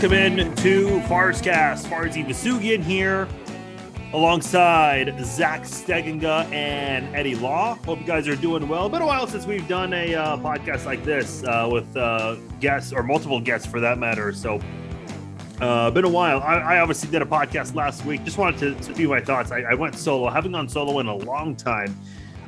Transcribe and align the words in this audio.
Welcome 0.00 0.16
in 0.16 0.54
to 0.54 0.86
Farscast. 1.00 1.84
Farzy 1.84 2.24
Vousoughian 2.26 2.82
here 2.82 3.28
alongside 4.14 5.14
Zach 5.22 5.64
Steginga 5.64 6.50
and 6.50 7.14
Eddie 7.14 7.34
Law. 7.34 7.74
Hope 7.84 8.00
you 8.00 8.06
guys 8.06 8.26
are 8.26 8.34
doing 8.34 8.66
well. 8.66 8.88
Been 8.88 9.02
a 9.02 9.06
while 9.06 9.26
since 9.26 9.44
we've 9.44 9.68
done 9.68 9.92
a 9.92 10.14
uh, 10.14 10.36
podcast 10.38 10.86
like 10.86 11.04
this 11.04 11.44
uh, 11.44 11.68
with 11.70 11.94
uh, 11.98 12.36
guests 12.60 12.94
or 12.94 13.02
multiple 13.02 13.42
guests 13.42 13.66
for 13.66 13.78
that 13.80 13.98
matter. 13.98 14.32
So, 14.32 14.58
uh, 15.60 15.90
been 15.90 16.06
a 16.06 16.08
while. 16.08 16.40
I, 16.40 16.54
I, 16.54 16.80
obviously 16.80 17.10
did 17.10 17.20
a 17.20 17.26
podcast 17.26 17.74
last 17.74 18.02
week. 18.06 18.24
Just 18.24 18.38
wanted 18.38 18.82
to, 18.82 18.94
to 18.94 19.06
my 19.06 19.20
thoughts. 19.20 19.52
I, 19.52 19.60
I, 19.60 19.74
went 19.74 19.96
solo. 19.96 20.30
haven't 20.30 20.52
gone 20.52 20.70
solo 20.70 21.00
in 21.00 21.08
a 21.08 21.16
long 21.16 21.54
time, 21.54 21.94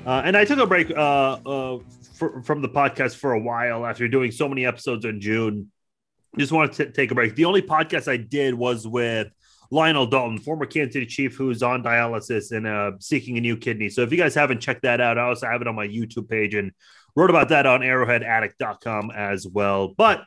uh, 0.07 0.22
and 0.25 0.39
I 0.39 0.46
took 0.46 0.58
a 0.58 0.66
break 0.66 0.90
uh, 0.90 0.94
uh, 0.94 1.79
for, 2.14 2.43
from 2.44 2.62
the 2.62 2.71
podcast 2.71 3.16
for 3.16 3.32
a 3.32 3.39
while 3.39 3.84
after 3.84 4.08
doing 4.08 4.30
so 4.30 4.48
many 4.48 4.64
episodes 4.64 5.04
in 5.04 5.21
June. 5.21 5.71
Just 6.39 6.53
wanted 6.53 6.72
to 6.75 6.93
take 6.93 7.11
a 7.11 7.14
break. 7.14 7.35
The 7.35 7.45
only 7.45 7.63
podcast 7.63 8.09
I 8.09 8.17
did 8.17 8.54
was 8.54 8.86
with 8.86 9.29
Lionel 9.71 10.07
Dalton, 10.07 10.39
former 10.39 10.67
Kansas 10.67 10.93
City 10.93 11.07
Chief, 11.07 11.35
who's 11.35 11.63
on 11.63 11.82
dialysis 11.82 12.53
and 12.53 12.67
uh, 12.67 12.93
seeking 13.00 13.39
a 13.39 13.41
new 13.41 13.57
kidney. 13.57 13.89
So 13.89 14.03
if 14.03 14.13
you 14.13 14.18
guys 14.18 14.35
haven't 14.35 14.61
checked 14.61 14.82
that 14.82 15.00
out, 15.00 15.18
I 15.18 15.22
also 15.22 15.46
have 15.46 15.61
it 15.61 15.67
on 15.67 15.75
my 15.75 15.86
YouTube 15.86 16.29
page 16.29 16.55
and 16.55 16.72
wrote 17.17 17.31
about 17.31 17.49
that 17.50 17.67
on 17.67 17.81
arrowheadaddict.com 17.81 19.11
as 19.11 19.46
well. 19.46 19.89
But 19.89 20.25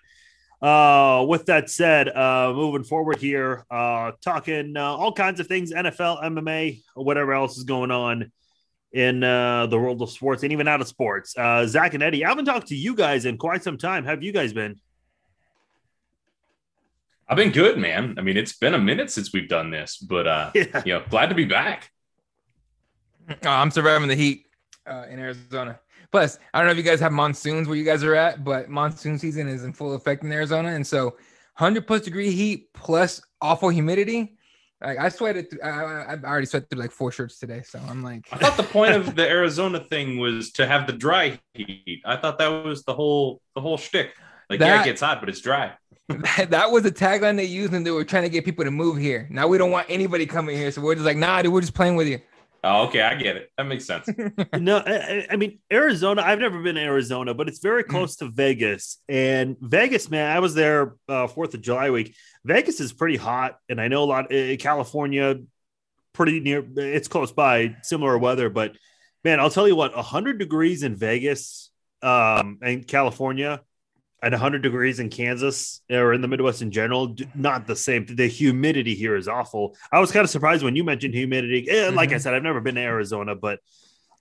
uh, 0.62 1.26
with 1.28 1.46
that 1.46 1.70
said, 1.70 2.10
uh, 2.10 2.54
moving 2.56 2.84
forward 2.84 3.18
here, 3.18 3.66
uh, 3.70 4.14
talking 4.24 4.76
uh, 4.76 4.82
all 4.82 5.12
kinds 5.12 5.40
of 5.40 5.48
things 5.48 5.72
NFL, 5.72 6.24
MMA, 6.24 6.82
whatever 6.96 7.34
else 7.34 7.58
is 7.58 7.66
going 7.66 7.92
on 7.92 8.32
in 8.92 9.24
uh, 9.24 9.68
the 9.68 9.78
world 9.78 10.02
of 10.02 10.10
sports 10.10 10.42
and 10.42 10.54
even 10.54 10.68
out 10.68 10.82
of 10.82 10.88
sports. 10.88 11.38
Uh, 11.38 11.68
Zach 11.68 11.94
and 11.94 12.02
Eddie, 12.02 12.26
I 12.26 12.30
haven't 12.30 12.46
talked 12.46 12.68
to 12.68 12.76
you 12.76 12.96
guys 12.96 13.26
in 13.26 13.38
quite 13.38 13.62
some 13.62 13.78
time. 13.78 14.06
Have 14.06 14.24
you 14.24 14.32
guys 14.32 14.54
been? 14.54 14.80
I've 17.28 17.38
been 17.38 17.52
good, 17.52 17.78
man. 17.78 18.16
I 18.18 18.22
mean, 18.22 18.38
it's 18.38 18.56
been 18.56 18.76
a 18.76 18.80
minute 18.80 19.10
since 19.10 19.34
we've 19.34 19.50
done 19.50 19.72
this, 19.72 19.98
but 19.98 20.28
uh, 20.28 20.52
yeah. 20.56 20.84
you 20.86 20.94
know, 20.94 21.04
glad 21.10 21.30
to 21.30 21.36
be 21.36 21.46
back. 21.46 21.92
Oh, 23.30 23.50
I'm 23.50 23.72
surviving 23.72 24.08
the 24.08 24.16
heat 24.16 24.46
uh, 24.86 25.06
in 25.10 25.20
Arizona. 25.20 25.80
Plus, 26.12 26.38
I 26.54 26.60
don't 26.60 26.68
know 26.68 26.72
if 26.72 26.78
you 26.78 26.84
guys 26.84 27.00
have 27.00 27.12
monsoons 27.12 27.68
where 27.68 27.76
you 27.76 27.84
guys 27.84 28.04
are 28.04 28.14
at, 28.14 28.44
but 28.44 28.70
monsoon 28.70 29.18
season 29.18 29.48
is 29.48 29.64
in 29.64 29.74
full 29.74 29.96
effect 29.96 30.24
in 30.24 30.32
Arizona, 30.32 30.70
and 30.70 30.86
so 30.86 31.06
100 31.58 31.88
plus 31.88 32.02
degree 32.02 32.32
heat 32.32 32.72
plus 32.74 33.22
awful 33.42 33.70
humidity. 33.70 34.38
Like 34.80 35.00
I 35.00 35.10
sweated, 35.10 35.50
through, 35.50 35.62
I, 35.62 36.14
I 36.14 36.18
already 36.24 36.46
sweated 36.46 36.70
through 36.70 36.82
like 36.82 36.92
four 36.92 37.12
shirts 37.12 37.40
today, 37.40 37.64
so 37.64 37.80
I'm 37.90 38.04
like. 38.04 38.28
I 38.32 38.38
thought 38.38 38.56
the 38.56 38.64
point 38.64 38.94
of 38.94 39.16
the 39.16 39.28
Arizona 39.28 39.80
thing 39.80 40.20
was 40.20 40.52
to 40.54 40.68
have 40.68 40.86
the 40.86 40.94
dry 40.94 41.40
heat. 41.56 42.04
I 42.06 42.18
thought 42.18 42.38
that 42.38 42.50
was 42.50 42.84
the 42.84 42.94
whole 42.94 43.42
the 43.56 43.62
whole 43.62 43.78
shtick. 43.78 44.14
Like 44.48 44.60
that, 44.60 44.68
yeah, 44.68 44.82
it 44.82 44.86
gets 44.86 45.02
hot, 45.02 45.22
but 45.22 45.30
it's 45.30 45.42
dry 45.42 45.74
that, 46.10 46.48
that 46.52 46.72
was 46.72 46.84
the 46.84 46.92
tagline 46.92 47.38
they 47.38 47.46
used 47.46 47.74
and 47.74 47.86
they 47.86 47.92
were 47.92 48.04
trying 48.04 48.24
to 48.24 48.30
get 48.30 48.46
people 48.46 48.66
to 48.66 48.72
move 48.72 48.98
here. 48.98 49.28
Now 49.32 49.48
we 49.48 49.58
don't 49.58 49.72
want 49.72 49.88
anybody 49.90 50.26
coming 50.26 50.58
here, 50.58 50.72
so 50.72 50.82
we're 50.82 50.96
just 50.96 51.06
like, 51.06 51.18
nah, 51.18 51.42
dude, 51.42 51.54
we're 51.54 51.62
just 51.62 51.74
playing 51.74 51.96
with 51.96 52.08
you. 52.08 52.20
Oh, 52.64 52.86
okay, 52.88 53.04
I 53.04 53.14
get 53.14 53.36
it. 53.36 53.52
That 53.58 53.66
makes 53.66 53.86
sense. 53.86 54.10
no, 54.60 54.78
I, 54.78 55.28
I, 55.30 55.36
mean 55.36 55.60
Arizona. 55.72 56.24
I've 56.24 56.40
never 56.40 56.64
been 56.64 56.76
to 56.76 56.82
Arizona, 56.82 57.36
but 57.36 57.48
it's 57.48 57.60
very 57.60 57.84
mm. 57.84 57.90
close 57.90 58.16
to 58.18 58.30
Vegas. 58.30 58.98
And 59.08 59.56
Vegas, 59.62 60.10
man, 60.10 60.36
I 60.36 60.40
was 60.40 60.56
there 60.56 60.96
uh, 61.08 61.28
Fourth 61.28 61.54
of 61.54 61.62
July 61.62 61.92
week. 61.92 62.16
Vegas 62.44 62.80
is 62.80 62.92
pretty 62.92 63.18
hot, 63.18 63.60
and 63.70 63.80
I 63.80 63.88
know 63.88 64.04
a 64.04 64.06
lot. 64.06 64.34
Uh, 64.34 64.56
California, 64.58 65.36
pretty 66.14 66.40
near. 66.40 66.66
It's 66.76 67.08
close 67.08 67.32
by, 67.32 67.76
similar 67.84 68.18
weather. 68.18 68.50
But 68.50 68.76
man, 69.24 69.40
I'll 69.40 69.52
tell 69.52 69.68
you 69.68 69.76
what, 69.76 69.94
hundred 69.94 70.40
degrees 70.40 70.82
in 70.82 70.96
Vegas, 70.96 71.70
um, 72.02 72.58
and 72.64 72.88
California 72.88 73.62
at 74.22 74.32
100 74.32 74.62
degrees 74.62 75.00
in 75.00 75.10
Kansas 75.10 75.82
or 75.90 76.14
in 76.14 76.22
the 76.22 76.28
Midwest 76.28 76.62
in 76.62 76.72
general, 76.72 77.16
not 77.36 77.68
the 77.68 77.76
same. 77.76 78.06
The 78.06 78.28
humidity 78.28 78.96
here 78.96 79.16
is 79.16 79.28
awful. 79.28 79.76
I 79.92 80.00
was 80.00 80.12
kind 80.12 80.24
of 80.24 80.30
surprised 80.30 80.64
when 80.64 80.76
you 80.76 80.84
mentioned 80.84 81.14
humidity. 81.14 81.68
Mm-hmm. 81.68 81.96
Like 81.96 82.10
I 82.10 82.14
mm-hmm. 82.14 82.22
said, 82.22 82.34
I've 82.34 82.44
never 82.44 82.62
been 82.62 82.76
to 82.76 82.82
Arizona, 82.82 83.36
but 83.36 83.60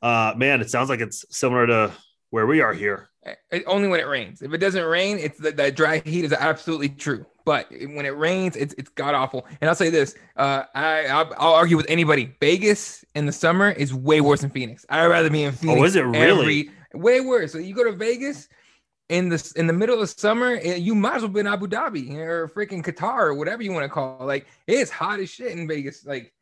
uh, 0.03 0.35
man, 0.37 0.61
it 0.61 0.71
sounds 0.71 0.91
like 0.91 1.01
it's 1.01 1.25
similar 1.31 1.67
to 1.67 1.93
where 2.31 2.47
we 2.47 2.61
are 2.61 2.75
here. 2.75 3.09
It, 3.51 3.65
only 3.67 3.89
when 3.89 4.01
it 4.01 4.07
rains. 4.07 4.43
If 4.43 4.53
it 4.53 4.59
doesn't 4.59 4.85
rain, 4.85 5.19
it's 5.19 5.39
the, 5.39 5.53
that 5.53 5.77
dry 5.77 6.03
heat 6.05 6.25
is 6.25 6.33
absolutely 6.33 6.91
true. 6.91 7.25
But 7.47 7.71
when 7.71 8.05
it 8.05 8.17
rains, 8.17 8.57
it's 8.57 8.75
it's 8.77 8.91
god 8.91 9.15
awful. 9.15 9.47
And 9.61 9.69
I'll 9.69 9.77
say 9.77 9.91
this: 9.91 10.15
uh, 10.37 10.65
I 10.75 11.07
I'll, 11.07 11.33
I'll, 11.39 11.55
argue 11.55 11.77
with 11.77 11.87
anybody. 11.89 12.35
Vegas 12.41 13.05
in 13.15 13.27
the 13.27 13.33
summer 13.33 13.71
is 13.71 13.95
way 13.95 14.21
worse 14.21 14.41
than 14.43 14.51
Phoenix. 14.51 14.85
I'd 14.89 15.07
rather 15.07 15.31
be 15.31 15.45
in 15.45 15.53
Phoenix. 15.53 15.81
Oh, 15.81 15.85
is 15.85 15.97
it 15.97 16.03
really? 16.03 16.31
Every, 16.31 16.71
way 16.95 17.21
worse. 17.21 17.53
So 17.53 17.59
you 17.59 17.75
go 17.75 17.85
to 17.85 17.93
Vegas 17.93 18.49
in 19.09 19.29
the 19.29 19.53
in 19.57 19.67
the 19.67 19.73
middle 19.73 20.01
of 20.01 20.09
summer, 20.09 20.59
eh, 20.63 20.77
you 20.77 20.95
might 20.95 21.17
as 21.17 21.23
well 21.23 21.31
be 21.31 21.41
in 21.41 21.47
Abu 21.47 21.67
Dhabi 21.67 22.15
or 22.17 22.49
freaking 22.49 22.83
Qatar 22.83 23.21
or 23.21 23.35
whatever 23.35 23.63
you 23.63 23.73
want 23.73 23.85
to 23.85 23.89
call. 23.89 24.23
It. 24.23 24.25
Like 24.25 24.47
it's 24.67 24.91
hot 24.91 25.21
as 25.21 25.31
shit 25.31 25.53
in 25.53 25.69
Vegas. 25.69 26.07
Like 26.07 26.33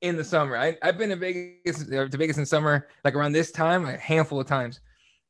in 0.00 0.16
the 0.16 0.24
summer, 0.24 0.56
I, 0.56 0.76
I've 0.82 0.98
been 0.98 1.10
to 1.10 1.16
Vegas 1.16 1.84
to 1.84 2.08
Vegas 2.08 2.38
in 2.38 2.46
summer, 2.46 2.88
like 3.04 3.14
around 3.14 3.32
this 3.32 3.52
time, 3.52 3.86
a 3.86 3.96
handful 3.96 4.40
of 4.40 4.46
times, 4.46 4.80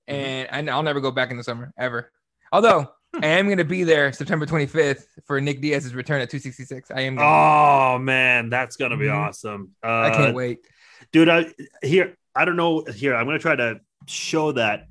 mm-hmm. 0.09 0.47
and 0.54 0.71
I'll 0.71 0.82
never 0.82 1.00
go 1.00 1.10
back 1.10 1.31
in 1.31 1.37
the 1.37 1.44
summer 1.44 1.72
ever. 1.78 2.10
Although 2.53 2.91
I 3.15 3.27
am 3.27 3.47
going 3.47 3.59
to 3.59 3.65
be 3.65 3.84
there 3.84 4.12
September 4.12 4.47
25th 4.47 5.04
for 5.27 5.41
Nick 5.41 5.60
Diaz's 5.60 5.94
return 5.94 6.21
at 6.21 6.31
266. 6.31 6.91
I 6.91 7.03
am. 7.03 7.19
oh 7.19 7.98
man, 7.98 8.48
that's 8.48 8.77
going 8.77 8.93
to 8.93 8.97
be 8.97 9.06
mm-hmm. 9.06 9.16
awesome. 9.16 9.72
Uh, 9.82 9.88
I 9.88 10.10
can't 10.10 10.34
wait, 10.34 10.60
dude. 11.12 11.28
I 11.28 11.53
here. 11.82 12.16
I 12.34 12.44
don't 12.44 12.56
know. 12.56 12.84
Here, 12.84 13.15
I'm 13.15 13.27
going 13.27 13.38
to 13.38 13.43
try 13.43 13.56
to 13.56 13.81
show 14.06 14.53
that 14.53 14.87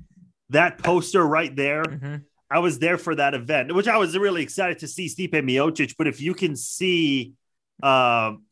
that 0.50 0.78
poster 0.78 1.26
right 1.26 1.54
there. 1.54 1.82
Mm-hmm. 1.82 2.16
I 2.50 2.60
was 2.60 2.78
there 2.78 2.96
for 2.96 3.14
that 3.14 3.34
event, 3.34 3.74
which 3.74 3.88
I 3.88 3.98
was 3.98 4.16
really 4.16 4.42
excited 4.42 4.78
to 4.78 4.88
see 4.88 5.06
Stipe 5.06 5.32
Miocic. 5.32 5.94
But 5.98 6.06
if 6.06 6.20
you 6.20 6.32
can 6.32 6.56
see, 6.56 7.34
um, 7.82 8.44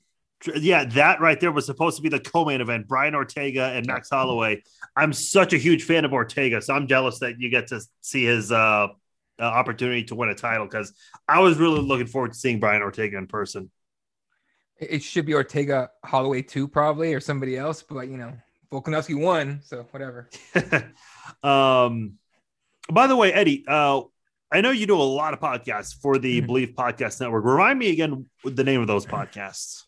yeah, 0.54 0.84
that 0.84 1.20
right 1.20 1.40
there 1.40 1.50
was 1.50 1.64
supposed 1.64 1.96
to 1.96 2.02
be 2.02 2.10
the 2.10 2.20
co-main 2.20 2.60
event. 2.60 2.88
Brian 2.88 3.14
Ortega 3.14 3.64
and 3.64 3.86
Max 3.86 4.10
Holloway. 4.10 4.62
I'm 4.94 5.12
such 5.12 5.54
a 5.54 5.56
huge 5.56 5.84
fan 5.84 6.04
of 6.04 6.12
Ortega, 6.12 6.60
so 6.60 6.74
I'm 6.74 6.86
jealous 6.86 7.20
that 7.20 7.40
you 7.40 7.48
get 7.48 7.68
to 7.68 7.80
see 8.02 8.24
his 8.24 8.52
uh, 8.52 8.88
uh, 9.38 9.42
opportunity 9.42 10.04
to 10.04 10.14
win 10.14 10.28
a 10.28 10.34
title 10.34 10.66
because 10.66 10.92
I 11.26 11.40
was 11.40 11.56
really 11.56 11.80
looking 11.80 12.06
forward 12.06 12.32
to 12.32 12.38
seeing 12.38 12.60
Brian 12.60 12.82
Ortega 12.82 13.16
in 13.16 13.26
person. 13.26 13.70
It 14.78 15.02
should 15.02 15.24
be 15.24 15.32
Ortega 15.32 15.90
Holloway 16.04 16.42
too, 16.42 16.68
probably, 16.68 17.14
or 17.14 17.20
somebody 17.20 17.56
else, 17.56 17.82
but 17.82 18.08
you 18.08 18.18
know, 18.18 18.34
Volkanovski 18.70 19.18
won, 19.18 19.60
so 19.64 19.86
whatever. 19.90 20.28
um, 21.42 22.14
by 22.90 23.06
the 23.06 23.16
way, 23.16 23.32
Eddie, 23.32 23.64
uh, 23.66 24.02
I 24.52 24.60
know 24.60 24.70
you 24.70 24.86
do 24.86 24.96
a 24.96 25.02
lot 25.02 25.34
of 25.34 25.40
podcasts 25.40 25.94
for 26.00 26.18
the 26.18 26.38
mm-hmm. 26.38 26.46
Believe 26.46 26.68
Podcast 26.76 27.20
Network. 27.20 27.44
Remind 27.44 27.78
me 27.78 27.90
again 27.90 28.26
with 28.44 28.56
the 28.56 28.64
name 28.64 28.80
of 28.80 28.86
those 28.86 29.04
podcasts. 29.04 29.82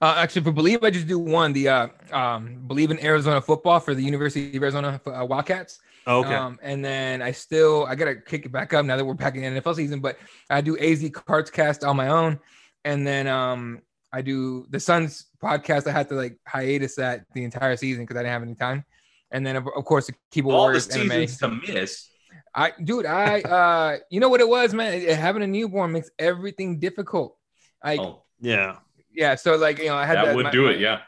Uh, 0.00 0.14
actually, 0.18 0.42
for 0.42 0.52
Believe, 0.52 0.82
I 0.82 0.90
just 0.90 1.06
do 1.06 1.18
one. 1.18 1.52
The 1.52 1.68
uh, 1.68 1.88
um, 2.12 2.64
Believe 2.66 2.90
in 2.90 3.02
Arizona 3.04 3.40
football 3.40 3.80
for 3.80 3.94
the 3.94 4.02
University 4.02 4.56
of 4.56 4.62
Arizona 4.62 5.00
uh, 5.06 5.24
Wildcats. 5.24 5.78
okay. 6.06 6.34
Um, 6.34 6.58
and 6.62 6.84
then 6.84 7.22
I 7.22 7.32
still 7.32 7.86
I 7.86 7.94
gotta 7.94 8.16
kick 8.16 8.44
it 8.44 8.52
back 8.52 8.74
up 8.74 8.84
now 8.84 8.96
that 8.96 9.04
we're 9.04 9.14
back 9.14 9.36
in 9.36 9.54
the 9.54 9.60
NFL 9.60 9.76
season. 9.76 10.00
But 10.00 10.18
I 10.50 10.60
do 10.60 10.76
AZ 10.76 11.08
Cards 11.12 11.50
Cast 11.50 11.84
on 11.84 11.96
my 11.96 12.08
own, 12.08 12.40
and 12.84 13.06
then 13.06 13.28
um, 13.28 13.80
I 14.12 14.22
do 14.22 14.66
the 14.70 14.80
Suns 14.80 15.26
podcast. 15.42 15.86
I 15.86 15.92
had 15.92 16.08
to 16.08 16.14
like 16.14 16.36
hiatus 16.46 16.96
that 16.96 17.24
the 17.32 17.44
entire 17.44 17.76
season 17.76 18.02
because 18.04 18.16
I 18.16 18.20
didn't 18.20 18.32
have 18.32 18.42
any 18.42 18.54
time. 18.54 18.84
And 19.32 19.46
then 19.46 19.56
of, 19.56 19.66
of 19.66 19.84
course 19.84 20.06
the 20.06 20.14
keyboard 20.30 20.54
all 20.54 20.60
warriors 20.62 20.86
the 20.86 20.94
seasons 20.94 21.38
MMA. 21.38 21.66
to 21.66 21.72
miss. 21.72 22.08
I 22.54 22.72
dude, 22.82 23.06
I 23.06 23.40
uh 23.40 23.96
you 24.10 24.20
know 24.20 24.28
what 24.28 24.40
it 24.40 24.48
was, 24.48 24.74
man? 24.74 25.00
Having 25.08 25.42
a 25.42 25.46
newborn 25.46 25.92
makes 25.92 26.10
everything 26.18 26.78
difficult. 26.78 27.36
Like 27.82 28.00
oh, 28.00 28.22
yeah. 28.40 28.76
Yeah. 29.12 29.34
So 29.34 29.56
like 29.56 29.78
you 29.78 29.86
know, 29.86 29.96
I 29.96 30.06
had 30.06 30.18
that, 30.18 30.26
that 30.26 30.36
would 30.36 30.44
my, 30.44 30.50
do 30.50 30.68
it, 30.68 30.78
yeah. 30.78 31.00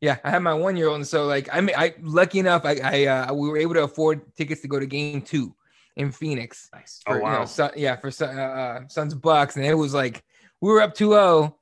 Yeah, 0.00 0.18
I 0.22 0.30
had 0.30 0.42
my 0.42 0.52
one 0.52 0.76
year 0.76 0.88
old, 0.88 0.96
and 0.96 1.06
so 1.06 1.24
like 1.24 1.48
I 1.50 1.62
mean, 1.62 1.74
I 1.78 1.94
lucky 2.02 2.38
enough, 2.38 2.66
I, 2.66 2.76
I 2.82 3.06
uh, 3.06 3.32
we 3.32 3.48
were 3.48 3.56
able 3.56 3.74
to 3.74 3.84
afford 3.84 4.36
tickets 4.36 4.60
to 4.60 4.68
go 4.68 4.78
to 4.78 4.84
game 4.84 5.22
two 5.22 5.54
in 5.96 6.12
Phoenix. 6.12 6.68
Nice. 6.74 7.00
For, 7.06 7.18
oh 7.18 7.22
wow. 7.22 7.32
You 7.32 7.38
know, 7.38 7.44
so, 7.46 7.70
yeah, 7.74 7.96
for 7.96 8.10
uh, 8.20 8.26
uh, 8.26 8.88
Suns 8.88 9.14
Bucks, 9.14 9.56
and 9.56 9.64
it 9.64 9.74
was 9.74 9.94
like 9.94 10.22
we 10.60 10.70
were 10.70 10.82
up 10.82 10.94
2-0 10.94 11.54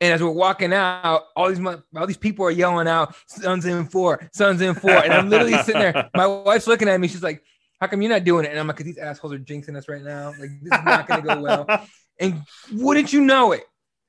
and 0.00 0.14
as 0.14 0.22
we're 0.22 0.30
walking 0.30 0.72
out, 0.72 1.24
all 1.36 1.52
these 1.52 1.64
all 1.96 2.06
these 2.06 2.16
people 2.16 2.46
are 2.46 2.50
yelling 2.50 2.88
out, 2.88 3.14
"Suns 3.26 3.66
in 3.66 3.86
four, 3.86 4.28
Suns 4.32 4.60
in 4.60 4.74
four. 4.74 4.92
And 4.92 5.12
I'm 5.12 5.28
literally 5.28 5.56
sitting 5.62 5.80
there. 5.80 6.10
My 6.14 6.26
wife's 6.26 6.66
looking 6.66 6.88
at 6.88 6.98
me. 6.98 7.08
She's 7.08 7.22
like, 7.22 7.42
"How 7.80 7.86
come 7.86 8.00
you're 8.00 8.10
not 8.10 8.24
doing 8.24 8.46
it?" 8.46 8.50
And 8.50 8.58
I'm 8.58 8.66
like, 8.66 8.76
"Cause 8.76 8.86
"These 8.86 8.98
assholes 8.98 9.32
are 9.34 9.38
jinxing 9.38 9.76
us 9.76 9.88
right 9.88 10.02
now. 10.02 10.28
Like 10.30 10.50
this 10.62 10.78
is 10.78 10.84
not 10.84 11.06
going 11.06 11.22
to 11.22 11.34
go 11.34 11.40
well." 11.40 11.86
And 12.22 12.42
wouldn't 12.70 13.14
you 13.14 13.22
know 13.22 13.52
it? 13.52 13.62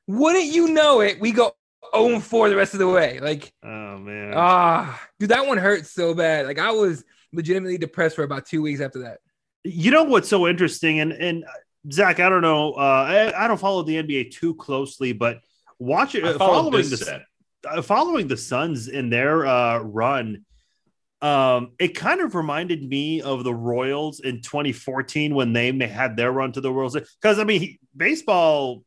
Wouldn't 0.05 0.47
you 0.47 0.67
know 0.67 0.99
it? 0.99 1.21
We 1.21 1.31
go 1.31 1.53
0 1.95 2.19
4 2.19 2.49
the 2.49 2.57
rest 2.57 2.73
of 2.73 2.79
the 2.79 2.89
way. 2.89 3.21
Like, 3.21 3.53
oh 3.63 3.97
man, 3.99 4.33
ah, 4.35 5.01
dude, 5.17 5.29
that 5.29 5.47
one 5.47 5.57
hurts 5.57 5.91
so 5.91 6.13
bad. 6.13 6.45
Like 6.45 6.59
I 6.59 6.71
was 6.71 7.05
legitimately 7.31 7.77
depressed 7.77 8.17
for 8.17 8.23
about 8.23 8.45
two 8.45 8.61
weeks 8.61 8.81
after 8.81 9.03
that. 9.03 9.19
You 9.63 9.91
know 9.91 10.03
what's 10.03 10.27
so 10.27 10.45
interesting, 10.45 10.99
and 10.99 11.13
and 11.13 11.45
Zach, 11.89 12.19
I 12.19 12.27
don't 12.27 12.41
know, 12.41 12.73
uh, 12.73 13.31
I, 13.33 13.45
I 13.45 13.47
don't 13.47 13.59
follow 13.59 13.83
the 13.83 14.03
NBA 14.03 14.31
too 14.31 14.55
closely, 14.55 15.13
but 15.13 15.39
watch 15.81 16.15
it 16.15 16.37
following 16.37 16.83
the 16.83 17.23
uh, 17.67 17.81
following 17.81 18.27
the 18.27 18.37
Suns 18.37 18.87
in 18.87 19.09
their 19.09 19.45
uh, 19.45 19.79
run. 19.79 20.45
Um, 21.21 21.73
it 21.79 21.89
kind 21.89 22.21
of 22.21 22.33
reminded 22.33 22.81
me 22.81 23.21
of 23.21 23.43
the 23.43 23.53
Royals 23.53 24.21
in 24.21 24.41
2014 24.41 25.35
when 25.35 25.53
they 25.53 25.71
had 25.87 26.17
their 26.17 26.31
run 26.31 26.51
to 26.53 26.61
the 26.61 26.71
World 26.73 26.93
Series. 26.93 27.15
Because 27.21 27.37
I 27.37 27.43
mean, 27.43 27.77
baseball 27.95 28.83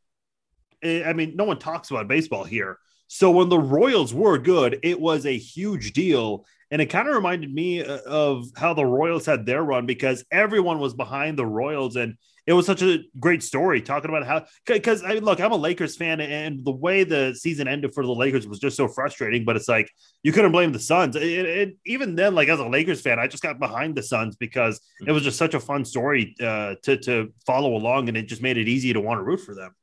I 0.85 1.13
mean, 1.13 1.35
no 1.35 1.45
one 1.45 1.59
talks 1.59 1.89
about 1.89 2.07
baseball 2.07 2.43
here. 2.43 2.77
So 3.07 3.31
when 3.31 3.49
the 3.49 3.59
Royals 3.59 4.13
were 4.13 4.37
good, 4.37 4.79
it 4.83 4.99
was 4.99 5.25
a 5.25 5.37
huge 5.37 5.93
deal. 5.93 6.45
And 6.71 6.81
it 6.81 6.87
kind 6.87 7.07
of 7.07 7.15
reminded 7.15 7.53
me 7.53 7.83
uh, 7.83 7.99
of 8.05 8.47
how 8.55 8.73
the 8.73 8.85
Royals 8.85 9.25
had 9.25 9.45
their 9.45 9.63
run 9.63 9.85
because 9.85 10.25
everyone 10.31 10.79
was 10.79 10.93
behind 10.93 11.37
the 11.37 11.45
Royals. 11.45 11.95
And 11.95 12.15
it 12.47 12.53
was 12.53 12.65
such 12.65 12.81
a 12.81 12.99
great 13.19 13.41
story 13.41 13.81
talking 13.81 14.09
about 14.09 14.25
how, 14.25 14.45
because 14.67 15.03
I 15.03 15.13
mean, 15.13 15.23
look, 15.23 15.39
I'm 15.39 15.51
a 15.51 15.57
Lakers 15.57 15.95
fan 15.95 16.21
and 16.21 16.63
the 16.63 16.71
way 16.71 17.03
the 17.03 17.33
season 17.33 17.67
ended 17.67 17.93
for 17.93 18.05
the 18.05 18.13
Lakers 18.13 18.47
was 18.47 18.59
just 18.59 18.77
so 18.77 18.87
frustrating. 18.87 19.45
But 19.45 19.55
it's 19.55 19.67
like, 19.67 19.89
you 20.23 20.31
couldn't 20.31 20.51
blame 20.51 20.71
the 20.71 20.79
Suns. 20.79 21.15
And 21.15 21.73
even 21.85 22.15
then, 22.15 22.35
like 22.35 22.47
as 22.49 22.59
a 22.59 22.67
Lakers 22.67 23.01
fan, 23.01 23.19
I 23.19 23.27
just 23.27 23.41
got 23.41 23.59
behind 23.59 23.95
the 23.95 24.03
Suns 24.03 24.35
because 24.35 24.79
it 25.07 25.11
was 25.11 25.23
just 25.23 25.37
such 25.37 25.55
a 25.55 25.59
fun 25.59 25.83
story 25.85 26.35
uh, 26.39 26.75
to, 26.83 26.97
to 26.97 27.33
follow 27.45 27.75
along. 27.75 28.09
And 28.09 28.17
it 28.17 28.27
just 28.27 28.41
made 28.41 28.57
it 28.57 28.67
easy 28.67 28.93
to 28.93 29.01
want 29.01 29.17
to 29.19 29.23
root 29.23 29.39
for 29.39 29.55
them. 29.55 29.73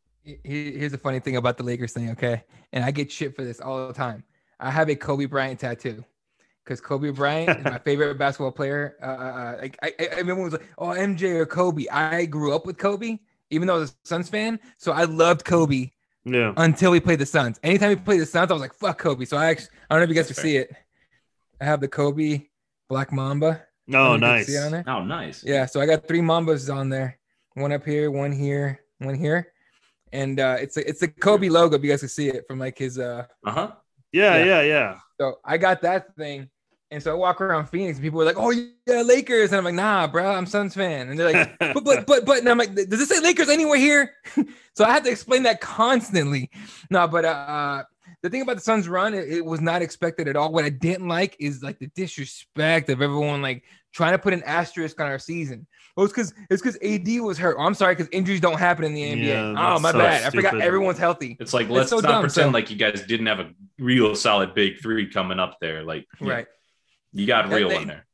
Here's 0.45 0.93
the 0.93 0.99
funny 0.99 1.19
thing 1.19 1.37
about 1.37 1.57
the 1.57 1.65
Lakers 1.65 1.93
thing, 1.93 2.11
okay? 2.11 2.45
And 2.73 2.85
I 2.85 2.93
get 2.93 3.11
shit 3.11 3.35
for 3.35 3.43
this 3.43 3.61
all 3.61 3.89
the 3.89 3.95
time. 3.95 4.23
I 4.61 4.71
have 4.71 4.89
a 4.89 4.95
Kobe 4.95 5.25
Bryant 5.25 5.59
tattoo 5.59 6.05
because 6.65 6.81
Kobe 6.81 7.11
Bryant 7.11 7.59
is 7.59 7.65
my 7.65 7.79
favorite 7.85 8.19
basketball 8.19 8.53
player. 8.53 8.97
Uh, 9.03 9.07
uh, 9.07 9.09
uh 9.09 9.59
like 9.61 9.79
I, 9.83 9.93
I, 9.99 10.05
everyone 10.13 10.45
was 10.45 10.53
like, 10.53 10.67
"Oh, 10.79 10.89
MJ 10.89 11.37
or 11.37 11.47
Kobe." 11.47 11.87
I 11.89 12.25
grew 12.27 12.55
up 12.55 12.67
with 12.67 12.79
Kobe, 12.79 13.19
even 13.51 13.69
though 13.69 13.77
I 13.77 13.79
was 13.79 13.91
a 13.91 14.09
Suns 14.09 14.29
fan, 14.29 14.61
so 14.79 14.93
I 14.93 15.05
loved 15.05 15.45
Kobe. 15.45 15.91
Yeah. 16.25 16.53
Until 16.57 16.93
we 16.93 17.01
played 17.01 17.19
the 17.19 17.27
Suns. 17.27 17.59
Anytime 17.65 17.91
we 17.91 17.97
played 17.97 18.21
the 18.21 18.27
Suns, 18.27 18.51
I 18.51 18.55
was 18.55 18.61
like, 18.61 18.75
"Fuck 18.75 18.99
Kobe." 18.99 19.25
So 19.25 19.37
I 19.37 19.47
actually, 19.47 19.71
I 19.91 19.95
don't 19.95 20.01
know 20.01 20.05
if 20.05 20.09
you 20.11 20.15
guys 20.15 20.27
can 20.27 20.37
see 20.37 20.57
it. 20.57 20.75
I 21.61 21.65
have 21.65 21.81
the 21.81 21.89
Kobe 21.89 22.43
Black 22.89 23.13
Mamba. 23.13 23.63
Oh, 23.93 24.17
nice. 24.17 24.47
See 24.47 24.55
it 24.55 24.65
on 24.65 24.73
there? 24.73 24.85
Oh, 24.87 25.05
nice. 25.05 25.45
Yeah. 25.45 25.67
So 25.67 25.81
I 25.81 25.87
got 25.87 26.07
three 26.07 26.21
Mambas 26.21 26.73
on 26.73 26.89
there. 26.89 27.19
One 27.55 27.73
up 27.73 27.85
here, 27.85 28.11
one 28.11 28.33
here, 28.33 28.81
one 28.99 29.15
here 29.15 29.53
and 30.13 30.39
uh, 30.41 30.57
it's 30.61 30.77
a 30.77 30.89
it's 30.89 31.03
a 31.03 31.09
Kobe 31.09 31.49
logo. 31.49 31.77
If 31.77 31.83
you 31.83 31.91
guys 31.91 32.01
can 32.01 32.09
see 32.09 32.29
it 32.29 32.47
from 32.47 32.59
like 32.59 32.79
his 32.79 32.99
uh 32.99 33.27
uh-huh. 33.45 33.73
Yeah, 34.13 34.37
yeah, 34.37 34.45
yeah, 34.45 34.63
yeah. 34.63 34.99
So 35.23 35.39
I 35.45 35.57
got 35.57 35.83
that 35.83 36.17
thing, 36.17 36.51
and 36.91 37.01
so 37.01 37.13
I 37.13 37.15
walk 37.15 37.41
around 37.41 37.67
Phoenix, 37.67 37.97
and 37.97 38.03
people 38.05 38.19
were 38.19 38.25
like, 38.25 38.37
"Oh 38.37 38.51
yeah, 38.51 39.03
Lakers," 39.03 39.53
and 39.53 39.59
I'm 39.59 39.65
like, 39.65 39.75
"Nah, 39.75 40.09
bro, 40.09 40.29
I'm 40.29 40.47
Suns 40.47 40.75
fan." 40.75 41.11
And 41.11 41.17
they're 41.17 41.33
like, 41.33 41.57
"But 41.61 41.85
but 41.85 42.07
but 42.09 42.25
but," 42.25 42.39
and 42.39 42.49
I'm 42.49 42.59
like, 42.59 42.75
"Does 42.75 43.01
it 43.01 43.09
say 43.09 43.21
Lakers 43.21 43.49
anywhere 43.49 43.79
here?" 43.79 44.15
so 44.75 44.85
I 44.85 44.91
had 44.91 45.05
to 45.05 45.11
explain 45.13 45.45
that 45.45 45.61
constantly. 45.61 46.51
No, 46.91 47.07
but 47.07 47.25
uh, 47.25 47.85
the 48.25 48.31
thing 48.31 48.43
about 48.43 48.57
the 48.57 48.63
Suns 48.63 48.89
run, 48.89 49.15
it, 49.15 49.29
it, 49.29 49.45
was 49.45 49.61
not 49.61 49.81
expected 49.81 50.27
at 50.27 50.35
all. 50.35 50.51
What 50.51 50.65
I 50.65 50.71
didn't 50.71 51.07
like 51.07 51.37
is 51.39 51.63
like 51.63 51.79
the 51.79 51.87
disrespect 51.95 52.91
of 52.91 53.01
everyone 53.01 53.43
like 53.43 53.63
trying 53.93 54.13
to 54.13 54.19
put 54.19 54.33
an 54.33 54.43
asterisk 54.45 55.01
on 55.01 55.07
our 55.07 55.19
season. 55.19 55.67
Oh, 55.97 56.05
it's 56.05 56.13
because 56.13 56.33
it's 56.51 56.63
because 56.63 56.77
AD 56.83 57.21
was 57.21 57.39
hurt. 57.39 57.57
Oh, 57.59 57.63
I'm 57.63 57.75
sorry, 57.75 57.95
because 57.95 58.09
injuries 58.13 58.41
don't 58.41 58.59
happen 58.59 58.85
in 58.85 58.95
the 58.95 59.03
NBA. 59.03 59.27
Yeah, 59.27 59.75
oh, 59.75 59.79
my 59.79 59.93
so 59.93 59.99
bad. 59.99 60.23
Stupid. 60.23 60.47
I 60.47 60.51
forgot 60.51 60.63
everyone's 60.63 60.99
healthy. 60.99 61.37
It's 61.39 61.53
like 61.53 61.69
let's 61.69 61.85
it's 61.85 61.91
so 61.91 61.97
not 61.97 62.09
dumb, 62.09 62.23
pretend 62.23 62.49
so. 62.49 62.51
like 62.51 62.71
you 62.71 62.77
guys 62.77 63.03
didn't 63.03 63.27
have 63.27 63.41
a 63.41 63.51
real 63.79 64.15
solid 64.15 64.55
big 64.55 64.81
three 64.81 65.11
coming 65.11 65.39
up 65.39 65.59
there. 65.61 65.83
Like 65.83 66.07
right, 66.21 66.47
you 67.13 67.27
got 67.27 67.49
real 67.51 67.71
in 67.71 67.89
there. 67.89 68.07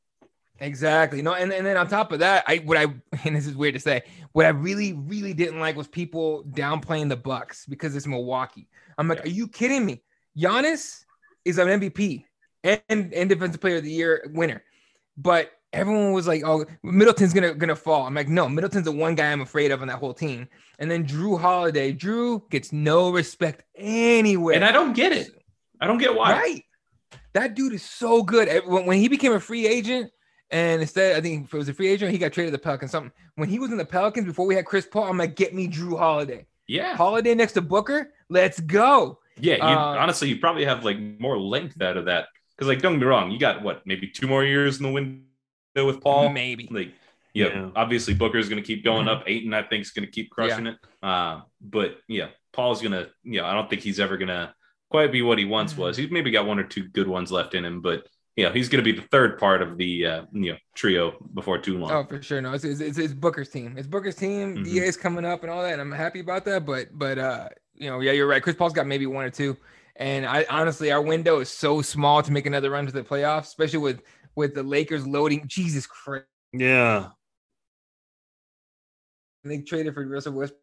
Exactly. 0.61 1.23
No, 1.23 1.35
and, 1.35 1.53
and 1.53 1.65
then 1.65 1.77
on 1.77 1.87
top 1.87 2.11
of 2.11 2.19
that, 2.19 2.45
I 2.47 2.57
what 2.59 2.77
I 2.77 2.87
and 3.25 3.37
this 3.37 3.47
is 3.47 3.55
weird 3.55 3.75
to 3.75 3.81
say, 3.81 4.03
what 4.33 4.47
I 4.47 4.51
really, 4.51 4.93
really 4.93 5.35
didn't 5.35 5.61
like 5.61 5.77
was 5.77 5.89
people 5.89 6.45
downplaying 6.51 7.09
the 7.09 7.17
Bucks 7.17 7.67
because 7.67 7.95
it's 7.95 8.07
Milwaukee. 8.07 8.69
I'm 8.97 9.09
like, 9.09 9.19
yeah. 9.19 9.25
are 9.25 9.35
you 9.35 9.49
kidding 9.49 9.87
me? 9.87 10.03
Giannis 10.37 11.05
is 11.45 11.59
an 11.59 11.69
MVP 11.69 12.25
and, 12.65 12.83
and 12.89 13.29
defensive 13.29 13.61
player 13.61 13.77
of 13.77 13.85
the 13.85 13.91
year 13.91 14.29
winner. 14.35 14.63
But 15.17 15.53
everyone 15.73 16.13
was 16.13 16.27
like, 16.27 16.43
"Oh, 16.45 16.65
Middleton's 16.83 17.33
gonna 17.33 17.55
gonna 17.55 17.77
fall." 17.77 18.07
I'm 18.07 18.15
like, 18.15 18.29
"No, 18.29 18.49
Middleton's 18.49 18.85
the 18.85 18.93
one 18.93 19.15
guy 19.15 19.31
I'm 19.31 19.41
afraid 19.41 19.71
of 19.71 19.83
on 19.83 19.89
that 19.89 19.99
whole 19.99 20.15
team." 20.15 20.49
And 20.79 20.91
then 20.91 21.07
Jrue 21.07 21.41
Holiday, 21.41 21.93
Jrue 21.93 22.49
gets 22.51 22.73
no 22.73 23.11
respect 23.11 23.65
anywhere, 23.77 24.55
and 24.55 24.65
I 24.65 24.73
don't 24.73 24.93
get 24.93 25.13
it. 25.13 25.31
I 25.81 25.87
don't 25.87 25.99
get 25.99 26.15
why. 26.15 26.33
Right? 26.33 26.65
That 27.35 27.55
dude 27.55 27.73
is 27.73 27.83
so 27.83 28.23
good. 28.23 28.49
When 28.67 28.99
he 28.99 29.09
became 29.09 29.33
a 29.33 29.41
free 29.41 29.67
agent, 29.67 30.11
and 30.51 30.81
instead, 30.81 31.17
I 31.17 31.21
think 31.21 31.47
if 31.47 31.55
it 31.55 31.57
was 31.57 31.69
a 31.69 31.75
free 31.75 31.89
agent, 31.89 32.13
he 32.13 32.19
got 32.19 32.33
traded 32.33 32.53
to 32.53 32.57
the 32.57 32.63
Pelicans. 32.63 32.91
Something 32.91 33.13
when 33.37 33.49
he 33.49 33.59
was 33.59 33.71
in 33.71 33.79
the 33.79 33.85
Pelicans 33.85 34.27
before 34.27 34.47
we 34.47 34.55
had 34.55 34.65
Chris 34.65 34.87
Paul, 34.87 35.05
I'm 35.05 35.19
like, 35.19 35.37
"Get 35.37 35.55
me 35.55 35.69
Jrue 35.69 35.99
Holiday." 35.99 36.47
Yeah, 36.67 36.97
Holiday 36.97 37.35
next 37.35 37.53
to 37.53 37.63
Booker. 37.63 38.13
Let's 38.29 38.61
go. 38.61 39.19
Yeah, 39.41 39.57
you, 39.57 39.63
uh, 39.63 39.97
honestly, 39.99 40.29
you 40.29 40.39
probably 40.39 40.65
have 40.65 40.85
like 40.85 40.99
more 41.21 41.39
length 41.39 41.81
out 41.81 41.97
of 41.97 42.07
that 42.07 42.27
because, 42.57 42.67
like, 42.67 42.81
don't 42.81 42.95
get 42.95 43.01
me 43.03 43.07
wrong, 43.07 43.31
you 43.31 43.39
got 43.39 43.63
what 43.63 43.87
maybe 43.87 44.09
two 44.09 44.27
more 44.27 44.45
years 44.45 44.79
in 44.79 44.83
the 44.83 44.91
window 44.91 45.23
with 45.75 46.01
Paul. 46.01 46.31
Maybe. 46.31 46.69
Like, 46.71 46.93
yeah, 47.35 47.47
yeah. 47.49 47.71
obviously 47.77 48.15
Booker's 48.15 48.49
going 48.49 48.63
to 48.63 48.67
keep 48.67 48.85
going 48.85 49.07
mm-hmm. 49.07 49.21
up. 49.21 49.25
Ayton, 49.27 49.55
I 49.55 49.63
think, 49.63 49.83
is 49.83 49.91
going 49.91 50.07
to 50.07 50.11
keep 50.11 50.31
crushing 50.31 50.67
yeah. 50.67 50.73
it. 50.73 50.79
Uh, 51.03 51.41
but 51.61 51.99
yeah, 52.09 52.29
Paul's 52.53 52.81
going 52.81 52.93
to, 52.93 53.09
you 53.23 53.41
know, 53.41 53.47
I 53.47 53.55
don't 53.55 53.71
think 53.71 53.83
he's 53.83 54.01
ever 54.01 54.17
going 54.17 54.29
to 54.29 54.53
quite 54.91 55.13
be 55.13 55.23
what 55.23 55.39
he 55.39 55.45
once 55.45 55.73
mm-hmm. 55.73 55.83
was. 55.83 55.97
He's 55.97 56.11
maybe 56.11 56.31
got 56.31 56.47
one 56.47 56.59
or 56.59 56.65
two 56.65 56.89
good 56.89 57.09
ones 57.09 57.31
left 57.31 57.55
in 57.55 57.65
him, 57.65 57.81
but 57.81 58.05
yeah, 58.39 58.53
he's 58.53 58.69
going 58.69 58.83
to 58.83 58.93
be 58.93 58.97
the 58.97 59.07
third 59.09 59.37
part 59.37 59.63
of 59.63 59.77
the 59.77 60.07
uh, 60.07 60.23
you 60.33 60.53
know 60.53 60.59
trio 60.77 61.17
before 61.35 61.59
too 61.59 61.77
long. 61.77 61.91
Oh, 61.91 62.05
for 62.05 62.23
sure. 62.23 62.41
No, 62.41 62.53
it's, 62.53 62.63
it's, 62.63 62.81
it's, 62.81 62.97
it's 62.97 63.13
Booker's 63.13 63.49
team. 63.49 63.75
It's 63.77 63.89
Booker's 63.89 64.15
team. 64.15 64.55
Mm-hmm. 64.55 64.63
DA 64.63 64.85
is 64.85 64.97
coming 64.97 65.25
up 65.25 65.43
and 65.43 65.51
all 65.51 65.61
that, 65.63 65.73
and 65.73 65.81
I'm 65.81 65.91
happy 65.91 66.21
about 66.21 66.45
that. 66.45 66.65
But 66.65 66.87
but 66.93 67.19
uh, 67.19 67.49
you 67.75 67.91
know, 67.91 67.99
yeah, 67.99 68.13
you're 68.13 68.29
right. 68.29 68.41
Chris 68.41 68.55
Paul's 68.55 68.73
got 68.73 68.87
maybe 68.87 69.07
one 69.07 69.25
or 69.25 69.31
two, 69.31 69.57
and 69.97 70.25
I 70.25 70.47
honestly, 70.49 70.93
our 70.93 71.03
window 71.03 71.41
is 71.41 71.49
so 71.49 71.83
small 71.83 72.23
to 72.23 72.31
make 72.31 72.47
another 72.47 72.71
run 72.71 72.87
to 72.87 72.93
the 72.93 73.03
playoffs, 73.03 73.47
especially 73.47 73.81
with 73.81 74.03
with 74.39 74.55
the 74.55 74.63
Lakers 74.63 75.07
loading. 75.07 75.43
Jesus 75.47 75.87
Christ. 75.87 76.25
Yeah. 76.53 77.09
they 79.45 79.59
traded 79.59 79.93
for 79.95 80.07
Russell 80.07 80.33
Westbrook. 80.33 80.63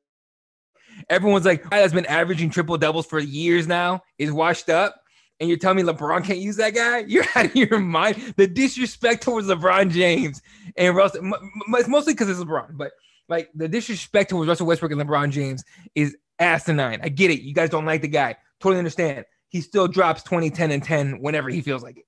Everyone's 1.10 1.46
like, 1.46 1.70
that's 1.70 1.94
been 1.94 2.06
averaging 2.06 2.50
triple 2.50 2.78
doubles 2.78 3.06
for 3.06 3.20
years 3.20 3.68
now 3.68 4.02
is 4.18 4.32
washed 4.32 4.70
up. 4.70 4.96
And 5.42 5.50
you're 5.50 5.58
telling 5.58 5.76
me 5.76 5.84
LeBron 5.84 6.24
can't 6.24 6.40
use 6.40 6.56
that 6.56 6.74
guy? 6.74 7.00
You're 7.08 7.26
out 7.36 7.48
of 7.48 7.56
your 7.58 7.78
mind. 7.78 8.36
The 8.38 8.48
disrespect 8.48 9.22
towards 9.22 9.48
LeBron 9.48 9.92
James 9.92 10.42
and 10.78 10.96
Russell, 10.96 11.30
it's 11.74 11.90
mostly 11.90 12.14
because 12.14 12.30
it's 12.30 12.40
LeBron, 12.40 12.78
but 12.78 12.94
like 13.28 13.50
the 13.54 13.68
disrespect 13.68 14.30
towards 14.30 14.48
Russell 14.48 14.68
Westbrook 14.68 14.94
and 14.94 15.02
LeBron 15.02 15.32
James 15.32 15.62
is 15.94 16.16
asinine. 16.40 17.02
I 17.04 17.10
get 17.10 17.32
it. 17.32 17.42
You 17.42 17.54
guys 17.54 17.70
don't 17.70 17.86
like 17.86 18.02
the 18.02 18.08
guy. 18.08 18.38
Totally 18.62 18.78
understand. 18.78 19.26
He 19.50 19.60
still 19.60 19.90
drops 19.90 20.24
20, 20.24 20.50
10, 20.52 20.72
and 20.72 20.82
10 20.82 21.20
whenever 21.20 21.50
he 21.50 21.60
feels 21.60 21.84
like 21.84 21.98
it. 21.98 22.06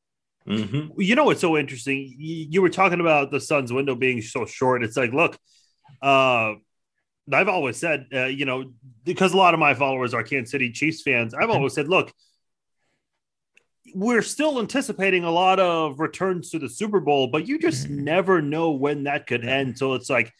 Mm-hmm. 0.47 1.01
You 1.01 1.15
know 1.15 1.25
what's 1.25 1.41
so 1.41 1.57
interesting? 1.57 2.15
You, 2.17 2.61
were 2.61 2.69
talking 2.69 3.01
about 3.01 3.31
the 3.31 3.39
Suns' 3.39 3.73
window 3.73 3.95
being 3.95 4.21
so 4.21 4.45
short. 4.45 4.83
It's 4.83 4.95
like, 4.95 5.11
look, 5.11 5.37
uh, 6.01 6.53
I've 7.31 7.49
always 7.49 7.77
said, 7.77 8.07
uh, 8.13 8.25
you 8.25 8.45
know, 8.45 8.71
because 9.03 9.33
a 9.33 9.37
lot 9.37 9.53
of 9.53 9.59
my 9.59 9.73
followers 9.73 10.13
are 10.13 10.23
Kansas 10.23 10.51
City 10.51 10.71
Chiefs 10.71 11.01
fans. 11.01 11.33
I've 11.33 11.49
always 11.49 11.73
said, 11.73 11.89
look, 11.89 12.13
we're 13.93 14.21
still 14.21 14.59
anticipating 14.59 15.23
a 15.23 15.31
lot 15.31 15.59
of 15.59 15.99
returns 15.99 16.49
to 16.51 16.59
the 16.59 16.69
Super 16.69 16.99
Bowl, 16.99 17.27
but 17.27 17.47
you 17.47 17.59
just 17.59 17.85
mm-hmm. 17.85 18.03
never 18.05 18.41
know 18.41 18.71
when 18.71 19.03
that 19.03 19.27
could 19.27 19.45
end. 19.45 19.77
So 19.77 19.93
it's 19.95 20.09
like, 20.09 20.31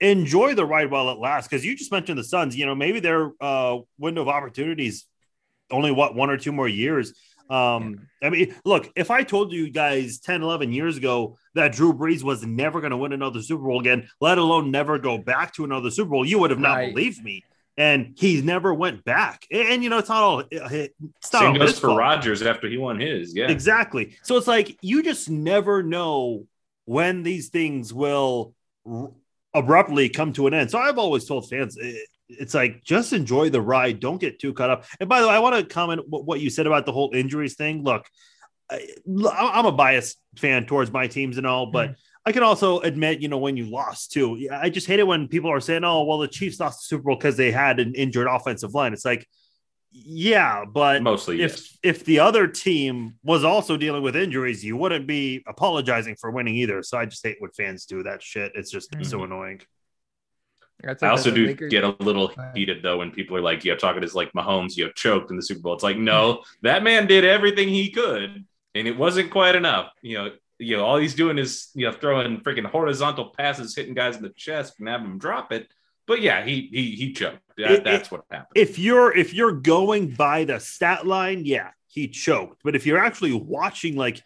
enjoy 0.00 0.54
the 0.54 0.64
ride 0.64 0.90
while 0.90 1.10
it 1.10 1.18
lasts. 1.18 1.48
Because 1.48 1.64
you 1.64 1.76
just 1.76 1.92
mentioned 1.92 2.18
the 2.18 2.24
Suns. 2.24 2.56
You 2.56 2.66
know, 2.66 2.74
maybe 2.74 3.00
their 3.00 3.32
uh, 3.40 3.78
window 3.98 4.22
of 4.22 4.28
opportunities 4.28 5.06
only 5.70 5.90
what 5.90 6.14
one 6.14 6.30
or 6.30 6.36
two 6.36 6.52
more 6.52 6.68
years. 6.68 7.12
Um, 7.48 8.08
I 8.22 8.30
mean, 8.30 8.54
look, 8.64 8.90
if 8.96 9.10
I 9.10 9.22
told 9.22 9.52
you 9.52 9.70
guys 9.70 10.18
10, 10.18 10.42
11 10.42 10.72
years 10.72 10.96
ago 10.96 11.38
that 11.54 11.72
Drew 11.72 11.92
Brees 11.92 12.22
was 12.22 12.44
never 12.44 12.80
going 12.80 12.90
to 12.90 12.96
win 12.96 13.12
another 13.12 13.42
Super 13.42 13.62
Bowl 13.62 13.80
again, 13.80 14.08
let 14.20 14.38
alone 14.38 14.70
never 14.70 14.98
go 14.98 15.18
back 15.18 15.54
to 15.54 15.64
another 15.64 15.90
Super 15.90 16.10
Bowl, 16.10 16.26
you 16.26 16.38
would 16.38 16.50
have 16.50 16.60
not 16.60 16.76
right. 16.76 16.94
believed 16.94 17.22
me. 17.22 17.44
And 17.78 18.14
he 18.16 18.40
never 18.40 18.72
went 18.72 19.04
back. 19.04 19.46
And, 19.52 19.68
and, 19.68 19.84
you 19.84 19.90
know, 19.90 19.98
it's 19.98 20.08
not 20.08 20.22
all. 20.22 20.42
It's 20.50 21.32
not 21.32 21.42
Same 21.42 21.58
goes 21.58 21.78
for 21.78 21.94
Rodgers 21.94 22.40
after 22.42 22.68
he 22.68 22.78
won 22.78 22.98
his. 22.98 23.36
Yeah, 23.36 23.50
exactly. 23.50 24.16
So 24.22 24.36
it's 24.38 24.46
like 24.46 24.78
you 24.80 25.02
just 25.02 25.28
never 25.28 25.82
know 25.82 26.46
when 26.86 27.22
these 27.22 27.50
things 27.50 27.92
will 27.92 28.54
r- 28.90 29.10
abruptly 29.52 30.08
come 30.08 30.32
to 30.34 30.46
an 30.46 30.54
end. 30.54 30.70
So 30.70 30.78
I've 30.78 30.96
always 30.96 31.26
told 31.26 31.50
fans, 31.50 31.76
eh, 31.80 31.92
it's 32.28 32.54
like 32.54 32.82
just 32.82 33.12
enjoy 33.12 33.50
the 33.50 33.60
ride. 33.60 34.00
Don't 34.00 34.20
get 34.20 34.38
too 34.38 34.52
caught 34.52 34.70
up. 34.70 34.84
And 35.00 35.08
by 35.08 35.20
the 35.20 35.28
way, 35.28 35.34
I 35.34 35.38
want 35.38 35.56
to 35.56 35.64
comment 35.64 36.02
what 36.06 36.40
you 36.40 36.50
said 36.50 36.66
about 36.66 36.86
the 36.86 36.92
whole 36.92 37.10
injuries 37.14 37.54
thing. 37.54 37.82
Look, 37.82 38.06
I, 38.70 39.58
am 39.58 39.66
a 39.66 39.72
biased 39.72 40.18
fan 40.36 40.66
towards 40.66 40.92
my 40.92 41.06
teams 41.06 41.38
and 41.38 41.46
all, 41.46 41.66
but 41.66 41.90
mm. 41.90 41.96
I 42.24 42.32
can 42.32 42.42
also 42.42 42.80
admit, 42.80 43.20
you 43.20 43.28
know, 43.28 43.38
when 43.38 43.56
you 43.56 43.66
lost 43.66 44.12
too. 44.12 44.48
I 44.52 44.70
just 44.70 44.88
hate 44.88 44.98
it 44.98 45.06
when 45.06 45.28
people 45.28 45.50
are 45.50 45.60
saying, 45.60 45.84
"Oh, 45.84 46.02
well, 46.02 46.18
the 46.18 46.28
Chiefs 46.28 46.58
lost 46.58 46.80
the 46.80 46.96
Super 46.96 47.04
Bowl 47.04 47.16
because 47.16 47.36
they 47.36 47.52
had 47.52 47.78
an 47.78 47.94
injured 47.94 48.26
offensive 48.28 48.74
line." 48.74 48.92
It's 48.92 49.04
like, 49.04 49.26
yeah, 49.92 50.64
but 50.64 51.02
mostly 51.02 51.42
if 51.42 51.52
yes. 51.52 51.78
if 51.82 52.04
the 52.04 52.18
other 52.18 52.48
team 52.48 53.14
was 53.22 53.44
also 53.44 53.76
dealing 53.76 54.02
with 54.02 54.16
injuries, 54.16 54.64
you 54.64 54.76
wouldn't 54.76 55.06
be 55.06 55.44
apologizing 55.46 56.16
for 56.16 56.30
winning 56.32 56.56
either. 56.56 56.82
So 56.82 56.98
I 56.98 57.06
just 57.06 57.24
hate 57.24 57.36
when 57.38 57.52
fans 57.52 57.86
do 57.86 58.02
that 58.02 58.22
shit. 58.22 58.52
It's 58.56 58.70
just 58.70 58.90
mm-hmm. 58.90 59.04
so 59.04 59.22
annoying. 59.22 59.60
Like 60.84 61.02
I 61.02 61.08
also 61.08 61.30
do 61.30 61.46
Lakers. 61.46 61.70
get 61.70 61.84
a 61.84 61.96
little 62.00 62.32
heated 62.54 62.82
though 62.82 62.98
when 62.98 63.10
people 63.10 63.36
are 63.36 63.40
like, 63.40 63.64
"You 63.64 63.72
know, 63.72 63.78
talking 63.78 64.04
as 64.04 64.14
like 64.14 64.32
Mahomes, 64.32 64.76
you 64.76 64.84
know, 64.86 64.92
choked 64.92 65.30
in 65.30 65.36
the 65.36 65.42
Super 65.42 65.60
Bowl." 65.60 65.74
It's 65.74 65.82
like, 65.82 65.96
no, 65.96 66.42
that 66.62 66.82
man 66.82 67.06
did 67.06 67.24
everything 67.24 67.68
he 67.68 67.90
could, 67.90 68.44
and 68.74 68.88
it 68.88 68.96
wasn't 68.96 69.30
quite 69.30 69.56
enough. 69.56 69.90
You 70.02 70.18
know, 70.18 70.30
you 70.58 70.76
know, 70.76 70.84
all 70.84 70.98
he's 70.98 71.14
doing 71.14 71.38
is 71.38 71.70
you 71.74 71.86
know 71.86 71.92
throwing 71.92 72.40
freaking 72.40 72.66
horizontal 72.66 73.30
passes, 73.30 73.74
hitting 73.74 73.94
guys 73.94 74.16
in 74.16 74.22
the 74.22 74.28
chest, 74.36 74.74
and 74.78 74.86
having 74.88 75.08
them 75.08 75.18
drop 75.18 75.50
it. 75.52 75.66
but 76.06 76.20
yeah, 76.20 76.44
he 76.44 76.68
he 76.70 76.90
he 76.94 77.12
choked. 77.14 77.40
That, 77.56 77.70
It- 77.70 77.84
that's 77.84 78.10
what 78.10 78.24
happened. 78.30 78.52
if 78.54 78.78
you're 78.78 79.16
if 79.16 79.32
you're 79.32 79.52
going 79.52 80.08
by 80.10 80.44
the 80.44 80.60
stat 80.60 81.06
line, 81.06 81.42
yeah, 81.46 81.70
he 81.88 82.06
choked. 82.06 82.60
But 82.62 82.76
if 82.76 82.84
you're 82.86 83.02
actually 83.02 83.32
watching, 83.32 83.96
like 83.96 84.22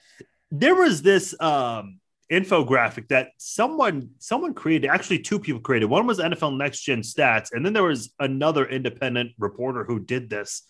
there 0.51 0.75
was 0.75 1.01
this 1.03 1.41
um 1.41 2.00
infographic 2.31 3.09
that 3.09 3.31
someone 3.39 4.11
someone 4.19 4.55
created, 4.55 4.89
actually 4.89 5.19
two 5.19 5.39
people 5.39 5.61
created. 5.61 5.87
One 5.87 6.07
was 6.07 6.19
NFL 6.19 6.57
Next 6.57 6.83
Gen 6.83 7.01
Stats, 7.03 7.49
and 7.53 7.65
then 7.67 7.73
there 7.73 7.83
was 7.83 8.13
another 8.21 8.65
independent 8.67 9.33
reporter 9.39 9.85
who 9.85 9.99
did 9.99 10.31
this. 10.31 10.63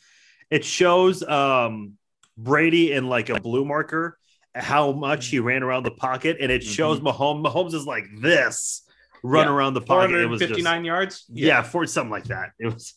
It 0.51 0.65
shows 0.65 1.23
um 1.23 1.93
Brady 2.37 2.93
in 2.93 3.09
like 3.09 3.29
a 3.29 3.41
blue 3.41 3.65
marker 3.65 4.17
how 4.55 4.91
much 4.93 5.27
he 5.29 5.39
ran 5.39 5.63
around 5.63 5.85
the 5.85 5.91
pocket, 5.93 6.39
and 6.41 6.51
it 6.51 6.65
shows 6.65 6.99
Mahomes. 7.01 7.45
Mahomes 7.45 7.75
is 7.75 7.87
like 7.87 8.05
this 8.21 8.83
run 9.23 9.47
Yeah. 9.47 9.53
around 9.53 9.75
the 9.75 9.81
pocket. 9.83 10.17
It 10.17 10.27
was 10.27 10.41
just, 10.41 10.59
yards. 10.85 11.25
yeah, 11.29 11.63
for 11.63 11.87
something 11.87 12.11
like 12.11 12.25
that. 12.25 12.53
It 12.59 12.73
was 12.73 12.95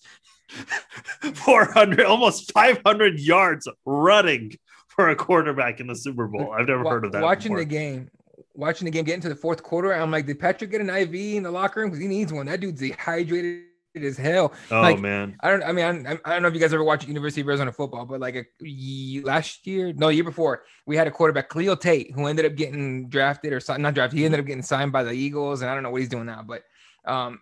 400, 1.35 2.05
almost 2.05 2.51
500 2.53 3.19
yards 3.19 3.67
running 3.85 4.53
for 4.87 5.09
a 5.09 5.15
quarterback 5.15 5.79
in 5.79 5.87
the 5.87 5.95
Super 5.95 6.27
Bowl. 6.27 6.51
I've 6.57 6.67
never 6.67 6.87
heard 6.87 7.05
of 7.05 7.11
that. 7.11 7.21
Watching 7.21 7.51
before. 7.51 7.59
the 7.59 7.65
game, 7.65 8.09
watching 8.55 8.85
the 8.85 8.91
game, 8.91 9.05
get 9.05 9.15
into 9.15 9.29
the 9.29 9.35
fourth 9.35 9.63
quarter, 9.63 9.93
I'm 9.93 10.11
like, 10.11 10.25
did 10.25 10.39
Patrick 10.39 10.71
get 10.71 10.81
an 10.81 10.89
IV 10.89 11.13
in 11.13 11.43
the 11.43 11.51
locker 11.51 11.81
room? 11.81 11.89
Because 11.89 12.01
he 12.01 12.07
needs 12.07 12.31
one. 12.31 12.45
That 12.45 12.59
dude's 12.59 12.79
dehydrated 12.79 13.63
as 13.95 14.17
hell. 14.17 14.53
Oh 14.71 14.81
like, 14.81 14.99
man, 14.99 15.37
I 15.41 15.51
don't. 15.51 15.63
I 15.63 15.71
mean, 15.71 16.07
I, 16.07 16.17
I 16.25 16.33
don't 16.33 16.41
know 16.41 16.47
if 16.47 16.53
you 16.53 16.59
guys 16.59 16.73
ever 16.73 16.83
watched 16.83 17.07
University 17.07 17.41
of 17.41 17.47
Arizona 17.47 17.71
football, 17.71 18.05
but 18.05 18.19
like 18.19 18.35
a, 18.35 19.21
last 19.23 19.67
year, 19.67 19.93
no, 19.93 20.09
year 20.09 20.23
before, 20.23 20.63
we 20.85 20.95
had 20.95 21.07
a 21.07 21.11
quarterback, 21.11 21.49
Khalil 21.49 21.77
Tate, 21.77 22.11
who 22.13 22.25
ended 22.25 22.45
up 22.45 22.55
getting 22.55 23.09
drafted 23.09 23.53
or 23.53 23.77
not 23.77 23.93
drafted. 23.93 24.17
He 24.17 24.25
ended 24.25 24.39
up 24.39 24.45
getting 24.45 24.63
signed 24.63 24.91
by 24.91 25.03
the 25.03 25.11
Eagles, 25.11 25.61
and 25.61 25.69
I 25.69 25.73
don't 25.73 25.83
know 25.83 25.91
what 25.91 26.01
he's 26.01 26.09
doing 26.09 26.25
now, 26.25 26.43
but 26.43 26.63
um, 27.05 27.41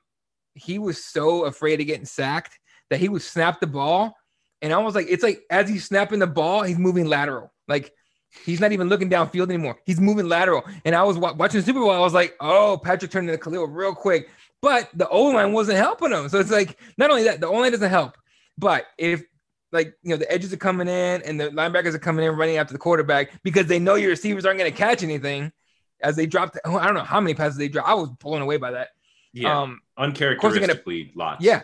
he 0.54 0.80
was 0.80 1.04
so 1.04 1.46
afraid 1.46 1.80
of 1.80 1.88
getting 1.88 2.06
sacked 2.06 2.58
that 2.90 3.00
he 3.00 3.08
would 3.08 3.22
snap 3.22 3.60
the 3.60 3.68
ball, 3.68 4.16
and 4.62 4.74
I 4.74 4.78
was 4.80 4.96
like, 4.96 5.08
it's 5.10 5.24
like 5.24 5.42
as 5.50 5.70
he's 5.70 5.86
snapping 5.86 6.20
the 6.20 6.28
ball, 6.28 6.64
he's 6.64 6.80
moving 6.80 7.06
lateral, 7.06 7.54
like. 7.68 7.92
He's 8.46 8.60
not 8.62 8.72
even 8.72 8.88
looking 8.90 9.10
downfield 9.10 9.50
anymore. 9.50 9.78
He's 9.86 10.00
moving 10.00 10.28
lateral. 10.28 10.64
And 10.86 10.96
I 10.96 11.04
was 11.04 11.18
wa- 11.18 11.34
watching 11.34 11.60
the 11.60 11.66
Super 11.66 11.80
Bowl. 11.80 11.92
I 11.92 12.00
was 12.00 12.14
like, 12.14 12.36
oh, 12.40 12.80
Patrick 12.84 13.12
turned 13.12 13.30
into 13.30 13.42
Khalil 13.44 13.68
real 13.68 13.94
quick. 13.94 14.30
But 14.62 14.90
the 14.94 15.08
O 15.10 15.24
line 15.26 15.54
wasn't 15.54 15.78
helping 15.78 16.12
him. 16.12 16.30
So 16.30 16.40
it's 16.40 16.52
like, 16.52 16.80
not 16.98 17.10
only 17.10 17.24
that, 17.24 17.40
the 17.42 17.48
O 17.48 17.54
line 17.54 17.72
doesn't 17.72 17.90
help. 17.90 18.18
But 18.58 18.86
if 18.98 19.24
like 19.74 19.94
you 20.04 20.10
know 20.10 20.18
the 20.18 20.30
edges 20.32 20.52
are 20.54 20.58
coming 20.58 20.88
in 20.88 21.22
and 21.24 21.40
the 21.40 21.50
linebackers 21.50 21.94
are 21.94 22.00
coming 22.00 22.26
in 22.26 22.36
running 22.36 22.58
after 22.58 22.74
the 22.74 22.78
quarterback 22.80 23.32
because 23.44 23.68
they 23.68 23.80
know 23.80 23.96
your 23.96 24.10
receivers 24.10 24.46
aren't 24.46 24.60
going 24.60 24.72
to 24.72 24.78
catch 24.78 25.02
anything 25.02 25.52
as 26.04 26.16
they 26.16 26.26
dropped. 26.26 26.60
oh, 26.66 26.78
I 26.78 26.86
don't 26.86 26.94
know 26.94 27.04
how 27.04 27.20
many 27.22 27.34
passes 27.34 27.58
they 27.58 27.70
dropped. 27.70 27.88
I 27.90 27.94
was 27.94 28.10
blown 28.10 28.42
away 28.42 28.58
by 28.58 28.72
that. 28.72 28.90
Yeah, 29.34 29.58
Um, 29.62 29.80
course 29.98 30.18
they're 30.20 30.28
gonna- 30.28 30.34
uncharacteristically 30.34 31.12
lots. 31.16 31.44
yeah, 31.44 31.62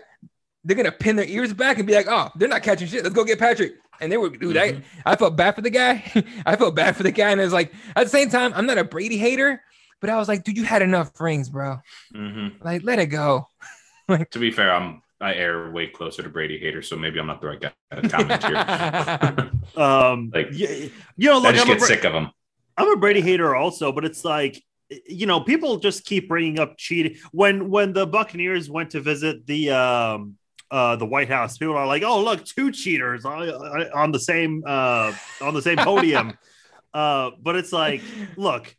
they're 0.63 0.77
gonna 0.77 0.91
pin 0.91 1.17
their 1.17 1.25
ears 1.27 1.53
back 1.53 1.77
and 1.79 1.85
be 1.87 1.93
like, 1.95 2.07
"Oh, 2.09 2.29
they're 2.35 2.47
not 2.47 2.63
catching 2.63 2.87
shit. 2.87 3.03
Let's 3.03 3.13
go 3.15 3.25
get 3.25 3.39
Patrick." 3.39 3.73
And 4.01 4.11
they 4.11 4.17
were, 4.17 4.29
dude. 4.29 4.55
Mhm. 4.55 4.83
I 5.05 5.11
I 5.13 5.15
felt 5.15 5.35
bad 5.35 5.55
for 5.55 5.61
the 5.61 5.69
guy. 5.69 6.03
I 6.45 6.55
felt 6.55 6.75
bad 6.75 6.95
for 6.95 7.03
the 7.03 7.11
guy, 7.11 7.31
and 7.31 7.41
it's 7.41 7.53
like 7.53 7.73
at 7.95 8.03
the 8.05 8.09
same 8.09 8.29
time, 8.29 8.53
I'm 8.55 8.65
not 8.65 8.77
a 8.77 8.83
Brady 8.83 9.17
hater, 9.17 9.61
but 10.01 10.09
I 10.09 10.17
was 10.17 10.27
like, 10.27 10.43
dude, 10.43 10.57
you 10.57 10.63
had 10.63 10.81
enough 10.81 11.19
rings, 11.19 11.49
bro. 11.49 11.79
Mhm. 12.13 12.63
Like, 12.63 12.83
let 12.83 12.99
it 12.99 13.07
go. 13.07 13.47
like, 14.07 14.29
To 14.31 14.39
be 14.39 14.51
fair, 14.51 14.71
I'm 14.71 15.01
I 15.19 15.33
air 15.33 15.71
way 15.71 15.87
closer 15.87 16.21
to 16.21 16.29
Brady 16.29 16.59
hater, 16.59 16.81
so 16.83 16.95
maybe 16.95 17.19
I'm 17.19 17.25
not 17.27 17.41
the 17.41 17.47
right 17.47 17.59
guy 17.59 17.71
to 18.01 18.07
comment 18.09 18.43
here. 18.43 19.51
um, 19.83 20.31
Like, 20.33 20.49
yeah, 20.51 20.69
you 21.17 21.29
know, 21.29 21.37
I 21.37 21.39
look, 21.39 21.55
just 21.55 21.65
I'm 21.65 21.71
get 21.73 21.79
Bra- 21.79 21.87
sick 21.87 22.03
of 22.05 22.13
him. 22.13 22.29
I'm 22.77 22.91
a 22.93 22.97
Brady 22.97 23.21
hater 23.21 23.55
also, 23.55 23.91
but 23.91 24.05
it's 24.05 24.23
like 24.23 24.63
you 25.05 25.25
know, 25.25 25.41
people 25.41 25.77
just 25.79 26.05
keep 26.05 26.29
bringing 26.29 26.59
up 26.59 26.77
cheating. 26.77 27.17
When 27.31 27.69
when 27.69 27.91
the 27.93 28.05
Buccaneers 28.07 28.69
went 28.69 28.91
to 28.91 29.01
visit 29.01 29.45
the 29.45 29.71
um 29.71 30.35
uh 30.71 30.95
the 30.95 31.05
White 31.05 31.29
House, 31.29 31.57
people 31.57 31.75
are 31.75 31.87
like, 31.87 32.03
"Oh, 32.03 32.23
look, 32.23 32.43
two 32.45 32.71
cheaters 32.71 33.25
on, 33.25 33.49
on 33.93 34.11
the 34.11 34.19
same 34.19 34.63
uh 34.65 35.13
on 35.41 35.53
the 35.53 35.61
same 35.61 35.77
podium." 35.77 36.37
uh, 36.93 37.31
but 37.41 37.55
it's 37.55 37.71
like, 37.71 38.01
look, 38.37 38.75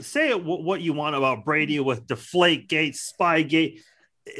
say 0.00 0.30
it, 0.30 0.38
wh- 0.38 0.64
what 0.64 0.80
you 0.80 0.92
want 0.92 1.16
about 1.16 1.44
Brady 1.44 1.80
with 1.80 2.06
Deflate 2.06 2.68
Gate, 2.68 2.96
Spy 2.96 3.42
Gate. 3.42 3.82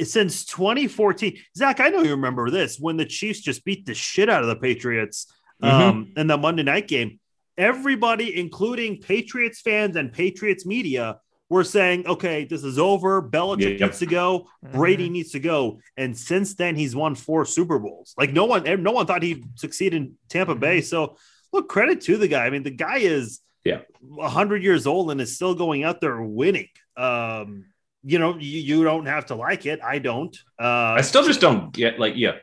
Since 0.03 0.45
2014, 0.47 1.37
Zach, 1.55 1.79
I 1.79 1.87
know 1.87 2.01
you 2.01 2.11
remember 2.11 2.49
this 2.49 2.77
when 2.77 2.97
the 2.97 3.05
Chiefs 3.05 3.39
just 3.39 3.63
beat 3.63 3.85
the 3.85 3.93
shit 3.93 4.29
out 4.29 4.41
of 4.41 4.49
the 4.49 4.57
Patriots 4.57 5.27
um, 5.61 6.11
in 6.17 6.27
the 6.27 6.37
Monday 6.37 6.63
night 6.63 6.89
game. 6.89 7.19
Everybody, 7.57 8.37
including 8.37 8.99
Patriots 8.99 9.61
fans 9.61 9.95
and 9.95 10.11
Patriots 10.11 10.65
media, 10.65 11.19
were 11.49 11.63
saying, 11.63 12.05
okay, 12.07 12.43
this 12.45 12.63
is 12.63 12.77
over. 12.77 13.21
Belichick 13.21 13.79
Yep. 13.79 13.89
needs 13.89 13.99
to 13.99 14.05
go. 14.05 14.47
Brady 14.73 15.09
needs 15.09 15.31
to 15.31 15.39
go. 15.39 15.79
And 15.95 16.17
since 16.17 16.55
then, 16.55 16.75
he's 16.75 16.95
won 16.95 17.15
four 17.15 17.45
Super 17.45 17.79
Bowls. 17.79 18.13
Like 18.17 18.33
no 18.33 18.45
one, 18.45 18.63
no 18.83 18.91
one 18.91 19.05
thought 19.05 19.23
he'd 19.23 19.43
succeed 19.57 19.93
in 19.93 20.13
Tampa 20.29 20.55
Bay. 20.55 20.81
So 20.81 21.15
look, 21.53 21.69
credit 21.69 22.01
to 22.01 22.17
the 22.17 22.27
guy. 22.27 22.45
I 22.45 22.49
mean, 22.49 22.63
the 22.63 22.71
guy 22.71 22.97
is 22.97 23.39
Yeah. 23.63 23.79
hundred 24.21 24.61
years 24.63 24.85
old 24.87 25.09
and 25.11 25.21
is 25.21 25.35
still 25.35 25.55
going 25.55 25.83
out 25.83 26.01
there 26.01 26.21
winning. 26.21 26.67
Um, 26.97 27.65
you 28.03 28.19
know, 28.19 28.37
you, 28.37 28.59
you 28.61 28.83
don't 28.83 29.05
have 29.05 29.27
to 29.27 29.35
like 29.35 29.65
it. 29.65 29.79
I 29.83 29.99
don't. 29.99 30.35
Uh, 30.59 30.95
I 30.97 31.01
still 31.01 31.23
just 31.25 31.41
don't 31.41 31.71
get 31.73 31.99
like 31.99 32.13
yeah. 32.15 32.35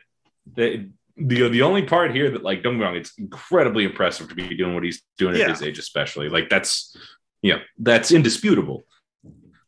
The, 0.55 0.89
the 1.17 1.47
the 1.49 1.61
only 1.61 1.83
part 1.83 2.13
here 2.13 2.29
that 2.31 2.43
like 2.43 2.61
don't 2.61 2.73
get 2.73 2.79
me 2.79 2.85
wrong, 2.85 2.95
it's 2.95 3.13
incredibly 3.17 3.83
impressive 3.85 4.29
to 4.29 4.35
be 4.35 4.55
doing 4.55 4.73
what 4.73 4.83
he's 4.83 5.01
doing 5.17 5.35
Yeah. 5.35 5.43
at 5.45 5.49
his 5.51 5.61
age, 5.63 5.79
especially. 5.79 6.29
Like 6.29 6.49
that's 6.49 6.95
yeah, 7.41 7.59
that's 7.79 8.11
indisputable. 8.11 8.85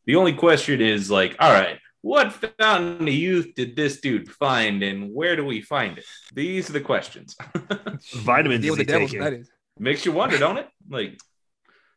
The 0.08 0.16
only 0.16 0.32
question 0.32 0.80
is 0.80 1.10
like, 1.10 1.36
all 1.38 1.52
right, 1.52 1.78
what 2.00 2.32
fountain 2.32 3.06
of 3.06 3.12
youth 3.12 3.48
did 3.54 3.76
this 3.76 4.00
dude 4.00 4.30
find 4.30 4.82
and 4.82 5.12
where 5.12 5.36
do 5.36 5.44
we 5.44 5.60
find 5.60 5.98
it? 5.98 6.04
These 6.32 6.70
are 6.70 6.72
the 6.72 6.80
questions. 6.80 7.36
vitamins 8.14 8.62
Deal 8.62 8.72
is 8.72 8.78
with 8.78 8.86
the 8.86 8.98
he 9.00 9.06
devil. 9.06 9.22
That 9.22 9.34
is. 9.34 9.50
Makes 9.78 10.06
you 10.06 10.12
wonder, 10.12 10.38
don't 10.38 10.56
it? 10.56 10.66
Like, 10.88 11.20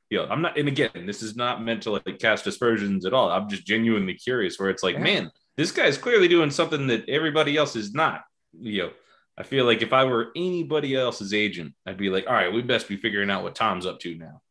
yeah, 0.10 0.26
I'm 0.30 0.42
not, 0.42 0.60
and 0.60 0.68
again, 0.68 1.06
this 1.06 1.24
is 1.24 1.38
not 1.38 1.64
meant 1.64 1.84
to 1.84 1.92
like 1.92 2.20
cast 2.20 2.46
aspersions 2.48 3.06
at 3.06 3.14
all. 3.14 3.32
I'm 3.32 3.48
just 3.48 3.66
genuinely 3.66 4.16
curious 4.16 4.60
where 4.60 4.70
it's 4.70 4.84
like, 4.84 4.96
Yeah. 4.96 5.04
man, 5.04 5.32
this 5.56 5.72
guy's 5.72 5.98
clearly 5.98 6.28
doing 6.28 6.52
something 6.52 6.88
that 6.88 7.08
everybody 7.08 7.56
else 7.56 7.78
is 7.78 7.94
not. 7.94 8.24
You 8.60 8.82
know, 8.84 8.92
I 9.38 9.44
feel 9.44 9.64
like 9.64 9.82
if 9.82 9.94
I 9.94 10.04
were 10.04 10.32
anybody 10.36 10.98
else's 10.98 11.34
agent, 11.34 11.76
I'd 11.86 11.96
be 11.96 12.10
like, 12.10 12.28
all 12.28 12.34
right, 12.34 12.52
we 12.52 12.62
best 12.62 12.90
be 12.90 12.98
figuring 12.98 13.32
out 13.32 13.44
what 13.44 13.56
Tom's 13.56 13.86
up 13.86 14.02
to 14.02 14.16
now. 14.16 14.42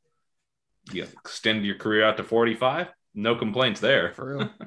Yeah, 0.95 1.05
extend 1.13 1.67
your 1.67 1.77
career 1.77 2.05
out 2.05 2.17
to 2.17 2.25
45. 2.25 2.89
No 3.15 3.35
complaints 3.37 3.81
there. 3.81 4.13
For 4.13 4.37
real. 4.37 4.51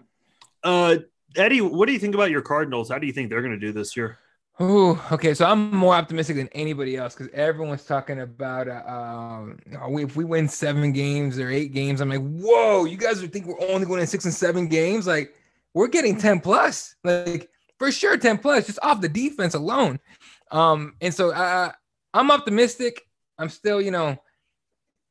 Uh, 0.66 0.96
Eddie, 1.36 1.60
what 1.60 1.88
do 1.88 1.92
you 1.92 2.00
think 2.00 2.16
about 2.16 2.32
your 2.32 2.42
Cardinals? 2.42 2.88
How 2.88 2.98
do 2.98 3.06
you 3.06 3.12
think 3.12 3.30
they're 3.30 3.42
going 3.42 3.52
to 3.52 3.60
do 3.60 3.74
this 3.74 3.98
year? 3.98 4.18
Oh, 4.62 5.06
okay. 5.12 5.34
So 5.34 5.46
I'm 5.46 5.76
more 5.76 5.94
optimistic 5.94 6.38
than 6.38 6.48
anybody 6.54 6.96
else 6.96 7.16
because 7.16 7.28
everyone's 7.34 7.84
talking 7.84 8.22
about 8.22 8.70
uh, 8.70 8.84
um, 8.88 9.60
we- 9.90 10.06
if 10.06 10.16
we 10.16 10.24
win 10.24 10.48
seven 10.48 10.94
games 10.94 11.38
or 11.38 11.50
eight 11.50 11.74
games. 11.74 12.00
I'm 12.00 12.08
like, 12.08 12.22
whoa, 12.22 12.86
you 12.86 12.96
guys 12.96 13.22
are 13.22 13.28
think 13.28 13.46
we're 13.46 13.60
only 13.68 13.86
going 13.86 14.00
in 14.00 14.08
six 14.08 14.24
and 14.24 14.34
seven 14.34 14.68
games? 14.68 15.06
Like, 15.06 15.36
we're 15.74 15.88
getting 15.90 16.18
10 16.18 16.40
plus, 16.40 16.96
like 17.04 17.50
for 17.78 17.92
sure, 17.92 18.16
10 18.16 18.38
plus 18.38 18.68
just 18.68 18.80
off 18.84 19.02
the 19.02 19.10
defense 19.10 19.54
alone. 19.56 20.00
Um, 20.50 20.94
and 21.02 21.14
so 21.14 21.32
uh, 21.32 21.74
I'm 22.14 22.32
optimistic. 22.32 23.02
I'm 23.38 23.50
still, 23.50 23.82
you 23.82 23.92
know, 23.92 24.16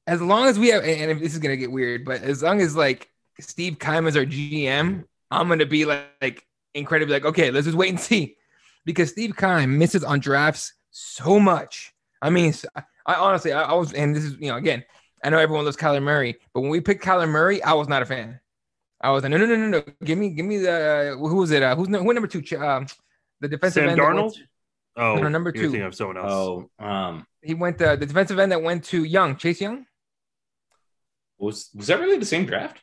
as 0.06 0.22
long 0.22 0.46
as 0.46 0.58
we 0.58 0.68
have, 0.68 0.82
and 0.82 1.20
this 1.20 1.34
is 1.34 1.40
gonna 1.40 1.56
get 1.58 1.70
weird, 1.70 2.06
but 2.06 2.22
as 2.22 2.42
long 2.42 2.62
as 2.62 2.74
like 2.74 3.10
Steve 3.42 3.78
Keim 3.78 4.06
is 4.06 4.16
our 4.16 4.24
GM, 4.24 5.04
I'm 5.30 5.48
gonna 5.48 5.66
be 5.66 5.84
like, 5.84 6.06
like 6.20 6.46
incredibly 6.74 7.14
like, 7.14 7.24
okay, 7.24 7.50
let's 7.50 7.66
just 7.66 7.76
wait 7.76 7.90
and 7.90 8.00
see 8.00 8.36
because 8.84 9.10
Steve 9.10 9.36
Keim 9.36 9.78
misses 9.78 10.04
on 10.04 10.20
drafts 10.20 10.72
so 10.90 11.38
much. 11.38 11.92
I 12.20 12.30
mean, 12.30 12.54
I, 12.76 12.82
I 13.06 13.14
honestly, 13.14 13.52
I, 13.52 13.62
I 13.62 13.72
was, 13.74 13.92
and 13.92 14.14
this 14.14 14.24
is, 14.24 14.34
you 14.38 14.48
know, 14.48 14.56
again, 14.56 14.84
I 15.24 15.30
know 15.30 15.38
everyone 15.38 15.64
loves 15.64 15.76
Kyler 15.76 16.02
Murray, 16.02 16.36
but 16.52 16.60
when 16.60 16.70
we 16.70 16.80
picked 16.80 17.04
Kyler 17.04 17.28
Murray, 17.28 17.62
I 17.62 17.72
was 17.74 17.88
not 17.88 18.02
a 18.02 18.06
fan. 18.06 18.40
I 19.00 19.10
was 19.10 19.22
like, 19.24 19.30
no, 19.30 19.36
no, 19.38 19.46
no, 19.46 19.56
no, 19.56 19.66
no. 19.68 19.82
Give 20.04 20.16
me, 20.18 20.30
give 20.30 20.46
me 20.46 20.58
the 20.58 21.16
who 21.18 21.36
was 21.36 21.50
it? 21.50 21.62
Uh, 21.62 21.74
who's 21.74 21.88
who 21.88 22.12
number 22.12 22.26
two? 22.28 22.42
Ch- 22.42 22.52
Um, 22.54 22.86
the 23.40 23.48
defensive 23.48 23.82
Sam 23.82 23.90
end. 23.90 23.98
that 23.98 24.04
Darnold? 24.04 24.34
to- 24.34 24.40
Oh, 24.94 25.14
No, 25.16 25.22
no, 25.22 25.28
number 25.28 25.50
you're 25.54 25.64
two. 25.64 25.70
thinking 25.70 25.86
of 25.86 25.94
someone 25.94 26.18
else. 26.18 26.30
Oh, 26.30 26.70
um, 26.78 27.26
he 27.42 27.54
went 27.54 27.80
uh, 27.80 27.96
the 27.96 28.04
defensive 28.06 28.38
end 28.38 28.52
that 28.52 28.62
went 28.62 28.84
to 28.84 29.02
Young, 29.04 29.36
Chase 29.36 29.60
Young. 29.60 29.86
was 31.38 31.70
was 31.74 31.86
that 31.88 31.98
really 32.00 32.18
the 32.18 32.26
same 32.26 32.44
draft? 32.46 32.82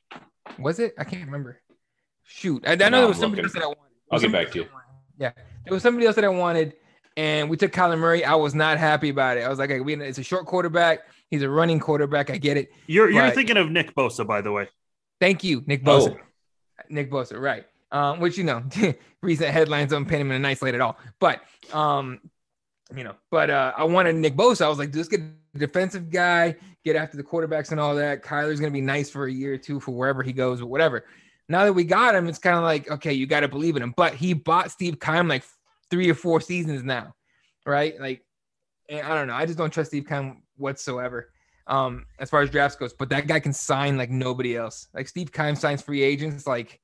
Was 0.57 0.79
it? 0.79 0.93
I 0.97 1.03
can't 1.03 1.25
remember. 1.25 1.59
Shoot, 2.23 2.63
I, 2.67 2.73
I 2.73 2.75
know 2.75 2.89
No, 2.89 2.97
there 2.99 3.07
was 3.07 3.17
I'm 3.17 3.21
somebody 3.21 3.41
looking. 3.43 3.45
else 3.45 3.53
that 3.53 3.63
I 3.63 3.67
wanted. 3.67 3.81
I'll 4.11 4.19
get 4.19 4.31
back 4.31 4.51
to 4.51 4.59
somebody 4.59 4.65
else 4.65 4.65
that 4.65 4.65
I 4.65 4.75
wanted. 4.75 5.13
Yeah, 5.19 5.31
there 5.65 5.73
was 5.73 5.83
somebody 5.83 6.05
else 6.07 6.15
that 6.15 6.25
I 6.25 6.29
wanted, 6.29 6.73
and 7.17 7.49
we 7.49 7.57
took 7.57 7.71
Kyler 7.71 7.97
Murray. 7.97 8.23
I 8.23 8.35
was 8.35 8.55
not 8.55 8.77
happy 8.77 9.09
about 9.09 9.37
it. 9.37 9.41
I 9.41 9.49
was 9.49 9.59
like, 9.59 9.69
hey, 9.69 9.79
we, 9.79 9.95
it's 9.95 10.17
a 10.19 10.23
short 10.23 10.45
quarterback. 10.45 10.99
He's 11.29 11.41
a 11.43 11.49
running 11.49 11.79
quarterback. 11.79 12.29
I 12.29 12.37
get 12.37 12.57
it. 12.57 12.71
You're 12.87 13.09
you're 13.09 13.29
thinking 13.31 13.57
of 13.57 13.69
Nick 13.69 13.93
Bosa, 13.95 14.25
by 14.25 14.41
the 14.41 14.51
way. 14.51 14.69
Thank 15.19 15.43
you, 15.43 15.63
Nick 15.65 15.83
Bosa. 15.83 16.15
Oh, 16.17 16.83
Nick 16.89 17.11
Bosa, 17.11 17.39
right? 17.39 17.65
Um, 17.91 18.19
which 18.19 18.37
you 18.37 18.43
know, 18.43 18.63
recent 19.21 19.49
headlines 19.49 19.91
don't 19.91 20.05
paint 20.05 20.21
him 20.21 20.31
in 20.31 20.37
a 20.37 20.39
nice 20.39 20.61
light 20.61 20.75
at 20.75 20.81
all. 20.81 20.97
But 21.19 21.41
um, 21.73 22.19
you 22.95 23.03
know, 23.03 23.15
but 23.31 23.49
uh, 23.49 23.73
I 23.75 23.83
wanted 23.83 24.15
Nick 24.15 24.35
Bosa. 24.35 24.65
I 24.65 24.69
was 24.69 24.77
like, 24.79 24.93
just 24.93 25.11
get 25.11 25.19
a 25.19 25.57
defensive 25.57 26.09
guy, 26.09 26.55
get 26.85 26.95
after 26.95 27.17
the 27.17 27.23
quarterbacks 27.23 27.71
and 27.71 27.79
all 27.79 27.95
that. 27.95 28.23
Kyler's 28.23 28.59
gonna 28.59 28.71
be 28.71 28.81
nice 28.81 29.09
for 29.09 29.25
a 29.25 29.31
year 29.31 29.53
or 29.53 29.57
two 29.57 29.79
for 29.79 29.91
wherever 29.91 30.23
he 30.23 30.33
goes 30.33 30.61
or 30.61 30.65
whatever. 30.67 31.05
now 31.47 31.65
that 31.65 31.73
we 31.73 31.83
got 31.83 32.15
him, 32.15 32.27
it's 32.27 32.39
kind 32.39 32.57
of 32.57 32.63
like, 32.63 32.89
okay, 32.91 33.13
you 33.13 33.25
got 33.25 33.39
to 33.39 33.47
believe 33.47 33.75
in 33.75 33.81
him. 33.81 33.93
But 33.97 34.13
he 34.13 34.33
bought 34.33 34.71
Steve 34.71 34.99
Keim 34.99 35.27
like 35.27 35.43
three 35.89 36.09
or 36.09 36.13
four 36.13 36.41
seasons 36.41 36.83
now, 36.83 37.15
right? 37.65 37.99
Like, 37.99 38.23
I 38.91 39.15
don't 39.15 39.27
know. 39.27 39.33
I 39.33 39.45
just 39.45 39.57
don't 39.57 39.71
trust 39.71 39.89
Steve 39.89 40.07
Keim 40.07 40.43
whatsoever 40.57 41.31
um, 41.69 42.05
as 42.19 42.29
far 42.29 42.41
as 42.41 42.49
drafts 42.49 42.75
goes. 42.75 42.93
But 42.93 43.09
that 43.09 43.27
guy 43.27 43.39
can 43.39 43.53
sign 43.53 43.97
like 43.97 44.09
nobody 44.09 44.57
else. 44.57 44.87
Like 44.93 45.07
Steve 45.07 45.31
Keim 45.31 45.55
signs 45.55 45.81
free 45.81 46.01
agents, 46.01 46.45
like, 46.45 46.79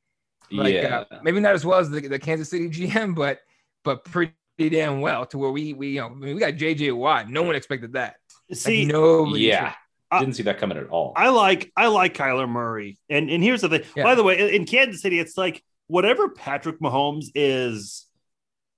like 0.52 0.74
yeah. 0.74 1.04
uh, 1.12 1.20
maybe 1.24 1.40
not 1.40 1.56
as 1.56 1.66
well 1.66 1.80
as 1.80 1.90
the, 1.90 2.02
the 2.02 2.20
Kansas 2.20 2.50
City 2.50 2.70
GM, 2.88 3.16
but 3.16 3.40
but 3.84 4.06
pretty 4.06 4.34
damn 4.58 5.02
well 5.02 5.26
to 5.26 5.38
where 5.38 5.52
we 5.52 5.74
we 5.74 5.90
you 5.90 6.02
know 6.02 6.16
we 6.20 6.36
got 6.36 6.54
JJ 6.54 6.96
Watt. 6.96 7.30
No 7.30 7.44
one 7.44 7.56
expected 7.56 7.94
that. 7.94 8.18
See, 8.54 8.86
like, 8.86 8.94
no, 8.94 9.36
yeah. 9.36 9.74
Didn't 10.20 10.36
see 10.36 10.44
that 10.44 10.58
coming 10.58 10.78
at 10.78 10.88
all. 10.90 11.14
I 11.16 11.30
like 11.30 11.72
I 11.76 11.88
like 11.88 12.14
Kyler 12.16 12.50
Murray, 12.50 12.98
and 13.10 13.30
and 13.30 13.44
here's 13.44 13.62
the 13.62 13.70
thing. 13.70 13.84
Yeah. 13.96 14.04
By 14.04 14.16
the 14.16 14.24
way, 14.24 14.56
in 14.56 14.66
Kansas 14.66 15.02
City, 15.02 15.20
it's 15.20 15.38
like 15.38 15.64
whatever 15.88 16.30
Patrick 16.30 16.80
Mahomes 16.80 17.28
is 17.36 18.08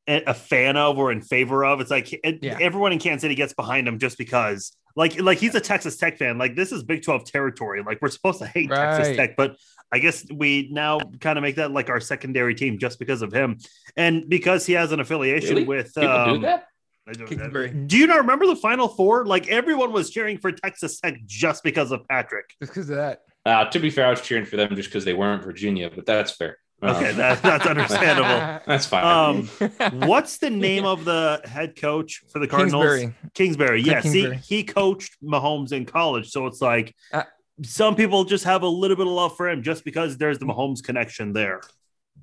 a 0.08 0.34
fan 0.34 0.78
of 0.78 0.98
or 0.98 1.12
in 1.12 1.22
favor 1.22 1.66
of. 1.66 1.82
It's 1.82 1.92
like 1.92 2.12
yeah. 2.42 2.58
everyone 2.62 2.94
in 2.94 3.00
Kansas 3.00 3.22
City 3.22 3.36
gets 3.36 3.54
behind 3.54 3.88
him 3.88 4.00
just 4.00 4.18
because, 4.18 4.72
like, 4.96 5.20
like 5.20 5.38
he's 5.38 5.54
a 5.56 5.60
Texas 5.60 5.98
Tech 5.98 6.18
fan. 6.18 6.38
Like 6.38 6.56
this 6.56 6.72
is 6.72 6.84
Big 6.84 7.04
Twelve 7.04 7.26
territory. 7.26 7.84
Like 7.84 8.00
we're 8.02 8.10
supposed 8.10 8.40
to 8.40 8.48
hate 8.48 8.70
right. 8.70 8.98
Texas 8.98 9.18
Tech, 9.18 9.36
but 9.36 9.58
I 9.92 10.00
guess 10.00 10.26
we 10.34 10.70
now 10.72 11.00
kind 11.20 11.38
of 11.38 11.42
make 11.42 11.56
that 11.56 11.72
like 11.72 11.90
our 11.90 12.00
secondary 12.00 12.56
team 12.56 12.78
just 12.78 13.00
because 13.00 13.22
of 13.22 13.34
him 13.34 13.58
and 13.96 14.28
because 14.30 14.66
he 14.66 14.74
has 14.74 14.92
an 14.92 15.00
affiliation 15.00 15.56
really? 15.56 15.64
with. 15.64 15.94
People 15.94 16.10
um, 16.10 16.34
do 16.36 16.42
that. 16.42 16.68
Do 17.14 17.98
you 17.98 18.08
not 18.08 18.18
remember 18.18 18.48
the 18.48 18.56
Final 18.56 18.88
Four? 18.88 19.26
Like 19.26 19.48
everyone 19.48 19.92
was 19.92 20.10
cheering 20.10 20.38
for 20.38 20.52
Texas 20.52 21.00
Tech 21.00 21.18
just 21.26 21.64
because 21.64 21.92
of 21.92 22.08
Patrick. 22.08 22.46
Just 22.62 22.74
because 22.74 22.90
of 22.90 22.98
that. 22.98 23.22
Uh, 23.46 23.66
to 23.70 23.80
be 23.80 23.90
fair, 23.90 24.08
I 24.08 24.10
was 24.10 24.22
cheering 24.22 24.46
for 24.46 24.58
them 24.58 24.76
just 24.76 24.90
because 24.90 25.06
they 25.06 25.14
weren't 25.14 25.44
Virginia, 25.44 25.90
but 25.94 26.06
that's 26.06 26.32
fair. 26.32 26.58
Okay, 26.84 27.12
um, 27.12 27.18
that, 27.18 27.42
that's 27.42 27.66
understandable. 27.68 28.62
that's 28.68 28.86
fine. 28.86 29.04
Um, 29.06 29.48
what's 30.08 30.38
the 30.38 30.50
name 30.50 30.86
of 30.86 31.06
the 31.06 31.42
head 31.46 31.76
coach 31.76 32.24
for 32.32 32.40
the 32.40 32.48
Cardinals? 32.48 32.84
Kingsbury. 32.84 33.16
Kingsbury. 33.34 33.82
Yes, 33.82 34.04
Kingsbury. 34.04 34.38
he 34.38 34.58
he 34.58 34.64
coached 34.64 35.16
Mahomes 35.24 35.72
in 35.72 35.86
college, 35.86 36.30
so 36.30 36.46
it's 36.46 36.62
like 36.62 36.94
uh, 37.14 37.24
some 37.64 37.96
people 37.96 38.26
just 38.26 38.44
have 38.44 38.62
a 38.62 38.68
little 38.68 38.98
bit 38.98 39.08
of 39.08 39.14
love 39.14 39.36
for 39.36 39.50
him 39.50 39.64
just 39.64 39.84
because 39.84 40.18
there's 40.18 40.38
the 40.40 40.46
Mahomes 40.46 40.84
connection 40.84 41.34
there. 41.34 41.62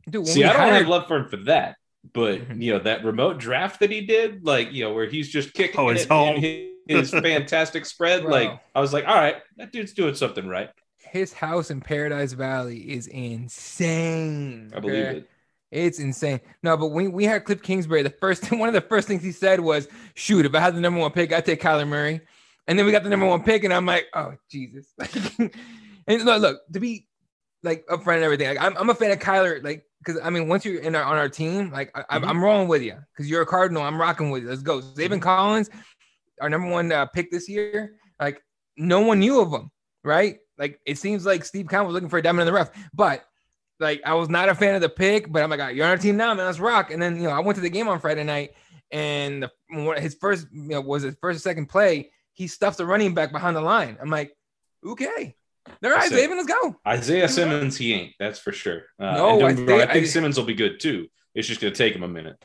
Dude, 0.09 0.27
See, 0.27 0.45
I 0.45 0.53
don't 0.53 0.61
hired... 0.61 0.75
have 0.75 0.89
love 0.89 1.09
for 1.09 1.17
him 1.17 1.29
for 1.29 1.39
that, 1.39 1.77
but 2.13 2.41
mm-hmm. 2.41 2.61
you 2.61 2.73
know 2.73 2.79
that 2.81 3.05
remote 3.05 3.39
draft 3.39 3.81
that 3.81 3.91
he 3.91 4.03
did, 4.03 4.45
like 4.45 4.73
you 4.73 4.85
know 4.85 4.93
where 4.93 5.07
he's 5.07 5.29
just 5.29 5.55
kicking 5.55 5.81
oh, 5.81 5.89
his 5.89 6.05
home. 6.05 6.41
his 6.87 7.11
fantastic 7.11 7.87
spread. 7.87 8.23
Bro. 8.23 8.31
Like 8.31 8.61
I 8.75 8.81
was 8.81 8.93
like, 8.93 9.07
all 9.07 9.15
right, 9.15 9.37
that 9.57 9.73
dude's 9.73 9.93
doing 9.93 10.15
something 10.15 10.47
right 10.47 10.71
his 11.15 11.33
house 11.33 11.71
in 11.71 11.81
Paradise 11.81 12.33
Valley 12.33 12.79
is 12.79 13.07
insane. 13.07 14.73
I 14.75 14.81
believe 14.81 15.07
okay? 15.07 15.19
it. 15.19 15.31
It's 15.71 16.01
insane. 16.01 16.41
No, 16.65 16.77
but 16.77 16.89
when 16.89 17.13
we 17.13 17.25
had 17.25 17.45
Cliff 17.45 17.63
Kingsbury, 17.63 18.03
the 18.03 18.11
first 18.11 18.51
one 18.53 18.69
of 18.69 18.75
the 18.75 18.81
first 18.81 19.07
things 19.07 19.23
he 19.23 19.31
said 19.31 19.61
was, 19.61 19.87
"Shoot, 20.15 20.45
if 20.45 20.55
I 20.55 20.61
had 20.61 20.75
the 20.75 20.81
number 20.81 20.99
one 20.99 21.13
pick, 21.13 21.33
I'd 21.33 21.47
take 21.47 21.63
Kyler 21.63 21.87
Murray." 21.87 22.21
And 22.67 22.77
then 22.77 22.85
we 22.85 22.93
got 22.93 23.05
the 23.05 23.11
number 23.11 23.27
one 23.27 23.45
pick, 23.45 23.63
and 23.63 23.73
I'm 23.73 23.87
like, 23.87 24.07
"Oh 24.13 24.35
Jesus!" 24.51 24.87
and 25.39 26.25
look, 26.25 26.43
look, 26.43 26.61
to 26.73 26.81
be 26.81 27.07
like 27.65 27.85
upfront 27.87 28.17
and 28.17 28.25
everything, 28.25 28.49
like, 28.49 28.61
I'm, 28.61 28.77
I'm 28.77 28.91
a 28.91 28.95
fan 28.95 29.11
of 29.11 29.19
Kyler, 29.19 29.63
like 29.65 29.85
because 30.05 30.21
I 30.23 30.31
mean, 30.31 30.49
once 30.49 30.65
you're 30.65 30.81
in 30.81 30.95
our, 30.95 31.03
on 31.03 31.17
our 31.17 31.29
team, 31.29 31.71
like 31.71 31.91
I, 31.95 32.17
am 32.17 32.23
mm-hmm. 32.23 32.45
rolling 32.45 32.69
with 32.69 32.83
you 32.83 32.97
because 33.13 33.29
you're 33.29 33.43
a 33.43 33.47
Cardinal. 33.47 33.83
I'm 33.83 34.01
rocking 34.01 34.31
with 34.31 34.43
you. 34.43 34.51
Let's 34.51 34.63
go. 34.63 34.81
Mm-hmm. 34.81 35.19
Collins, 35.19 35.71
our 36.41 36.49
number 36.49 36.69
one 36.69 36.93
uh, 36.93 37.07
pick 37.07 37.31
this 37.31 37.49
year. 37.49 37.95
Like 38.21 38.43
no 38.77 39.01
one 39.01 39.21
knew 39.21 39.41
of 39.41 39.53
him, 39.53 39.71
right? 40.03 40.39
Like 40.59 40.81
it 40.87 40.99
seems 40.99 41.27
like 41.27 41.45
Steve 41.45 41.69
Keim 41.69 41.85
was 41.85 41.95
looking 41.95 42.09
for 42.09 42.19
a 42.19 42.23
diamond 42.23 42.43
in 42.43 42.47
the 42.47 42.53
rough, 42.53 42.71
but 42.93 43.25
like 43.81 44.03
I 44.05 44.15
was 44.15 44.29
not 44.29 44.49
a 44.49 44.55
fan 44.55 44.75
of 44.75 44.81
the 44.81 44.89
pick. 44.89 45.33
But 45.33 45.43
I'm 45.43 45.51
like, 45.51 45.75
you're 45.75 45.85
on 45.85 45.91
our 45.91 45.99
team 45.99 46.17
now, 46.17 46.33
man. 46.35 46.47
Let's 46.47 46.61
rock. 46.61 46.91
And 46.93 47.03
then 47.03 47.17
you 47.17 47.25
know, 47.25 47.31
I 47.31 47.41
went 47.41 47.57
to 47.57 47.63
the 47.63 47.71
game 47.71 47.89
on 47.89 47.99
Friday 47.99 48.25
night, 48.25 48.55
and 48.91 49.43
the, 49.43 49.97
his 49.99 50.15
first 50.15 50.47
you 50.53 50.69
know, 50.69 50.81
was 50.81 51.03
his 51.03 51.17
first 51.21 51.39
or 51.39 51.41
second 51.41 51.67
play. 51.67 52.11
He 52.33 52.49
stuffed 52.49 52.79
the 52.79 52.87
running 52.87 53.15
back 53.15 53.33
behind 53.33 53.57
the 53.57 53.61
line. 53.61 53.97
I'm 54.01 54.11
like, 54.11 54.37
okay. 54.85 55.37
All 55.67 55.91
right, 55.91 56.11
David, 56.11 56.37
let's 56.37 56.49
go. 56.49 56.77
Isaiah 56.87 57.29
Simmons, 57.29 57.77
he 57.77 57.95
ain't. 57.95 58.13
That's 58.19 58.39
for 58.39 58.53
sure. 58.53 58.83
Uh, 58.99 59.13
no, 59.13 59.43
I 59.43 59.55
think, 59.55 59.71
I 59.71 59.93
think, 59.93 60.07
Simmons 60.07 60.37
will 60.37 60.45
be 60.45 60.55
good 60.55 60.81
too. 60.81 61.09
It's 61.35 61.49
just 61.49 61.61
going 61.61 61.73
to 61.73 61.77
take 61.77 61.95
him 61.95 62.03
a 62.03 62.09
minute. 62.09 62.43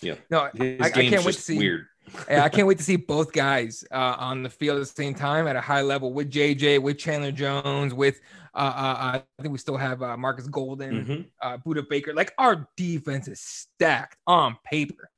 Yeah. 0.00 0.14
No, 0.30 0.48
His 0.54 0.80
I, 0.80 0.86
I 0.86 0.90
can't 0.90 1.24
wait 1.24 1.34
to 1.34 1.40
see. 1.40 1.58
Weird. 1.58 1.86
I 2.30 2.48
can't 2.48 2.66
wait 2.66 2.78
to 2.78 2.84
see 2.84 2.96
both 2.96 3.32
guys 3.32 3.84
uh, 3.90 4.16
on 4.18 4.42
the 4.42 4.48
field 4.48 4.76
at 4.76 4.80
the 4.80 4.86
same 4.86 5.14
time 5.14 5.46
at 5.46 5.56
a 5.56 5.60
high 5.60 5.82
level 5.82 6.12
with 6.12 6.30
JJ, 6.30 6.80
with 6.80 6.98
Chandler 6.98 7.32
Jones, 7.32 7.92
with 7.92 8.20
uh, 8.54 8.58
uh, 8.58 8.62
uh 8.62 9.20
I 9.38 9.42
think 9.42 9.52
we 9.52 9.58
still 9.58 9.76
have 9.76 10.02
uh, 10.02 10.16
Marcus 10.16 10.46
Golden, 10.46 11.04
mm-hmm. 11.04 11.22
Uh, 11.42 11.58
Budda 11.58 11.88
Baker. 11.88 12.14
Like 12.14 12.32
our 12.38 12.68
defense 12.76 13.28
is 13.28 13.40
stacked 13.40 14.16
on 14.26 14.56
paper. 14.64 15.10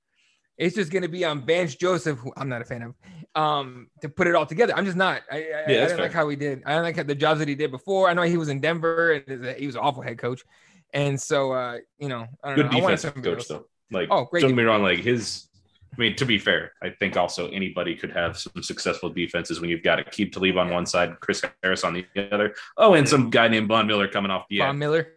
It's 0.60 0.76
just 0.76 0.92
going 0.92 1.02
to 1.02 1.08
be 1.08 1.24
on 1.24 1.44
Vance 1.46 1.74
Joseph, 1.74 2.18
who 2.18 2.32
I'm 2.36 2.48
not 2.48 2.60
a 2.60 2.64
fan 2.64 2.82
of, 2.82 2.94
um, 3.34 3.88
to 4.02 4.08
put 4.08 4.26
it 4.26 4.34
all 4.34 4.46
together. 4.46 4.74
I'm 4.76 4.84
just 4.84 4.96
not. 4.96 5.22
I, 5.30 5.36
I, 5.36 5.40
yeah, 5.40 5.62
I 5.62 5.66
didn't 5.66 5.88
fair. 5.88 5.98
like 5.98 6.12
how 6.12 6.28
he 6.28 6.36
did. 6.36 6.62
I 6.66 6.74
don't 6.74 6.82
like 6.82 7.06
the 7.06 7.14
jobs 7.14 7.38
that 7.40 7.48
he 7.48 7.54
did 7.54 7.70
before. 7.70 8.08
I 8.08 8.14
know 8.14 8.22
he 8.22 8.36
was 8.36 8.50
in 8.50 8.60
Denver 8.60 9.12
and 9.12 9.56
he 9.56 9.66
was 9.66 9.74
an 9.74 9.80
awful 9.80 10.02
head 10.02 10.18
coach. 10.18 10.42
And 10.92 11.20
so, 11.20 11.52
uh, 11.52 11.78
you 11.98 12.08
know, 12.08 12.26
I 12.44 12.48
don't 12.48 12.56
Good 12.56 12.72
know. 12.72 12.80
defense 12.80 13.04
coach, 13.04 13.26
else. 13.26 13.48
though. 13.48 13.66
Like, 13.90 14.08
oh, 14.10 14.26
great. 14.26 14.42
Don't 14.42 14.50
get 14.50 14.56
me 14.56 14.64
wrong. 14.64 14.82
Like 14.82 14.98
his 14.98 15.48
I 15.92 16.00
mean, 16.00 16.14
to 16.16 16.24
be 16.24 16.38
fair, 16.38 16.72
I 16.82 16.90
think 16.90 17.16
also 17.16 17.48
anybody 17.50 17.96
could 17.96 18.12
have 18.12 18.38
some 18.38 18.62
successful 18.62 19.10
defenses 19.10 19.60
when 19.60 19.70
you've 19.70 19.82
got 19.82 19.98
Aqib 19.98 20.32
Talib 20.32 20.56
on 20.56 20.70
one 20.70 20.86
side, 20.86 21.18
Chris 21.20 21.42
Harris 21.62 21.82
on 21.82 21.94
the 21.94 22.06
other. 22.32 22.54
Oh, 22.76 22.94
and 22.94 23.08
some 23.08 23.28
guy 23.28 23.48
named 23.48 23.68
Von 23.68 23.86
Miller 23.86 24.06
coming 24.06 24.30
off 24.30 24.46
the 24.48 24.58
Von 24.58 24.78
Miller. 24.78 25.08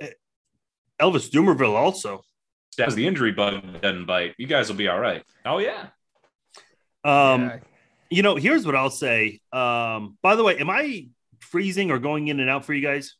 Eh, 0.00 0.10
Elvis 1.00 1.30
Dumervil 1.30 1.74
also. 1.74 2.22
As 2.80 2.94
the 2.94 3.06
injury 3.06 3.32
bug 3.32 3.80
doesn't 3.80 4.06
bite, 4.06 4.34
you 4.38 4.46
guys 4.46 4.68
will 4.68 4.76
be 4.76 4.88
all 4.88 4.98
right. 4.98 5.22
Oh 5.44 5.58
yeah. 5.58 5.88
Um, 7.04 7.42
yeah. 7.42 7.58
you 8.10 8.22
know, 8.22 8.36
here's 8.36 8.64
what 8.66 8.74
I'll 8.74 8.90
say. 8.90 9.40
Um, 9.52 10.16
by 10.22 10.36
the 10.36 10.44
way, 10.44 10.58
am 10.58 10.70
I 10.70 11.08
freezing 11.40 11.90
or 11.90 11.98
going 11.98 12.28
in 12.28 12.40
and 12.40 12.48
out 12.48 12.64
for 12.64 12.72
you 12.72 12.82
guys? 12.82 13.14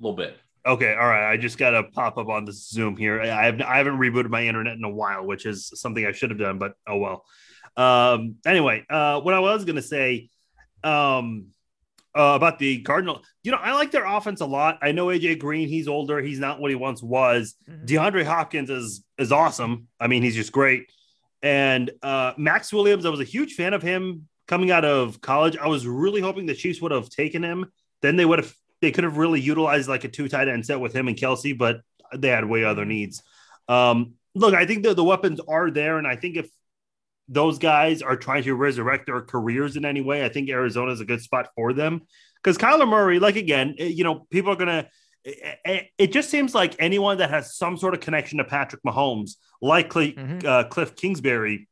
A 0.00 0.02
little 0.02 0.16
bit. 0.16 0.38
Okay, 0.64 0.94
all 0.94 1.08
right. 1.08 1.28
I 1.28 1.36
just 1.36 1.58
got 1.58 1.70
to 1.70 1.82
pop 1.82 2.18
up 2.18 2.28
on 2.28 2.44
the 2.44 2.52
Zoom 2.52 2.96
here. 2.96 3.20
I 3.20 3.46
have 3.46 3.60
I 3.60 3.78
haven't 3.78 3.98
rebooted 3.98 4.30
my 4.30 4.46
internet 4.46 4.76
in 4.76 4.84
a 4.84 4.90
while, 4.90 5.26
which 5.26 5.44
is 5.44 5.72
something 5.74 6.06
I 6.06 6.12
should 6.12 6.30
have 6.30 6.38
done, 6.38 6.58
but 6.58 6.74
oh 6.86 6.98
well. 6.98 7.24
Um, 7.76 8.36
anyway, 8.46 8.84
uh, 8.88 9.20
what 9.20 9.34
I 9.34 9.40
was 9.40 9.64
gonna 9.64 9.82
say 9.82 10.28
um, 10.84 11.46
uh, 12.14 12.34
about 12.34 12.58
the 12.58 12.82
Cardinal, 12.82 13.22
you 13.42 13.50
know, 13.50 13.58
I 13.58 13.72
like 13.72 13.90
their 13.90 14.04
offense 14.04 14.40
a 14.40 14.46
lot. 14.46 14.78
I 14.82 14.92
know 14.92 15.06
AJ 15.06 15.38
Green, 15.38 15.68
he's 15.68 15.88
older, 15.88 16.20
he's 16.20 16.38
not 16.38 16.60
what 16.60 16.70
he 16.70 16.74
once 16.74 17.02
was. 17.02 17.54
Mm-hmm. 17.68 17.86
DeAndre 17.86 18.24
Hopkins 18.24 18.70
is 18.70 19.04
is 19.18 19.32
awesome. 19.32 19.88
I 19.98 20.06
mean, 20.06 20.22
he's 20.22 20.34
just 20.34 20.52
great. 20.52 20.90
And 21.42 21.90
uh, 22.02 22.34
Maxx 22.36 22.72
Williams, 22.72 23.04
I 23.04 23.10
was 23.10 23.20
a 23.20 23.24
huge 23.24 23.54
fan 23.54 23.74
of 23.74 23.82
him 23.82 24.28
coming 24.46 24.70
out 24.70 24.84
of 24.84 25.20
college. 25.20 25.56
I 25.56 25.66
was 25.66 25.86
really 25.86 26.20
hoping 26.20 26.46
the 26.46 26.54
Chiefs 26.54 26.80
would 26.82 26.92
have 26.92 27.08
taken 27.08 27.42
him. 27.42 27.72
Then 28.00 28.16
they 28.16 28.24
would 28.24 28.40
have 28.40 28.54
they 28.80 28.90
could 28.90 29.04
have 29.04 29.16
really 29.16 29.40
utilized 29.40 29.88
like 29.88 30.04
a 30.04 30.08
two 30.08 30.28
tight 30.28 30.48
end 30.48 30.66
set 30.66 30.80
with 30.80 30.92
him 30.94 31.08
and 31.08 31.16
Kelce, 31.16 31.56
but 31.56 31.80
they 32.14 32.28
had 32.28 32.44
way 32.44 32.64
other 32.64 32.84
needs. 32.84 33.22
Um, 33.68 34.14
look, 34.34 34.54
I 34.54 34.66
think 34.66 34.82
the, 34.82 34.92
the 34.92 35.04
weapons 35.04 35.40
are 35.48 35.70
there, 35.70 35.98
and 35.98 36.06
I 36.06 36.16
think 36.16 36.36
if 36.36 36.48
those 37.28 37.58
guys 37.58 38.02
are 38.02 38.16
trying 38.16 38.42
to 38.44 38.54
resurrect 38.54 39.06
their 39.06 39.20
careers 39.20 39.76
in 39.76 39.84
any 39.84 40.00
way, 40.00 40.24
I 40.24 40.28
think 40.28 40.50
Arizona 40.50 40.92
is 40.92 41.00
a 41.00 41.04
good 41.04 41.20
spot 41.20 41.48
for 41.54 41.72
them. 41.72 42.02
Because 42.42 42.58
Kyler 42.58 42.88
Murray, 42.88 43.18
like 43.18 43.36
again, 43.36 43.76
eh, 43.78 43.86
you 43.86 44.04
know, 44.04 44.26
people 44.30 44.52
are 44.52 44.56
gonna. 44.56 44.88
It, 45.24 45.38
eh, 45.42 45.54
eh, 45.64 45.80
it 45.98 46.12
just 46.12 46.30
seems 46.30 46.54
like 46.54 46.74
anyone 46.80 47.18
that 47.18 47.30
has 47.30 47.56
some 47.56 47.76
sort 47.76 47.94
of 47.94 48.00
connection 48.00 48.38
to 48.38 48.44
Patrick 48.44 48.82
Mahomes, 48.82 49.36
like 49.60 49.90
mm-hmm. 49.90 50.44
uh, 50.44 50.64
Cliff 50.64 50.96
Kingsbury, 50.96 51.68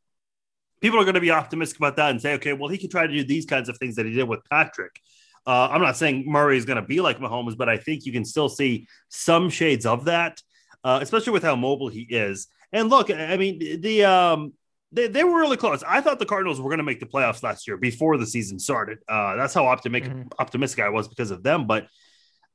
people 0.80 0.98
are 0.98 1.04
going 1.04 1.14
to 1.14 1.20
be 1.20 1.30
optimistic 1.30 1.78
about 1.78 1.96
that 1.96 2.10
and 2.10 2.20
say, 2.20 2.34
okay, 2.34 2.52
well, 2.52 2.68
he 2.68 2.78
could 2.78 2.90
try 2.90 3.06
to 3.06 3.12
do 3.12 3.24
these 3.24 3.46
kinds 3.46 3.68
of 3.68 3.76
things 3.78 3.96
that 3.96 4.06
he 4.06 4.12
did 4.12 4.28
with 4.28 4.40
Patrick. 4.50 5.00
Uh, 5.46 5.68
I'm 5.70 5.80
not 5.80 5.96
saying 5.96 6.24
Murray 6.26 6.58
is 6.58 6.64
going 6.64 6.80
to 6.80 6.86
be 6.86 7.00
like 7.00 7.18
Mahomes, 7.18 7.56
but 7.56 7.68
I 7.68 7.76
think 7.76 8.04
you 8.04 8.12
can 8.12 8.24
still 8.24 8.48
see 8.48 8.86
some 9.08 9.50
shades 9.50 9.86
of 9.86 10.04
that, 10.06 10.40
uh, 10.84 10.98
especially 11.02 11.32
with 11.32 11.42
how 11.42 11.56
mobile 11.56 11.88
he 11.88 12.02
is. 12.02 12.48
And 12.72 12.88
look, 12.88 13.10
I 13.10 13.36
mean, 13.36 13.80
the 13.80 14.04
um, 14.04 14.52
they, 14.92 15.06
they 15.06 15.24
were 15.24 15.38
really 15.38 15.56
close. 15.56 15.82
I 15.86 16.00
thought 16.00 16.18
the 16.18 16.26
Cardinals 16.26 16.60
were 16.60 16.68
going 16.68 16.78
to 16.78 16.84
make 16.84 17.00
the 17.00 17.06
playoffs 17.06 17.42
last 17.42 17.66
year 17.66 17.76
before 17.76 18.16
the 18.16 18.26
season 18.26 18.58
started. 18.58 18.98
Uh, 19.08 19.36
that's 19.36 19.54
how 19.54 19.66
optimistic 19.66 20.12
mm-hmm. 20.12 20.28
optimistic 20.38 20.84
I 20.84 20.88
was 20.88 21.08
because 21.08 21.30
of 21.30 21.42
them. 21.42 21.66
But 21.66 21.86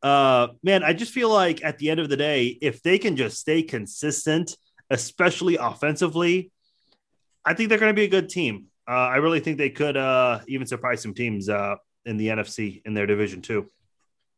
uh, 0.04 0.50
man, 0.62 0.84
I 0.84 0.94
just 0.94 1.14
feel 1.14 1.30
like 1.30 1.64
at 1.64 1.78
the 1.78 1.90
end 1.90 2.00
of 2.00 2.10
the 2.10 2.18
day, 2.18 2.58
if 2.62 2.82
they 2.84 2.98
can 2.98 3.16
just 3.16 3.40
stay 3.40 3.64
consistent, 3.64 4.56
especially 4.90 5.56
offensively, 5.56 6.52
I 7.44 7.54
think 7.54 7.70
they're 7.70 7.80
going 7.80 7.94
to 7.94 8.00
be 8.00 8.06
a 8.06 8.10
good 8.10 8.30
team. 8.30 8.66
Uh, 8.88 8.92
I 8.92 9.18
really 9.18 9.40
think 9.40 9.58
they 9.58 9.70
could 9.70 9.98
uh, 9.98 10.40
even 10.48 10.68
surprise 10.68 11.02
some 11.02 11.14
teams 11.14 11.50
uh, 11.50 11.76
in 12.06 12.18
the 12.18 12.28
NFC 12.28 12.82
in 12.86 12.94
their 12.94 13.08
division 13.08 13.42
too. 13.42 13.72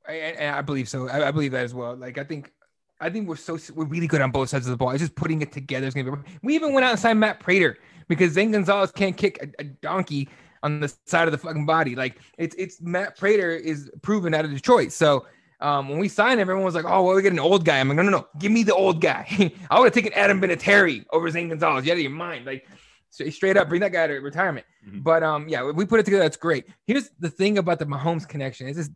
I, 0.08 0.36
I 0.58 0.62
believe 0.62 0.88
so. 0.88 1.10
I, 1.10 1.28
I, 1.28 1.32
believe 1.32 1.52
that 1.52 1.66
as 1.66 1.74
well. 1.74 1.96
Like 1.96 2.18
I 2.18 2.24
think, 2.24 2.54
I 3.00 3.10
think 3.10 3.28
we're 3.28 3.36
so 3.36 3.58
we're 3.76 3.86
really 3.86 4.08
good 4.08 4.22
on 4.22 4.32
both 4.32 4.50
sides 4.50 4.66
of 4.66 4.72
the 4.72 4.78
ball. 4.78 4.92
It's 4.92 5.02
just 5.02 5.16
putting 5.16 5.42
it 5.42 5.52
together 5.52 5.88
is 5.88 5.94
gonna 5.94 6.16
be. 6.16 6.32
We 6.42 6.56
even 6.56 6.74
went 6.74 6.86
out 6.86 6.92
and 6.92 7.00
signed 7.00 7.20
Matt 7.20 7.40
Prater 7.40 7.78
because 8.08 8.34
Zane 8.34 8.52
Gonzalez 8.52 8.92
can't 8.92 9.16
kick 9.16 9.40
a, 9.42 9.62
a 9.62 9.64
donkey 9.66 10.30
on 10.64 10.80
the 10.80 10.94
side 11.06 11.28
of 11.28 11.32
the 11.32 11.38
fucking 11.38 11.66
body. 11.66 11.96
Like 11.96 12.20
it's 12.38 12.56
it's 12.58 12.82
Matt 12.82 13.18
Prater 13.18 13.52
is 13.52 13.92
proven 14.02 14.34
out 14.34 14.46
of 14.46 14.52
Detroit. 14.52 14.92
So 14.92 15.26
um, 15.60 15.90
when 15.90 16.00
we 16.00 16.08
signed 16.08 16.40
everyone 16.40 16.64
was 16.64 16.76
like, 16.76 16.86
"Oh, 16.86 17.04
well, 17.04 17.16
we 17.16 17.22
get 17.22 17.34
an 17.34 17.40
old 17.40 17.66
guy." 17.66 17.80
I'm 17.80 17.88
like, 17.88 17.98
"No, 17.98 18.04
no, 18.04 18.10
no, 18.10 18.28
give 18.40 18.52
me 18.52 18.64
the 18.64 18.76
old 18.76 19.02
guy." 19.02 19.26
I 19.70 19.80
would 19.80 19.86
have 19.86 19.94
taken 19.94 20.14
Adam 20.14 20.42
Vinatieri 20.42 21.06
over 21.12 21.30
Zane 21.30 21.50
Gonzalez. 21.50 21.86
You 21.86 21.92
out 21.92 21.98
of 21.98 22.02
your 22.02 22.12
mind, 22.12 22.46
like 22.46 22.68
straight 23.10 23.58
up, 23.58 23.70
bring 23.70 23.82
that 23.82 23.92
guy 23.92 24.08
to 24.08 24.14
retirement. 24.16 24.66
Mm-hmm. 24.88 25.00
But 25.00 25.24
um, 25.24 25.48
yeah, 25.48 25.70
we 25.72 25.86
put 25.86 26.00
it 26.00 26.04
together. 26.04 26.24
That's 26.24 26.38
great. 26.38 26.66
Here's 26.86 27.10
the 27.20 27.30
thing 27.30 27.58
about 27.58 27.80
the 27.80 27.86
Mahomes 27.86 28.28
connection: 28.28 28.68
is 28.68 28.78
this 28.78 28.90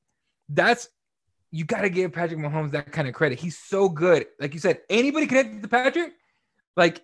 that's 0.49 0.89
you 1.51 1.65
got 1.65 1.81
to 1.81 1.89
give 1.89 2.13
Patrick 2.13 2.39
Mahomes 2.39 2.71
that 2.71 2.91
kind 2.91 3.07
of 3.07 3.13
credit. 3.13 3.39
He's 3.39 3.57
so 3.57 3.89
good. 3.89 4.25
Like 4.39 4.53
you 4.53 4.59
said, 4.59 4.79
anybody 4.89 5.27
connected 5.27 5.61
to 5.61 5.67
Patrick, 5.67 6.13
like 6.77 7.03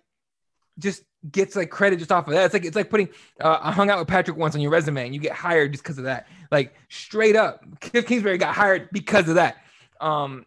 just 0.78 1.02
gets 1.30 1.56
like 1.56 1.70
credit 1.70 1.98
just 1.98 2.12
off 2.12 2.26
of 2.26 2.34
that. 2.34 2.46
It's 2.46 2.54
like 2.54 2.64
it's 2.64 2.76
like 2.76 2.90
putting 2.90 3.08
uh, 3.40 3.58
I 3.60 3.72
hung 3.72 3.90
out 3.90 3.98
with 3.98 4.08
Patrick 4.08 4.36
once 4.36 4.54
on 4.54 4.60
your 4.60 4.70
resume 4.70 5.04
and 5.04 5.14
you 5.14 5.20
get 5.20 5.32
hired 5.32 5.72
just 5.72 5.84
because 5.84 5.98
of 5.98 6.04
that. 6.04 6.26
Like 6.50 6.74
straight 6.88 7.36
up, 7.36 7.62
Cliff 7.80 8.06
Kingsbury 8.06 8.38
got 8.38 8.54
hired 8.54 8.88
because 8.90 9.28
of 9.28 9.34
that. 9.34 9.58
Um, 10.00 10.46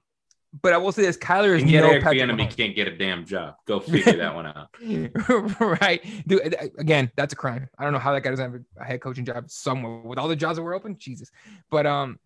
but 0.61 0.73
I 0.73 0.77
will 0.77 0.91
say 0.91 1.03
this: 1.03 1.17
Kyler 1.17 1.55
is 1.55 1.63
no 1.63 1.89
Eric 1.89 2.03
Patrick 2.03 2.23
Mahomes. 2.23 2.57
can't 2.57 2.75
get 2.75 2.87
a 2.87 2.97
damn 2.97 3.25
job. 3.25 3.55
Go 3.65 3.79
figure 3.79 4.17
that 4.17 4.35
one 4.35 4.47
out. 4.47 4.69
right, 5.81 6.03
dude. 6.27 6.55
Again, 6.77 7.11
that's 7.15 7.33
a 7.33 7.37
crime. 7.37 7.69
I 7.77 7.83
don't 7.83 7.93
know 7.93 7.99
how 7.99 8.13
that 8.13 8.21
guy 8.21 8.31
doesn't 8.31 8.51
have 8.51 8.61
a 8.77 8.83
head 8.83 8.99
coaching 8.99 9.25
job 9.25 9.49
somewhere 9.49 10.01
with 10.01 10.17
all 10.17 10.27
the 10.27 10.35
jobs 10.35 10.57
that 10.57 10.63
were 10.63 10.73
open. 10.73 10.97
Jesus, 10.97 11.31
but 11.69 11.85
um, 11.85 12.19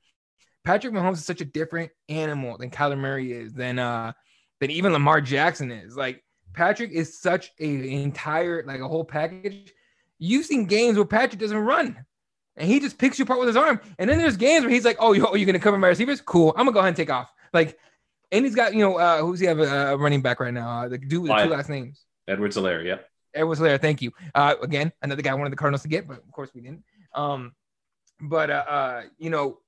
Patrick 0.65 0.93
Mahomes 0.93 1.13
is 1.13 1.25
such 1.25 1.41
a 1.41 1.45
different 1.45 1.91
animal 2.09 2.57
than 2.57 2.71
Kyler 2.71 2.97
Murray 2.97 3.31
is, 3.31 3.53
than 3.53 3.79
uh, 3.79 4.11
than 4.59 4.71
even 4.71 4.91
Lamar 4.91 5.21
Jackson 5.21 5.71
is. 5.71 5.95
Like 5.95 6.23
Patrick 6.53 6.91
is 6.91 7.19
such 7.19 7.51
a 7.59 8.01
entire 8.01 8.63
like 8.65 8.81
a 8.81 8.87
whole 8.87 9.05
package. 9.05 9.71
You've 10.17 10.45
seen 10.45 10.65
games 10.65 10.97
where 10.97 11.05
Patrick 11.05 11.39
doesn't 11.39 11.57
run, 11.57 12.03
and 12.57 12.67
he 12.69 12.79
just 12.79 12.97
picks 12.97 13.19
you 13.19 13.23
apart 13.23 13.39
with 13.39 13.47
his 13.47 13.57
arm. 13.57 13.79
And 13.99 14.09
then 14.09 14.17
there's 14.17 14.37
games 14.37 14.63
where 14.63 14.73
he's 14.73 14.85
like, 14.85 14.97
"Oh, 14.99 15.13
you 15.13 15.27
are 15.27 15.37
you 15.37 15.45
gonna 15.45 15.59
cover 15.59 15.77
my 15.77 15.87
receivers? 15.87 16.19
Cool, 16.19 16.51
I'm 16.57 16.65
gonna 16.65 16.71
go 16.71 16.79
ahead 16.79 16.89
and 16.89 16.97
take 16.97 17.11
off." 17.11 17.31
Like, 17.53 17.77
and 18.31 18.43
he's 18.43 18.55
got 18.55 18.73
you 18.73 18.79
know 18.79 18.97
uh, 18.97 19.19
who's 19.19 19.39
he 19.39 19.45
have 19.45 19.59
a, 19.59 19.93
a 19.93 19.97
running 19.97 20.21
back 20.21 20.39
right 20.39 20.53
now? 20.53 20.67
Uh, 20.67 20.87
the 20.89 20.97
dude 20.97 21.23
with 21.23 21.31
the 21.31 21.43
two 21.43 21.49
last 21.49 21.69
names. 21.69 22.05
Edwards-Helaire. 22.27 22.83
Yep. 22.83 23.07
Edwards-Helaire. 23.35 23.79
Thank 23.79 24.01
you. 24.01 24.11
Uh, 24.33 24.55
again, 24.63 24.91
another 25.03 25.21
guy 25.21 25.35
wanted 25.35 25.51
the 25.51 25.57
Cardinals 25.57 25.83
to 25.83 25.87
get, 25.87 26.07
but 26.07 26.17
of 26.17 26.31
course 26.31 26.49
we 26.55 26.61
didn't. 26.61 26.83
Um, 27.13 27.53
but 28.19 28.49
uh, 28.49 28.65
uh 28.67 29.01
you 29.19 29.29
know 29.29 29.59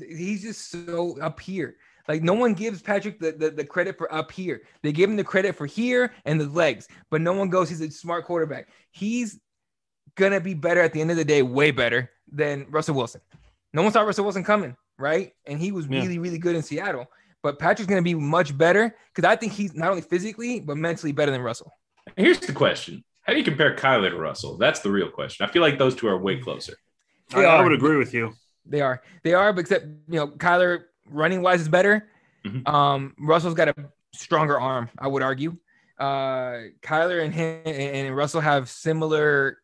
he's 0.00 0.42
just 0.42 0.70
so 0.70 1.18
up 1.20 1.40
here. 1.40 1.76
Like 2.08 2.22
no 2.22 2.34
one 2.34 2.54
gives 2.54 2.82
Patrick 2.82 3.18
the, 3.18 3.32
the, 3.32 3.50
the, 3.50 3.64
credit 3.64 3.98
for 3.98 4.12
up 4.14 4.30
here. 4.30 4.62
They 4.82 4.92
give 4.92 5.10
him 5.10 5.16
the 5.16 5.24
credit 5.24 5.56
for 5.56 5.66
here 5.66 6.12
and 6.24 6.40
the 6.40 6.46
legs, 6.46 6.88
but 7.10 7.20
no 7.20 7.32
one 7.32 7.50
goes, 7.50 7.68
he's 7.68 7.80
a 7.80 7.90
smart 7.90 8.24
quarterback. 8.24 8.68
He's 8.90 9.40
gonna 10.14 10.40
be 10.40 10.54
better 10.54 10.80
at 10.80 10.92
the 10.92 11.00
end 11.00 11.10
of 11.10 11.16
the 11.16 11.24
day, 11.24 11.42
way 11.42 11.70
better 11.70 12.10
than 12.30 12.66
Russell 12.70 12.94
Wilson. 12.94 13.20
No 13.72 13.82
one 13.82 13.92
saw 13.92 14.02
Russell 14.02 14.24
Wilson 14.24 14.44
coming, 14.44 14.76
right? 14.98 15.32
And 15.46 15.60
he 15.60 15.72
was 15.72 15.88
really, 15.88 16.14
yeah. 16.14 16.20
really 16.20 16.38
good 16.38 16.56
in 16.56 16.62
Seattle. 16.62 17.06
But 17.42 17.58
Patrick's 17.58 17.88
gonna 17.88 18.02
be 18.02 18.14
much 18.14 18.56
better 18.56 18.94
because 19.14 19.28
I 19.28 19.36
think 19.36 19.52
he's 19.52 19.74
not 19.74 19.90
only 19.90 20.02
physically 20.02 20.60
but 20.60 20.76
mentally 20.76 21.12
better 21.12 21.32
than 21.32 21.42
Russell. 21.42 21.72
Here's 22.16 22.38
the 22.38 22.52
question: 22.52 23.04
How 23.22 23.32
do 23.32 23.38
you 23.38 23.44
compare 23.44 23.74
Kyler 23.74 24.10
to 24.10 24.16
Russell? 24.16 24.56
That's 24.58 24.80
the 24.80 24.90
real 24.90 25.10
question. 25.10 25.46
I 25.46 25.52
feel 25.52 25.62
like 25.62 25.78
those 25.78 25.94
two 25.94 26.06
are 26.08 26.18
way 26.18 26.38
closer. 26.38 26.76
I, 27.34 27.44
I 27.44 27.62
would 27.62 27.72
agree 27.72 27.96
with 27.96 28.14
you. 28.14 28.34
They 28.68 28.80
are. 28.80 29.02
They 29.22 29.34
are, 29.34 29.52
but 29.52 29.60
except 29.60 29.86
you 30.08 30.16
know, 30.16 30.28
Kyler 30.28 30.84
running 31.08 31.42
wise 31.42 31.60
is 31.60 31.68
better. 31.68 32.08
Mm-hmm. 32.44 32.74
Um, 32.74 33.14
Russell's 33.18 33.54
got 33.54 33.68
a 33.68 33.74
stronger 34.14 34.60
arm, 34.60 34.90
I 34.98 35.08
would 35.08 35.22
argue. 35.22 35.56
Uh, 35.98 36.68
Kyler 36.82 37.24
and 37.24 37.34
him 37.34 37.62
and 37.64 38.16
Russell 38.16 38.40
have 38.40 38.68
similar 38.68 39.58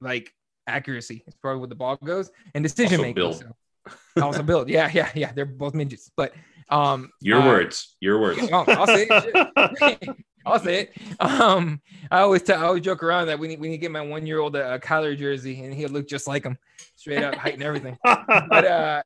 like 0.00 0.32
accuracy 0.66 1.24
as 1.26 1.34
far 1.42 1.54
as 1.54 1.60
what 1.60 1.68
the 1.68 1.74
ball 1.74 1.96
goes 2.04 2.30
and 2.54 2.62
decision 2.62 2.94
also 2.94 3.02
making. 3.02 3.14
Build. 3.14 3.36
So. 3.36 4.22
also 4.22 4.42
build. 4.42 4.68
Yeah, 4.68 4.90
yeah, 4.92 5.10
yeah. 5.14 5.32
They're 5.32 5.44
both 5.44 5.74
midgets, 5.74 6.10
but 6.16 6.32
um, 6.68 7.10
your 7.20 7.40
uh, 7.40 7.46
words, 7.46 7.96
your 8.00 8.20
words. 8.20 8.40
Oh, 8.52 8.64
I'll 8.68 8.86
say 8.86 9.06
it. 9.08 10.16
I'll 10.46 10.58
say 10.58 10.80
it. 10.82 11.20
Um, 11.20 11.80
I 12.10 12.20
always 12.20 12.42
tell, 12.42 12.60
I 12.60 12.66
always 12.66 12.82
joke 12.82 13.02
around 13.02 13.28
that 13.28 13.38
we 13.38 13.48
need 13.48 13.60
we 13.60 13.68
need 13.68 13.76
to 13.76 13.80
get 13.80 13.90
my 13.90 14.00
one 14.00 14.26
year 14.26 14.40
old 14.40 14.56
a, 14.56 14.74
a 14.74 14.78
Kyler 14.78 15.16
jersey 15.16 15.62
and 15.62 15.72
he'll 15.72 15.90
look 15.90 16.08
just 16.08 16.26
like 16.26 16.44
him, 16.44 16.58
straight 17.02 17.22
up 17.22 17.34
height 17.34 17.54
and 17.54 17.62
everything. 17.62 17.98
but 18.02 18.24
uh, 18.64 19.02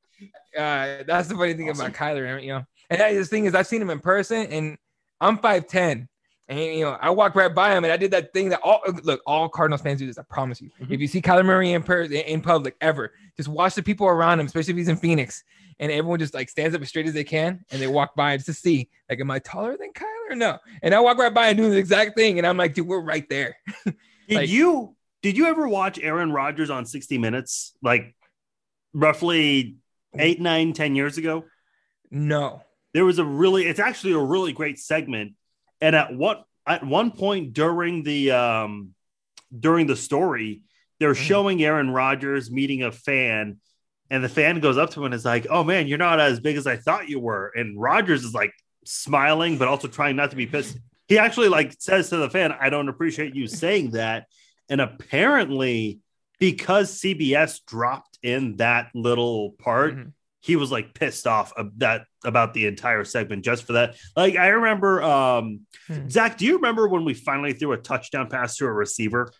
uh, 0.57 1.03
that's 1.07 1.29
the 1.29 1.35
funny 1.35 1.55
thing 1.55 1.69
awesome. 1.69 1.87
about 1.87 1.97
Kyler, 1.97 2.43
you 2.43 2.51
know. 2.51 2.65
And 2.89 3.01
that, 3.01 3.13
the 3.13 3.25
thing 3.25 3.47
is, 3.47 3.55
I've 3.55 3.67
seen 3.67 3.83
him 3.83 3.91
in 3.91 3.99
person, 3.99 4.47
and 4.47 4.79
I'm 5.21 5.39
five 5.39 5.67
ten, 5.67 6.09
and 6.49 6.59
you 6.59 6.85
know, 6.85 6.97
I 7.01 7.11
walk 7.11 7.35
right 7.35 7.53
by 7.53 7.77
him, 7.77 7.85
and 7.85 7.93
I 7.93 7.97
did 7.97 8.13
that 8.13 8.33
thing 8.33 8.51
that 8.51 8.61
all 8.63 8.81
look 9.03 9.21
all 9.27 9.49
Cardinals 9.49 9.83
fans 9.83 9.99
do 9.99 10.07
this. 10.07 10.19
I 10.19 10.23
promise 10.23 10.61
you. 10.61 10.71
Mm-hmm. 10.81 10.93
If 10.93 11.01
you 11.01 11.09
see 11.09 11.21
Kyler 11.21 11.45
Murray 11.45 11.73
in 11.73 11.83
person 11.83 12.13
in 12.13 12.41
public 12.41 12.77
ever, 12.81 13.13
just 13.37 13.49
watch 13.49 13.75
the 13.75 13.83
people 13.83 14.07
around 14.07 14.39
him, 14.39 14.47
especially 14.47 14.73
if 14.73 14.79
he's 14.79 14.89
in 14.89 14.97
Phoenix, 14.97 15.43
and 15.81 15.91
everyone 15.91 16.19
just 16.19 16.35
like 16.35 16.49
stands 16.49 16.77
up 16.77 16.83
as 16.83 16.89
straight 16.89 17.07
as 17.07 17.15
they 17.15 17.25
can, 17.25 17.65
and 17.71 17.83
they 17.83 17.89
walk 17.89 18.15
by 18.15 18.37
just 18.37 18.47
to 18.47 18.53
see, 18.53 18.89
like, 19.11 19.21
am 19.21 19.31
I 19.31 19.41
taller 19.41 19.77
than 19.77 19.93
Kyler? 19.93 20.37
No. 20.37 20.59
And 20.83 20.95
I 20.95 21.01
walk 21.01 21.19
right 21.19 21.35
by 21.35 21.49
and 21.49 21.57
do 21.57 21.69
the 21.69 21.77
exact 21.77 22.17
thing, 22.17 22.39
and 22.39 22.47
I'm 22.47 22.57
like, 22.57 22.75
dude, 22.75 22.87
we're 22.87 23.01
right 23.01 23.29
there. 23.29 23.57
like, 23.87 23.97
did 24.29 24.51
you 24.51 24.95
did 25.23 25.37
you 25.37 25.47
ever 25.47 25.67
watch 25.67 25.99
Aaron 25.99 26.33
Rodgers 26.33 26.71
on 26.71 26.87
60 26.87 27.19
Minutes? 27.19 27.75
Like 27.83 28.15
roughly 28.93 29.77
eight, 30.19 30.41
nine, 30.41 30.73
ten 30.73 30.95
years 30.95 31.19
ago? 31.19 31.45
No. 32.11 32.63
There 32.95 33.05
was 33.05 33.19
a 33.19 33.25
really, 33.25 33.67
it's 33.67 33.81
actually 33.81 34.13
a 34.13 34.19
really 34.19 34.53
great 34.53 34.79
segment. 34.79 35.35
And 35.81 35.95
at 35.95 36.15
what 36.15 36.45
at 36.67 36.85
one 36.85 37.11
point 37.11 37.53
during 37.53 38.03
the 38.03 38.33
um 38.33 38.95
during 39.59 39.87
the 39.87 39.97
story, 39.97 40.63
they're 40.99 41.13
mm. 41.13 41.17
showing 41.17 41.63
Aaron 41.63 41.91
Rodgers 41.91 42.51
meeting 42.51 42.83
a 42.83 42.91
fan, 42.91 43.59
and 44.11 44.25
the 44.25 44.29
fan 44.29 44.61
goes 44.61 44.79
up 44.79 44.91
to 44.91 45.01
him 45.01 45.07
and 45.07 45.15
is 45.15 45.25
like, 45.25 45.47
Oh 45.51 45.65
man, 45.65 45.87
you're 45.87 45.99
not 45.99 46.21
as 46.21 46.41
big 46.41 46.57
as 46.57 46.67
I 46.67 46.77
thought 46.77 47.09
you 47.09 47.21
were. 47.21 47.53
And 47.55 47.81
Rodgers 47.81 48.25
is 48.25 48.35
like 48.35 48.53
smiling, 48.85 49.59
but 49.59 49.69
also 49.69 49.89
trying 49.89 50.17
not 50.17 50.31
to 50.31 50.37
be 50.37 50.47
pissed. 50.47 50.79
He 51.09 51.19
actually 51.19 51.49
like 51.49 51.75
says 51.79 52.11
to 52.11 52.17
the 52.17 52.31
fan, 52.31 52.53
I 52.53 52.71
don't 52.71 52.89
appreciate 52.89 53.35
you 53.35 53.47
saying 53.47 53.93
that. 53.93 54.27
And 54.69 54.81
apparently, 54.81 56.01
because 56.39 57.01
CBS 57.01 57.65
dropped 57.67 58.19
in 58.23 58.57
that 58.57 58.91
little 58.95 59.53
part, 59.53 59.95
mm-hmm. 59.95 60.09
he 60.41 60.57
was 60.57 60.71
like 60.71 60.95
pissed 60.95 61.27
off 61.27 61.53
that 61.79 62.07
about 62.25 62.55
the 62.55 62.67
entire 62.67 63.05
segment 63.05 63.45
just 63.45 63.65
for 63.65 63.75
that. 63.75 63.97
Like 64.17 64.37
I 64.37 64.49
remember, 64.49 65.03
um, 65.03 65.61
mm-hmm. 65.89 66.09
Zach, 66.09 66.37
do 66.37 66.45
you 66.45 66.57
remember 66.57 66.89
when 66.89 67.05
we 67.05 67.15
finally 67.15 67.53
threw 67.53 67.73
a 67.73 67.79
touchdown 67.79 68.29
pass 68.29 68.57
to 68.57 68.67
a 68.67 68.73
receiver? 68.73 69.33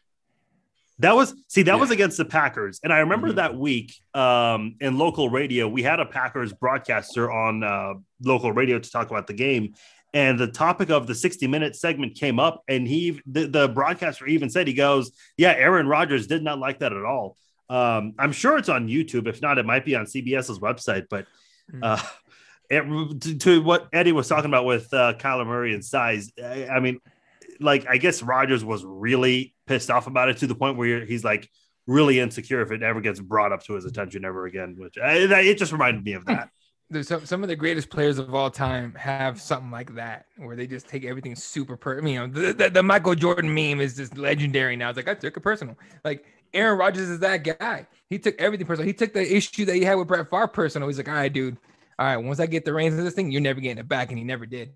That 1.01 1.15
was 1.15 1.35
see 1.49 1.63
that 1.65 1.75
yeah. 1.75 1.81
was 1.81 1.91
against 1.91 2.17
the 2.17 2.25
Packers, 2.25 2.81
and 2.83 2.91
I 2.91 3.01
remember 3.01 3.29
mm-hmm. 3.29 3.37
that 3.37 3.55
week 3.55 3.95
um, 4.15 4.77
in 4.81 4.97
local 4.97 5.29
radio 5.29 5.69
we 5.69 5.83
had 5.83 6.01
a 6.01 6.07
Packers 6.07 6.55
broadcaster 6.55 7.31
on 7.31 7.63
uh, 7.63 7.95
local 8.23 8.51
radio 8.51 8.79
to 8.79 8.91
talk 8.91 9.11
about 9.11 9.27
the 9.27 9.35
game, 9.35 9.75
and 10.17 10.39
the 10.39 10.47
topic 10.47 10.89
of 10.89 11.07
the 11.07 11.15
60 11.15 11.47
minute 11.47 11.77
segment 11.77 12.15
came 12.15 12.41
up 12.41 12.65
and 12.69 12.89
he 12.89 13.21
the, 13.27 13.47
the 13.47 13.69
broadcaster 13.69 14.27
even 14.27 14.49
said 14.49 14.67
he 14.67 14.73
goes 14.73 15.13
yeah 15.37 15.53
aaron 15.53 15.87
rodgers 15.87 16.27
did 16.27 16.43
not 16.43 16.59
like 16.59 16.79
that 16.79 16.93
at 16.93 17.05
all. 17.05 17.37
Um, 17.69 18.15
i'm 18.19 18.33
sure 18.33 18.57
it's 18.57 18.71
on 18.71 18.89
youtube. 18.89 19.29
If 19.29 19.43
not 19.43 19.59
it 19.59 19.67
might 19.67 19.85
be 19.85 19.95
on 19.95 20.07
cbs's 20.07 20.59
website 20.59 21.07
but 21.11 21.27
hmm. 21.71 21.81
uh, 21.83 22.03
it, 22.71 22.83
to, 23.21 23.39
to, 23.39 23.63
what 23.63 23.89
eddie 23.93 24.13
was 24.13 24.27
talking 24.27 24.47
about 24.47 24.65
with 24.65 24.93
uh, 24.95 25.15
kyler 25.19 25.47
murray 25.47 25.75
and 25.75 25.85
size 25.85 26.33
I, 26.43 26.67
I 26.67 26.81
mean 26.81 26.99
like 27.61 27.87
i 27.89 27.99
guess 27.99 28.23
rodgers 28.23 28.65
was 28.65 28.85
really 28.85 29.55
pissed 29.67 29.91
off 29.91 30.07
about 30.07 30.31
it 30.31 30.39
to 30.39 30.47
the 30.47 30.55
point 30.55 30.79
where 30.79 31.05
he's 31.05 31.25
like 31.25 31.51
really 31.87 32.19
insecure 32.21 32.63
if 32.63 32.73
it 32.73 32.83
ever 32.83 33.01
gets 33.01 33.21
brought 33.21 33.53
up 33.53 33.63
to 33.65 33.75
his 33.75 33.85
attention 33.85 34.25
ever 34.25 34.47
again 34.47 34.77
which 34.79 34.97
I, 34.99 35.17
it 35.41 35.59
just 35.59 35.73
reminded 35.73 36.05
me 36.05 36.15
of 36.15 36.25
that 36.27 36.51
there's 36.89 37.09
some, 37.09 37.27
some 37.27 37.43
of 37.43 37.49
the 37.49 37.57
greatest 37.57 37.91
players 37.91 38.19
of 38.19 38.35
all 38.35 38.51
time 38.51 38.95
have 38.95 39.41
something 39.41 39.71
like 39.71 39.95
that 39.95 40.27
where 40.37 40.55
they 40.55 40.67
just 40.67 40.89
take 40.89 41.05
everything 41.05 41.35
super 41.35 41.77
per 41.77 42.01
you 42.07 42.19
know 42.19 42.27
the, 42.27 42.53
the, 42.53 42.71
the, 42.71 42.83
Michael 42.83 43.15
Jordan 43.15 43.53
meme 43.53 43.81
is 43.81 43.97
just 43.97 44.17
legendary 44.17 44.77
now. 44.77 44.91
It's 44.91 44.97
like 44.97 45.09
I 45.09 45.15
took 45.15 45.37
it 45.37 45.41
personal. 45.41 45.77
Like 46.05 46.25
Aaron 46.55 46.79
Rodgers 46.79 47.09
is 47.09 47.19
that 47.21 47.39
guy. 47.39 47.87
He 48.09 48.19
took 48.19 48.41
everything 48.41 48.67
personal. 48.67 48.87
He 48.87 48.93
took 48.93 49.13
the 49.13 49.37
issue 49.37 49.65
that 49.65 49.75
he 49.75 49.83
had 49.83 49.95
with 49.95 50.09
Brett 50.09 50.31
Favre 50.31 50.47
personal. 50.47 50.89
He's 50.89 50.97
like, 50.97 51.09
all 51.09 51.15
right, 51.15 51.33
dude. 51.33 51.57
All 51.99 52.07
right, 52.07 52.19
once 52.19 52.41
I 52.41 52.47
get 52.47 52.65
the 52.65 52.75
reins 52.75 52.99
of 52.99 53.05
this 53.05 53.15
thing, 53.15 53.33
you're 53.33 53.41
never 53.41 53.61
getting 53.61 53.79
it 53.79 53.89
back, 53.89 54.11
and 54.11 54.19
he 54.19 54.25
never 54.25 54.45
did. 54.45 54.75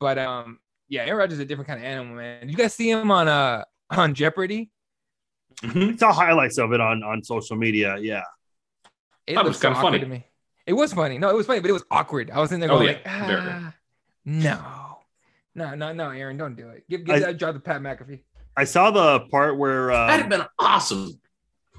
But 0.00 0.18
um, 0.18 0.58
yeah, 0.88 1.02
Aaron 1.02 1.18
Rodgers 1.18 1.34
is 1.34 1.40
a 1.40 1.44
different 1.44 1.68
kind 1.68 1.78
of 1.78 1.84
animal, 1.84 2.16
man. 2.16 2.40
Did 2.40 2.50
you 2.50 2.56
guys 2.56 2.74
see 2.74 2.90
him 2.90 3.10
on 3.10 3.28
uh 3.28 3.64
on 3.90 4.14
Jeopardy? 4.14 4.70
Mm-hmm. 5.62 5.96
Saw 5.98 6.12
highlights 6.12 6.58
of 6.58 6.72
it 6.72 6.80
on 6.80 7.02
on 7.02 7.22
social 7.22 7.56
media. 7.56 7.96
Yeah, 7.98 8.22
it 9.26 9.34
that 9.34 9.44
was 9.44 9.60
kind 9.60 9.74
of 9.74 9.80
funny 9.80 10.00
to 10.00 10.06
me. 10.06 10.24
It 10.66 10.72
was 10.72 10.92
funny. 10.92 11.18
No, 11.18 11.30
it 11.30 11.34
was 11.34 11.46
funny, 11.46 11.60
but 11.60 11.70
it 11.70 11.74
was 11.74 11.84
awkward. 11.90 12.30
I 12.30 12.40
was 12.40 12.52
in 12.52 12.60
there 12.60 12.68
going 12.68 12.88
oh, 12.88 12.90
yeah. 12.90 12.92
like, 12.92 13.06
ah, 13.06 13.74
no, 14.24 14.94
no, 15.54 15.74
no, 15.74 15.92
no, 15.92 16.10
Aaron, 16.10 16.36
don't 16.36 16.56
do 16.56 16.68
it. 16.68 16.84
Give, 16.88 17.04
give 17.04 17.16
I, 17.16 17.18
that 17.20 17.36
job 17.36 17.54
to 17.54 17.60
Pat 17.60 17.82
McAfee. 17.82 18.20
I 18.56 18.64
saw 18.64 18.90
the 18.90 19.20
part 19.30 19.58
where 19.58 19.90
uh, 19.90 20.06
that'd 20.06 20.22
have 20.22 20.30
been 20.30 20.46
awesome. 20.58 21.20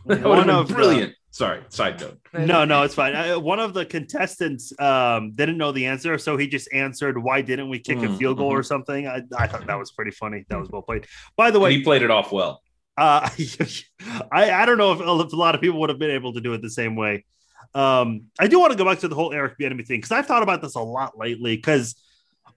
one 0.04 0.50
of 0.50 0.68
brilliant. 0.68 1.12
The, 1.12 1.16
Sorry, 1.36 1.62
side 1.68 2.00
note. 2.00 2.18
No, 2.34 2.64
no, 2.64 2.84
it's 2.84 2.96
fine. 2.96 3.14
I, 3.14 3.36
one 3.36 3.60
of 3.60 3.74
the 3.74 3.86
contestants 3.86 4.72
um, 4.80 5.34
didn't 5.34 5.58
know 5.58 5.74
the 5.74 5.88
answer, 5.88 6.18
so 6.18 6.38
he 6.38 6.48
just 6.48 6.70
answered, 6.72 7.22
"Why 7.22 7.42
didn't 7.42 7.68
we 7.68 7.80
kick 7.80 7.98
mm-hmm. 7.98 8.14
a 8.14 8.18
field 8.18 8.38
goal 8.38 8.54
or 8.54 8.64
something?" 8.64 9.06
I, 9.06 9.22
I, 9.38 9.48
thought 9.48 9.68
that 9.68 9.78
was 9.78 9.92
pretty 9.92 10.12
funny. 10.12 10.46
That 10.48 10.60
was 10.60 10.70
well 10.70 10.82
played. 10.82 11.08
By 11.36 11.52
the 11.52 11.60
way, 11.60 11.74
he 11.74 11.84
played 11.84 12.04
it 12.04 12.10
off 12.10 12.32
well. 12.32 12.62
Uh, 12.98 13.30
I 14.32 14.50
I 14.52 14.66
don't 14.66 14.78
know 14.78 14.94
if, 14.94 15.02
if 15.02 15.34
a 15.34 15.36
lot 15.36 15.56
of 15.56 15.62
people 15.62 15.82
would 15.82 15.90
have 15.90 16.00
been 16.00 16.12
able 16.12 16.32
to 16.36 16.40
do 16.40 16.54
it 16.54 16.62
the 16.62 16.70
same 16.70 16.96
way. 16.96 17.26
Um, 17.74 18.26
I 18.40 18.48
do 18.48 18.60
want 18.60 18.72
to 18.72 18.78
go 18.78 18.86
back 18.86 19.00
to 19.00 19.08
the 19.08 19.16
whole 19.16 19.34
Eric 19.34 19.58
Bieniemy 19.60 19.86
thing 19.86 19.98
because 19.98 20.12
I've 20.12 20.26
thought 20.26 20.44
about 20.44 20.62
this 20.62 20.76
a 20.76 20.82
lot 20.82 21.18
lately. 21.18 21.56
Because 21.56 21.96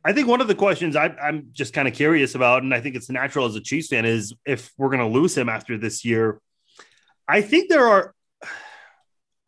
I 0.04 0.12
think 0.12 0.28
one 0.28 0.40
of 0.40 0.48
the 0.48 0.54
questions 0.54 0.96
I, 0.96 1.06
I'm 1.08 1.48
just 1.52 1.72
kind 1.72 1.88
of 1.88 1.94
curious 1.94 2.34
about, 2.34 2.62
and 2.62 2.74
I 2.74 2.80
think 2.80 2.96
it's 2.96 3.10
natural 3.10 3.46
as 3.46 3.56
a 3.56 3.60
Chiefs 3.60 3.88
fan, 3.88 4.04
is 4.04 4.34
if 4.46 4.72
we're 4.76 4.90
going 4.90 5.00
to 5.00 5.06
lose 5.06 5.36
him 5.36 5.48
after 5.48 5.78
this 5.78 6.04
year. 6.04 6.40
I 7.26 7.42
think 7.42 7.68
there 7.68 7.86
are, 7.86 8.14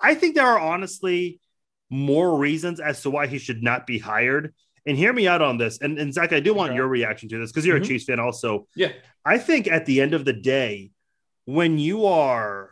I 0.01 0.15
think 0.15 0.35
there 0.35 0.47
are 0.47 0.59
honestly 0.59 1.41
more 1.89 2.37
reasons 2.39 2.81
as 2.81 3.03
to 3.03 3.11
why 3.11 3.27
he 3.27 3.39
should 3.39 3.63
not 3.63 3.87
be 3.87 3.99
hired. 3.99 4.55
And 4.87 4.97
hear 4.97 5.13
me 5.13 5.29
out 5.29 5.43
on 5.43 5.59
this. 5.59 5.79
And, 5.81 5.99
and 5.99 6.13
Zach, 6.13 6.33
I 6.33 6.41
do 6.41 6.55
want 6.55 6.75
your 6.75 6.89
reaction 6.89 7.29
to 7.29 7.39
this 7.39 7.53
because 7.53 7.67
you're 7.67 7.77
mm-hmm. 7.77 7.85
a 7.85 7.89
Chiefs 7.89 8.05
fan 8.05 8.19
also. 8.19 8.67
Yeah. 8.75 8.93
I 9.25 9.37
think 9.37 9.69
at 9.69 9.85
the 9.85 10.01
end 10.01 10.15
of 10.15 10.25
the 10.25 10.33
day, 10.33 10.91
when 11.45 11.79
you 11.79 12.07
are 12.07 12.71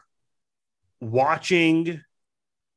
watching 1.00 2.02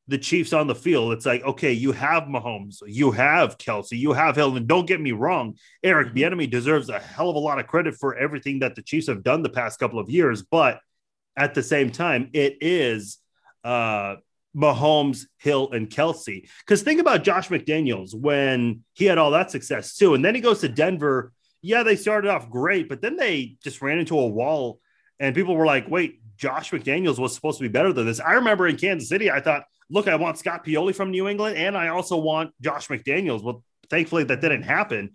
the 0.07 0.17
Chiefs 0.17 0.51
on 0.53 0.67
the 0.67 0.75
field, 0.75 1.13
it's 1.13 1.25
like, 1.25 1.43
okay, 1.43 1.71
you 1.71 1.91
have 1.91 2.23
Mahomes, 2.23 2.81
you 2.85 3.11
have 3.11 3.57
Kelce, 3.57 3.97
you 3.97 4.13
have 4.13 4.35
Hill. 4.35 4.57
And 4.57 4.67
don't 4.67 4.87
get 4.87 4.99
me 4.99 5.11
wrong, 5.11 5.57
Eric 5.83 6.09
mm-hmm. 6.09 6.17
Bieniemy 6.17 6.49
deserves 6.49 6.89
a 6.89 6.99
hell 6.99 7.29
of 7.29 7.35
a 7.35 7.39
lot 7.39 7.59
of 7.59 7.67
credit 7.67 7.95
for 7.95 8.15
everything 8.15 8.59
that 8.59 8.75
the 8.75 8.81
Chiefs 8.81 9.07
have 9.07 9.23
done 9.23 9.43
the 9.43 9.49
past 9.49 9.79
couple 9.79 9.99
of 9.99 10.09
years. 10.09 10.43
But 10.43 10.79
at 11.37 11.53
the 11.53 11.63
same 11.63 11.91
time, 11.91 12.29
it 12.33 12.57
is 12.61 13.19
uh 13.63 14.15
Mahomes, 14.55 15.27
Hill, 15.37 15.71
and 15.71 15.89
Kelce. 15.89 16.47
Because 16.65 16.81
think 16.81 16.99
about 16.99 17.23
Josh 17.23 17.49
McDaniels 17.49 18.13
when 18.13 18.83
he 18.93 19.05
had 19.05 19.17
all 19.17 19.31
that 19.31 19.51
success 19.51 19.95
too. 19.95 20.13
And 20.13 20.23
then 20.23 20.35
he 20.35 20.41
goes 20.41 20.61
to 20.61 20.69
Denver. 20.69 21.31
Yeah, 21.61 21.83
they 21.83 21.95
started 21.95 22.29
off 22.29 22.49
great, 22.49 22.89
but 22.89 23.01
then 23.01 23.17
they 23.17 23.57
just 23.63 23.81
ran 23.81 23.99
into 23.99 24.19
a 24.19 24.27
wall. 24.27 24.79
And 25.19 25.35
people 25.35 25.55
were 25.55 25.65
like, 25.65 25.89
wait, 25.89 26.19
Josh 26.35 26.71
McDaniels 26.71 27.19
was 27.19 27.35
supposed 27.35 27.59
to 27.59 27.63
be 27.63 27.69
better 27.69 27.93
than 27.93 28.07
this. 28.07 28.19
I 28.19 28.33
remember 28.33 28.67
in 28.67 28.77
Kansas 28.77 29.07
City, 29.07 29.29
I 29.29 29.41
thought, 29.41 29.63
look, 29.91 30.07
I 30.07 30.15
want 30.15 30.37
Scott 30.37 30.65
Pioli 30.65 30.95
from 30.95 31.11
New 31.11 31.27
England, 31.27 31.57
and 31.57 31.77
I 31.77 31.89
also 31.89 32.17
want 32.17 32.51
Josh 32.61 32.87
McDaniels. 32.87 33.43
Well, 33.43 33.63
thankfully 33.89 34.23
that 34.23 34.41
didn't 34.41 34.63
happen. 34.63 35.11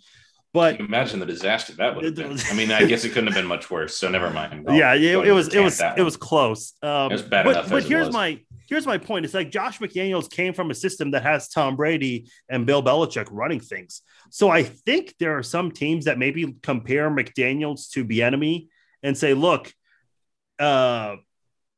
But 0.53 0.81
imagine 0.81 1.21
the 1.21 1.27
disaster 1.27 1.75
that 1.75 1.95
would 1.95 2.05
have 2.05 2.15
been. 2.15 2.39
I 2.51 2.55
mean, 2.55 2.71
I 2.71 2.87
guess 2.87 3.05
it 3.05 3.11
couldn't 3.11 3.27
have 3.27 3.35
been 3.35 3.47
much 3.47 3.71
worse. 3.71 3.97
So 3.97 4.09
never 4.09 4.31
mind. 4.31 4.65
I'll 4.67 4.75
yeah, 4.75 4.95
it, 4.95 5.29
it 5.29 5.33
was 5.33 5.53
it 5.53 5.61
was 5.61 5.83
it 5.97 6.03
was 6.03 6.17
close. 6.17 6.73
Um, 6.83 7.11
it 7.11 7.15
was 7.15 7.23
bad 7.23 7.45
but, 7.45 7.51
enough. 7.51 7.69
But 7.69 7.85
here's 7.85 8.11
my 8.11 8.41
here's 8.69 8.87
my 8.87 8.97
point. 8.97 9.25
It's 9.25 9.35
like 9.35 9.51
Josh 9.51 9.81
McDaniels 9.81 10.31
came 10.31 10.55
from 10.55 10.71
a 10.71 10.75
system 10.75 11.11
that 11.11 11.23
has 11.25 11.49
Tom 11.49 11.77
Brady 11.77 12.31
and 12.49 12.65
Bill 12.65 12.83
Belichick 12.83 13.29
running 13.31 13.61
things. 13.61 14.03
So 14.31 14.49
I 14.49 14.63
think 14.63 15.15
there 15.19 15.37
are 15.37 15.43
some 15.43 15.73
teams 15.73 16.07
that 16.07 16.19
maybe 16.19 16.57
compare 16.63 17.11
McDaniels 17.11 17.91
to 17.91 18.05
Bieniemy 18.05 18.69
and 19.03 19.17
say, 19.17 19.35
look, 19.35 19.73
uh, 20.59 21.17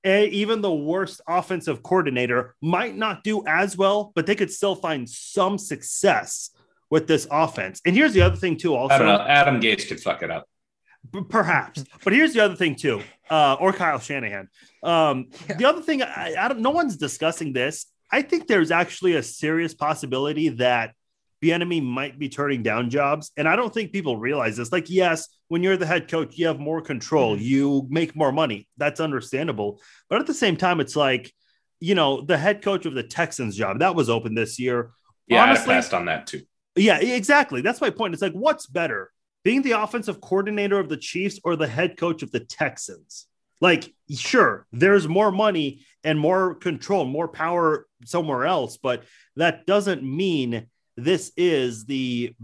even 0.05 0.61
the 0.61 0.73
worst 0.73 1.21
offensive 1.27 1.83
coordinator 1.83 2.55
might 2.63 2.97
not 2.97 3.25
do 3.25 3.45
as 3.47 3.77
well, 3.77 4.13
but 4.15 4.27
they 4.27 4.35
could 4.35 4.51
still 4.51 4.75
find 4.75 5.09
some 5.09 5.59
success 5.59 6.51
with 6.91 7.07
this 7.07 7.27
offense. 7.31 7.81
And 7.85 7.95
here's 7.95 8.13
the 8.13 8.23
other 8.23 8.37
thing 8.37 8.57
too. 8.57 8.75
Also, 8.75 8.95
I 8.95 8.99
don't 8.99 9.07
know. 9.09 9.21
Adam 9.21 9.61
Gase 9.61 9.87
could 9.89 10.01
fuck 10.01 10.23
it 10.23 10.31
up, 10.31 10.49
perhaps. 11.29 11.85
but 12.05 12.13
here's 12.13 12.33
the 12.33 12.45
other 12.45 12.57
thing 12.57 12.77
too, 12.77 13.03
uh, 13.31 13.57
or 13.61 13.73
Kyle 13.73 13.99
Shanahan. 13.99 14.49
Um, 14.83 15.29
yeah. 15.49 15.57
The 15.57 15.65
other 15.65 15.83
thing, 15.83 16.03
I, 16.03 16.35
I 16.39 16.49
don't. 16.49 16.61
No 16.61 16.71
one's 16.71 16.97
discussing 16.97 17.53
this. 17.53 17.87
I 18.11 18.23
think 18.23 18.47
there's 18.47 18.71
actually 18.71 19.17
a 19.17 19.23
serious 19.23 19.75
possibility 19.75 20.49
that 20.51 20.95
Bieniemy 21.43 21.83
might 21.83 22.19
be 22.19 22.29
turning 22.29 22.63
down 22.63 22.91
jobs, 22.91 23.33
and 23.37 23.49
I 23.49 23.57
don't 23.57 23.73
think 23.73 23.93
people 23.93 24.17
realize 24.17 24.57
this. 24.57 24.73
Like, 24.73 24.89
yes, 24.89 25.29
when 25.49 25.63
you're 25.63 25.77
the 25.77 25.87
head 25.87 26.09
coach, 26.09 26.37
you 26.37 26.47
have 26.47 26.61
more 26.61 26.81
control, 26.81 27.35
mm-hmm. 27.35 27.45
you 27.45 27.87
make 27.91 28.15
more 28.15 28.33
money. 28.33 28.69
That's 28.77 29.01
understandable, 29.01 29.81
but 30.09 30.21
at 30.21 30.27
the 30.27 30.35
same 30.35 30.57
time, 30.57 30.81
it's 30.81 30.97
like, 30.97 31.33
you 31.81 31.95
know, 31.95 32.21
the 32.21 32.39
head 32.39 32.63
coach 32.63 32.87
of 32.87 32.95
the 32.95 33.03
Texans 33.03 33.57
job 33.57 33.81
that 33.81 33.95
was 33.95 34.11
open 34.11 34.35
this 34.35 34.59
year. 34.59 34.91
Yeah, 35.27 35.43
Honestly, 35.43 35.75
I 35.75 35.77
passed 35.77 35.95
on 35.95 36.07
that 36.07 36.27
too. 36.27 36.43
Yeah, 36.77 36.99
exactly. 36.99 37.61
That's 37.61 37.81
my 37.81 37.91
point. 37.91 38.15
It's 38.15 38.23
like, 38.23 38.33
what's 38.33 38.67
better, 38.67 39.11
being 39.45 39.63
the 39.63 39.73
offensive 39.73 40.21
coordinator 40.21 40.79
of 40.79 40.89
the 40.89 40.97
Chiefs 40.97 41.41
or 41.45 41.57
the 41.57 41.67
head 41.67 41.97
coach 41.97 42.23
of 42.23 42.31
the 42.31 42.41
Texans? 42.41 43.27
Like, 43.61 43.93
sure, 44.15 44.67
there's 44.73 45.09
more 45.09 45.33
money 45.33 45.81
and 46.05 46.19
more 46.19 46.55
control, 46.55 47.05
more 47.05 47.27
power 47.27 47.87
somewhere 48.05 48.47
else, 48.47 48.77
but 48.77 49.03
that 49.37 49.67
doesn't 49.67 50.03
mean 50.03 50.69
this 50.97 51.33
is 51.37 51.85
the 51.85 52.35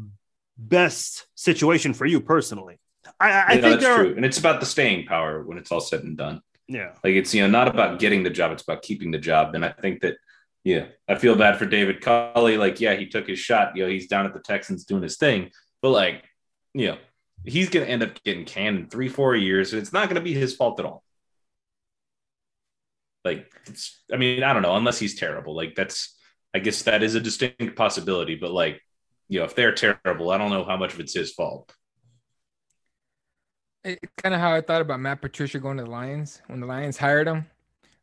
best 0.57 1.27
situation 1.35 1.95
for 1.95 2.07
you 2.07 2.21
personally. 2.21 2.79
I, 3.21 3.45
I 3.55 3.61
think 3.61 3.81
that's 3.81 3.97
true, 3.97 4.15
and 4.17 4.25
it's 4.25 4.39
about 4.39 4.61
the 4.61 4.67
staying 4.67 5.07
power 5.07 5.43
when 5.43 5.59
it's 5.59 5.71
all 5.71 5.81
said 5.81 6.03
and 6.05 6.17
done. 6.17 6.41
Yeah, 6.69 6.93
like 7.05 7.15
it's 7.15 7.35
you 7.35 7.43
know 7.43 7.49
not 7.49 7.69
about 7.69 7.99
getting 7.99 8.23
the 8.23 8.31
job; 8.31 8.53
it's 8.53 8.63
about 8.63 8.83
keeping 8.83 9.11
the 9.11 9.19
job. 9.19 9.55
And 9.55 9.65
I 9.65 9.71
think 9.71 10.01
that 10.01 10.17
yeah, 10.65 10.87
I 11.07 11.17
feel 11.17 11.37
bad 11.37 11.59
for 11.59 11.67
David 11.67 12.01
Culley. 12.01 12.57
Like, 12.57 12.81
yeah, 12.81 12.95
he 12.95 13.07
took 13.07 13.29
his 13.29 13.39
shot. 13.39 13.77
You 13.77 13.85
know, 13.85 13.91
he's 13.91 14.09
down 14.09 14.25
at 14.25 14.33
the 14.33 14.41
Texans 14.41 14.85
doing 14.85 15.03
his 15.03 15.19
thing. 15.19 15.51
But 15.83 15.91
like, 15.91 16.25
you 16.73 16.89
know, 16.89 16.99
he's 17.45 17.69
going 17.69 17.85
to 17.85 17.93
end 17.93 18.03
up 18.03 18.23
getting 18.25 18.47
canned 18.47 18.79
in 18.79 18.89
three, 18.89 19.11
four 19.11 19.37
years. 19.37 19.73
and 19.73 19.83
It's 19.83 19.93
not 19.93 20.09
going 20.09 20.17
to 20.17 20.23
be 20.23 20.33
his 20.33 20.57
fault 20.57 20.81
at 20.81 20.87
all. 20.87 21.05
Like, 23.27 23.53
it's, 23.67 24.03
I 24.13 24.17
mean, 24.17 24.43
I 24.43 24.55
don't 24.55 24.63
know, 24.63 24.75
unless 24.75 24.99
he's 24.99 25.15
terrible. 25.15 25.55
Like, 25.55 25.75
that's, 25.75 26.17
I 26.55 26.61
guess 26.61 26.83
that 26.83 27.03
is 27.03 27.15
a 27.15 27.21
distinct 27.21 27.77
possibility. 27.77 28.35
But 28.35 28.53
like, 28.53 28.81
you 29.29 29.41
know, 29.41 29.45
if 29.45 29.55
they're 29.55 29.75
terrible, 29.75 30.31
I 30.31 30.39
don't 30.39 30.51
know 30.51 30.65
how 30.65 30.79
much 30.79 30.95
of 30.95 31.01
it's 31.01 31.15
his 31.15 31.33
fault. 31.33 31.75
It's 33.85 34.13
kind 34.23 34.35
of 34.35 34.41
how 34.41 34.53
I 34.53 34.61
thought 34.61 34.81
about 34.81 35.01
Matt 35.01 35.21
Patricia 35.21 35.59
going 35.59 35.77
to 35.77 35.85
the 35.85 35.91
Lions 35.91 36.41
when 36.47 36.61
the 36.61 36.67
Lions 36.67 36.97
hired 36.97 37.29
him 37.29 37.47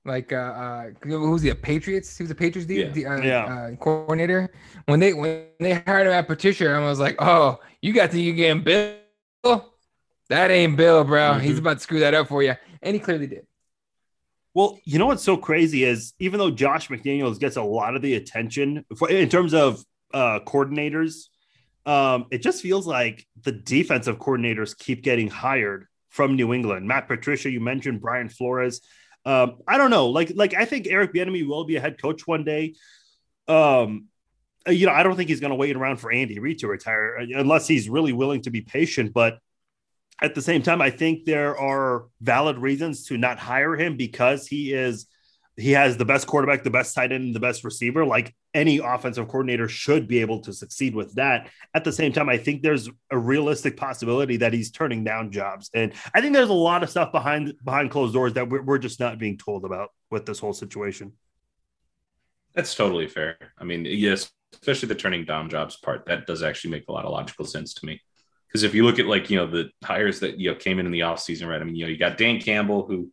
like 0.05 0.33
uh, 0.33 0.35
uh 0.35 0.89
who's 1.03 1.41
he 1.41 1.49
a 1.49 1.55
Patriots? 1.55 2.17
He 2.17 2.23
was 2.23 2.31
a 2.31 2.35
Patriots 2.35 2.69
yeah. 2.69 2.89
the, 2.89 3.05
uh, 3.05 3.21
yeah. 3.21 3.45
Uh, 3.45 3.75
coordinator. 3.75 4.51
When 4.85 4.99
they 4.99 5.13
when 5.13 5.45
they 5.59 5.73
hired 5.73 6.07
him 6.07 6.13
at 6.13 6.27
Patricia, 6.27 6.69
I 6.69 6.79
was 6.79 6.99
like, 6.99 7.15
oh, 7.19 7.59
you 7.81 7.93
got 7.93 8.11
to 8.11 8.19
you 8.19 8.33
getting 8.33 8.63
Bill? 8.63 8.95
That 10.29 10.49
ain't 10.49 10.77
Bill, 10.77 11.03
bro. 11.03 11.33
Mm-hmm. 11.33 11.41
He's 11.41 11.59
about 11.59 11.75
to 11.75 11.79
screw 11.79 11.99
that 11.99 12.13
up 12.13 12.27
for 12.27 12.41
you, 12.41 12.55
and 12.81 12.95
he 12.95 12.99
clearly 12.99 13.27
did. 13.27 13.45
Well, 14.53 14.79
you 14.83 14.99
know 14.99 15.05
what's 15.05 15.23
so 15.23 15.37
crazy 15.37 15.83
is 15.83 16.13
even 16.19 16.39
though 16.39 16.51
Josh 16.51 16.89
McDaniels 16.89 17.39
gets 17.39 17.55
a 17.55 17.61
lot 17.61 17.95
of 17.95 18.01
the 18.01 18.15
attention 18.15 18.85
for, 18.97 19.09
in 19.09 19.29
terms 19.29 19.53
of 19.53 19.83
uh, 20.13 20.39
coordinators, 20.45 21.27
um, 21.85 22.25
it 22.31 22.41
just 22.41 22.61
feels 22.61 22.85
like 22.85 23.25
the 23.41 23.51
defensive 23.51 24.19
coordinators 24.19 24.77
keep 24.77 25.01
getting 25.01 25.27
hired 25.29 25.87
from 26.09 26.35
New 26.35 26.53
England. 26.53 26.87
Matt 26.87 27.07
Patricia, 27.07 27.49
you 27.49 27.59
mentioned 27.59 28.01
Brian 28.01 28.29
Flores. 28.29 28.81
Um, 29.25 29.59
I 29.67 29.77
don't 29.77 29.89
know. 29.89 30.09
Like, 30.09 30.33
like 30.35 30.53
I 30.53 30.65
think 30.65 30.87
Eric 30.87 31.13
Bieniemy 31.13 31.47
will 31.47 31.63
be 31.63 31.77
a 31.77 31.81
head 31.81 32.01
coach 32.01 32.27
one 32.27 32.43
day. 32.43 32.75
Um, 33.47 34.07
uh, 34.67 34.71
you 34.71 34.85
know, 34.85 34.93
I 34.93 35.03
don't 35.03 35.15
think 35.15 35.29
he's 35.29 35.39
going 35.39 35.51
to 35.51 35.55
wait 35.55 35.75
around 35.75 35.97
for 35.97 36.11
Andy 36.11 36.39
Reid 36.39 36.59
to 36.59 36.67
retire 36.67 37.17
uh, 37.19 37.39
unless 37.39 37.67
he's 37.67 37.89
really 37.89 38.13
willing 38.13 38.41
to 38.43 38.51
be 38.51 38.61
patient. 38.61 39.13
But 39.13 39.39
at 40.21 40.35
the 40.35 40.41
same 40.41 40.61
time, 40.61 40.81
I 40.81 40.91
think 40.91 41.25
there 41.25 41.57
are 41.57 42.05
valid 42.21 42.57
reasons 42.59 43.05
to 43.07 43.17
not 43.17 43.39
hire 43.39 43.75
him 43.75 43.97
because 43.97 44.45
he 44.45 44.71
is 44.73 45.07
he 45.57 45.71
has 45.71 45.97
the 45.97 46.05
best 46.05 46.27
quarterback, 46.27 46.63
the 46.63 46.69
best 46.69 46.95
tight 46.95 47.11
end, 47.11 47.35
the 47.35 47.39
best 47.39 47.63
receiver. 47.63 48.05
Like 48.05 48.33
any 48.53 48.77
offensive 48.77 49.27
coordinator 49.27 49.67
should 49.67 50.07
be 50.07 50.19
able 50.19 50.39
to 50.41 50.53
succeed 50.53 50.95
with 50.95 51.13
that. 51.15 51.49
At 51.73 51.83
the 51.83 51.91
same 51.91 52.13
time, 52.13 52.29
I 52.29 52.37
think 52.37 52.61
there's 52.61 52.89
a 53.09 53.17
realistic 53.17 53.77
possibility 53.77 54.37
that 54.37 54.53
he's 54.53 54.71
turning 54.71 55.03
down 55.03 55.31
jobs, 55.31 55.69
and 55.73 55.93
I 56.13 56.21
think 56.21 56.33
there's 56.33 56.49
a 56.49 56.53
lot 56.53 56.83
of 56.83 56.89
stuff 56.89 57.11
behind 57.11 57.53
behind 57.63 57.91
closed 57.91 58.13
doors 58.13 58.33
that 58.33 58.49
we're, 58.49 58.61
we're 58.61 58.77
just 58.77 58.99
not 58.99 59.19
being 59.19 59.37
told 59.37 59.65
about 59.65 59.89
with 60.09 60.25
this 60.25 60.39
whole 60.39 60.53
situation. 60.53 61.13
That's 62.53 62.75
totally 62.75 63.07
fair. 63.07 63.37
I 63.57 63.63
mean, 63.63 63.85
yes, 63.85 64.29
especially 64.53 64.89
the 64.89 64.95
turning 64.95 65.25
down 65.25 65.49
jobs 65.49 65.77
part. 65.77 66.05
That 66.05 66.27
does 66.27 66.43
actually 66.43 66.71
make 66.71 66.85
a 66.87 66.91
lot 66.91 67.05
of 67.05 67.11
logical 67.11 67.45
sense 67.45 67.73
to 67.75 67.85
me. 67.85 68.01
Because 68.47 68.63
if 68.63 68.73
you 68.73 68.83
look 68.83 68.99
at 68.99 69.05
like 69.05 69.29
you 69.29 69.37
know 69.37 69.47
the 69.47 69.69
hires 69.83 70.19
that 70.21 70.37
you 70.37 70.51
know 70.51 70.55
came 70.55 70.79
in 70.79 70.85
in 70.85 70.91
the 70.91 71.01
offseason, 71.01 71.47
right? 71.47 71.61
I 71.61 71.63
mean, 71.63 71.75
you 71.75 71.85
know, 71.85 71.91
you 71.91 71.97
got 71.97 72.17
Dan 72.17 72.39
Campbell 72.39 72.85
who 72.85 73.11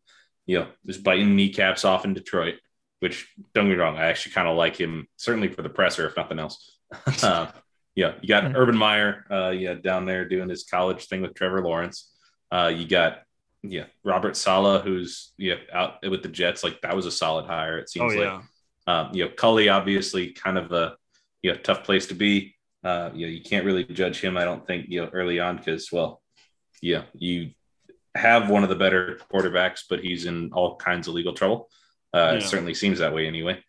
you 0.49 0.59
know, 0.59 0.67
just 0.87 1.05
biting 1.05 1.37
kneecaps 1.37 1.85
off 1.85 2.07
in 2.07 2.15
Detroit, 2.15 2.55
which 3.01 3.29
don't 3.55 3.67
get 3.67 3.77
me 3.77 3.77
wrong, 3.77 3.99
I 3.99 4.07
actually 4.07 4.33
kind 4.33 4.49
of 4.49 4.57
like 4.57 4.77
him, 4.77 5.07
certainly 5.17 5.49
for 5.49 5.63
the 5.63 5.69
presser, 5.69 6.09
if 6.09 6.17
nothing 6.17 6.39
else. 6.39 6.79
uh, 7.23 7.49
yeah, 7.95 8.15
you 8.23 8.29
got 8.29 8.45
mm-hmm. 8.45 8.57
Urban 8.57 8.77
Meyer, 8.77 9.27
uh, 9.31 9.51
yeah, 9.51 9.75
down 9.75 10.07
there 10.07 10.27
doing 10.27 10.49
his 10.49 10.65
college 10.65 11.07
thing 11.07 11.21
with 11.21 11.35
Trevor 11.35 11.63
Lawrence. 11.63 12.11
Uh, 12.51 12.73
you 12.75 12.89
got 12.89 13.23
yeah, 13.63 13.85
Robert 14.05 14.37
Saleh, 14.37 14.83
who's 14.83 15.33
yeah 15.37 15.57
out 15.73 15.97
with 16.09 16.23
the 16.23 16.29
Jets. 16.29 16.65
Like 16.65 16.81
that 16.81 16.97
was 16.97 17.07
a 17.07 17.11
solid 17.11 17.45
hire. 17.45 17.79
It 17.79 17.91
seems 17.91 18.15
oh, 18.15 18.17
yeah. 18.17 18.33
like. 18.33 18.43
Um, 18.87 19.11
you 19.13 19.25
know, 19.25 19.31
Culley 19.31 19.69
obviously 19.69 20.31
kind 20.31 20.57
of 20.57 20.73
a 20.73 20.97
you 21.43 21.53
know 21.53 21.59
tough 21.59 21.85
place 21.85 22.07
to 22.07 22.15
be. 22.15 22.55
Uh, 22.83 23.11
you 23.13 23.27
know, 23.27 23.33
you 23.33 23.43
can't 23.43 23.67
really 23.67 23.85
judge 23.85 24.21
him. 24.21 24.39
I 24.39 24.45
don't 24.45 24.67
think 24.67 24.87
you 24.89 25.03
know 25.03 25.11
early 25.13 25.41
on 25.41 25.59
because 25.59 25.93
well, 25.93 26.23
yeah, 26.81 27.03
you 27.13 27.51
have 28.19 28.51
one 28.51 28.63
of 28.63 28.69
the 28.69 28.77
better 28.77 29.19
quarterbacks, 29.33 29.83
but 29.89 30.01
he's 30.01 30.27
in 30.27 30.53
all 30.53 30.77
kinds 30.77 31.09
of 31.09 31.15
legal 31.15 31.33
trouble. 31.33 31.71
Uh, 32.13 32.33
yeah. 32.33 32.39
It 32.39 32.43
certainly 32.43 32.75
seems 32.75 32.99
that 32.99 33.15
way 33.15 33.27
anyway. 33.27 33.63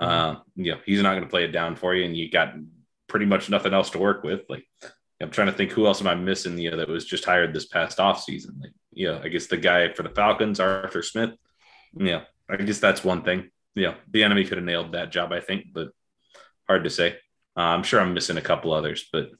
Mm-hmm. 0.00 0.04
Uh, 0.04 0.40
yeah, 0.56 0.76
he's 0.84 1.02
not 1.02 1.12
going 1.12 1.24
to 1.24 1.30
play 1.30 1.44
it 1.44 1.52
down 1.52 1.76
for 1.76 1.94
you, 1.94 2.04
and 2.04 2.16
you 2.16 2.30
got 2.30 2.54
pretty 3.08 3.26
much 3.26 3.48
nothing 3.48 3.74
else 3.74 3.90
to 3.90 3.98
work 3.98 4.22
with. 4.22 4.42
Like, 4.48 4.66
I'm 5.20 5.30
trying 5.30 5.46
to 5.46 5.52
think 5.52 5.72
who 5.72 5.86
else 5.86 6.00
am 6.00 6.06
I 6.06 6.14
missing? 6.14 6.58
You 6.58 6.70
know, 6.70 6.76
that 6.78 6.88
was 6.88 7.04
just 7.04 7.24
hired 7.24 7.54
this 7.54 7.66
past 7.66 8.00
off 8.00 8.22
season. 8.22 8.58
Like, 8.60 8.72
yeah, 8.92 9.20
I 9.22 9.28
guess 9.28 9.46
the 9.46 9.56
guy 9.56 9.92
for 9.92 10.02
the 10.02 10.10
Falcons, 10.10 10.60
Arthur 10.60 11.02
Smith. 11.02 11.30
Yeah, 11.94 12.22
I 12.48 12.56
guess 12.56 12.78
that's 12.78 13.04
one 13.04 13.22
thing. 13.22 13.50
Yeah, 13.74 13.94
Bieniemy 14.10 14.48
could 14.48 14.58
have 14.58 14.64
nailed 14.64 14.92
that 14.92 15.12
job, 15.12 15.32
I 15.32 15.40
think, 15.40 15.66
but 15.72 15.88
hard 16.66 16.84
to 16.84 16.90
say. 16.90 17.16
Uh, 17.56 17.60
I'm 17.60 17.82
sure 17.82 18.00
I'm 18.00 18.14
missing 18.14 18.36
a 18.36 18.42
couple 18.42 18.72
others, 18.72 19.08
but 19.10 19.30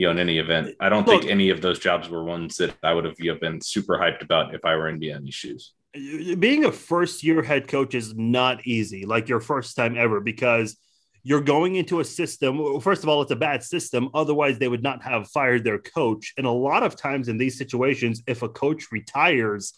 you 0.00 0.06
know, 0.06 0.12
in 0.12 0.18
any 0.18 0.38
event, 0.38 0.74
I 0.80 0.88
don't 0.88 1.06
Look, 1.06 1.20
think 1.20 1.30
any 1.30 1.50
of 1.50 1.60
those 1.60 1.78
jobs 1.78 2.08
were 2.08 2.24
ones 2.24 2.56
that 2.56 2.74
I 2.82 2.94
would 2.94 3.04
have 3.04 3.20
you 3.20 3.34
know, 3.34 3.38
been 3.38 3.60
super 3.60 3.98
hyped 3.98 4.22
about 4.22 4.54
if 4.54 4.64
I 4.64 4.74
were 4.74 4.88
in 4.88 4.98
Bieniemy's 4.98 5.34
shoes. 5.34 5.74
Being 5.92 6.64
a 6.64 6.72
first 6.72 7.22
year 7.22 7.42
head 7.42 7.68
coach 7.68 7.94
is 7.94 8.14
not 8.14 8.66
easy, 8.66 9.04
like 9.04 9.28
your 9.28 9.40
first 9.40 9.76
time 9.76 9.98
ever, 9.98 10.20
because 10.20 10.78
you're 11.22 11.42
going 11.42 11.74
into 11.74 12.00
a 12.00 12.04
system. 12.06 12.80
First 12.80 13.02
of 13.02 13.10
all, 13.10 13.20
it's 13.20 13.30
a 13.30 13.36
bad 13.36 13.62
system. 13.62 14.08
Otherwise, 14.14 14.58
they 14.58 14.68
would 14.68 14.82
not 14.82 15.02
have 15.02 15.28
fired 15.28 15.64
their 15.64 15.78
coach. 15.78 16.32
And 16.38 16.46
a 16.46 16.50
lot 16.50 16.82
of 16.82 16.96
times 16.96 17.28
in 17.28 17.36
these 17.36 17.58
situations, 17.58 18.22
if 18.26 18.40
a 18.40 18.48
coach 18.48 18.90
retires, 18.90 19.74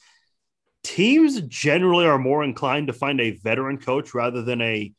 teams 0.85 1.41
generally 1.41 2.07
are 2.07 2.19
more 2.19 2.45
inclined 2.45 2.87
to 2.87 2.93
find 2.93 3.21
a 3.21 3.33
veteran 3.33 3.79
coach 3.79 4.15
rather 4.15 4.43
than 4.43 4.61
a 4.63 4.93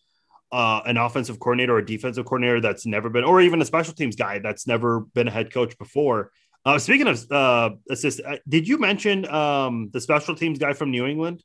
uh, 0.54 0.82
an 0.86 0.98
offensive 0.98 1.40
coordinator 1.40 1.74
or 1.74 1.80
a 1.80 1.86
defensive 1.86 2.26
coordinator 2.26 2.62
that's 2.62 2.86
never 2.86 3.10
been, 3.10 3.24
or 3.24 3.42
even 3.42 3.60
a 3.60 3.66
special 3.66 3.94
teams 3.96 4.16
guy 4.16 4.38
that's 4.38 4.68
never 4.68 5.00
been 5.00 5.28
a 5.28 5.32
head 5.32 5.52
coach 5.52 5.76
before. 5.80 6.32
Uh, 6.64 6.78
speaking 6.78 7.08
of 7.08 7.32
uh, 7.32 7.72
assist, 7.90 8.22
uh, 8.26 8.38
did 8.48 8.68
you 8.68 8.78
mention 8.78 9.28
um, 9.28 9.90
the 9.92 10.00
special 10.00 10.36
teams 10.36 10.60
guy 10.60 10.74
from 10.74 10.92
New 10.92 11.08
England 11.08 11.44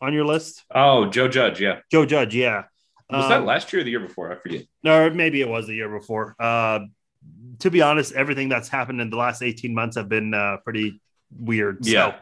on 0.00 0.12
your 0.12 0.24
list? 0.24 0.64
Oh, 0.74 1.06
Joe 1.06 1.28
Judge, 1.28 1.60
yeah. 1.60 1.78
Joe 1.92 2.04
Judge, 2.04 2.34
yeah. 2.34 2.64
Was 3.08 3.24
um, 3.24 3.30
that 3.30 3.44
last 3.44 3.72
year 3.72 3.82
or 3.82 3.84
the 3.84 3.90
year 3.90 4.00
before? 4.00 4.32
I 4.32 4.34
forget. 4.34 4.64
No, 4.82 5.08
maybe 5.10 5.40
it 5.40 5.48
was 5.48 5.68
the 5.68 5.74
year 5.74 5.88
before. 5.88 6.34
Uh, 6.38 6.80
to 7.60 7.70
be 7.70 7.82
honest, 7.82 8.12
everything 8.14 8.48
that's 8.48 8.68
happened 8.68 9.00
in 9.00 9.10
the 9.10 9.16
last 9.16 9.42
18 9.42 9.72
months 9.72 9.96
have 9.96 10.08
been 10.08 10.34
uh, 10.34 10.56
pretty 10.64 11.00
weird. 11.30 11.86
Yeah. 11.86 12.10
So, 12.10 12.16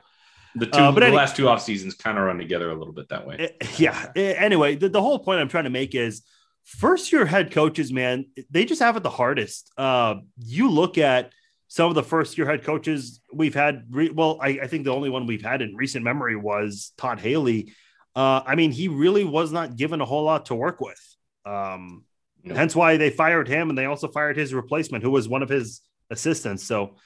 the 0.58 0.66
two, 0.66 0.78
uh, 0.78 0.92
but 0.92 1.00
the 1.00 1.06
any, 1.06 1.16
last 1.16 1.36
two 1.36 1.48
off 1.48 1.62
seasons 1.62 1.94
kind 1.94 2.18
of 2.18 2.24
run 2.24 2.38
together 2.38 2.70
a 2.70 2.74
little 2.74 2.92
bit 2.92 3.08
that 3.08 3.26
way. 3.26 3.36
Eh, 3.60 3.66
yeah. 3.76 4.12
Eh, 4.14 4.34
anyway, 4.36 4.76
the, 4.76 4.88
the 4.88 5.00
whole 5.00 5.18
point 5.18 5.40
I'm 5.40 5.48
trying 5.48 5.64
to 5.64 5.70
make 5.70 5.94
is 5.94 6.22
first 6.64 7.12
year 7.12 7.24
head 7.24 7.50
coaches, 7.50 7.92
man, 7.92 8.26
they 8.50 8.64
just 8.64 8.80
have 8.80 8.96
it 8.96 9.02
the 9.02 9.10
hardest. 9.10 9.70
Uh, 9.76 10.16
you 10.38 10.70
look 10.70 10.98
at 10.98 11.32
some 11.68 11.88
of 11.88 11.94
the 11.94 12.02
first 12.02 12.36
year 12.36 12.46
head 12.46 12.64
coaches 12.64 13.20
we've 13.32 13.54
had. 13.54 13.86
Re- 13.90 14.10
well, 14.10 14.38
I, 14.40 14.60
I, 14.62 14.66
think 14.66 14.84
the 14.84 14.92
only 14.92 15.10
one 15.10 15.26
we've 15.26 15.42
had 15.42 15.62
in 15.62 15.74
recent 15.76 16.04
memory 16.04 16.36
was 16.36 16.92
Todd 16.96 17.20
Haley. 17.20 17.72
Uh, 18.16 18.42
I 18.44 18.54
mean, 18.54 18.72
he 18.72 18.88
really 18.88 19.24
was 19.24 19.52
not 19.52 19.76
given 19.76 20.00
a 20.00 20.04
whole 20.04 20.24
lot 20.24 20.46
to 20.46 20.54
work 20.54 20.80
with. 20.80 21.16
Um, 21.44 22.04
no. 22.42 22.54
Hence 22.54 22.74
why 22.74 22.96
they 22.96 23.10
fired 23.10 23.48
him, 23.48 23.68
and 23.68 23.78
they 23.78 23.84
also 23.84 24.08
fired 24.08 24.36
his 24.36 24.54
replacement, 24.54 25.04
who 25.04 25.10
was 25.10 25.28
one 25.28 25.42
of 25.42 25.48
his 25.48 25.82
assistants. 26.10 26.64
So 26.64 26.96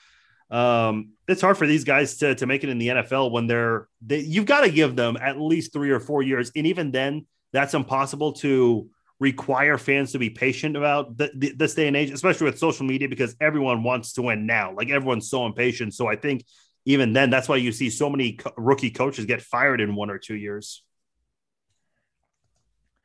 um, 0.52 1.12
it's 1.26 1.40
hard 1.40 1.56
for 1.56 1.66
these 1.66 1.82
guys 1.82 2.18
to, 2.18 2.34
to 2.34 2.46
make 2.46 2.62
it 2.62 2.68
in 2.68 2.78
the 2.78 2.88
NFL 2.88 3.32
when 3.32 3.46
they're 3.46 3.88
they, 4.04 4.20
you've 4.20 4.44
got 4.44 4.60
to 4.60 4.70
give 4.70 4.94
them 4.94 5.16
at 5.16 5.40
least 5.40 5.72
three 5.72 5.90
or 5.90 5.98
four 5.98 6.22
years, 6.22 6.52
and 6.54 6.66
even 6.66 6.92
then, 6.92 7.26
that's 7.52 7.74
impossible 7.74 8.34
to 8.34 8.88
require 9.18 9.78
fans 9.78 10.12
to 10.12 10.18
be 10.18 10.30
patient 10.30 10.76
about 10.76 11.16
the, 11.16 11.30
the, 11.34 11.52
this 11.52 11.74
day 11.74 11.86
and 11.86 11.96
age, 11.96 12.10
especially 12.10 12.44
with 12.44 12.58
social 12.58 12.84
media, 12.84 13.08
because 13.08 13.34
everyone 13.40 13.82
wants 13.82 14.14
to 14.14 14.22
win 14.22 14.46
now. 14.46 14.74
Like 14.74 14.90
everyone's 14.90 15.30
so 15.30 15.46
impatient. 15.46 15.94
So 15.94 16.06
I 16.06 16.16
think 16.16 16.44
even 16.84 17.12
then, 17.12 17.30
that's 17.30 17.48
why 17.48 17.56
you 17.56 17.72
see 17.72 17.88
so 17.88 18.10
many 18.10 18.32
co- 18.32 18.52
rookie 18.56 18.90
coaches 18.90 19.24
get 19.24 19.40
fired 19.40 19.80
in 19.80 19.94
one 19.94 20.10
or 20.10 20.18
two 20.18 20.34
years. 20.34 20.82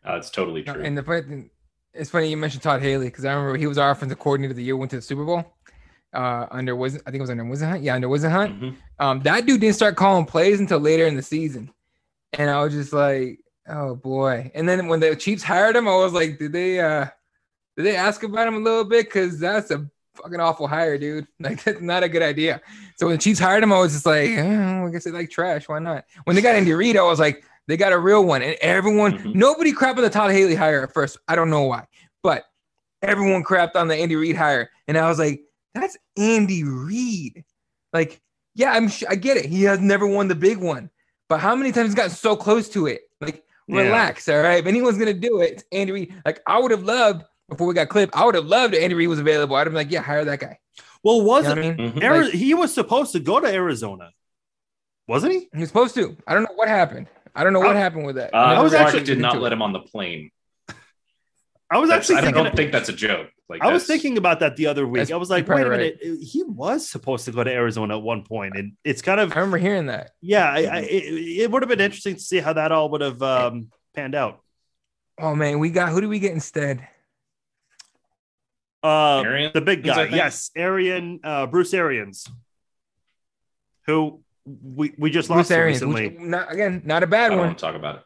That's 0.03 0.29
totally 0.29 0.63
true. 0.63 0.81
And 0.81 0.97
the 0.97 1.03
funny 1.03 1.21
thing, 1.21 1.49
it's 1.93 2.09
funny 2.09 2.29
you 2.29 2.37
mentioned 2.37 2.63
Todd 2.63 2.81
Haley 2.81 3.07
because 3.07 3.23
I 3.23 3.33
remember 3.33 3.57
he 3.57 3.67
was 3.67 3.77
our 3.77 3.91
offensive 3.91 4.19
coordinator 4.19 4.53
the 4.53 4.63
year 4.63 4.75
we 4.75 4.79
went 4.79 4.91
to 4.91 4.97
the 4.97 5.01
Super 5.01 5.23
Bowl 5.23 5.56
uh, 6.13 6.47
under 6.51 6.75
was 6.75 6.95
I 6.95 7.11
think 7.11 7.15
it 7.15 7.21
was 7.21 7.29
under 7.29 7.43
Whisenhunt. 7.43 7.83
Yeah, 7.83 7.95
under 7.95 8.07
Whisenhunt. 8.07 8.59
Mm-hmm. 8.59 8.69
Um, 8.99 9.21
that 9.21 9.45
dude 9.45 9.61
didn't 9.61 9.75
start 9.75 9.95
calling 9.95 10.25
plays 10.25 10.59
until 10.59 10.79
later 10.79 11.05
in 11.05 11.15
the 11.15 11.21
season, 11.21 11.71
and 12.33 12.49
I 12.49 12.63
was 12.63 12.73
just 12.73 12.93
like, 12.93 13.39
oh 13.67 13.95
boy. 13.95 14.51
And 14.55 14.67
then 14.67 14.87
when 14.87 14.99
the 14.99 15.15
Chiefs 15.15 15.43
hired 15.43 15.75
him, 15.75 15.87
I 15.87 15.95
was 15.95 16.13
like, 16.13 16.39
did 16.39 16.51
they 16.51 16.79
uh, 16.79 17.07
did 17.75 17.85
they 17.85 17.95
ask 17.95 18.23
about 18.23 18.47
him 18.47 18.55
a 18.55 18.59
little 18.59 18.85
bit? 18.85 19.05
Because 19.05 19.39
that's 19.39 19.71
a 19.71 19.89
fucking 20.15 20.39
awful 20.39 20.67
hire, 20.67 20.97
dude. 20.97 21.27
Like 21.39 21.63
that's 21.63 21.81
not 21.81 22.03
a 22.03 22.09
good 22.09 22.23
idea. 22.23 22.61
So 22.95 23.07
when 23.07 23.15
the 23.15 23.21
Chiefs 23.21 23.39
hired 23.39 23.63
him, 23.63 23.73
I 23.73 23.79
was 23.79 23.93
just 23.93 24.05
like, 24.05 24.31
oh, 24.31 24.87
I 24.87 24.89
guess 24.91 25.03
they 25.03 25.11
like 25.11 25.29
trash. 25.29 25.67
Why 25.67 25.79
not? 25.79 26.05
When 26.23 26.35
they 26.35 26.41
got 26.41 26.55
Andy 26.55 26.73
Reid, 26.73 26.97
I 26.97 27.03
was 27.03 27.19
like, 27.19 27.43
they 27.67 27.77
got 27.77 27.93
a 27.93 27.97
real 27.97 28.23
one, 28.23 28.41
and 28.41 28.55
everyone, 28.61 29.17
mm-hmm. 29.17 29.37
nobody 29.37 29.73
crapped 29.73 29.97
on 29.97 30.03
the 30.03 30.09
Todd 30.09 30.31
Haley 30.31 30.55
hire 30.55 30.83
at 30.83 30.93
first. 30.93 31.17
I 31.27 31.35
don't 31.35 31.49
know 31.49 31.63
why, 31.63 31.85
but 32.23 32.45
everyone 33.01 33.43
crapped 33.43 33.75
on 33.75 33.89
the 33.89 33.95
Andy 33.95 34.15
Reid 34.15 34.37
hire, 34.37 34.69
and 34.87 34.97
I 34.97 35.09
was 35.09 35.19
like, 35.19 35.41
that's 35.81 35.97
Andy 36.17 36.63
Reid. 36.63 37.43
Like, 37.93 38.21
yeah, 38.55 38.71
I'm 38.71 38.89
I 39.09 39.15
get 39.15 39.37
it. 39.37 39.45
He 39.45 39.63
has 39.63 39.79
never 39.79 40.07
won 40.07 40.27
the 40.27 40.35
big 40.35 40.57
one, 40.57 40.89
but 41.29 41.39
how 41.39 41.55
many 41.55 41.71
times 41.71 41.89
he's 41.89 41.95
gotten 41.95 42.11
so 42.11 42.35
close 42.35 42.69
to 42.69 42.87
it? 42.87 43.01
Like, 43.21 43.43
relax, 43.67 44.27
yeah. 44.27 44.35
all 44.35 44.43
right. 44.43 44.59
If 44.59 44.65
anyone's 44.65 44.97
gonna 44.97 45.13
do 45.13 45.41
it, 45.41 45.53
it's 45.53 45.63
Andy 45.71 45.91
Reid. 45.91 46.13
Like, 46.25 46.41
I 46.47 46.59
would 46.59 46.71
have 46.71 46.83
loved 46.83 47.23
before 47.49 47.67
we 47.67 47.73
got 47.73 47.89
clipped. 47.89 48.15
I 48.15 48.25
would 48.25 48.35
have 48.35 48.45
loved 48.45 48.73
if 48.73 48.81
Andy 48.81 48.95
Reid 48.95 49.09
was 49.09 49.19
available. 49.19 49.55
I'd 49.55 49.67
have 49.67 49.73
been 49.73 49.75
like, 49.75 49.91
yeah, 49.91 50.01
hire 50.01 50.25
that 50.25 50.39
guy. 50.39 50.59
Well, 51.03 51.21
wasn't 51.21 51.57
you 51.57 51.63
know 51.63 51.69
I 51.69 51.77
mean? 51.77 51.91
mm-hmm. 51.93 52.23
like, 52.23 52.33
he 52.33 52.53
was 52.53 52.73
supposed 52.73 53.13
to 53.13 53.19
go 53.19 53.39
to 53.39 53.47
Arizona, 53.47 54.11
wasn't 55.07 55.33
he? 55.33 55.49
He 55.53 55.59
was 55.59 55.69
supposed 55.69 55.95
to. 55.95 56.17
I 56.27 56.33
don't 56.33 56.43
know 56.43 56.55
what 56.55 56.67
happened. 56.67 57.07
I 57.35 57.43
don't 57.43 57.53
know 57.53 57.59
what 57.59 57.75
I, 57.75 57.79
happened 57.79 58.05
with 58.05 58.15
that. 58.15 58.33
Uh, 58.33 58.37
I 58.37 58.61
was 58.61 58.73
actually 58.73 59.03
did 59.03 59.19
not 59.19 59.39
let 59.39 59.53
him 59.53 59.61
on 59.61 59.71
the 59.71 59.79
plane. 59.79 60.31
I 61.69 61.79
was 61.79 61.89
actually. 61.89 62.17
I 62.17 62.31
don't 62.31 62.55
think 62.55 62.71
that's 62.71 62.89
a 62.89 62.93
joke. 62.93 63.29
Like 63.49 63.61
I 63.61 63.71
was 63.71 63.85
thinking 63.85 64.17
about 64.17 64.41
that 64.41 64.55
the 64.55 64.67
other 64.67 64.85
week. 64.85 65.11
I 65.11 65.15
was 65.15 65.29
like, 65.29 65.47
wait 65.47 65.65
a 65.65 65.69
minute, 65.69 65.99
right. 66.03 66.17
he 66.19 66.43
was 66.43 66.89
supposed 66.89 67.25
to 67.25 67.31
go 67.31 67.43
to 67.43 67.51
Arizona 67.51 67.97
at 67.97 68.03
one 68.03 68.23
point, 68.23 68.57
and 68.57 68.73
it's 68.83 69.01
kind 69.01 69.19
of. 69.19 69.31
I 69.31 69.35
remember 69.35 69.57
hearing 69.57 69.87
that. 69.87 70.11
Yeah, 70.21 70.49
I, 70.49 70.59
I, 70.59 70.77
it, 70.79 71.41
it, 71.43 71.51
would 71.51 71.61
have 71.61 71.69
been 71.69 71.79
interesting 71.79 72.15
to 72.15 72.21
see 72.21 72.39
how 72.39 72.53
that 72.53 72.71
all 72.71 72.89
would 72.89 73.01
have 73.01 73.21
um, 73.21 73.69
panned 73.95 74.15
out. 74.15 74.41
Oh 75.19 75.33
man, 75.33 75.59
we 75.59 75.69
got 75.69 75.89
who 75.89 76.01
do 76.01 76.09
we 76.09 76.19
get 76.19 76.33
instead? 76.33 76.87
Uh, 78.83 79.21
Arian? 79.21 79.51
the 79.53 79.61
big 79.61 79.83
guy, 79.83 80.03
yes, 80.05 80.51
Arian, 80.55 81.19
uh, 81.23 81.47
Bruce 81.47 81.73
Arians, 81.73 82.27
who 83.85 84.21
we 84.45 84.93
we 84.97 85.09
just 85.09 85.29
Bruce 85.29 85.37
lost 85.37 85.51
Arians, 85.51 85.81
recently. 85.81 86.09
Which, 86.09 86.19
not, 86.19 86.51
again, 86.51 86.81
not 86.85 87.03
a 87.03 87.07
bad 87.07 87.31
I 87.31 87.35
one. 87.35 87.55
talk 87.55 87.75
about 87.75 87.95
it. 87.95 88.03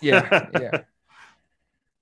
Yeah, 0.00 0.48
yeah. 0.60 0.78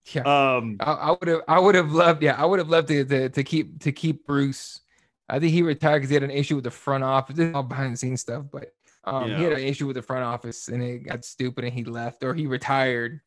Yeah. 0.06 0.22
Um, 0.22 0.76
I 0.80 1.12
would 1.12 1.28
have, 1.28 1.40
I 1.46 1.58
would 1.60 1.74
have 1.74 1.92
loved, 1.92 2.22
yeah, 2.22 2.34
I 2.36 2.44
would 2.44 2.58
have 2.58 2.68
loved 2.68 2.88
to, 2.88 3.04
to, 3.04 3.28
to 3.28 3.44
keep 3.44 3.80
to 3.80 3.92
keep 3.92 4.26
Bruce. 4.26 4.80
I 5.28 5.38
think 5.38 5.52
he 5.52 5.62
retired 5.62 5.98
because 5.98 6.10
he 6.10 6.14
had 6.14 6.24
an 6.24 6.30
issue 6.30 6.56
with 6.56 6.64
the 6.64 6.70
front 6.70 7.04
office. 7.04 7.36
This 7.36 7.48
is 7.48 7.54
all 7.54 7.62
behind 7.62 7.92
the 7.92 7.96
scenes 7.96 8.20
stuff, 8.20 8.44
but 8.50 8.74
um, 9.04 9.30
yeah. 9.30 9.36
he 9.38 9.44
had 9.44 9.52
an 9.52 9.60
issue 9.60 9.86
with 9.86 9.96
the 9.96 10.02
front 10.02 10.24
office 10.24 10.68
and 10.68 10.82
it 10.82 11.04
got 11.04 11.24
stupid 11.24 11.64
and 11.64 11.72
he 11.72 11.84
left 11.84 12.22
or 12.22 12.34
he 12.34 12.46
retired. 12.46 13.20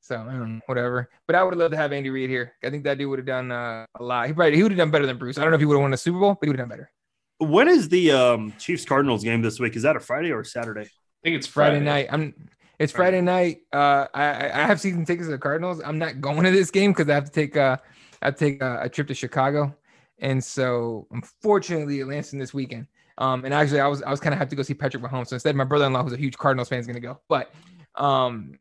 So 0.00 0.16
I 0.16 0.32
don't 0.32 0.56
know, 0.56 0.60
whatever. 0.66 1.10
But 1.26 1.36
I 1.36 1.42
would 1.42 1.54
have 1.54 1.58
loved 1.58 1.72
to 1.72 1.78
have 1.78 1.92
Andy 1.92 2.10
Reid 2.10 2.30
here. 2.30 2.52
I 2.62 2.70
think 2.70 2.84
that 2.84 2.98
dude 2.98 3.08
would 3.08 3.18
have 3.18 3.26
done 3.26 3.50
uh, 3.50 3.86
a 3.98 4.02
lot. 4.02 4.26
He 4.26 4.32
probably 4.32 4.56
he 4.56 4.62
would 4.62 4.72
have 4.72 4.78
done 4.78 4.90
better 4.90 5.06
than 5.06 5.18
Bruce. 5.18 5.38
I 5.38 5.42
don't 5.42 5.50
know 5.50 5.56
if 5.56 5.60
he 5.60 5.66
would 5.66 5.74
have 5.74 5.82
won 5.82 5.94
a 5.94 5.96
Super 5.96 6.18
Bowl, 6.18 6.34
but 6.34 6.46
he 6.46 6.50
would 6.50 6.58
have 6.58 6.68
done 6.68 6.76
better. 6.76 6.90
When 7.38 7.68
is 7.68 7.88
the 7.88 8.12
um, 8.12 8.54
Chiefs 8.58 8.84
Cardinals 8.84 9.24
game 9.24 9.42
this 9.42 9.58
week? 9.58 9.76
Is 9.76 9.82
that 9.82 9.96
a 9.96 10.00
Friday 10.00 10.30
or 10.30 10.40
a 10.40 10.44
Saturday? 10.44 10.82
I 10.82 11.22
think 11.24 11.36
it's 11.36 11.46
Friday, 11.46 11.76
Friday 11.76 11.84
night. 11.84 12.08
I'm 12.10 12.48
it's 12.78 12.92
Friday 12.92 13.20
night. 13.20 13.62
Uh, 13.72 14.06
I 14.14 14.50
I 14.50 14.66
have 14.66 14.80
season 14.80 15.04
tickets 15.04 15.26
to 15.26 15.32
the 15.32 15.38
Cardinals. 15.38 15.80
I'm 15.84 15.98
not 15.98 16.20
going 16.20 16.44
to 16.44 16.50
this 16.50 16.70
game 16.70 16.92
because 16.92 17.08
I 17.08 17.14
have 17.14 17.24
to 17.24 17.32
take 17.32 17.56
uh 17.56 17.76
I 18.22 18.26
have 18.26 18.36
to 18.36 18.44
take 18.44 18.62
a, 18.62 18.82
a, 18.82 18.88
trip 18.88 19.08
to 19.08 19.14
Chicago, 19.14 19.74
and 20.18 20.42
so 20.42 21.06
unfortunately 21.10 22.00
it 22.00 22.06
lands 22.06 22.32
in 22.32 22.38
this 22.38 22.54
weekend. 22.54 22.86
Um, 23.18 23.44
and 23.44 23.54
actually 23.54 23.80
I 23.80 23.88
was 23.88 24.02
I 24.02 24.10
was 24.10 24.20
kind 24.20 24.32
of 24.32 24.38
have 24.38 24.48
to 24.50 24.56
go 24.56 24.62
see 24.62 24.74
Patrick 24.74 25.02
Mahomes. 25.02 25.28
So 25.28 25.36
instead, 25.36 25.56
my 25.56 25.64
brother-in-law, 25.64 26.02
who's 26.02 26.12
a 26.12 26.18
huge 26.18 26.36
Cardinals 26.36 26.68
fan, 26.68 26.78
is 26.78 26.86
going 26.86 26.96
to 26.96 27.00
go. 27.00 27.20
But 27.28 27.50
um, 27.94 28.58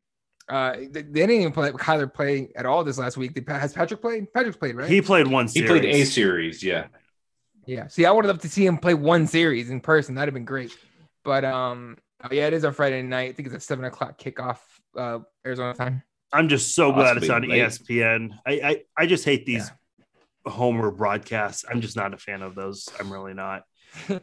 uh, 0.47 0.75
they, 0.77 1.01
they, 1.01 1.01
didn't 1.01 1.31
even 1.31 1.51
play 1.51 1.71
Kyler 1.71 2.11
play 2.11 2.49
at 2.55 2.65
all 2.65 2.83
this 2.83 2.97
last 2.97 3.17
week. 3.17 3.33
Did, 3.33 3.47
has 3.49 3.73
Patrick 3.73 4.01
played? 4.01 4.31
Patrick's 4.33 4.57
played, 4.57 4.75
right? 4.75 4.89
He 4.89 5.01
played 5.01 5.27
one. 5.27 5.47
Series. 5.47 5.69
He 5.69 5.79
played 5.79 5.85
a 5.85 6.05
series, 6.05 6.63
yeah. 6.63 6.87
Yeah. 7.65 7.87
See, 7.87 8.05
I 8.05 8.11
would 8.11 8.25
have 8.25 8.29
loved 8.29 8.41
to 8.43 8.49
see 8.49 8.65
him 8.65 8.77
play 8.77 8.93
one 8.93 9.27
series 9.27 9.69
in 9.69 9.81
person. 9.81 10.15
That'd 10.15 10.27
have 10.27 10.33
been 10.35 10.45
great. 10.45 10.71
But 11.23 11.43
um, 11.43 11.97
Oh, 12.29 12.33
yeah, 12.33 12.47
it 12.47 12.53
is 12.53 12.65
on 12.65 12.73
Friday 12.73 13.03
night. 13.03 13.29
I 13.29 13.33
think 13.33 13.47
it's 13.47 13.55
a 13.55 13.59
seven 13.59 13.85
o'clock 13.85 14.17
kickoff, 14.17 14.57
uh, 14.97 15.19
Arizona 15.45 15.73
time. 15.75 16.01
I'm 16.33 16.49
just 16.49 16.73
so 16.73 16.91
glad 16.91 17.17
it's 17.17 17.29
on 17.29 17.43
late. 17.43 17.61
ESPN. 17.61 18.31
I, 18.45 18.51
I 18.51 18.83
I 18.97 19.05
just 19.05 19.25
hate 19.25 19.45
these 19.45 19.71
yeah. 20.47 20.51
Homer 20.51 20.91
broadcasts. 20.91 21.65
I'm 21.69 21.81
just 21.81 21.95
not 21.95 22.13
a 22.13 22.17
fan 22.17 22.41
of 22.41 22.55
those. 22.55 22.89
I'm 22.99 23.11
really 23.11 23.33
not. 23.33 23.63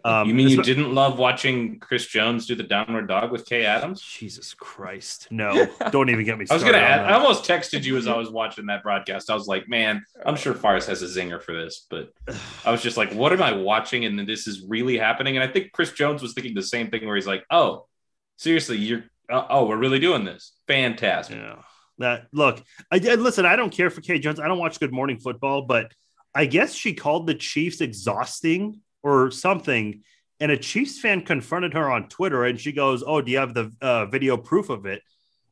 Um, 0.04 0.28
you 0.28 0.34
mean 0.34 0.48
you 0.48 0.62
didn't 0.62 0.94
love 0.94 1.18
watching 1.18 1.78
Chris 1.78 2.06
Jones 2.06 2.46
do 2.46 2.54
the 2.54 2.62
downward 2.62 3.08
dog 3.08 3.32
with 3.32 3.46
Kay 3.46 3.64
Adams? 3.64 4.02
Jesus 4.02 4.52
Christ, 4.52 5.28
no! 5.30 5.66
Don't 5.90 6.10
even 6.10 6.26
get 6.26 6.36
me. 6.36 6.44
I 6.50 6.54
was 6.54 6.62
gonna 6.62 6.76
add. 6.76 7.00
I 7.00 7.14
almost 7.14 7.44
texted 7.44 7.84
you 7.84 7.96
as 7.96 8.06
I 8.06 8.16
was 8.16 8.30
watching 8.30 8.66
that 8.66 8.82
broadcast. 8.82 9.30
I 9.30 9.34
was 9.34 9.46
like, 9.46 9.68
man, 9.68 10.04
I'm 10.26 10.36
sure 10.36 10.52
Fars 10.52 10.86
has 10.86 11.00
a 11.02 11.06
zinger 11.06 11.40
for 11.40 11.54
this, 11.54 11.86
but 11.88 12.12
I 12.66 12.70
was 12.70 12.82
just 12.82 12.98
like, 12.98 13.12
what 13.14 13.32
am 13.32 13.42
I 13.42 13.52
watching? 13.52 14.04
And 14.04 14.18
this 14.28 14.46
is 14.46 14.62
really 14.68 14.98
happening. 14.98 15.36
And 15.38 15.48
I 15.48 15.50
think 15.50 15.72
Chris 15.72 15.92
Jones 15.92 16.20
was 16.20 16.34
thinking 16.34 16.54
the 16.54 16.62
same 16.62 16.90
thing, 16.90 17.06
where 17.06 17.16
he's 17.16 17.26
like, 17.26 17.44
oh, 17.50 17.86
seriously, 18.42 18.78
you're 18.78 19.04
uh, 19.30 19.46
oh, 19.48 19.66
we're 19.66 19.76
really 19.76 19.98
doing 19.98 20.24
this. 20.24 20.52
Fantastic. 20.66 21.36
Yeah. 21.36 21.56
That 21.98 22.26
look, 22.32 22.62
I 22.90 22.98
listen. 22.98 23.46
I 23.46 23.56
don't 23.56 23.72
care 23.72 23.90
for 23.90 24.00
Kay 24.00 24.18
Jones. 24.18 24.40
I 24.40 24.48
don't 24.48 24.58
watch 24.58 24.80
Good 24.80 24.92
Morning 24.92 25.18
Football, 25.18 25.62
but 25.62 25.92
I 26.34 26.46
guess 26.46 26.74
she 26.74 26.94
called 26.94 27.26
the 27.26 27.34
Chiefs 27.34 27.80
exhausting 27.80 28.80
or 29.02 29.30
something. 29.30 30.02
and 30.40 30.50
a 30.50 30.56
Chiefs 30.56 30.98
fan 30.98 31.20
confronted 31.22 31.74
her 31.74 31.90
on 31.90 32.08
Twitter, 32.08 32.44
and 32.44 32.58
she 32.58 32.72
goes, 32.72 33.04
"Oh, 33.06 33.20
do 33.20 33.30
you 33.30 33.38
have 33.38 33.54
the 33.54 33.70
uh, 33.80 34.06
video 34.06 34.36
proof 34.36 34.70
of 34.70 34.86
it?" 34.86 35.02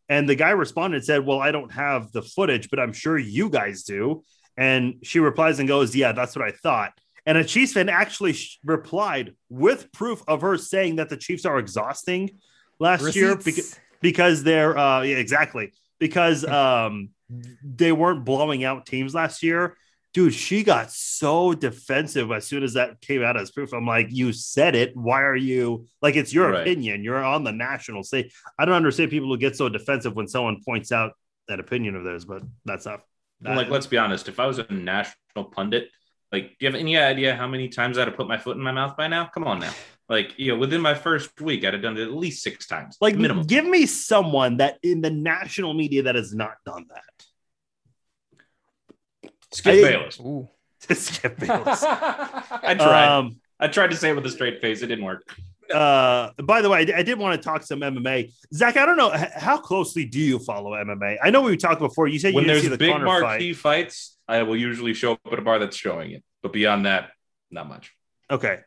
And 0.08 0.28
the 0.28 0.34
guy 0.34 0.50
responded 0.50 0.96
and 0.96 1.04
said, 1.04 1.24
"Well, 1.24 1.40
I 1.40 1.52
don't 1.52 1.72
have 1.72 2.10
the 2.10 2.22
footage, 2.22 2.68
but 2.70 2.80
I'm 2.80 2.92
sure 2.92 3.16
you 3.16 3.48
guys 3.50 3.84
do." 3.84 4.24
And 4.56 4.94
she 5.02 5.20
replies 5.20 5.58
and 5.60 5.68
goes, 5.68 5.94
"Yeah, 5.94 6.12
that's 6.12 6.34
what 6.34 6.44
I 6.44 6.50
thought." 6.50 6.92
And 7.26 7.38
a 7.38 7.44
Chiefs 7.44 7.74
fan 7.74 7.88
actually 7.88 8.32
sh- 8.32 8.58
replied 8.64 9.34
with 9.48 9.92
proof 9.92 10.22
of 10.26 10.40
her 10.40 10.56
saying 10.56 10.96
that 10.96 11.10
the 11.10 11.16
Chiefs 11.16 11.44
are 11.44 11.58
exhausting 11.58 12.40
last 12.80 13.02
Receipts. 13.02 13.16
year 13.16 13.36
because 13.36 13.78
because 14.00 14.42
they're 14.42 14.76
uh, 14.76 15.02
yeah, 15.02 15.16
exactly 15.16 15.72
because 15.98 16.44
um, 16.46 17.10
they 17.62 17.92
weren't 17.92 18.24
blowing 18.24 18.64
out 18.64 18.86
teams 18.86 19.14
last 19.14 19.42
year 19.42 19.76
dude, 20.12 20.34
she 20.34 20.62
got 20.62 20.90
so 20.90 21.52
defensive 21.52 22.30
as 22.32 22.46
soon 22.46 22.62
as 22.62 22.74
that 22.74 23.00
came 23.00 23.22
out 23.22 23.38
as 23.38 23.50
proof. 23.50 23.72
I'm 23.72 23.86
like, 23.86 24.08
you 24.10 24.32
said 24.32 24.74
it. 24.74 24.96
Why 24.96 25.22
are 25.22 25.36
you 25.36 25.86
like 26.02 26.16
it's 26.16 26.32
your 26.32 26.50
right. 26.50 26.62
opinion? 26.62 27.04
You're 27.04 27.22
on 27.22 27.44
the 27.44 27.52
national 27.52 28.02
stage. 28.02 28.34
I 28.58 28.64
don't 28.64 28.74
understand 28.74 29.10
people 29.10 29.28
who 29.28 29.38
get 29.38 29.56
so 29.56 29.68
defensive 29.68 30.14
when 30.14 30.28
someone 30.28 30.62
points 30.64 30.92
out 30.92 31.12
that 31.48 31.60
opinion 31.60 31.96
of 31.96 32.04
theirs, 32.04 32.24
but 32.24 32.42
that's 32.64 32.86
not 32.86 33.02
that 33.42 33.56
like, 33.56 33.68
let's 33.68 33.86
be 33.86 33.98
honest. 33.98 34.28
If 34.28 34.40
I 34.40 34.46
was 34.46 34.58
a 34.58 34.72
national 34.72 35.44
pundit, 35.52 35.88
like, 36.32 36.50
do 36.50 36.56
you 36.60 36.66
have 36.66 36.78
any 36.78 36.96
idea 36.96 37.34
how 37.34 37.48
many 37.48 37.68
times 37.68 37.98
I'd 37.98 38.08
have 38.08 38.16
put 38.16 38.28
my 38.28 38.38
foot 38.38 38.56
in 38.56 38.62
my 38.62 38.72
mouth 38.72 38.96
by 38.96 39.08
now? 39.08 39.26
Come 39.26 39.44
on 39.44 39.60
now. 39.60 39.72
Like, 40.10 40.34
you 40.38 40.52
know, 40.52 40.58
within 40.58 40.80
my 40.80 40.94
first 40.94 41.40
week, 41.40 41.64
I'd 41.64 41.72
have 41.72 41.82
done 41.82 41.96
it 41.96 42.02
at 42.02 42.12
least 42.12 42.42
six 42.42 42.66
times. 42.66 42.96
Like, 43.00 43.14
minimum. 43.14 43.46
Give 43.46 43.64
me 43.64 43.86
someone 43.86 44.56
that 44.56 44.80
in 44.82 45.02
the 45.02 45.10
national 45.10 45.72
media 45.72 46.02
that 46.02 46.16
has 46.16 46.34
not 46.34 46.54
done 46.66 46.86
that. 46.90 47.04
Skip 49.52 49.72
I, 49.72 49.80
Bayless. 49.80 50.18
Ooh. 50.18 50.48
Skip 50.92 51.38
Bayless. 51.38 51.84
I 51.84 52.74
tried. 52.76 53.06
Um, 53.06 53.40
I 53.60 53.68
tried 53.68 53.92
to 53.92 53.96
say 53.96 54.10
it 54.10 54.16
with 54.16 54.26
a 54.26 54.30
straight 54.30 54.60
face. 54.60 54.82
It 54.82 54.88
didn't 54.88 55.04
work. 55.04 55.22
Uh, 55.72 56.30
by 56.42 56.60
the 56.60 56.68
way, 56.68 56.78
I, 56.78 56.98
I, 56.98 57.02
did 57.04 57.16
want 57.16 57.40
to 57.40 57.44
talk 57.48 57.62
some 57.62 57.78
MMA. 57.78 58.32
Zach, 58.52 58.76
I 58.76 58.84
don't 58.84 58.96
know 58.96 59.14
how 59.36 59.58
closely 59.58 60.04
do 60.04 60.18
you 60.18 60.40
follow 60.40 60.72
MMA? 60.72 61.18
I 61.22 61.30
know 61.30 61.42
we 61.42 61.56
talked 61.56 61.78
before. 61.78 62.08
You 62.08 62.18
said 62.18 62.34
when 62.34 62.42
you 62.42 62.50
there's 62.50 62.68
the 62.68 62.76
big 62.76 63.00
marquee 63.00 63.52
fight. 63.52 63.86
fights, 63.86 64.16
I 64.26 64.42
will 64.42 64.56
usually 64.56 64.94
show 64.94 65.12
up 65.12 65.20
at 65.30 65.38
a 65.38 65.42
bar 65.42 65.60
that's 65.60 65.76
showing 65.76 66.10
it. 66.10 66.24
But 66.42 66.52
beyond 66.52 66.86
that, 66.86 67.10
not 67.52 67.68
much. 67.68 67.92
Okay. 68.28 68.58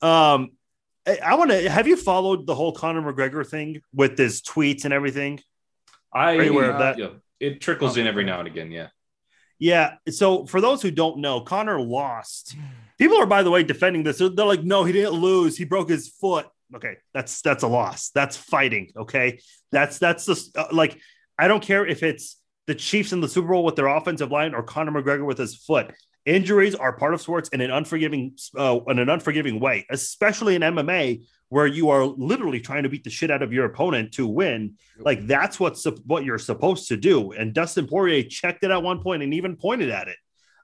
Um, 0.00 0.52
I, 1.06 1.34
want 1.34 1.50
to. 1.50 1.68
Have 1.68 1.88
you 1.88 1.96
followed 1.96 2.46
the 2.46 2.54
whole 2.54 2.72
Conor 2.72 3.12
McGregor 3.12 3.46
thing 3.46 3.82
with 3.92 4.16
his 4.16 4.42
tweets 4.42 4.84
and 4.84 4.94
everything? 4.94 5.40
I 6.12 6.36
Are 6.36 6.42
you 6.42 6.52
aware 6.52 6.70
uh, 6.70 6.74
of 6.74 6.78
that? 6.78 6.98
Yeah, 6.98 7.08
it 7.40 7.60
trickles 7.60 7.96
in 7.96 8.06
every 8.06 8.24
now 8.24 8.38
and 8.38 8.48
again. 8.48 8.70
Yeah. 8.70 8.88
Yeah. 9.58 9.94
So 10.10 10.46
for 10.46 10.60
those 10.60 10.82
who 10.82 10.90
don't 10.90 11.18
know, 11.18 11.40
Conor 11.40 11.80
lost. 11.80 12.56
People 12.98 13.18
are, 13.18 13.26
by 13.26 13.42
the 13.42 13.50
way, 13.50 13.62
defending 13.62 14.02
this. 14.02 14.18
They're 14.18 14.28
like, 14.28 14.62
no, 14.62 14.84
he 14.84 14.92
didn't 14.92 15.14
lose. 15.14 15.56
He 15.56 15.64
broke 15.64 15.88
his 15.88 16.08
foot. 16.08 16.46
Okay, 16.74 16.96
that's 17.12 17.42
that's 17.42 17.62
a 17.62 17.68
loss. 17.68 18.10
That's 18.10 18.36
fighting. 18.36 18.90
Okay, 18.96 19.40
that's 19.70 19.98
that's 19.98 20.26
just 20.26 20.56
uh, 20.56 20.68
like 20.72 20.98
I 21.38 21.48
don't 21.48 21.62
care 21.62 21.86
if 21.86 22.02
it's 22.02 22.38
the 22.66 22.74
Chiefs 22.74 23.12
in 23.12 23.20
the 23.20 23.28
Super 23.28 23.48
Bowl 23.48 23.64
with 23.64 23.76
their 23.76 23.88
offensive 23.88 24.30
line 24.30 24.54
or 24.54 24.62
Conor 24.62 24.92
McGregor 24.92 25.26
with 25.26 25.38
his 25.38 25.56
foot. 25.56 25.92
Injuries 26.24 26.74
are 26.74 26.92
part 26.92 27.14
of 27.14 27.20
sports 27.20 27.48
in 27.48 27.60
an 27.60 27.70
unforgiving 27.70 28.36
uh, 28.56 28.78
in 28.86 28.98
an 28.98 29.08
unforgiving 29.08 29.58
way, 29.58 29.86
especially 29.90 30.54
in 30.54 30.62
MMA 30.62 31.24
where 31.48 31.66
you 31.66 31.90
are 31.90 32.06
literally 32.06 32.60
trying 32.60 32.84
to 32.84 32.88
beat 32.88 33.04
the 33.04 33.10
shit 33.10 33.30
out 33.30 33.42
of 33.42 33.52
your 33.52 33.66
opponent 33.66 34.12
to 34.12 34.26
win. 34.26 34.74
Like 34.98 35.26
that's 35.26 35.60
what's 35.60 35.84
what 36.06 36.24
you're 36.24 36.38
supposed 36.38 36.88
to 36.88 36.96
do. 36.96 37.32
And 37.32 37.52
Dustin 37.52 37.86
Poirier 37.86 38.22
checked 38.22 38.64
it 38.64 38.70
at 38.70 38.82
one 38.82 39.02
point 39.02 39.22
and 39.22 39.34
even 39.34 39.56
pointed 39.56 39.90
at 39.90 40.08
it. 40.08 40.16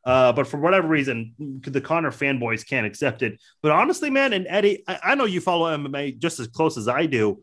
Uh, 0.02 0.32
but 0.32 0.46
for 0.46 0.56
whatever 0.56 0.88
reason, 0.88 1.34
the 1.61 1.82
Conor 1.82 2.11
fanboys 2.11 2.66
can't 2.66 2.86
accept 2.86 3.22
it. 3.22 3.38
But 3.61 3.72
honestly, 3.72 4.09
man, 4.09 4.32
and 4.32 4.46
Eddie, 4.48 4.82
I, 4.88 4.98
I 5.02 5.14
know 5.14 5.26
you 5.26 5.42
follow 5.42 5.76
MMA 5.76 6.18
just 6.18 6.40
as 6.40 6.46
close 6.48 6.78
as 6.78 6.88
I 6.88 7.04
do. 7.04 7.42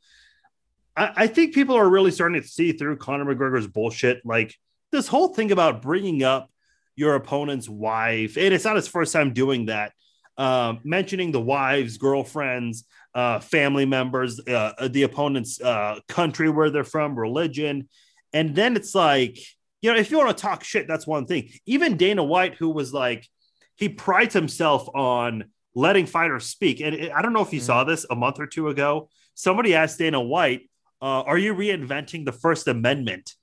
I, 0.97 1.11
I 1.16 1.28
think 1.28 1.53
people 1.53 1.76
are 1.76 1.88
really 1.88 2.09
starting 2.09 2.41
to 2.41 2.47
see 2.47 2.72
through 2.72 2.97
Conor 2.97 3.26
McGregor's 3.26 3.68
bullshit. 3.68 4.26
Like 4.26 4.55
this 4.91 5.07
whole 5.07 5.36
thing 5.36 5.51
about 5.51 5.84
bringing 5.84 6.24
up 6.24 6.49
your 6.96 7.16
opponent's 7.16 7.70
wife, 7.70 8.38
and 8.38 8.54
it's 8.54 8.66
not 8.66 8.76
his 8.76 8.88
first 8.88 9.14
time 9.14 9.34
doing 9.34 9.68
that. 9.68 9.93
Uh, 10.38 10.76
mentioning 10.84 11.32
the 11.32 11.41
wives, 11.41 11.98
girlfriends, 11.98 12.86
uh, 13.14 13.39
family 13.39 13.86
members, 13.86 14.39
uh, 14.48 14.88
the 14.89 15.04
opponent's 15.04 15.62
uh, 15.62 16.00
country 16.10 16.50
where 16.50 16.70
they're 16.70 16.84
from, 16.84 17.18
religion. 17.18 17.88
And 18.34 18.54
then 18.54 18.76
it's 18.76 18.93
like, 18.93 19.38
you 19.82 19.91
know, 19.91 19.98
if 19.98 20.12
you 20.12 20.18
want 20.18 20.38
to 20.38 20.41
talk 20.41 20.64
shit, 20.64 20.88
that's 20.88 21.08
one 21.08 21.26
thing. 21.26 21.52
Even 21.66 21.96
Dana 21.96 22.24
White, 22.24 22.56
who 22.56 22.70
was 22.70 22.93
like, 22.93 23.26
he 23.76 23.88
prides 23.88 24.34
himself 24.34 24.89
on 24.93 25.46
letting 25.74 26.06
fighters 26.06 26.46
speak. 26.46 26.82
And 26.82 26.96
it, 26.96 27.12
I 27.14 27.22
don't 27.22 27.34
know 27.34 27.41
if 27.41 27.54
you 27.54 27.60
mm-hmm. 27.60 27.66
saw 27.66 27.84
this 27.86 28.06
a 28.10 28.16
month 28.16 28.39
or 28.39 28.48
two 28.48 28.68
ago. 28.68 29.10
Somebody 29.34 29.76
asked 29.76 30.00
Dana 30.00 30.20
White, 30.20 30.70
uh, 31.02 31.22
Are 31.22 31.38
you 31.38 31.54
reinventing 31.54 32.26
the 32.26 32.32
First 32.32 32.68
Amendment? 32.68 33.34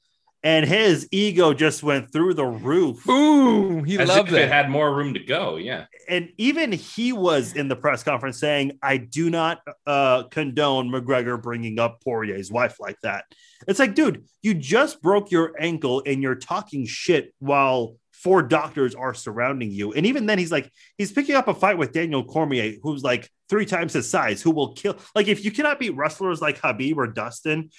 And 0.45 0.67
his 0.67 1.09
ego 1.13 1.55
just 1.55 1.83
went 1.83 2.13
through 2.13 2.35
the 2.35 2.45
roof. 2.45 3.05
Boom! 3.05 3.85
He 3.85 3.99
As 3.99 4.09
loved 4.09 4.29
if 4.31 4.35
it. 4.35 4.43
it. 4.43 4.49
Had 4.51 4.71
more 4.71 4.95
room 4.95 5.15
to 5.15 5.21
go. 5.21 5.57
Yeah. 5.57 5.87
And 6.09 6.31
even 6.37 6.73
he 6.73 7.13
was 7.13 7.55
in 7.55 7.69
the 7.69 7.77
press 7.77 8.03
conference 8.03 8.39
saying, 8.41 8.79
"I 8.83 8.97
do 8.97 9.31
not 9.31 9.61
uh, 9.87 10.25
condone 10.25 10.91
McGregor 10.91 11.41
bringing 11.41 11.79
up 11.79 12.03
Poirier's 12.03 12.51
wife 12.51 12.79
like 12.81 12.97
that." 13.03 13.25
It's 13.69 13.79
like, 13.79 13.95
dude, 13.95 14.25
you 14.43 14.55
just 14.55 15.01
broke 15.01 15.31
your 15.31 15.53
ankle 15.59 16.03
and 16.05 16.23
you're 16.23 16.35
talking 16.35 16.87
shit 16.87 17.33
while 17.39 17.95
four 18.23 18.43
doctors 18.43 18.95
are 18.95 19.15
surrounding 19.15 19.71
you. 19.71 19.93
And 19.93 20.07
even 20.07 20.27
then, 20.27 20.39
he's 20.39 20.53
like, 20.53 20.71
he's 20.97 21.11
picking 21.11 21.35
up 21.35 21.49
a 21.49 21.55
fight 21.55 21.77
with 21.77 21.93
Daniel 21.93 22.25
Cormier, 22.25 22.75
who's 22.83 23.03
like 23.03 23.29
three 23.49 23.67
times 23.67 23.93
his 23.93 24.09
size, 24.09 24.41
who 24.41 24.53
will 24.53 24.75
kill. 24.75 24.97
Like, 25.15 25.27
if 25.27 25.45
you 25.45 25.51
cannot 25.51 25.81
beat 25.81 25.97
wrestlers 25.97 26.41
like 26.41 26.61
Khabib 26.61 26.97
or 26.97 27.09
Dustin, 27.09 27.71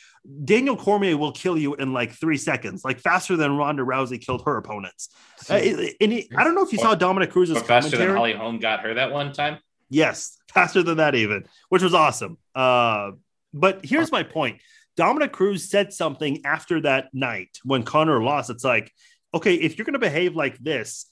Daniel 0.44 0.76
Cormier 0.76 1.18
will 1.18 1.32
kill 1.32 1.58
you 1.58 1.76
in 1.76 1.94
like 1.94 2.12
three 2.12 2.38
seconds, 2.38 2.84
like 2.84 3.00
faster 3.00 3.38
than 3.38 3.56
Ronda 3.56 3.84
Rousey 3.84 4.24
killed 4.24 4.44
her 4.46 4.58
opponents. 4.58 5.10
Uh, 5.50 5.54
and 5.56 6.12
he, 6.12 6.30
I 6.36 6.44
don't 6.44 6.56
know 6.56 6.66
if 6.66 6.74
you 6.74 6.80
saw 6.80 6.94
Dominick 6.94 7.32
Cruz's 7.32 7.62
faster 7.62 7.92
commentary. 7.92 8.08
than 8.08 8.16
Holly 8.16 8.34
Holm 8.34 8.60
got 8.60 8.82
her 8.82 8.96
that 8.96 9.12
one 9.12 9.32
time. 9.32 9.60
Yes, 9.90 10.38
faster 10.54 10.84
than 10.84 10.98
that 10.98 11.16
even, 11.16 11.46
which 11.70 11.82
was 11.82 11.94
awesome. 11.94 12.38
Uh, 12.54 13.12
but 13.54 13.86
here's 13.86 14.12
my 14.12 14.24
point. 14.24 14.60
Dominick 14.96 15.32
Cruz 15.32 15.70
said 15.70 15.92
something 15.94 16.46
after 16.46 16.82
that 16.82 17.10
night 17.14 17.58
when 17.64 17.84
Conor 17.84 18.22
lost. 18.22 18.50
It's 18.50 18.64
like 18.64 18.92
okay, 19.34 19.56
if 19.56 19.78
you're 19.78 19.86
going 19.86 19.94
to 19.94 20.00
behave 20.00 20.36
like 20.36 20.58
this, 20.60 21.06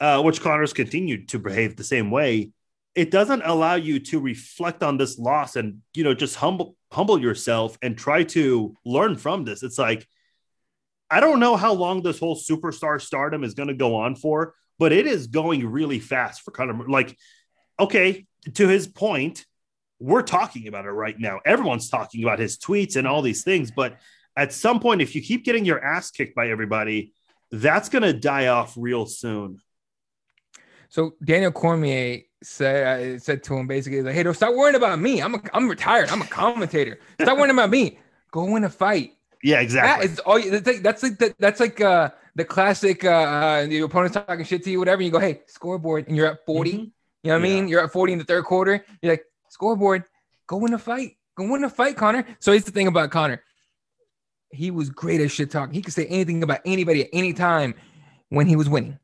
uh, 0.00 0.22
which 0.22 0.40
Conor's 0.40 0.72
continued 0.72 1.28
to 1.28 1.38
behave 1.38 1.76
the 1.76 1.84
same 1.84 2.10
way, 2.10 2.52
it 2.94 3.10
doesn't 3.10 3.42
allow 3.44 3.74
you 3.74 4.00
to 4.00 4.18
reflect 4.18 4.82
on 4.82 4.96
this 4.96 5.18
loss 5.18 5.56
and 5.56 5.78
you 5.94 6.02
know 6.02 6.14
just 6.14 6.36
humble 6.36 6.76
humble 6.90 7.20
yourself 7.20 7.78
and 7.82 7.96
try 7.96 8.24
to 8.24 8.74
learn 8.84 9.16
from 9.16 9.44
this. 9.44 9.62
It's 9.62 9.78
like 9.78 10.06
I 11.10 11.20
don't 11.20 11.40
know 11.40 11.56
how 11.56 11.72
long 11.72 12.02
this 12.02 12.18
whole 12.18 12.36
superstar 12.36 13.00
stardom 13.00 13.44
is 13.44 13.54
going 13.54 13.68
to 13.68 13.74
go 13.74 13.96
on 13.96 14.14
for, 14.14 14.54
but 14.78 14.92
it 14.92 15.06
is 15.06 15.26
going 15.26 15.66
really 15.66 15.98
fast 15.98 16.42
for 16.42 16.52
Conor. 16.52 16.88
Like, 16.88 17.16
okay, 17.78 18.26
to 18.54 18.68
his 18.68 18.86
point, 18.86 19.44
we're 19.98 20.22
talking 20.22 20.68
about 20.68 20.86
it 20.86 20.90
right 20.90 21.18
now. 21.18 21.40
Everyone's 21.44 21.90
talking 21.90 22.22
about 22.22 22.38
his 22.38 22.58
tweets 22.58 22.96
and 22.96 23.06
all 23.06 23.22
these 23.22 23.42
things, 23.42 23.70
but 23.70 23.98
at 24.36 24.52
some 24.52 24.78
point, 24.80 25.02
if 25.02 25.14
you 25.14 25.20
keep 25.20 25.44
getting 25.44 25.64
your 25.64 25.84
ass 25.84 26.10
kicked 26.10 26.34
by 26.34 26.50
everybody, 26.50 27.12
that's 27.50 27.88
going 27.88 28.02
to 28.02 28.12
die 28.12 28.48
off 28.48 28.74
real 28.76 29.06
soon. 29.06 29.60
So 30.88 31.14
Daniel 31.22 31.52
Cormier 31.52 32.22
said 32.42 33.14
uh, 33.16 33.18
said 33.18 33.42
to 33.44 33.56
him 33.56 33.66
basically 33.66 34.02
like, 34.02 34.14
"Hey, 34.14 34.22
don't 34.22 34.34
stop 34.34 34.54
worrying 34.54 34.76
about 34.76 34.98
me. 34.98 35.22
I'm 35.22 35.34
a, 35.34 35.42
I'm 35.54 35.68
retired. 35.68 36.10
I'm 36.10 36.22
a 36.22 36.26
commentator. 36.26 36.98
Stop 37.20 37.38
worrying 37.38 37.54
about 37.54 37.70
me. 37.70 37.98
Go 38.32 38.44
win 38.44 38.64
a 38.64 38.70
fight." 38.70 39.12
Yeah, 39.42 39.60
exactly. 39.60 40.06
That 40.06 40.12
is 40.12 40.18
all. 40.20 40.40
That's 40.40 40.66
like 40.66 40.82
that's 40.82 41.02
like 41.02 41.18
the, 41.18 41.34
that's 41.38 41.60
like 41.60 41.80
uh, 41.80 42.10
the 42.34 42.44
classic. 42.44 43.04
Uh, 43.04 43.08
uh, 43.08 43.66
the 43.66 43.80
opponent's 43.80 44.16
talking 44.16 44.44
shit 44.44 44.64
to 44.64 44.70
you, 44.70 44.80
whatever. 44.80 45.02
you 45.02 45.10
go, 45.10 45.20
"Hey, 45.20 45.42
scoreboard," 45.46 46.08
and 46.08 46.16
you're 46.16 46.26
at 46.26 46.44
40. 46.44 46.70
Mm-hmm. 46.70 46.78
You 46.78 46.84
know 46.84 46.90
what 47.22 47.30
yeah. 47.30 47.34
I 47.34 47.38
mean? 47.38 47.68
You're 47.68 47.84
at 47.84 47.92
40 47.92 48.14
in 48.14 48.18
the 48.18 48.24
third 48.24 48.44
quarter. 48.44 48.84
You're 49.00 49.12
like, 49.12 49.24
"Scoreboard. 49.48 50.04
Go 50.48 50.56
win 50.56 50.74
a 50.74 50.78
fight. 50.78 51.16
Go 51.36 51.48
win 51.48 51.62
a 51.62 51.70
fight, 51.70 51.96
Conor." 51.96 52.26
So 52.40 52.50
here's 52.50 52.64
the 52.64 52.72
thing 52.72 52.88
about 52.88 53.10
Conor 53.10 53.42
he 54.50 54.70
was 54.70 54.90
great 54.90 55.20
at 55.20 55.30
shit 55.30 55.50
talking. 55.50 55.74
He 55.74 55.82
could 55.82 55.94
say 55.94 56.06
anything 56.06 56.42
about 56.42 56.60
anybody 56.64 57.02
at 57.02 57.10
any 57.12 57.32
time 57.32 57.74
when 58.28 58.46
he 58.46 58.56
was 58.56 58.68
winning. 58.68 58.98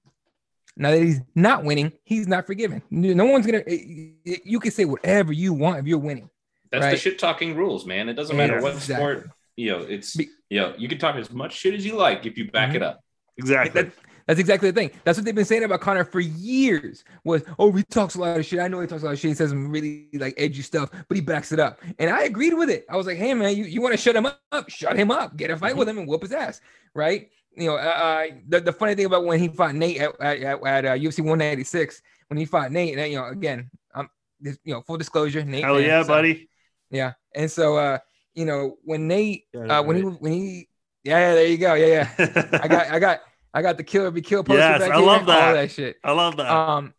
Now 0.76 0.90
that 0.90 1.02
he's 1.02 1.20
not 1.34 1.64
winning, 1.64 1.92
he's 2.04 2.28
not 2.28 2.46
forgiven. 2.46 2.82
No 2.90 3.24
one's 3.24 3.46
gonna. 3.46 3.62
You 3.66 4.60
can 4.60 4.70
say 4.70 4.84
whatever 4.84 5.32
you 5.32 5.54
want 5.54 5.78
if 5.78 5.86
you're 5.86 5.98
winning. 5.98 6.28
That's 6.70 6.84
right? 6.84 6.90
the 6.90 6.96
shit 6.96 7.18
talking 7.18 7.56
rules, 7.56 7.86
man. 7.86 8.08
It 8.08 8.14
doesn't 8.14 8.36
matter 8.36 8.60
what 8.60 8.74
exactly. 8.74 8.94
sport. 8.96 9.30
You 9.56 9.70
know, 9.70 9.78
it's 9.80 10.16
you 10.16 10.60
know, 10.60 10.74
you 10.76 10.88
can 10.88 10.98
talk 10.98 11.16
as 11.16 11.30
much 11.30 11.54
shit 11.54 11.74
as 11.74 11.86
you 11.86 11.96
like 11.96 12.26
if 12.26 12.36
you 12.36 12.50
back 12.50 12.68
mm-hmm. 12.68 12.76
it 12.76 12.82
up. 12.82 13.00
Exactly. 13.38 13.82
That, 13.82 13.92
that's 14.26 14.40
exactly 14.40 14.70
the 14.70 14.80
thing. 14.80 14.90
That's 15.04 15.16
what 15.16 15.24
they've 15.24 15.34
been 15.34 15.44
saying 15.44 15.62
about 15.62 15.80
Conor 15.80 16.04
for 16.04 16.20
years. 16.20 17.04
Was 17.24 17.42
oh, 17.58 17.70
he 17.72 17.84
talks 17.84 18.16
a 18.16 18.20
lot 18.20 18.38
of 18.38 18.44
shit. 18.44 18.58
I 18.58 18.68
know 18.68 18.80
he 18.80 18.86
talks 18.86 19.02
a 19.02 19.06
lot 19.06 19.12
of 19.12 19.18
shit. 19.18 19.30
He 19.30 19.34
says 19.34 19.50
some 19.50 19.70
really 19.70 20.08
like 20.14 20.34
edgy 20.36 20.62
stuff, 20.62 20.90
but 21.08 21.16
he 21.16 21.20
backs 21.20 21.52
it 21.52 21.60
up. 21.60 21.80
And 21.98 22.10
I 22.10 22.24
agreed 22.24 22.54
with 22.54 22.68
it. 22.68 22.86
I 22.90 22.96
was 22.96 23.06
like, 23.06 23.18
hey 23.18 23.34
man, 23.34 23.56
you, 23.56 23.64
you 23.64 23.80
want 23.80 23.92
to 23.92 23.98
shut 23.98 24.16
him 24.16 24.26
up? 24.26 24.68
Shut 24.68 24.96
him 24.96 25.10
up. 25.10 25.36
Get 25.36 25.50
a 25.50 25.56
fight 25.56 25.70
mm-hmm. 25.70 25.78
with 25.78 25.88
him 25.88 25.98
and 25.98 26.08
whoop 26.08 26.22
his 26.22 26.32
ass. 26.32 26.60
Right? 26.94 27.30
You 27.56 27.68
know, 27.68 27.76
uh, 27.76 27.78
uh, 27.78 28.26
the, 28.48 28.60
the 28.60 28.72
funny 28.72 28.94
thing 28.94 29.06
about 29.06 29.24
when 29.24 29.38
he 29.38 29.48
fought 29.48 29.74
Nate 29.74 29.98
at, 29.98 30.20
at, 30.20 30.42
at 30.42 30.84
uh, 30.84 30.94
UFC 30.94 31.20
196, 31.20 32.02
when 32.28 32.36
he 32.36 32.44
fought 32.44 32.70
Nate, 32.70 32.98
you 33.10 33.16
know, 33.16 33.28
again, 33.28 33.70
I'm 33.94 34.10
this, 34.40 34.58
you 34.64 34.74
know, 34.74 34.82
full 34.82 34.98
disclosure, 34.98 35.42
Nate. 35.44 35.64
Hell 35.64 35.76
fan, 35.76 35.84
yeah, 35.84 36.02
so- 36.02 36.08
buddy. 36.08 36.50
Yeah, 36.90 37.14
and 37.34 37.50
so 37.50 37.76
uh, 37.76 37.98
you 38.34 38.44
know, 38.44 38.76
when 38.84 39.08
Nate, 39.08 39.44
uh, 39.54 39.82
when 39.82 39.96
he 39.96 40.02
when 40.02 40.32
he, 40.32 40.68
yeah, 41.02 41.18
yeah, 41.18 41.34
there 41.34 41.46
you 41.46 41.58
go, 41.58 41.74
yeah, 41.74 42.08
yeah. 42.18 42.48
I 42.62 42.68
got, 42.68 42.86
I 42.88 42.98
got, 42.98 43.20
I 43.56 43.62
got 43.62 43.78
the 43.78 43.84
killer 43.84 44.10
be 44.10 44.20
killed 44.20 44.44
poster 44.44 44.58
Yes, 44.58 44.80
back 44.80 44.90
I 44.90 44.96
here, 44.98 45.06
love 45.06 45.24
that. 45.24 45.48
All 45.48 45.54
that 45.54 45.70
shit. 45.70 45.96
I 46.04 46.12
love 46.12 46.36
that. 46.36 46.50
Um, 46.50 46.92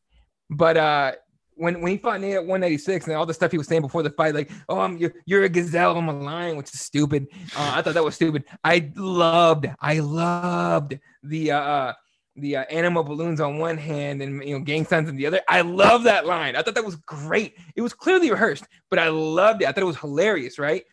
but 0.49 0.76
uh, 0.76 1.12
when 1.53 1.82
when 1.82 1.91
he 1.91 1.99
fought 1.99 2.20
Nate 2.20 2.34
at 2.34 2.41
196 2.41 3.05
and 3.05 3.16
all 3.16 3.28
the 3.28 3.34
stuff 3.36 3.51
he 3.51 3.60
was 3.60 3.68
saying 3.68 3.84
before 3.84 4.01
the 4.01 4.10
fight, 4.10 4.34
like, 4.34 4.49
oh, 4.68 4.80
I'm 4.80 4.97
you're, 4.97 5.14
you're 5.28 5.43
a 5.43 5.49
gazelle, 5.49 5.95
I'm 5.95 6.10
a 6.10 6.20
lion, 6.20 6.58
which 6.58 6.74
is 6.74 6.82
stupid. 6.82 7.28
Uh, 7.55 7.74
I 7.76 7.84
thought 7.84 7.93
that 7.93 8.03
was 8.03 8.16
stupid. 8.16 8.43
I 8.64 8.91
loved, 8.95 9.68
I 9.80 9.99
loved 9.99 10.97
the 11.22 11.51
uh, 11.51 11.60
uh 11.60 11.93
the 12.38 12.58
uh, 12.58 12.64
animal 12.72 13.03
balloons 13.03 13.39
on 13.39 13.60
one 13.60 13.78
hand 13.78 14.24
and 14.24 14.43
you 14.43 14.58
know 14.58 14.64
gang 14.64 14.84
signs 14.84 15.10
on 15.10 15.16
the 15.16 15.28
other. 15.28 15.41
I 15.47 15.62
love 15.62 16.03
that 16.03 16.26
line. 16.26 16.55
I 16.55 16.64
thought 16.64 16.74
that 16.74 16.86
was 16.86 16.95
great. 16.95 17.53
It 17.76 17.84
was 17.84 17.93
clearly 17.93 18.32
rehearsed, 18.32 18.66
but 18.89 18.97
I 18.97 19.10
loved 19.10 19.62
it. 19.62 19.68
I 19.68 19.74
thought 19.74 19.84
it 19.84 19.88
was 19.88 19.97
hilarious. 19.97 20.58
Right? 20.58 20.86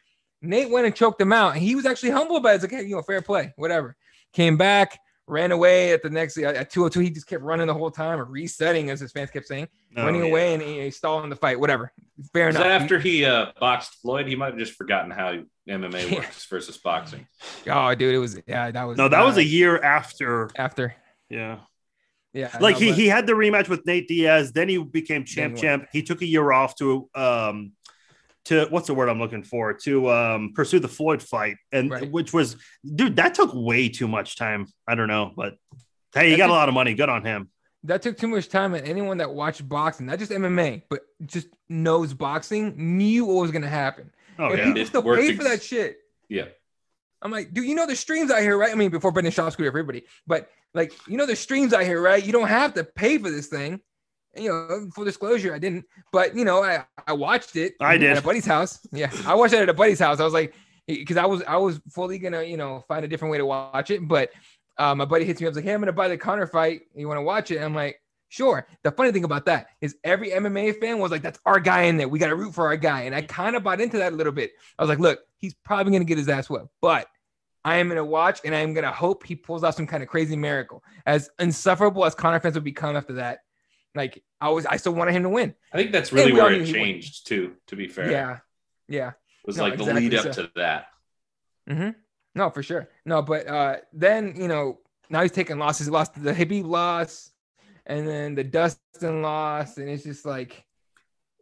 Nate 0.42 0.68
went 0.68 0.84
and 0.84 0.94
choked 0.94 1.22
him 1.22 1.32
out, 1.32 1.54
and 1.54 1.62
he 1.62 1.74
was 1.74 1.86
actually 1.86 2.10
humble 2.10 2.36
about 2.36 2.50
it. 2.50 2.54
It's 2.56 2.64
like, 2.64 2.72
hey, 2.72 2.86
you 2.86 2.96
know, 2.96 3.02
fair 3.02 3.22
play, 3.22 3.54
whatever. 3.56 3.96
Came 4.34 4.56
back, 4.56 4.98
ran 5.26 5.52
away 5.52 5.92
at 5.92 6.02
the 6.02 6.10
next 6.10 6.36
at 6.38 6.70
202. 6.70 7.00
He 7.00 7.10
just 7.10 7.26
kept 7.26 7.42
running 7.42 7.66
the 7.66 7.74
whole 7.74 7.90
time, 7.90 8.20
or 8.20 8.24
resetting, 8.24 8.90
as 8.90 9.00
his 9.00 9.12
fans 9.12 9.30
kept 9.30 9.46
saying, 9.46 9.68
Oh, 9.96 10.04
running 10.04 10.22
yeah. 10.24 10.30
away 10.30 10.54
and 10.54 10.62
he, 10.62 10.80
he 10.82 10.90
stalling 10.90 11.30
the 11.30 11.36
fight. 11.36 11.58
Whatever. 11.58 11.92
Fair 12.32 12.46
Was 12.46 12.56
enough. 12.56 12.66
that 12.68 12.82
after 12.82 12.98
he 12.98 13.24
uh, 13.24 13.46
boxed 13.60 13.94
Floyd? 14.02 14.26
He 14.26 14.36
might 14.36 14.48
have 14.50 14.58
just 14.58 14.74
forgotten 14.74 15.10
how 15.10 15.38
MMA 15.68 16.10
Yeah. 16.10 16.18
works 16.18 16.44
versus 16.46 16.76
boxing. 16.78 17.26
oh, 17.70 17.94
dude, 17.94 18.14
it 18.14 18.18
was 18.18 18.38
yeah, 18.46 18.70
that 18.70 18.84
was 18.84 18.98
No, 18.98 19.08
that 19.08 19.24
was 19.24 19.36
uh, 19.36 19.40
a 19.40 19.44
year 19.44 19.82
after. 19.82 20.50
after. 20.56 20.94
Yeah. 21.30 21.58
Yeah, 22.32 22.50
like 22.60 22.74
no, 22.74 22.80
he 22.80 22.88
but- 22.90 22.98
he 22.98 23.06
had 23.06 23.26
the 23.28 23.32
rematch 23.32 23.68
with 23.68 23.86
Nate 23.86 24.08
Diaz, 24.08 24.50
then 24.52 24.68
he 24.68 24.76
became 24.82 25.24
champ 25.24 25.54
Then 25.54 25.62
champ. 25.62 25.88
He 25.92 26.02
took 26.02 26.20
a 26.20 26.26
year 26.26 26.50
off 26.50 26.74
to 26.76 27.08
um 27.14 27.72
to 28.46 28.66
what's 28.70 28.86
the 28.86 28.94
word 28.94 29.08
I'm 29.08 29.18
looking 29.18 29.42
for 29.42 29.72
to 29.72 30.10
um 30.10 30.52
pursue 30.54 30.78
the 30.78 30.88
Floyd 30.88 31.22
fight, 31.22 31.56
and 31.72 31.90
Right. 31.90 32.10
which 32.10 32.32
was 32.32 32.56
dude 32.94 33.16
that 33.16 33.34
took 33.34 33.50
way 33.54 33.88
too 33.88 34.08
much 34.08 34.36
time. 34.36 34.66
I 34.86 34.94
don't 34.94 35.08
know, 35.08 35.32
but 35.36 35.56
hey, 36.14 36.26
he 36.26 36.30
That 36.32 36.38
got 36.38 36.50
a 36.50 36.52
lot 36.52 36.68
of 36.68 36.74
money. 36.74 36.94
Good 36.94 37.08
on 37.08 37.24
him. 37.24 37.48
that 37.84 38.02
took 38.02 38.16
too 38.16 38.28
much 38.28 38.48
time 38.48 38.74
and 38.74 38.86
anyone 38.86 39.18
that 39.18 39.32
watched 39.34 39.68
boxing 39.68 40.06
not 40.06 40.18
just 40.18 40.32
mma 40.32 40.82
but 40.88 41.00
just 41.26 41.48
knows 41.68 42.14
boxing 42.14 42.72
knew 42.96 43.26
what 43.26 43.42
was 43.42 43.50
going 43.50 43.60
to 43.62 43.68
happen 43.68 44.10
Oh 44.38 44.48
and 44.48 44.58
yeah, 44.58 44.64
people 44.64 44.80
It 44.80 44.86
still 44.86 45.02
pay 45.02 45.28
ex- 45.28 45.36
for 45.36 45.44
that 45.44 45.62
shit 45.62 45.98
Yeah. 46.30 46.46
i'm 47.20 47.30
like 47.30 47.52
dude 47.52 47.66
you 47.66 47.74
know 47.74 47.86
the 47.86 47.94
streams 47.94 48.30
out 48.30 48.40
here 48.40 48.56
right 48.56 48.72
i 48.72 48.74
mean 48.74 48.90
before 48.90 49.12
brendan 49.12 49.32
shaw 49.32 49.50
screwed 49.50 49.68
everybody 49.68 50.04
but 50.26 50.48
like 50.72 50.92
you 51.06 51.18
know 51.18 51.26
the 51.26 51.36
streams 51.36 51.74
out 51.74 51.82
here 51.84 52.00
right 52.00 52.24
you 52.24 52.32
don't 52.32 52.48
have 52.48 52.72
to 52.74 52.84
pay 52.84 53.18
for 53.18 53.30
this 53.30 53.48
thing 53.48 53.80
you 54.36 54.48
know 54.48 54.88
full 54.94 55.04
disclosure 55.04 55.54
i 55.54 55.58
didn't 55.58 55.84
but 56.12 56.34
you 56.36 56.44
know 56.44 56.62
i 56.62 56.84
i 57.06 57.12
watched 57.12 57.56
it 57.56 57.74
I 57.80 57.96
did. 57.96 58.12
at 58.12 58.18
a 58.18 58.22
buddy's 58.22 58.46
house 58.46 58.86
yeah 58.92 59.10
i 59.26 59.34
watched 59.34 59.54
it 59.54 59.60
at 59.60 59.68
a 59.68 59.74
buddy's 59.74 59.98
house 59.98 60.20
i 60.20 60.24
was 60.24 60.34
like 60.34 60.54
because 60.86 61.16
i 61.16 61.26
was 61.26 61.42
i 61.44 61.56
was 61.56 61.80
fully 61.90 62.18
gonna 62.18 62.42
you 62.42 62.56
know 62.56 62.84
find 62.88 63.04
a 63.04 63.08
different 63.08 63.32
way 63.32 63.38
to 63.38 63.46
watch 63.46 63.90
it 63.90 64.06
but 64.06 64.30
uh, 64.76 64.94
my 64.94 65.04
buddy 65.04 65.24
hits 65.24 65.40
me 65.40 65.46
up 65.46 65.52
was 65.52 65.56
like 65.56 65.64
hey 65.64 65.72
i'm 65.72 65.80
gonna 65.80 65.92
buy 65.92 66.08
the 66.08 66.16
Conor 66.16 66.46
fight 66.46 66.82
you 66.94 67.06
want 67.06 67.18
to 67.18 67.22
watch 67.22 67.50
it 67.50 67.56
and 67.56 67.64
i'm 67.64 67.74
like 67.74 68.00
Sure. 68.34 68.66
The 68.82 68.90
funny 68.90 69.12
thing 69.12 69.22
about 69.22 69.44
that 69.46 69.68
is 69.80 69.94
every 70.02 70.30
MMA 70.30 70.80
fan 70.80 70.98
was 70.98 71.12
like, 71.12 71.22
that's 71.22 71.38
our 71.46 71.60
guy 71.60 71.82
in 71.82 71.96
there. 71.96 72.08
We 72.08 72.18
got 72.18 72.30
to 72.30 72.34
root 72.34 72.52
for 72.52 72.66
our 72.66 72.76
guy. 72.76 73.02
And 73.02 73.14
I 73.14 73.22
kind 73.22 73.54
of 73.54 73.62
bought 73.62 73.80
into 73.80 73.98
that 73.98 74.12
a 74.12 74.16
little 74.16 74.32
bit. 74.32 74.50
I 74.76 74.82
was 74.82 74.88
like, 74.88 74.98
look, 74.98 75.20
he's 75.38 75.54
probably 75.64 75.96
to 75.96 76.04
get 76.04 76.18
his 76.18 76.28
ass 76.28 76.50
whipped, 76.50 76.66
but 76.82 77.06
I 77.64 77.76
am 77.76 77.86
going 77.86 77.96
to 77.96 78.04
watch 78.04 78.40
and 78.44 78.52
I'm 78.52 78.74
going 78.74 78.82
to 78.84 78.90
hope 78.90 79.24
he 79.24 79.36
pulls 79.36 79.62
off 79.62 79.76
some 79.76 79.86
kind 79.86 80.02
of 80.02 80.08
crazy 80.08 80.34
miracle. 80.34 80.82
As 81.06 81.30
insufferable 81.38 82.04
as 82.04 82.16
Conor 82.16 82.40
fans 82.40 82.56
would 82.56 82.64
become 82.64 82.96
after 82.96 83.12
that, 83.12 83.38
like 83.94 84.22
I 84.40 84.50
was, 84.50 84.66
I 84.66 84.76
still 84.76 84.92
wanted 84.92 85.12
him 85.14 85.22
to 85.22 85.28
win. 85.28 85.54
I 85.72 85.76
think 85.76 85.92
that's 85.92 86.12
really 86.12 86.32
where 86.32 86.52
it 86.52 86.66
changed 86.66 87.26
too, 87.26 87.54
to 87.68 87.76
be 87.76 87.88
fair. 87.88 88.10
Yeah. 88.10 88.38
Yeah. 88.88 89.08
it 89.08 89.46
was 89.46 89.56
No, 89.56 89.64
like 89.64 89.76
the 89.76 89.82
exactly 89.84 90.08
lead 90.10 90.14
up 90.14 90.34
so. 90.34 90.42
to 90.42 90.50
that. 90.56 90.86
Mm-hmm. 91.68 91.90
No, 92.34 92.50
for 92.50 92.62
sure. 92.62 92.88
No, 93.04 93.22
but 93.22 93.46
uh, 93.46 93.76
then 93.92 94.34
you 94.36 94.48
know 94.48 94.78
now 95.08 95.22
he's 95.22 95.32
taking 95.32 95.58
losses. 95.58 95.86
He 95.86 95.92
lost 95.92 96.20
the 96.20 96.32
Khabib 96.32 96.66
loss, 96.66 97.30
and 97.86 98.06
then 98.06 98.34
the 98.34 98.44
Dustin 98.44 99.22
loss, 99.22 99.78
and 99.78 99.88
it's 99.88 100.02
just 100.02 100.26
like, 100.26 100.64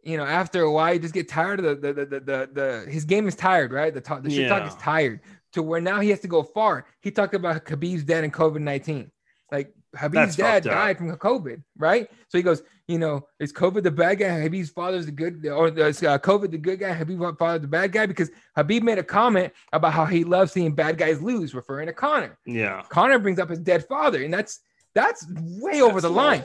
you 0.03 0.17
know, 0.17 0.25
after 0.25 0.61
a 0.61 0.71
while 0.71 0.93
you 0.93 0.99
just 0.99 1.13
get 1.13 1.27
tired 1.27 1.59
of 1.59 1.81
the 1.81 1.93
the 1.93 2.05
the 2.05 2.19
the, 2.19 2.49
the 2.53 2.91
his 2.91 3.05
game 3.05 3.27
is 3.27 3.35
tired, 3.35 3.71
right? 3.73 3.93
The 3.93 4.01
talk, 4.01 4.21
the 4.21 4.29
shit 4.29 4.49
talk 4.49 4.67
is 4.67 4.75
tired 4.75 5.21
to 5.53 5.63
where 5.63 5.81
now 5.81 5.99
he 5.99 6.09
has 6.09 6.19
to 6.21 6.27
go 6.27 6.43
far. 6.43 6.85
He 7.01 7.11
talked 7.11 7.33
about 7.33 7.65
Khabib's 7.65 8.03
dad 8.03 8.23
and 8.23 8.33
COVID 8.33 8.61
nineteen. 8.61 9.11
Like 9.51 9.73
Khabib's 9.95 10.13
That's 10.13 10.35
dad 10.35 10.63
died 10.63 10.97
from 10.97 11.15
COVID, 11.15 11.61
right? 11.77 12.09
So 12.29 12.37
he 12.37 12.43
goes, 12.43 12.63
you 12.87 12.97
know, 12.97 13.27
is 13.39 13.53
COVID 13.53 13.83
the 13.83 13.91
bad 13.91 14.19
guy? 14.19 14.25
Khabib's 14.47 14.69
father's 14.69 15.05
the 15.05 15.11
good, 15.11 15.45
or 15.45 15.67
is 15.67 16.01
uh, 16.03 16.17
COVID 16.17 16.51
the 16.51 16.57
good 16.57 16.79
guy? 16.79 16.95
Khabib's 16.95 17.37
father 17.37 17.59
the 17.59 17.67
bad 17.67 17.91
guy? 17.91 18.05
Because 18.05 18.31
Khabib 18.57 18.81
made 18.81 18.97
a 18.97 19.03
comment 19.03 19.53
about 19.71 19.93
how 19.93 20.05
he 20.05 20.23
loves 20.23 20.51
seeing 20.51 20.73
bad 20.73 20.97
guys 20.97 21.21
lose, 21.21 21.53
referring 21.53 21.87
to 21.87 21.93
Conor. 21.93 22.37
yeah. 22.45 22.81
Conor 22.89 23.19
brings 23.19 23.39
up 23.39 23.49
his 23.49 23.59
dead 23.59 23.85
father, 23.87 24.23
and 24.23 24.33
that's 24.33 24.59
that's 24.95 25.25
way 25.29 25.81
over 25.81 25.93
That's 25.93 26.03
the 26.03 26.09
low. 26.09 26.15
line, 26.15 26.43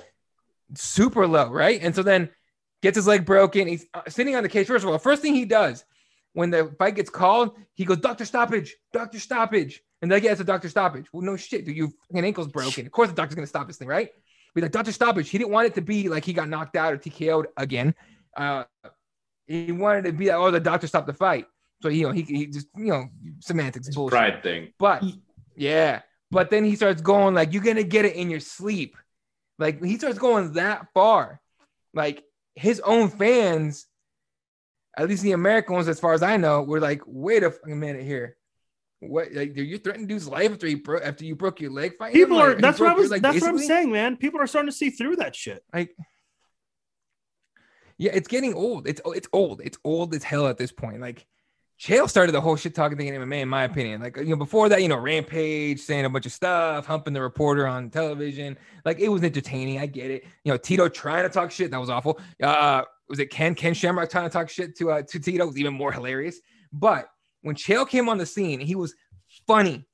super 0.74 1.26
low, 1.26 1.50
right? 1.50 1.80
And 1.82 1.94
so 1.94 2.02
then 2.02 2.30
gets 2.82 2.96
his 2.96 3.06
leg 3.06 3.24
broken. 3.24 3.66
He's 3.66 3.86
uh, 3.94 4.02
sitting 4.08 4.36
on 4.36 4.42
the 4.42 4.48
cage. 4.48 4.66
First 4.66 4.84
of 4.84 4.90
all, 4.90 4.98
first 4.98 5.22
thing 5.22 5.34
he 5.34 5.44
does 5.44 5.84
when 6.38 6.50
the 6.50 6.72
fight 6.78 6.94
gets 6.94 7.10
called, 7.10 7.56
he 7.74 7.84
goes, 7.84 7.96
"Doctor 7.96 8.24
stoppage, 8.24 8.76
doctor 8.92 9.18
stoppage," 9.18 9.82
and 10.00 10.08
then 10.08 10.22
gets 10.22 10.40
a 10.40 10.44
doctor 10.44 10.68
stoppage. 10.68 11.06
Well, 11.12 11.22
no 11.22 11.36
shit, 11.36 11.64
dude, 11.64 11.76
your 11.76 11.88
fucking 11.88 12.24
ankle's 12.24 12.46
broken. 12.46 12.86
Of 12.86 12.92
course, 12.92 13.08
the 13.08 13.16
doctor's 13.16 13.34
gonna 13.34 13.48
stop 13.48 13.66
this 13.66 13.76
thing, 13.76 13.88
right? 13.88 14.10
Be 14.54 14.60
like, 14.60 14.70
doctor 14.70 14.92
stoppage. 14.92 15.28
He 15.30 15.38
didn't 15.38 15.50
want 15.50 15.66
it 15.66 15.74
to 15.74 15.80
be 15.80 16.08
like 16.08 16.24
he 16.24 16.32
got 16.32 16.48
knocked 16.48 16.76
out 16.76 16.92
or 16.92 16.96
TKO'd 16.96 17.48
again. 17.56 17.92
Uh, 18.36 18.62
he 19.48 19.72
wanted 19.72 20.06
it 20.06 20.12
to 20.12 20.16
be 20.16 20.26
like, 20.26 20.36
oh, 20.36 20.52
the 20.52 20.60
doctor 20.60 20.86
stopped 20.86 21.08
the 21.08 21.12
fight. 21.12 21.46
So 21.82 21.88
you 21.88 22.06
know, 22.06 22.12
he, 22.12 22.22
he 22.22 22.46
just 22.46 22.68
you 22.76 22.92
know 22.92 23.08
semantics 23.40 23.92
bullshit. 23.92 24.16
Pride 24.16 24.40
thing. 24.44 24.72
But 24.78 25.02
yeah, 25.56 26.02
but 26.30 26.50
then 26.50 26.64
he 26.64 26.76
starts 26.76 27.02
going 27.02 27.34
like, 27.34 27.52
"You're 27.52 27.64
gonna 27.64 27.82
get 27.82 28.04
it 28.04 28.14
in 28.14 28.30
your 28.30 28.38
sleep." 28.38 28.96
Like 29.58 29.82
he 29.82 29.98
starts 29.98 30.20
going 30.20 30.52
that 30.52 30.86
far. 30.94 31.40
Like 31.94 32.22
his 32.54 32.78
own 32.78 33.08
fans, 33.08 33.87
at 34.98 35.08
least 35.08 35.22
the 35.22 35.32
American 35.32 35.74
ones, 35.74 35.88
as 35.88 36.00
far 36.00 36.12
as 36.12 36.22
I 36.22 36.36
know, 36.36 36.62
were 36.62 36.80
like, 36.80 37.02
"Wait 37.06 37.42
a 37.42 37.50
fucking 37.50 37.78
minute 37.78 38.04
here." 38.04 38.36
What 39.00 39.32
like 39.32 39.54
do 39.54 39.62
you 39.62 39.78
threatening 39.78 40.08
dude's 40.08 40.26
life 40.28 40.50
after 40.50 40.66
you 40.66 40.82
broke 40.82 41.02
after 41.04 41.24
you 41.24 41.36
broke 41.36 41.60
your 41.60 41.70
leg 41.70 41.96
fighting? 41.96 42.20
him? 42.20 42.26
People 42.26 42.38
Like, 42.38 42.46
are. 42.48 42.54
he 42.56 42.60
That's 42.62 42.80
what 42.80 42.90
I 42.90 42.94
was. 42.94 43.10
leg, 43.10 43.22
that's 43.22 43.40
what 43.40 43.50
I'm 43.50 43.58
saying, 43.58 43.92
man. 43.92 44.16
People 44.16 44.40
are 44.40 44.46
starting 44.48 44.70
to 44.70 44.76
see 44.76 44.90
through 44.90 45.16
that 45.16 45.36
shit. 45.36 45.62
Like, 45.72 45.94
yeah, 47.96 48.10
it's 48.14 48.28
getting 48.28 48.54
old. 48.54 48.88
It's 48.88 49.00
it's 49.06 49.28
old. 49.32 49.60
It's 49.62 49.78
old 49.84 50.14
as 50.14 50.24
hell 50.24 50.46
at 50.48 50.58
this 50.58 50.72
point. 50.72 51.00
Like, 51.00 51.26
Chael 51.80 52.08
started 52.08 52.32
the 52.32 52.40
whole 52.40 52.56
shit 52.56 52.74
talking 52.74 52.98
thing 52.98 53.06
in 53.08 53.14
MMA, 53.20 53.42
in 53.42 53.48
my 53.48 53.64
opinion. 53.64 54.00
Like, 54.00 54.16
you 54.16 54.24
know, 54.26 54.36
before 54.36 54.68
that, 54.68 54.82
you 54.82 54.88
know, 54.88 54.96
Rampage 54.96 55.78
saying 55.80 56.04
a 56.04 56.10
bunch 56.10 56.26
of 56.26 56.32
stuff, 56.32 56.86
humping 56.86 57.12
the 57.14 57.22
reporter 57.22 57.68
on 57.68 57.90
television. 57.90 58.58
Like, 58.84 58.98
it 58.98 59.08
was 59.08 59.22
entertaining. 59.22 59.78
I 59.78 59.86
get 59.86 60.10
it. 60.10 60.24
You 60.42 60.52
know, 60.52 60.58
Tito 60.58 60.88
trying 60.88 61.22
to 61.22 61.28
talk 61.28 61.52
shit. 61.52 61.70
That 61.70 61.78
was 61.78 61.88
awful. 61.90 62.18
Uh, 62.42 62.82
was 63.08 63.18
it 63.18 63.30
Ken 63.30 63.54
Ken 63.54 63.74
Shamrock 63.74 64.10
trying 64.10 64.24
to 64.24 64.30
talk 64.32 64.48
shit 64.50 64.76
to 64.78 64.90
uh 64.90 65.02
to 65.02 65.18
Tito? 65.18 65.46
Was 65.46 65.58
even 65.58 65.74
more 65.74 65.92
hilarious. 65.92 66.40
But 66.72 67.08
when 67.42 67.54
Chael 67.56 67.88
came 67.88 68.08
on 68.08 68.18
the 68.18 68.26
scene, 68.26 68.60
he 68.60 68.74
was 68.74 68.94
funny, 69.46 69.86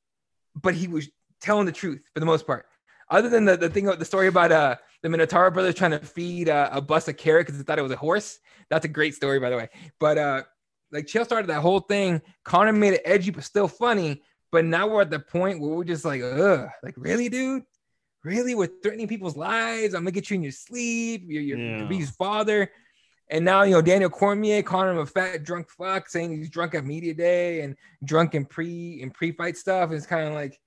but 0.54 0.74
he 0.74 0.88
was 0.88 1.08
telling 1.40 1.66
the 1.66 1.72
truth 1.72 2.02
for 2.12 2.20
the 2.20 2.26
most 2.26 2.46
part. 2.46 2.66
Other 3.10 3.28
than 3.28 3.44
the, 3.44 3.56
the 3.56 3.68
thing, 3.68 3.84
the 3.84 4.04
story 4.04 4.28
about 4.28 4.52
uh 4.52 4.76
the 5.02 5.10
Minotaur 5.10 5.50
brothers 5.50 5.74
trying 5.74 5.90
to 5.90 5.98
feed 5.98 6.48
uh, 6.48 6.70
a 6.72 6.80
bus 6.80 7.06
of 7.08 7.16
carrot 7.18 7.46
because 7.46 7.58
they 7.58 7.64
thought 7.64 7.78
it 7.78 7.82
was 7.82 7.92
a 7.92 7.96
horse. 7.96 8.38
That's 8.70 8.86
a 8.86 8.88
great 8.88 9.14
story, 9.14 9.38
by 9.38 9.50
the 9.50 9.56
way. 9.56 9.68
But 10.00 10.16
uh, 10.16 10.42
like 10.90 11.06
Chael 11.06 11.24
started 11.26 11.48
that 11.48 11.60
whole 11.60 11.80
thing. 11.80 12.22
Conor 12.44 12.72
made 12.72 12.94
it 12.94 13.02
edgy, 13.04 13.30
but 13.30 13.44
still 13.44 13.68
funny. 13.68 14.22
But 14.50 14.64
now 14.64 14.86
we're 14.88 15.02
at 15.02 15.10
the 15.10 15.18
point 15.18 15.60
where 15.60 15.70
we're 15.72 15.84
just 15.84 16.06
like, 16.06 16.22
ugh, 16.22 16.68
like 16.82 16.94
really, 16.96 17.28
dude, 17.28 17.64
really, 18.24 18.54
we're 18.54 18.70
threatening 18.82 19.06
people's 19.08 19.36
lives. 19.36 19.92
I'm 19.94 20.02
gonna 20.02 20.12
get 20.12 20.30
you 20.30 20.36
in 20.36 20.42
your 20.42 20.52
sleep. 20.52 21.24
You're 21.26 21.42
your 21.42 21.58
Yeah. 21.58 21.80
Khabib's 21.80 22.10
father. 22.10 22.70
And 23.30 23.44
now 23.44 23.62
you 23.62 23.72
know 23.72 23.82
Daniel 23.82 24.10
Cormier 24.10 24.62
calling 24.62 24.90
him 24.90 24.98
a 24.98 25.06
fat 25.06 25.44
drunk 25.44 25.68
fuck, 25.70 26.08
saying 26.08 26.36
he's 26.36 26.50
drunk 26.50 26.74
at 26.74 26.84
media 26.84 27.14
day 27.14 27.62
and 27.62 27.76
drunk 28.04 28.34
in 28.34 28.44
pre 28.44 29.00
in 29.00 29.10
pre-fight 29.10 29.56
stuff. 29.56 29.92
It's 29.92 30.06
kind 30.06 30.28
of 30.28 30.34
like 30.34 30.58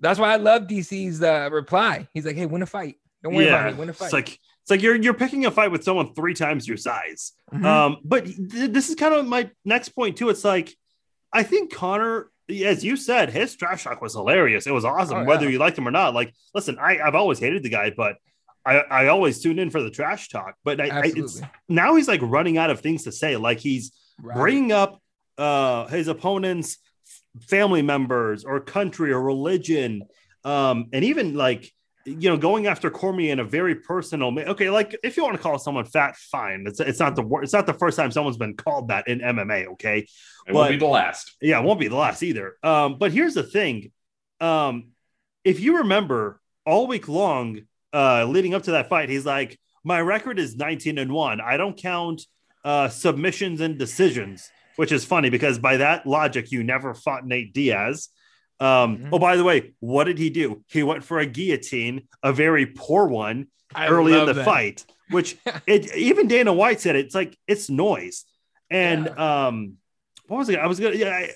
that's 0.00 0.18
why 0.18 0.32
I 0.32 0.36
love 0.36 0.62
DC's 0.64 1.22
uh, 1.22 1.48
reply. 1.50 2.06
He's 2.12 2.26
like, 2.26 2.36
"Hey, 2.36 2.46
win 2.46 2.62
a 2.62 2.66
fight. 2.66 2.96
Don't 3.22 3.34
worry 3.34 3.48
about 3.48 3.70
it. 3.70 3.76
Win 3.78 3.88
a 3.88 3.92
fight." 3.94 4.06
It's 4.06 4.12
like 4.12 4.28
it's 4.28 4.70
like 4.70 4.82
you're 4.82 4.96
you're 4.96 5.14
picking 5.14 5.46
a 5.46 5.50
fight 5.50 5.70
with 5.70 5.82
someone 5.82 6.14
three 6.14 6.34
times 6.34 6.68
your 6.68 6.76
size. 6.76 7.32
Mhm. 7.52 7.64
Um, 7.64 7.96
but 8.04 8.26
th- 8.26 8.70
this 8.70 8.90
is 8.90 8.96
kind 8.96 9.14
of 9.14 9.26
my 9.26 9.50
next 9.64 9.90
point 9.90 10.16
too. 10.18 10.28
It's 10.28 10.44
like 10.44 10.74
I 11.32 11.42
think 11.42 11.72
Conor, 11.72 12.30
as 12.64 12.84
you 12.84 12.96
said, 12.96 13.30
his 13.30 13.56
trash 13.56 13.84
talk 13.84 14.02
was 14.02 14.12
hilarious. 14.12 14.66
It 14.66 14.72
was 14.72 14.84
awesome, 14.84 15.16
Oh, 15.16 15.20
yeah. 15.22 15.26
whether 15.26 15.50
you 15.50 15.58
liked 15.58 15.78
him 15.78 15.88
or 15.88 15.90
not. 15.90 16.14
Like, 16.14 16.32
listen, 16.54 16.78
I, 16.78 16.98
I've 17.00 17.14
always 17.14 17.38
hated 17.38 17.62
the 17.62 17.70
guy, 17.70 17.90
but 17.96 18.16
I, 18.66 18.78
I 18.78 19.06
always 19.08 19.42
tune 19.42 19.58
in 19.58 19.70
for 19.70 19.82
the 19.82 19.90
trash 19.90 20.28
talk. 20.28 20.54
But 20.64 20.80
I, 20.80 20.88
I, 20.88 21.02
it's 21.04 21.40
now 21.68 21.96
he's 21.96 22.08
like 22.08 22.20
running 22.22 22.58
out 22.58 22.70
of 22.70 22.80
things 22.80 23.04
to 23.04 23.12
say. 23.12 23.36
Like 23.36 23.58
he's 23.58 23.92
Right. 24.22 24.36
bringing 24.36 24.70
up 24.70 25.02
uh 25.38 25.88
his 25.88 26.06
opponent's 26.06 26.78
family 27.48 27.82
members 27.82 28.44
or 28.44 28.60
country 28.60 29.10
or 29.10 29.20
religion 29.20 30.02
um 30.44 30.86
and 30.92 31.04
even 31.04 31.34
like 31.34 31.72
you 32.04 32.28
know, 32.28 32.36
going 32.36 32.66
after 32.66 32.90
Cormier 32.90 33.32
in 33.32 33.38
a 33.40 33.44
very 33.44 33.76
personal. 33.76 34.38
Okay, 34.38 34.68
like 34.68 34.94
if 35.02 35.16
you 35.16 35.22
want 35.24 35.36
to 35.36 35.42
call 35.42 35.58
someone 35.58 35.84
fat, 35.84 36.16
fine. 36.16 36.64
It's 36.66 36.80
it's 36.80 37.00
not 37.00 37.16
the 37.16 37.24
it's 37.42 37.52
not 37.52 37.66
the 37.66 37.74
first 37.74 37.96
time 37.96 38.10
someone's 38.10 38.36
been 38.36 38.56
called 38.56 38.88
that 38.88 39.08
in 39.08 39.20
MMA. 39.20 39.68
Okay, 39.72 40.00
it 40.00 40.08
but, 40.46 40.54
won't 40.54 40.70
be 40.70 40.76
the 40.76 40.86
last. 40.86 41.34
Yeah, 41.40 41.60
it 41.60 41.64
won't 41.64 41.80
be 41.80 41.88
the 41.88 41.96
last 41.96 42.22
either. 42.22 42.56
Um, 42.62 42.98
but 42.98 43.12
here's 43.12 43.34
the 43.34 43.42
thing, 43.42 43.90
um, 44.40 44.88
if 45.44 45.60
you 45.60 45.78
remember, 45.78 46.40
all 46.66 46.86
week 46.86 47.08
long, 47.08 47.62
uh, 47.94 48.26
leading 48.26 48.54
up 48.54 48.64
to 48.64 48.72
that 48.72 48.88
fight, 48.88 49.08
he's 49.08 49.24
like, 49.24 49.58
my 49.84 50.00
record 50.00 50.38
is 50.38 50.56
19 50.56 50.98
and 50.98 51.12
one. 51.12 51.40
I 51.40 51.56
don't 51.56 51.76
count 51.76 52.22
uh 52.64 52.88
submissions 52.88 53.60
and 53.60 53.78
decisions, 53.78 54.50
which 54.76 54.90
is 54.90 55.04
funny 55.04 55.30
because 55.30 55.58
by 55.58 55.76
that 55.78 56.06
logic, 56.06 56.50
you 56.50 56.62
never 56.62 56.94
fought 56.94 57.26
Nate 57.26 57.52
Diaz. 57.52 58.08
Um, 58.60 58.96
mm-hmm. 58.96 59.08
Oh, 59.12 59.18
by 59.18 59.36
the 59.36 59.44
way, 59.44 59.74
what 59.80 60.04
did 60.04 60.18
he 60.18 60.30
do? 60.30 60.64
He 60.68 60.82
went 60.82 61.04
for 61.04 61.18
a 61.18 61.26
guillotine, 61.26 62.08
a 62.22 62.32
very 62.32 62.66
poor 62.66 63.06
one, 63.06 63.48
I 63.74 63.88
early 63.88 64.18
in 64.18 64.26
the 64.26 64.32
that. 64.32 64.44
fight. 64.44 64.86
Which 65.10 65.36
it 65.66 65.94
even 65.94 66.28
Dana 66.28 66.52
White 66.52 66.80
said 66.80 66.96
it's 66.96 67.14
like 67.14 67.36
it's 67.46 67.68
noise. 67.68 68.24
And 68.70 69.06
yeah. 69.06 69.46
um, 69.46 69.74
what 70.26 70.38
was 70.38 70.48
it? 70.48 70.58
I 70.58 70.66
was 70.66 70.80
gonna 70.80 70.96
yeah. 70.96 71.10
I, 71.10 71.30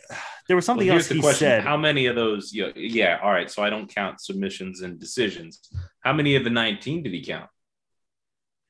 there 0.48 0.56
was 0.56 0.64
something 0.64 0.86
well, 0.86 0.96
else 0.96 1.08
he 1.08 1.20
question. 1.20 1.46
said. 1.46 1.62
How 1.62 1.76
many 1.76 2.06
of 2.06 2.16
those? 2.16 2.52
You 2.52 2.66
know, 2.66 2.72
yeah, 2.74 3.18
all 3.22 3.30
right. 3.30 3.50
So 3.50 3.62
I 3.62 3.68
don't 3.68 3.92
count 3.92 4.20
submissions 4.20 4.80
and 4.80 4.98
decisions. 4.98 5.68
How 6.08 6.14
many 6.14 6.36
of 6.36 6.44
the 6.44 6.48
19 6.48 7.02
did 7.02 7.12
he 7.12 7.22
count? 7.22 7.50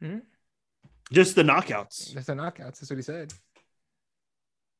Hmm? 0.02 0.18
Just 1.12 1.36
the 1.36 1.44
knockouts. 1.44 2.12
Just 2.12 2.26
the 2.26 2.32
knockouts. 2.32 2.80
That's 2.80 2.90
what 2.90 2.96
he 2.96 3.02
said. 3.02 3.32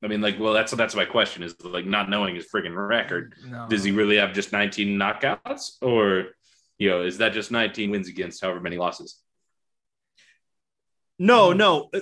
I 0.02 0.08
mean, 0.08 0.20
like, 0.20 0.40
well, 0.40 0.54
that's 0.54 0.72
that's 0.72 0.96
my 0.96 1.04
question 1.04 1.44
is 1.44 1.54
like 1.62 1.86
not 1.86 2.10
knowing 2.10 2.34
his 2.34 2.48
freaking 2.52 2.74
record. 2.74 3.36
No. 3.46 3.68
Does 3.70 3.84
he 3.84 3.92
really 3.92 4.16
have 4.16 4.32
just 4.32 4.50
19 4.50 4.98
knockouts, 4.98 5.80
or 5.82 6.30
you 6.78 6.90
know, 6.90 7.02
is 7.02 7.18
that 7.18 7.32
just 7.32 7.52
19 7.52 7.92
wins 7.92 8.08
against 8.08 8.42
however 8.42 8.58
many 8.58 8.76
losses? 8.76 9.20
No, 11.16 11.52
no. 11.52 11.92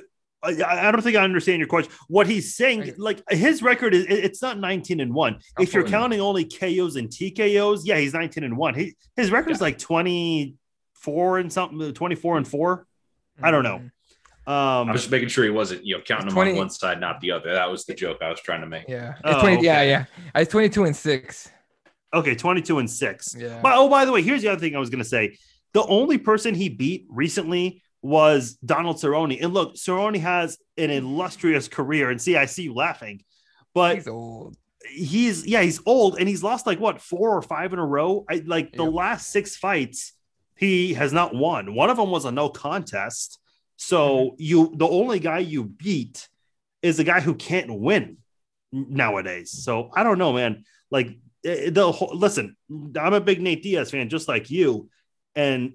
I, 0.46 0.88
I 0.88 0.90
don't 0.90 1.02
think 1.02 1.16
I 1.16 1.24
understand 1.24 1.58
your 1.58 1.68
question. 1.68 1.92
What 2.08 2.26
he's 2.26 2.54
saying, 2.54 2.94
like 2.96 3.22
his 3.30 3.62
record 3.62 3.94
is, 3.94 4.06
it's 4.08 4.42
not 4.42 4.58
19 4.58 5.00
and 5.00 5.12
one. 5.12 5.40
if 5.58 5.74
you're 5.74 5.86
counting 5.86 6.20
only 6.20 6.44
KOs 6.44 6.96
and 6.96 7.08
TKOs, 7.08 7.80
yeah, 7.84 7.98
he's 7.98 8.14
19 8.14 8.44
and 8.44 8.56
one. 8.56 8.74
He, 8.74 8.94
his 9.16 9.30
record 9.30 9.52
is 9.52 9.58
yeah. 9.58 9.64
like 9.64 9.78
24 9.78 11.38
and 11.38 11.52
something, 11.52 11.92
24 11.92 12.36
and 12.36 12.48
4 12.48 12.76
mm-hmm. 12.76 13.44
I 13.44 13.50
don't 13.50 13.64
know. 13.64 13.78
Mm-hmm. 13.78 13.86
Um, 14.48 14.88
I 14.88 14.92
was 14.92 15.00
just 15.02 15.10
making 15.10 15.28
sure 15.28 15.44
he 15.44 15.50
wasn't, 15.50 15.84
you 15.84 15.96
know, 15.96 16.02
counting 16.04 16.26
them 16.26 16.34
20, 16.34 16.52
on 16.52 16.56
one 16.56 16.70
side, 16.70 17.00
not 17.00 17.20
the 17.20 17.32
other. 17.32 17.52
That 17.52 17.68
was 17.68 17.84
the 17.84 17.94
joke 17.94 18.18
I 18.22 18.30
was 18.30 18.40
trying 18.40 18.60
to 18.60 18.68
make. 18.68 18.84
Yeah. 18.86 19.14
Oh, 19.24 19.40
20, 19.40 19.56
okay. 19.56 19.64
Yeah. 19.64 19.82
Yeah. 19.82 20.04
I 20.34 20.40
was 20.40 20.48
22 20.48 20.84
and 20.84 20.94
six. 20.94 21.50
Okay. 22.14 22.36
22 22.36 22.78
and 22.78 22.88
six. 22.88 23.34
Yeah. 23.36 23.58
But, 23.60 23.72
oh, 23.76 23.88
by 23.88 24.04
the 24.04 24.12
way, 24.12 24.22
here's 24.22 24.42
the 24.42 24.48
other 24.48 24.60
thing 24.60 24.76
I 24.76 24.78
was 24.78 24.88
going 24.88 25.02
to 25.02 25.08
say. 25.08 25.36
The 25.72 25.82
only 25.86 26.16
person 26.16 26.54
he 26.54 26.68
beat 26.68 27.06
recently 27.10 27.82
was 28.06 28.54
Donald 28.64 28.96
Cerrone. 28.96 29.42
And 29.42 29.52
look, 29.52 29.74
Cerrone 29.74 30.18
has 30.20 30.58
an 30.76 30.90
illustrious 30.90 31.68
career. 31.68 32.10
And 32.10 32.20
see, 32.20 32.36
I 32.36 32.46
see 32.46 32.64
you 32.64 32.74
laughing, 32.74 33.22
but 33.74 33.96
he's 33.96 34.08
old. 34.08 34.56
He's, 34.88 35.46
yeah, 35.46 35.62
he's 35.62 35.80
old 35.84 36.18
and 36.18 36.28
he's 36.28 36.44
lost 36.44 36.66
like 36.66 36.78
what, 36.78 37.00
four 37.00 37.36
or 37.36 37.42
five 37.42 37.72
in 37.72 37.78
a 37.78 37.86
row. 37.86 38.24
I 38.30 38.42
like 38.46 38.72
the 38.72 38.84
last 38.84 39.30
six 39.30 39.56
fights, 39.56 40.12
he 40.54 40.94
has 40.94 41.12
not 41.12 41.34
won. 41.34 41.74
One 41.74 41.90
of 41.90 41.96
them 41.96 42.10
was 42.10 42.24
a 42.24 42.30
no 42.30 42.48
contest 42.48 43.40
so 43.76 44.18
mm-hmm. 44.18 44.34
you 44.38 44.72
the 44.74 44.88
only 44.88 45.20
guy 45.20 45.38
you 45.38 45.64
beat 45.64 46.28
is 46.82 46.96
the 46.96 47.04
guy 47.04 47.20
who 47.20 47.34
can't 47.34 47.72
win 47.72 48.18
nowadays. 48.72 49.50
So 49.52 49.90
I 49.94 50.02
don't 50.02 50.18
know, 50.18 50.32
man. 50.32 50.64
Like 50.90 51.18
eh, 51.44 51.70
the 51.70 51.92
whole, 51.92 52.16
listen, 52.16 52.56
I'm 52.70 53.14
a 53.14 53.20
big 53.20 53.40
Nate 53.40 53.62
Diaz 53.62 53.90
fan, 53.90 54.08
just 54.08 54.28
like 54.28 54.50
you, 54.50 54.88
and 55.34 55.74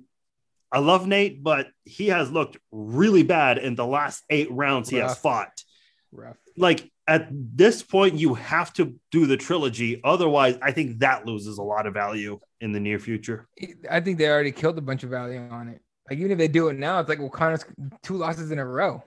I 0.72 0.80
love 0.80 1.05
Nate, 1.05 1.43
but 1.43 1.67
he 1.84 2.07
has 2.07 2.32
looked 2.32 2.57
really 2.72 3.24
bad 3.24 3.57
in 3.57 3.76
the 3.76 3.86
last 3.86 4.24
eight 4.30 4.49
rounds 4.51 4.89
he 4.89 4.97
has 4.97 5.17
fought. 5.17 5.63
Rough. 6.11 6.38
Like 6.57 6.89
at 7.07 7.28
this 7.32 7.84
point, 7.84 8.15
you 8.15 8.36
have 8.36 8.72
to 8.74 8.95
do 9.11 9.26
the 9.26 9.38
trilogy. 9.38 9.99
Otherwise, 10.03 10.57
I 10.61 10.72
think 10.72 10.99
that 10.99 11.26
loses 11.26 11.57
a 11.57 11.63
lot 11.63 11.88
of 11.88 11.93
value 11.93 12.39
in 12.61 12.72
the 12.72 12.80
near 12.80 12.99
future. 12.99 13.47
I 13.89 13.99
think 13.99 14.17
they 14.17 14.30
already 14.30 14.51
killed 14.51 14.78
a 14.78 14.82
bunch 14.82 15.03
of 15.03 15.09
value 15.09 15.39
on 15.39 15.67
it. 15.67 15.82
Like 16.09 16.19
even 16.19 16.32
if 16.32 16.38
they 16.38 16.47
do 16.47 16.69
it 16.69 16.78
now, 16.78 16.99
it's 16.99 17.09
like 17.09 17.19
well, 17.19 17.30
Conor's 17.30 17.65
two 18.01 18.15
losses 18.15 18.51
in 18.51 18.59
a 18.59 18.65
row. 18.65 19.03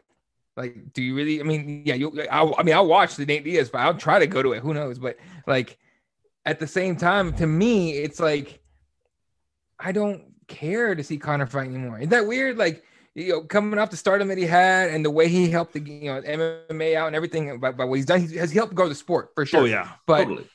Like, 0.57 0.93
do 0.93 1.03
you 1.03 1.17
really? 1.17 1.41
I 1.41 1.43
mean, 1.43 1.83
yeah, 1.85 1.95
you. 1.95 2.23
I, 2.31 2.53
I 2.59 2.63
mean, 2.63 2.75
I'll 2.75 2.87
watch 2.87 3.17
the 3.17 3.27
Nate 3.27 3.45
Diaz, 3.45 3.71
but 3.71 3.81
I'll 3.81 3.95
try 3.95 4.19
to 4.19 4.27
go 4.27 4.43
to 4.43 4.53
it. 4.53 4.61
Who 4.61 4.73
knows? 4.73 4.99
But 4.99 5.17
like, 5.47 5.79
at 6.47 6.61
the 6.61 6.67
same 6.67 6.97
time, 6.97 7.35
to 7.37 7.47
me, 7.47 7.93
it's 7.93 8.21
like 8.21 8.61
I 9.79 9.93
don't 9.93 10.34
care 10.49 10.95
to 10.95 11.05
see 11.05 11.19
Conor 11.19 11.47
fight 11.47 11.69
anymore. 11.69 11.99
Isn't 11.99 12.11
that 12.11 12.27
weird? 12.27 12.57
Like, 12.57 12.85
you 13.15 13.29
know, 13.29 13.41
coming 13.43 13.79
off 13.79 13.91
the 13.91 13.97
stardom 13.97 14.29
that 14.29 14.39
he 14.39 14.45
had 14.45 14.91
and 14.91 15.05
the 15.05 15.11
way 15.11 15.29
he 15.29 15.49
helped 15.49 15.73
the 15.73 15.81
you 15.81 16.13
know 16.13 16.21
MMA 16.21 16.97
out 16.97 17.07
and 17.07 17.17
everything 17.17 17.59
by, 17.61 17.73
by 17.73 17.85
what 17.85 17.97
he's 17.97 18.07
done, 18.07 18.27
he 18.27 18.37
has 18.37 18.53
helped 18.53 18.75
grow 18.75 18.89
the 18.89 18.95
sport 18.95 19.31
for 19.35 19.47
sure. 19.47 19.61
Oh 19.61 19.65
yeah, 19.65 19.91
but 20.07 20.25
totally. 20.25 20.49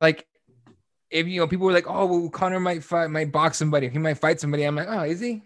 like 0.00 0.26
if 1.10 1.26
you 1.26 1.40
know 1.40 1.46
people 1.46 1.66
were 1.66 1.72
like, 1.72 1.88
oh, 1.88 2.06
well, 2.06 2.28
Conor 2.30 2.60
might 2.60 2.84
fight, 2.84 3.08
might 3.08 3.32
box 3.32 3.58
somebody, 3.58 3.88
he 3.88 3.98
might 3.98 4.18
fight 4.18 4.40
somebody. 4.40 4.64
I'm 4.64 4.76
like, 4.76 4.88
oh, 4.88 5.02
is 5.02 5.20
he? 5.20 5.42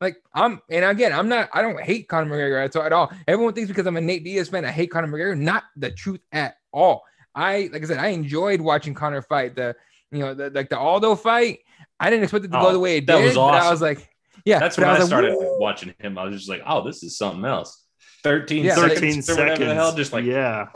Like 0.00 0.16
I'm, 0.34 0.60
and 0.68 0.84
again, 0.84 1.12
I'm 1.12 1.28
not. 1.28 1.48
I 1.52 1.62
don't 1.62 1.80
hate 1.80 2.08
Conor 2.08 2.30
McGregor 2.30 2.84
at 2.84 2.92
all. 2.92 3.12
Everyone 3.26 3.54
thinks 3.54 3.68
because 3.68 3.86
I'm 3.86 3.96
a 3.96 4.00
Nate 4.00 4.24
Diaz 4.24 4.48
fan, 4.48 4.64
I 4.64 4.70
hate 4.70 4.90
Conor 4.90 5.08
McGregor. 5.08 5.38
Not 5.38 5.64
the 5.76 5.90
truth 5.90 6.20
at 6.32 6.56
all. 6.72 7.04
I, 7.34 7.70
like 7.72 7.82
I 7.82 7.86
said, 7.86 7.98
I 7.98 8.08
enjoyed 8.08 8.60
watching 8.60 8.94
Conor 8.94 9.22
fight. 9.22 9.56
The, 9.56 9.74
you 10.10 10.18
know, 10.20 10.34
the, 10.34 10.50
like 10.50 10.68
the 10.68 10.78
Aldo 10.78 11.16
fight. 11.16 11.60
I 12.00 12.10
didn't 12.10 12.24
expect 12.24 12.44
it 12.44 12.52
to 12.52 12.58
oh, 12.58 12.62
go 12.62 12.72
the 12.72 12.80
way 12.80 12.98
it 12.98 13.06
that 13.06 13.14
did. 13.16 13.22
That 13.22 13.26
was 13.26 13.36
awesome. 13.36 13.66
I 13.66 13.70
was 13.70 13.82
like, 13.82 14.08
yeah, 14.44 14.58
that's 14.58 14.76
when 14.76 14.88
I, 14.88 14.96
I 14.96 15.04
started 15.04 15.36
like, 15.36 15.58
watching 15.58 15.94
him. 15.98 16.18
I 16.18 16.24
was 16.24 16.36
just 16.36 16.48
like, 16.48 16.62
oh, 16.66 16.84
this 16.84 17.02
is 17.02 17.16
something 17.16 17.44
else. 17.44 17.82
13, 18.22 18.64
yeah, 18.64 18.74
13 18.74 19.22
seconds, 19.22 19.26
seconds. 19.26 19.58
the 19.58 19.74
hell, 19.74 19.94
just 19.94 20.12
like 20.12 20.24
yeah. 20.24 20.68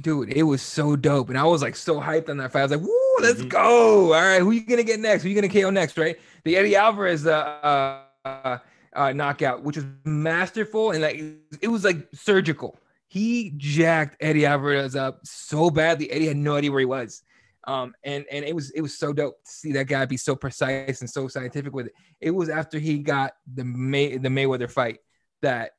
Dude, 0.00 0.32
it 0.32 0.44
was 0.44 0.62
so 0.62 0.96
dope. 0.96 1.28
And 1.28 1.38
I 1.38 1.44
was 1.44 1.60
like 1.62 1.76
so 1.76 2.00
hyped 2.00 2.30
on 2.30 2.38
that 2.38 2.52
fight. 2.52 2.60
I 2.60 2.62
was 2.62 2.72
like, 2.72 2.80
woo, 2.80 3.16
let's 3.20 3.40
mm-hmm. 3.40 3.48
go. 3.48 4.14
All 4.14 4.20
right, 4.20 4.40
who 4.40 4.50
you 4.50 4.64
gonna 4.64 4.82
get 4.82 5.00
next? 5.00 5.22
Who 5.22 5.28
you 5.28 5.34
gonna 5.34 5.52
KO 5.52 5.70
next? 5.70 5.98
Right? 5.98 6.18
The 6.44 6.56
Eddie 6.56 6.76
Alvarez 6.76 7.26
uh, 7.26 7.30
uh 7.32 8.00
uh, 8.24 8.58
uh, 8.94 9.12
knockout, 9.12 9.62
which 9.62 9.76
was 9.76 9.86
masterful 10.04 10.92
and 10.92 11.02
like 11.02 11.22
it 11.60 11.68
was 11.68 11.84
like 11.84 12.08
surgical. 12.12 12.78
He 13.08 13.54
jacked 13.56 14.16
Eddie 14.20 14.46
Alvarez 14.46 14.94
up 14.94 15.20
so 15.24 15.70
badly. 15.70 16.10
Eddie 16.10 16.26
had 16.26 16.36
no 16.36 16.56
idea 16.56 16.70
where 16.70 16.80
he 16.80 16.86
was. 16.86 17.22
Um, 17.70 17.94
and 18.02 18.24
and 18.32 18.44
it 18.44 18.52
was 18.52 18.70
it 18.70 18.80
was 18.80 18.98
so 18.98 19.12
dope 19.12 19.44
to 19.44 19.50
see 19.50 19.70
that 19.72 19.86
guy 19.86 20.04
be 20.04 20.16
so 20.16 20.34
precise 20.34 21.02
and 21.02 21.08
so 21.08 21.28
scientific 21.28 21.72
with 21.72 21.86
it. 21.86 21.92
It 22.20 22.32
was 22.32 22.48
after 22.48 22.80
he 22.80 22.98
got 22.98 23.34
the 23.54 23.62
May 23.64 24.16
the 24.16 24.28
Mayweather 24.28 24.68
fight 24.68 24.98
that 25.42 25.70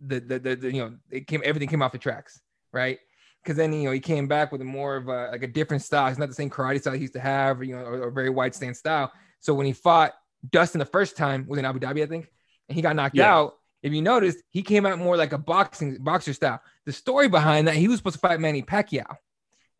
the 0.00 0.20
the, 0.20 0.38
the, 0.38 0.54
the 0.54 0.72
you 0.72 0.82
know 0.82 0.94
it 1.10 1.26
came 1.26 1.42
everything 1.44 1.68
came 1.68 1.82
off 1.82 1.90
the 1.90 1.98
tracks, 1.98 2.40
right? 2.72 3.00
Because 3.42 3.56
then 3.56 3.72
you 3.72 3.82
know 3.82 3.90
he 3.90 3.98
came 3.98 4.28
back 4.28 4.52
with 4.52 4.60
a 4.60 4.64
more 4.64 4.94
of 4.94 5.08
a 5.08 5.30
like 5.32 5.42
a 5.42 5.48
different 5.48 5.82
style. 5.82 6.06
It's 6.06 6.18
not 6.18 6.28
the 6.28 6.34
same 6.34 6.48
karate 6.48 6.80
style 6.80 6.94
he 6.94 7.00
used 7.00 7.14
to 7.14 7.20
have, 7.20 7.58
or, 7.58 7.64
you 7.64 7.74
know, 7.74 7.82
or, 7.82 8.02
or 8.02 8.10
very 8.12 8.30
wide 8.30 8.54
stance 8.54 8.78
style. 8.78 9.10
So 9.40 9.52
when 9.52 9.66
he 9.66 9.72
fought 9.72 10.12
Dustin 10.48 10.78
the 10.78 10.84
first 10.84 11.16
time 11.16 11.46
was 11.48 11.58
in 11.58 11.64
Abu 11.64 11.80
Dhabi, 11.80 12.04
I 12.04 12.06
think, 12.06 12.28
and 12.68 12.76
he 12.76 12.82
got 12.82 12.94
knocked 12.94 13.16
yeah. 13.16 13.34
out. 13.34 13.54
If 13.82 13.92
you 13.92 14.00
noticed, 14.00 14.38
he 14.50 14.62
came 14.62 14.86
out 14.86 15.00
more 15.00 15.16
like 15.16 15.32
a 15.32 15.38
boxing 15.38 15.96
boxer 15.98 16.34
style. 16.34 16.62
The 16.86 16.92
story 16.92 17.28
behind 17.28 17.66
that, 17.66 17.74
he 17.74 17.88
was 17.88 17.96
supposed 17.96 18.14
to 18.14 18.20
fight 18.20 18.38
Manny 18.38 18.62
Pacquiao 18.62 19.16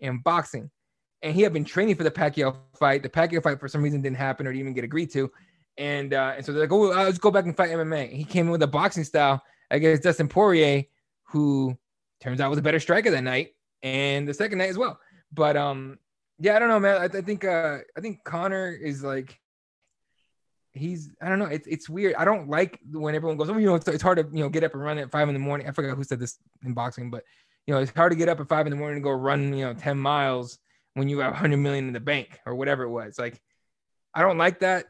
in 0.01 0.19
boxing, 0.19 0.73
and 1.23 1.35
he 1.35 1.43
had 1.43 1.53
been 1.53 1.65
training 1.65 1.95
for 1.95 2.05
the 2.05 2.11
Pacquiao 2.11 2.57
fight. 2.79 3.03
The 3.03 3.09
Pacquiao 3.09 3.43
fight 3.43 3.61
for 3.61 3.69
some 3.69 3.83
reason 3.83 4.03
didn't 4.03 4.17
happen 4.17 4.47
or 4.47 4.51
didn't 4.51 4.61
even 4.61 4.75
get 4.75 4.85
agreed 4.85 5.11
to, 5.13 5.31
and 5.79 6.15
uh, 6.15 6.35
and 6.37 6.45
so 6.45 6.53
they're 6.53 6.63
like, 6.63 6.73
oh, 6.73 6.89
let's 6.89 7.19
go 7.19 7.31
back 7.31 7.45
and 7.45 7.57
fight 7.57 7.71
MMA. 7.71 8.09
And 8.09 8.17
he 8.17 8.25
came 8.25 8.47
in 8.47 8.53
with 8.53 8.63
a 8.63 8.67
boxing 8.67 9.05
style 9.05 9.43
against 9.71 10.03
Dustin 10.03 10.29
Poirier, 10.29 10.85
who 11.25 11.77
turns 12.21 12.41
out 12.41 12.51
was 12.51 12.59
a 12.59 12.63
better 12.63 12.81
striker 12.81 13.11
that 13.11 13.23
night 13.23 13.55
and 13.83 14.29
the 14.29 14.35
second 14.35 14.59
night 14.59 14.71
as 14.71 14.79
well. 14.79 14.99
But 15.33 15.57
um, 15.57 15.99
yeah, 16.39 16.57
I 16.57 16.59
don't 16.59 16.69
know, 16.69 16.81
man. 16.81 17.01
I, 17.01 17.05
I 17.05 17.21
think 17.23 17.45
uh, 17.45 17.79
I 17.97 18.01
think 18.01 18.25
Conor 18.25 18.71
is 18.71 19.03
like 19.03 19.39
he's 20.73 21.11
I 21.21 21.29
don't 21.29 21.39
know. 21.39 21.47
It's 21.47 21.67
it's 21.67 21.89
weird. 21.89 22.15
I 22.17 22.25
don't 22.25 22.49
like 22.49 22.79
when 22.91 23.15
everyone 23.15 23.37
goes, 23.37 23.51
oh, 23.51 23.59
you 23.59 23.67
know, 23.67 23.75
it's, 23.75 23.89
it's 23.89 24.03
hard 24.03 24.19
to 24.19 24.37
you 24.37 24.43
know 24.43 24.49
get 24.49 24.65
up 24.65 24.75
and 24.75 24.83
run 24.83 24.99
at 24.99 25.11
five 25.11 25.29
in 25.29 25.35
the 25.35 25.41
morning. 25.41 25.69
I 25.69 25.73
forgot 25.73 25.97
who 25.97 26.05
said 26.05 26.21
this 26.21 26.39
in 26.65 26.75
boxing, 26.75 27.11
but 27.11 27.25
you 27.67 27.75
know, 27.75 27.81
it's 27.81 27.93
hard 27.93 28.13
to 28.13 28.17
get 28.17 28.29
up 28.29 28.41
at 28.41 28.49
five 28.49 28.67
in 28.67 28.71
the 28.71 28.77
morning 28.77 28.97
and 28.97 29.05
go 29.05 29.11
run 29.11 29.57
you 29.57 29.65
know 29.65 29.75
ten 29.75 29.99
miles 29.99 30.59
when 30.95 31.09
you 31.09 31.21
have 31.21 31.33
100 31.33 31.57
million 31.57 31.87
in 31.87 31.93
the 31.93 32.01
bank 32.01 32.41
or 32.47 32.55
whatever 32.55 32.83
it 32.83 32.91
was. 32.91 33.19
Like, 33.19 33.41
I 34.15 34.23
don't 34.23 34.39
like 34.39 34.61
that 34.61 34.87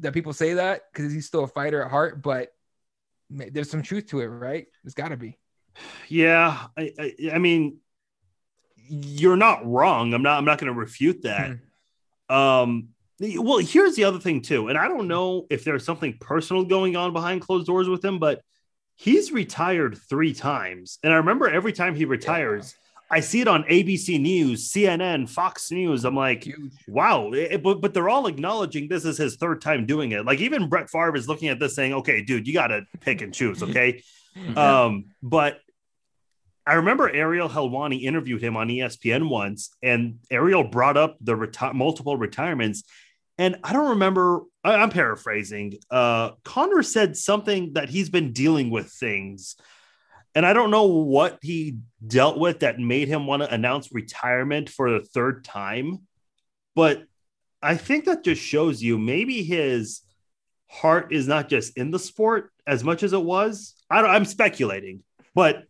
that 0.00 0.12
people 0.12 0.32
say 0.32 0.54
that 0.54 0.82
because 0.92 1.12
he's 1.12 1.26
still 1.26 1.44
a 1.44 1.48
fighter 1.48 1.82
at 1.82 1.90
heart, 1.90 2.22
but 2.22 2.52
there's 3.30 3.70
some 3.70 3.82
truth 3.82 4.06
to 4.08 4.20
it, 4.20 4.26
right? 4.26 4.66
There's 4.82 4.94
got 4.94 5.08
to 5.08 5.16
be. 5.16 5.38
Yeah, 6.08 6.66
I, 6.76 6.92
I, 6.98 7.14
I 7.34 7.38
mean, 7.38 7.78
you're 8.76 9.36
not 9.36 9.64
wrong. 9.64 10.12
I'm 10.14 10.22
not. 10.22 10.38
I'm 10.38 10.44
not 10.44 10.58
going 10.58 10.72
to 10.72 10.78
refute 10.78 11.22
that. 11.22 11.58
Hmm. 12.28 12.34
Um, 12.34 12.88
well, 13.20 13.58
here's 13.58 13.96
the 13.96 14.04
other 14.04 14.18
thing 14.18 14.42
too, 14.42 14.68
and 14.68 14.78
I 14.78 14.88
don't 14.88 15.08
know 15.08 15.46
if 15.50 15.64
there's 15.64 15.84
something 15.84 16.16
personal 16.20 16.64
going 16.64 16.96
on 16.96 17.12
behind 17.12 17.42
closed 17.42 17.66
doors 17.66 17.88
with 17.88 18.04
him, 18.04 18.18
but 18.18 18.40
he's 18.96 19.30
retired 19.30 19.98
three 20.08 20.32
times, 20.32 20.98
and 21.02 21.12
I 21.12 21.16
remember 21.16 21.48
every 21.48 21.72
time 21.72 21.94
he 21.94 22.04
retires, 22.04 22.74
I 23.10 23.20
see 23.20 23.40
it 23.40 23.48
on 23.48 23.64
ABC 23.64 24.20
News, 24.20 24.70
CNN, 24.72 25.28
Fox 25.28 25.72
News. 25.72 26.04
I'm 26.04 26.14
like, 26.14 26.44
Huge. 26.44 26.72
wow. 26.86 27.32
It- 27.32 27.62
but, 27.62 27.80
but 27.80 27.92
they're 27.92 28.08
all 28.08 28.26
acknowledging 28.28 28.86
this 28.88 29.04
is 29.04 29.18
his 29.18 29.36
third 29.36 29.60
time 29.60 29.84
doing 29.84 30.12
it. 30.12 30.24
Like 30.24 30.38
even 30.40 30.68
Brett 30.68 30.88
Favre 30.88 31.16
is 31.16 31.26
looking 31.28 31.48
at 31.48 31.58
this 31.58 31.74
saying, 31.74 31.92
okay, 31.94 32.22
dude, 32.22 32.46
you 32.46 32.54
got 32.54 32.68
to 32.68 32.82
pick 33.00 33.20
and 33.22 33.34
choose. 33.34 33.62
Okay. 33.62 34.02
Um, 34.56 35.06
but 35.24 35.58
I 36.64 36.74
remember 36.74 37.10
Ariel 37.10 37.48
Helwani 37.48 38.02
interviewed 38.02 38.40
him 38.40 38.56
on 38.56 38.68
ESPN 38.68 39.28
once, 39.28 39.70
and 39.82 40.20
Ariel 40.30 40.62
brought 40.62 40.96
up 40.96 41.16
the 41.20 41.32
reti- 41.34 41.74
multiple 41.74 42.16
retirements. 42.16 42.84
And 43.38 43.56
I 43.64 43.72
don't 43.72 43.88
remember, 43.90 44.42
I- 44.62 44.76
I'm 44.76 44.90
paraphrasing. 44.90 45.78
Uh, 45.90 46.30
Conor 46.44 46.84
said 46.84 47.16
something 47.16 47.72
that 47.72 47.88
he's 47.88 48.08
been 48.08 48.32
dealing 48.32 48.70
with 48.70 48.86
things. 48.92 49.56
And 50.34 50.46
I 50.46 50.52
don't 50.52 50.70
know 50.70 50.84
what 50.86 51.38
he 51.42 51.78
dealt 52.06 52.38
with 52.38 52.60
that 52.60 52.78
made 52.78 53.08
him 53.08 53.26
want 53.26 53.42
to 53.42 53.52
announce 53.52 53.92
retirement 53.92 54.68
for 54.68 54.90
the 54.90 55.00
third 55.04 55.44
time. 55.44 56.00
But 56.76 57.04
I 57.62 57.76
think 57.76 58.04
that 58.04 58.24
just 58.24 58.40
shows 58.42 58.82
you 58.82 58.96
maybe 58.98 59.42
his 59.42 60.02
heart 60.68 61.12
is 61.12 61.26
not 61.26 61.48
just 61.48 61.76
in 61.76 61.90
the 61.90 61.98
sport 61.98 62.52
as 62.66 62.84
much 62.84 63.02
as 63.02 63.12
it 63.12 63.22
was. 63.22 63.74
I 63.90 64.00
don't, 64.00 64.10
I'm 64.10 64.24
speculating, 64.24 65.02
but 65.34 65.64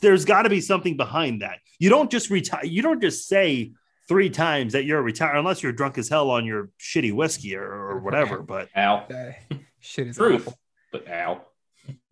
there's 0.00 0.24
got 0.24 0.42
to 0.42 0.48
be 0.50 0.60
something 0.62 0.96
behind 0.96 1.42
that. 1.42 1.58
You 1.78 1.90
don't 1.90 2.10
just 2.10 2.30
retire. 2.30 2.64
You 2.64 2.80
don't 2.80 3.02
just 3.02 3.28
say 3.28 3.72
three 4.08 4.30
times 4.30 4.72
that 4.72 4.84
you're 4.84 5.02
retired 5.02 5.36
unless 5.36 5.62
you're 5.62 5.72
drunk 5.72 5.98
as 5.98 6.08
hell 6.08 6.30
on 6.30 6.46
your 6.46 6.70
shitty 6.80 7.12
whiskey 7.12 7.56
or, 7.56 7.64
or 7.70 7.98
whatever. 7.98 8.40
But 8.40 8.68
Ow. 8.76 9.04
That 9.08 9.40
shit 9.80 10.06
is 10.06 10.16
Truth. 10.16 10.46
awful. 10.48 10.58
But 10.92 11.08
ow. 11.08 11.42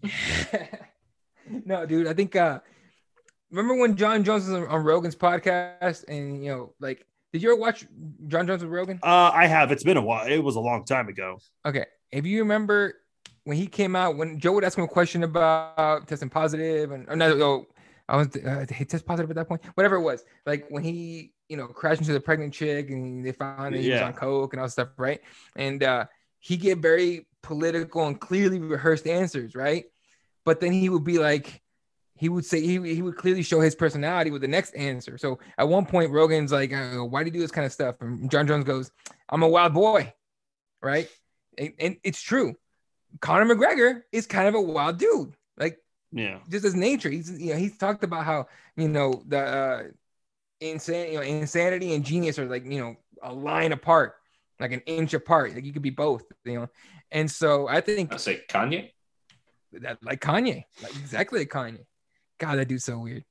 no, 1.65 1.87
dude. 1.87 2.07
I 2.07 2.15
think. 2.15 2.37
uh 2.37 2.61
Remember 3.51 3.77
when 3.77 3.95
Jon 3.95 4.25
Jones 4.25 4.49
was 4.49 4.53
on, 4.55 4.67
on 4.67 4.83
Rogan's 4.83 5.15
podcast, 5.15 6.05
and 6.09 6.43
you 6.43 6.51
know, 6.51 6.75
like, 6.81 7.07
did 7.33 7.41
you 7.41 7.53
ever 7.53 7.61
watch 7.61 7.87
Jon 8.27 8.49
Jones 8.49 8.63
with 8.63 8.73
Rogan? 8.73 8.99
uh, 9.03 9.31
I 9.33 9.47
have. 9.47 9.71
It's 9.71 9.85
been 9.85 9.97
a 9.97 10.03
while. 10.03 10.27
It 10.27 10.39
was 10.39 10.57
a 10.57 10.61
long 10.61 10.85
time 10.85 11.07
ago. 11.09 11.39
Okay, 11.65 11.85
if 12.11 12.27
you 12.27 12.41
remember 12.41 12.95
when 13.45 13.57
he 13.57 13.69
came 13.69 13.95
out, 13.95 14.17
when 14.17 14.41
Joe 14.41 14.53
would 14.53 14.65
ask 14.65 14.77
him 14.77 14.85
a 14.85 14.89
question 14.89 15.23
about 15.23 16.09
testing 16.09 16.31
positive, 16.31 16.91
and 16.91 17.09
or 17.09 17.15
no, 17.15 17.37
no, 17.37 17.67
I 18.09 18.17
was 18.17 18.29
uh, 18.35 18.67
he 18.75 18.85
test 18.85 19.07
positive 19.07 19.31
at 19.31 19.37
that 19.37 19.49
point, 19.49 19.63
whatever 19.75 19.97
it 19.97 20.03
was. 20.03 20.25
Like 20.47 20.67
when 20.71 20.83
he, 20.83 21.33
you 21.49 21.57
know, 21.57 21.69
crashed 21.69 22.01
into 22.01 22.13
the 22.13 22.21
pregnant 22.21 22.55
chick, 22.55 22.91
and 22.91 23.25
they 23.25 23.33
found 23.33 23.75
that 23.75 23.81
he 23.81 23.91
was 23.91 24.01
on 24.01 24.15
coke 24.15 24.53
and 24.55 24.61
all 24.61 24.69
stuff, 24.69 24.89
right? 24.97 25.21
And 25.55 25.83
uh 25.83 26.07
he 26.41 26.57
gave 26.57 26.79
very 26.79 27.27
political 27.43 28.07
and 28.07 28.21
clearly 28.21 28.59
rehearsed 28.59 29.07
answers, 29.07 29.55
right? 29.55 29.85
But 30.45 30.61
then 30.61 30.73
he 30.73 30.89
would 30.89 31.05
be 31.05 31.19
like, 31.19 31.63
he 32.17 32.29
would 32.29 32.45
say 32.45 32.61
he, 32.61 32.95
he 32.95 33.03
would 33.03 33.17
clearly 33.17 33.43
show 33.43 33.61
his 33.61 33.75
personality 33.75 34.31
with 34.31 34.43
the 34.43 34.49
next 34.49 34.75
answer. 34.75 35.19
So 35.19 35.39
at 35.59 35.69
one 35.69 35.87
point, 35.87 36.11
Rogan's 36.13 36.53
like, 36.53 36.73
uh, 36.73 36.99
"Why 37.05 37.23
do 37.23 37.27
you 37.29 37.33
do 37.33 37.41
this 37.41 37.51
kind 37.51 37.67
of 37.67 37.73
stuff?" 37.73 37.97
And 38.01 38.31
Jon 38.31 38.47
Jones 38.47 38.65
goes, 38.65 38.93
"I'm 39.29 39.43
a 39.43 39.49
wild 39.49 39.75
boy," 39.75 40.13
right? 40.83 41.09
And, 41.59 41.73
and 41.79 41.97
it's 42.05 42.21
true. 42.23 42.57
Conor 43.21 43.55
McGregor 43.55 44.03
is 44.13 44.27
kind 44.27 44.49
of 44.49 44.55
a 44.55 44.61
wild 44.61 44.99
dude, 44.99 45.37
like 45.57 45.79
Yeah. 46.13 46.39
just 46.51 46.65
his 46.65 46.75
nature. 46.75 47.11
He's 47.11 47.31
you 47.41 47.53
know 47.53 47.59
he's 47.59 47.77
talked 47.79 48.05
about 48.05 48.25
how 48.25 48.49
you 48.77 48.89
know 48.89 49.23
the 49.27 49.39
uh, 49.39 49.83
insane 50.61 51.13
you 51.13 51.19
know 51.19 51.25
insanity 51.25 51.95
and 51.95 52.05
genius 52.05 52.39
are 52.39 52.47
like 52.47 52.65
you 52.65 52.81
know 52.81 52.97
a 53.23 53.33
line 53.33 53.73
apart, 53.73 54.15
like 54.61 54.73
an 54.73 54.81
inch 54.87 55.15
apart. 55.15 55.55
Like 55.55 55.65
you 55.65 55.73
could 55.73 55.83
be 55.83 55.91
both, 55.91 56.25
you 56.45 56.61
know. 56.61 56.69
And 57.11 57.31
so 57.31 57.69
I 57.69 57.81
think 57.81 58.13
I 58.13 58.17
say 58.17 58.43
Kanye. 58.49 58.91
That 59.83 59.99
like 60.05 60.21
Kanye, 60.21 60.65
like 60.83 60.97
exactly 60.97 61.41
like 61.41 61.49
Kanye. 61.51 61.85
God, 62.39 62.59
that 62.59 62.69
dude's 62.69 62.85
so 62.85 62.99
weird. 62.99 63.25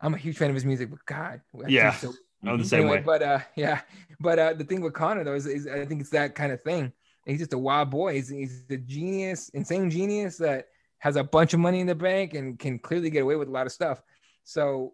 I'm 0.00 0.14
a 0.14 0.18
huge 0.18 0.36
fan 0.36 0.50
of 0.50 0.54
his 0.54 0.64
music, 0.64 0.90
but 0.90 1.04
God, 1.06 1.40
Yeah. 1.66 1.92
so 1.92 2.12
I'm 2.44 2.58
the 2.58 2.64
same 2.64 2.80
Anyway, 2.82 2.98
way. 2.98 3.02
But 3.04 3.22
uh, 3.22 3.38
yeah, 3.56 3.80
but 4.20 4.38
uh, 4.38 4.52
the 4.54 4.64
thing 4.64 4.80
with 4.82 4.92
Conor 4.92 5.24
though 5.24 5.34
is, 5.34 5.46
is 5.46 5.66
I 5.66 5.84
think 5.86 6.00
it's 6.02 6.10
that 6.10 6.34
kind 6.34 6.52
of 6.52 6.62
thing. 6.62 6.92
He's 7.26 7.38
just 7.38 7.54
a 7.54 7.58
wild 7.58 7.88
boy. 7.90 8.14
He's, 8.14 8.28
he's 8.28 8.64
a 8.68 8.76
genius, 8.76 9.48
insane 9.50 9.90
genius 9.90 10.36
that 10.38 10.66
has 10.98 11.16
a 11.16 11.24
bunch 11.24 11.54
of 11.54 11.60
money 11.60 11.80
in 11.80 11.86
the 11.86 11.94
bank 11.94 12.34
and 12.34 12.58
can 12.58 12.78
clearly 12.78 13.08
get 13.08 13.22
away 13.22 13.36
with 13.36 13.48
a 13.48 13.50
lot 13.50 13.64
of 13.66 13.72
stuff. 13.72 14.02
So 14.42 14.92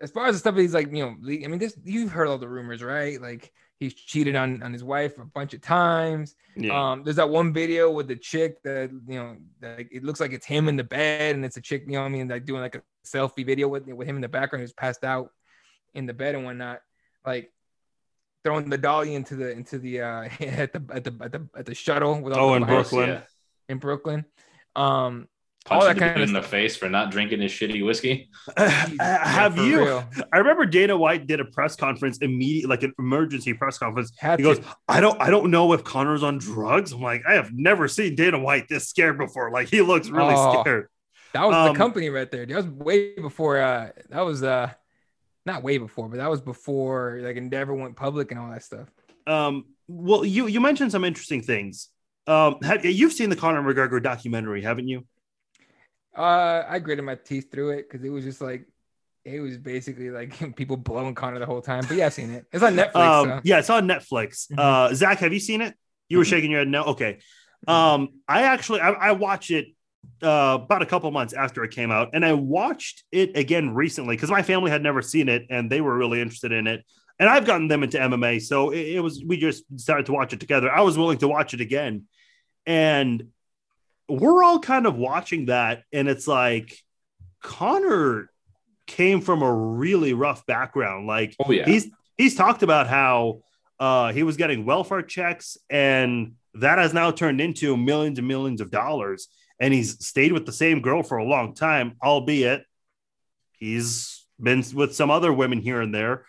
as 0.00 0.12
far 0.12 0.26
as 0.26 0.36
the 0.36 0.38
stuff 0.38 0.54
he's 0.56 0.74
like, 0.74 0.92
you 0.92 1.04
know, 1.04 1.16
I 1.24 1.48
mean, 1.48 1.58
this 1.58 1.76
you've 1.82 2.12
heard 2.12 2.28
all 2.28 2.38
the 2.38 2.48
rumors, 2.48 2.84
right? 2.84 3.20
Like 3.20 3.52
he's 3.82 3.94
cheated 3.94 4.36
on 4.36 4.62
on 4.62 4.72
his 4.72 4.84
wife 4.84 5.18
a 5.18 5.24
bunch 5.24 5.52
of 5.54 5.60
times. 5.60 6.34
Yeah. 6.56 6.92
Um, 6.92 7.02
there's 7.04 7.16
that 7.16 7.28
one 7.28 7.52
video 7.52 7.90
with 7.90 8.08
the 8.08 8.16
chick 8.16 8.62
that 8.62 8.90
you 9.08 9.18
know, 9.18 9.36
that 9.60 9.80
it 9.90 10.04
looks 10.04 10.20
like 10.20 10.32
it's 10.32 10.46
him 10.46 10.68
in 10.68 10.76
the 10.76 10.84
bed, 10.84 11.34
and 11.34 11.44
it's 11.44 11.56
a 11.56 11.60
chick, 11.60 11.84
you 11.86 11.92
know, 11.94 12.00
what 12.00 12.06
I 12.06 12.10
mean, 12.10 12.28
like 12.28 12.44
doing 12.44 12.60
like 12.62 12.76
a 12.76 12.82
selfie 13.04 13.44
video 13.44 13.68
with 13.68 13.86
with 13.86 14.06
him 14.08 14.16
in 14.16 14.22
the 14.22 14.28
background, 14.28 14.60
who's 14.62 14.72
passed 14.72 15.04
out 15.04 15.30
in 15.94 16.06
the 16.06 16.14
bed 16.14 16.34
and 16.34 16.44
whatnot, 16.44 16.80
like 17.26 17.52
throwing 18.44 18.68
the 18.70 18.78
dolly 18.78 19.14
into 19.14 19.34
the 19.36 19.50
into 19.52 19.78
the 19.78 20.00
uh 20.00 20.22
at 20.40 20.72
the 20.72 20.82
at 20.92 21.04
the 21.04 21.12
at 21.22 21.32
the, 21.32 21.48
at 21.56 21.66
the 21.66 21.74
shuttle 21.74 22.20
with 22.20 22.32
all 22.34 22.50
Oh, 22.50 22.50
the 22.50 22.56
in 22.56 22.64
Brooklyn. 22.64 23.08
Yeah. 23.08 23.20
in 23.68 23.78
Brooklyn. 23.78 24.24
Um, 24.76 25.14
Punch 25.14 25.28
All 25.70 25.82
that 25.84 25.96
kind 25.96 26.20
of 26.20 26.28
in 26.28 26.32
the 26.34 26.42
face 26.42 26.74
for 26.76 26.88
not 26.88 27.10
drinking 27.12 27.40
his 27.40 27.52
shitty 27.52 27.84
whiskey. 27.86 28.28
yeah, 28.58 29.24
have 29.26 29.54
for 29.54 29.62
you? 29.62 29.80
real. 29.84 30.04
I 30.32 30.38
remember 30.38 30.66
Dana 30.66 30.96
White 30.96 31.26
did 31.28 31.38
a 31.40 31.44
press 31.44 31.76
conference 31.76 32.18
immediately, 32.18 32.68
like 32.68 32.82
an 32.82 32.92
emergency 32.98 33.54
press 33.54 33.78
conference. 33.78 34.10
Had 34.18 34.40
He 34.40 34.44
to. 34.44 34.54
goes, 34.56 34.64
I 34.88 35.00
don't, 35.00 35.20
I 35.20 35.30
don't 35.30 35.50
know 35.52 35.72
if 35.72 35.84
Conor's 35.84 36.24
on 36.24 36.38
drugs. 36.38 36.90
I'm 36.92 37.00
like, 37.00 37.22
I 37.28 37.34
have 37.34 37.52
never 37.52 37.86
seen 37.86 38.16
Dana 38.16 38.38
White 38.40 38.68
this 38.68 38.88
scared 38.88 39.18
before. 39.18 39.50
Like 39.52 39.68
he 39.68 39.82
looks 39.82 40.08
really 40.08 40.34
Oh. 40.36 40.62
scared. 40.62 40.88
That 41.32 41.46
was 41.46 41.54
Um, 41.54 41.72
the 41.72 41.78
company 41.78 42.08
right 42.10 42.30
there. 42.30 42.44
That 42.44 42.56
was 42.56 42.66
way 42.66 43.14
before. 43.14 43.58
Uh, 43.60 43.90
that 44.10 44.20
was 44.22 44.42
uh, 44.42 44.70
not 45.46 45.62
way 45.62 45.78
before, 45.78 46.08
but 46.08 46.16
that 46.18 46.28
was 46.28 46.40
before 46.40 47.20
like 47.22 47.36
Endeavor 47.36 47.72
went 47.72 47.94
public 47.96 48.32
and 48.32 48.40
all 48.40 48.50
that 48.50 48.64
stuff. 48.64 48.88
Um, 49.28 49.66
well, 49.86 50.24
you 50.24 50.48
you 50.48 50.60
mentioned 50.60 50.90
some 50.90 51.04
interesting 51.04 51.40
things. 51.40 51.88
Um, 52.26 52.56
have, 52.62 52.84
you've 52.84 53.12
seen 53.12 53.30
the 53.30 53.36
Conor 53.36 53.62
McGregor 53.62 54.02
documentary, 54.02 54.62
haven't 54.62 54.88
you? 54.88 55.04
Uh, 56.16 56.64
I 56.68 56.78
gritted 56.78 57.04
my 57.04 57.14
teeth 57.14 57.50
through 57.50 57.70
it 57.70 57.88
because 57.88 58.04
it 58.04 58.10
was 58.10 58.24
just 58.24 58.40
like 58.40 58.66
it 59.24 59.40
was 59.40 59.56
basically 59.56 60.10
like 60.10 60.56
people 60.56 60.76
blowing 60.76 61.14
Conor 61.14 61.38
the 61.38 61.46
whole 61.46 61.62
time. 61.62 61.84
But 61.86 61.96
yeah, 61.96 62.06
I've 62.06 62.12
seen 62.14 62.30
it. 62.30 62.46
It's 62.52 62.62
on 62.62 62.74
Netflix. 62.74 62.96
Um, 62.96 63.28
so. 63.28 63.40
yeah, 63.44 63.58
it's 63.58 63.70
on 63.70 63.86
Netflix. 63.86 64.50
Mhm. 64.52 64.58
Uh, 64.58 64.94
Zach, 64.94 65.18
have 65.18 65.32
you 65.32 65.40
seen 65.40 65.60
it? 65.60 65.74
You 66.08 66.18
were 66.18 66.24
Mhm. 66.24 66.28
shaking 66.28 66.50
your 66.50 66.60
head. 66.60 66.68
No, 66.68 66.84
okay. 66.84 67.18
Um, 67.66 68.08
I 68.28 68.42
actually 68.42 68.80
I, 68.80 68.90
I 68.90 69.12
watched 69.12 69.50
it 69.50 69.66
uh, 70.22 70.58
about 70.62 70.82
a 70.82 70.86
couple 70.86 71.10
months 71.12 71.32
after 71.32 71.62
it 71.64 71.70
came 71.70 71.90
out, 71.92 72.10
and 72.12 72.24
I 72.24 72.32
watched 72.32 73.04
it 73.12 73.36
again 73.36 73.72
recently 73.72 74.16
because 74.16 74.30
my 74.30 74.42
family 74.42 74.70
had 74.70 74.82
never 74.82 75.00
seen 75.00 75.28
it 75.28 75.46
and 75.48 75.70
they 75.70 75.80
were 75.80 75.96
really 75.96 76.20
interested 76.20 76.52
in 76.52 76.66
it. 76.66 76.84
And 77.20 77.28
I've 77.30 77.46
gotten 77.46 77.68
them 77.68 77.84
into 77.84 77.98
MMA, 77.98 78.42
so 78.42 78.70
it, 78.70 78.96
it 78.96 79.00
was 79.00 79.22
we 79.24 79.36
just 79.36 79.64
decided 79.74 80.06
to 80.06 80.12
watch 80.12 80.32
it 80.32 80.40
together. 80.40 80.70
I 80.70 80.80
was 80.80 80.98
willing 80.98 81.18
to 81.18 81.28
watch 81.28 81.54
it 81.54 81.60
again, 81.60 82.04
and 82.66 83.28
we're 84.08 84.42
all 84.42 84.58
kind 84.58 84.86
of 84.86 84.96
watching 84.96 85.46
that, 85.46 85.84
and 85.92 86.08
it's 86.08 86.26
like 86.26 86.76
Conor 87.42 88.30
came 88.86 89.20
from 89.20 89.42
a 89.42 89.52
really 89.52 90.12
rough 90.12 90.44
background. 90.46 91.06
Like 91.06 91.36
Oh 91.40 91.52
yeah. 91.52 91.64
he's 91.64 91.88
he's 92.18 92.34
talked 92.34 92.62
about 92.62 92.88
how 92.88 93.42
uh, 93.80 94.12
he 94.12 94.22
was 94.22 94.36
getting 94.36 94.64
welfare 94.64 95.02
checks, 95.02 95.56
and 95.70 96.34
that 96.54 96.78
has 96.78 96.92
now 96.92 97.10
turned 97.10 97.40
into 97.40 97.76
millions 97.76 98.18
and 98.18 98.28
millions 98.28 98.60
of 98.60 98.70
dollars. 98.70 99.28
And 99.58 99.72
he's 99.72 100.04
stayed 100.04 100.32
with 100.32 100.44
the 100.44 100.52
same 100.52 100.82
girl 100.82 101.02
for 101.02 101.18
a 101.18 101.24
long 101.24 101.54
time, 101.54 101.96
albeit 102.02 102.64
he's 103.52 104.26
been 104.40 104.64
with 104.74 104.94
some 104.94 105.10
other 105.10 105.32
women 105.32 105.60
here 105.60 105.80
and 105.80 105.94
there. 105.94 106.24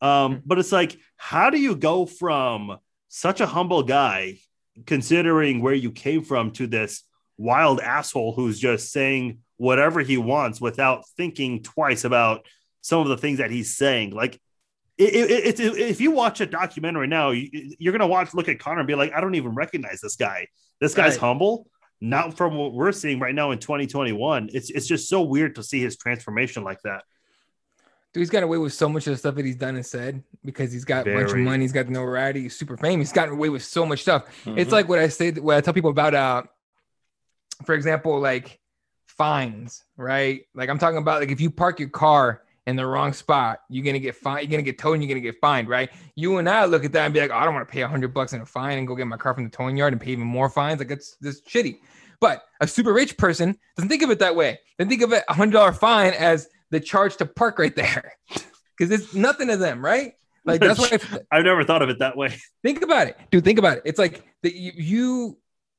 Um, 0.00 0.42
but 0.46 0.58
it's 0.58 0.72
like, 0.72 0.96
how 1.16 1.50
do 1.50 1.58
you 1.58 1.76
go 1.76 2.06
from 2.06 2.78
such 3.08 3.40
a 3.40 3.46
humble 3.46 3.82
guy, 3.82 4.38
considering 4.86 5.60
where 5.60 5.74
you 5.74 5.92
came 5.92 6.22
from, 6.22 6.52
to 6.52 6.66
this 6.66 7.02
wild 7.38 7.80
asshole 7.80 8.34
who's 8.34 8.58
just 8.58 8.90
saying 8.92 9.38
whatever 9.56 10.00
he 10.00 10.18
wants 10.18 10.60
without 10.60 11.08
thinking 11.16 11.62
twice 11.62 12.04
about 12.04 12.44
some 12.80 13.00
of 13.00 13.08
the 13.08 13.16
things 13.16 13.38
that 13.38 13.50
he's 13.50 13.76
saying? 13.76 14.10
Like, 14.10 14.40
it, 14.98 15.14
it, 15.14 15.60
it, 15.60 15.78
if 15.78 16.00
you 16.00 16.10
watch 16.10 16.40
a 16.40 16.46
documentary 16.46 17.06
now, 17.06 17.30
you, 17.30 17.48
you're 17.78 17.92
gonna 17.92 18.06
watch, 18.06 18.34
look 18.34 18.48
at 18.48 18.58
Conor 18.58 18.80
and 18.80 18.86
be 18.88 18.94
like, 18.96 19.12
I 19.14 19.20
don't 19.20 19.36
even 19.36 19.54
recognize 19.54 20.00
this 20.00 20.16
guy. 20.16 20.48
This 20.80 20.94
guy's 20.94 21.12
Right. 21.12 21.20
humble, 21.20 21.68
not 22.00 22.36
from 22.36 22.56
what 22.56 22.72
we're 22.74 22.92
seeing 22.92 23.20
right 23.20 23.34
now 23.34 23.52
in 23.52 23.58
2021. 23.60 24.50
It's 24.52 24.70
it's 24.70 24.86
just 24.88 25.08
so 25.08 25.22
weird 25.22 25.54
to 25.54 25.62
see 25.62 25.80
his 25.80 25.96
transformation 25.96 26.64
like 26.64 26.82
that. 26.82 27.04
Dude, 28.12 28.22
he's 28.22 28.30
got 28.30 28.42
away 28.42 28.58
with 28.58 28.72
so 28.72 28.88
much 28.88 29.06
of 29.06 29.12
the 29.12 29.18
stuff 29.18 29.34
that 29.34 29.44
he's 29.44 29.56
done 29.56 29.76
and 29.76 29.84
said 29.86 30.22
because 30.44 30.72
he's 30.72 30.84
got 30.84 31.06
a 31.06 31.14
bunch 31.14 31.30
of 31.30 31.38
money, 31.38 31.62
he's 31.64 31.72
got 31.72 31.86
the 31.86 31.92
notoriety, 31.92 32.42
he's 32.42 32.56
super 32.58 32.76
famous. 32.76 33.08
He's 33.08 33.14
gotten 33.14 33.34
away 33.34 33.50
with 33.50 33.62
so 33.62 33.84
much 33.84 34.00
stuff. 34.02 34.24
It's 34.46 34.70
Mhm. 34.70 34.72
like 34.72 34.88
what 34.88 34.98
I 34.98 35.08
say, 35.08 35.30
what 35.32 35.56
I 35.56 35.60
tell 35.60 35.74
people 35.74 35.90
about, 35.90 36.14
uh, 36.14 36.42
for 37.64 37.74
example, 37.74 38.18
like 38.18 38.58
fines, 39.06 39.84
right? 39.96 40.42
Like 40.54 40.68
I'm 40.68 40.78
talking 40.78 40.98
about, 40.98 41.20
like 41.20 41.30
if 41.30 41.40
you 41.40 41.50
park 41.50 41.80
your 41.80 41.88
car 41.88 42.42
in 42.66 42.76
the 42.76 42.86
wrong 42.86 43.12
spot, 43.12 43.60
you're 43.68 43.84
gonna 43.84 43.98
get 43.98 44.14
fined. 44.14 44.42
You're 44.42 44.50
gonna 44.50 44.62
get 44.62 44.78
towed, 44.78 44.94
and 44.94 45.02
you're 45.02 45.08
gonna 45.08 45.20
get 45.20 45.40
fined, 45.40 45.68
right? 45.68 45.90
You 46.14 46.38
and 46.38 46.48
I 46.48 46.66
look 46.66 46.84
at 46.84 46.92
that 46.92 47.04
and 47.04 47.14
be 47.14 47.20
like, 47.20 47.30
oh, 47.30 47.36
I 47.36 47.44
don't 47.44 47.54
want 47.54 47.66
to 47.66 47.72
pay 47.72 47.82
a 47.82 47.88
hundred 47.88 48.12
bucks 48.14 48.32
in 48.32 48.40
a 48.40 48.46
fine 48.46 48.78
and 48.78 48.86
go 48.86 48.94
get 48.94 49.06
my 49.06 49.16
car 49.16 49.34
from 49.34 49.44
the 49.44 49.50
towing 49.50 49.76
yard 49.76 49.92
and 49.92 50.00
pay 50.00 50.12
even 50.12 50.26
more 50.26 50.50
fines. 50.50 50.78
Like 50.78 50.88
that's 50.88 51.16
that's 51.20 51.40
shitty. 51.42 51.78
But 52.20 52.42
a 52.60 52.66
super 52.66 52.92
rich 52.92 53.16
person 53.16 53.56
doesn't 53.76 53.88
think 53.88 54.02
of 54.02 54.10
it 54.10 54.18
that 54.18 54.34
way. 54.36 54.58
They 54.76 54.84
think 54.84 55.02
of 55.02 55.12
it 55.12 55.24
a 55.28 55.34
hundred 55.34 55.52
dollar 55.52 55.72
fine 55.72 56.12
as 56.12 56.48
the 56.70 56.80
charge 56.80 57.16
to 57.16 57.26
park 57.26 57.58
right 57.58 57.74
there 57.74 58.12
because 58.76 58.90
it's 58.90 59.14
nothing 59.14 59.48
to 59.48 59.56
them, 59.56 59.84
right? 59.84 60.14
Like 60.44 60.60
that's 60.60 60.78
why. 60.78 60.98
I've 61.32 61.44
never 61.44 61.64
thought 61.64 61.82
of 61.82 61.90
it 61.90 62.00
that 62.00 62.16
way. 62.16 62.34
Think 62.62 62.82
about 62.82 63.08
it, 63.08 63.16
dude. 63.30 63.44
Think 63.44 63.58
about 63.58 63.78
it. 63.78 63.82
It's 63.84 63.98
like 63.98 64.24
that 64.42 64.54
you, 64.54 64.72
you 64.76 65.38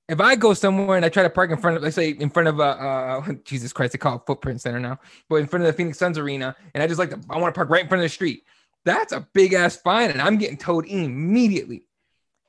if 0.09 0.19
I 0.19 0.35
go 0.35 0.53
somewhere 0.53 0.97
and 0.97 1.05
I 1.05 1.09
try 1.09 1.23
to 1.23 1.29
park 1.29 1.51
in 1.51 1.57
front 1.57 1.77
of, 1.77 1.83
let's 1.83 1.95
say, 1.95 2.09
in 2.09 2.29
front 2.29 2.47
of 2.47 2.59
a, 2.59 2.63
uh, 2.63 3.33
Jesus 3.45 3.71
Christ, 3.71 3.93
they 3.93 3.97
call 3.97 4.17
it 4.17 4.23
Footprint 4.25 4.59
Center 4.59 4.79
now, 4.79 4.99
but 5.29 5.35
in 5.35 5.47
front 5.47 5.63
of 5.63 5.67
the 5.67 5.73
Phoenix 5.73 5.97
Suns 5.97 6.17
arena, 6.17 6.55
and 6.73 6.83
I 6.83 6.87
just 6.87 6.99
like 6.99 7.11
to, 7.11 7.19
I 7.29 7.37
want 7.37 7.53
to 7.53 7.57
park 7.57 7.69
right 7.69 7.83
in 7.83 7.87
front 7.87 8.01
of 8.01 8.05
the 8.05 8.13
street. 8.13 8.43
That's 8.85 9.13
a 9.13 9.27
big 9.33 9.53
ass 9.53 9.77
fine, 9.77 10.09
and 10.09 10.21
I'm 10.21 10.37
getting 10.37 10.57
towed 10.57 10.87
immediately. 10.87 11.85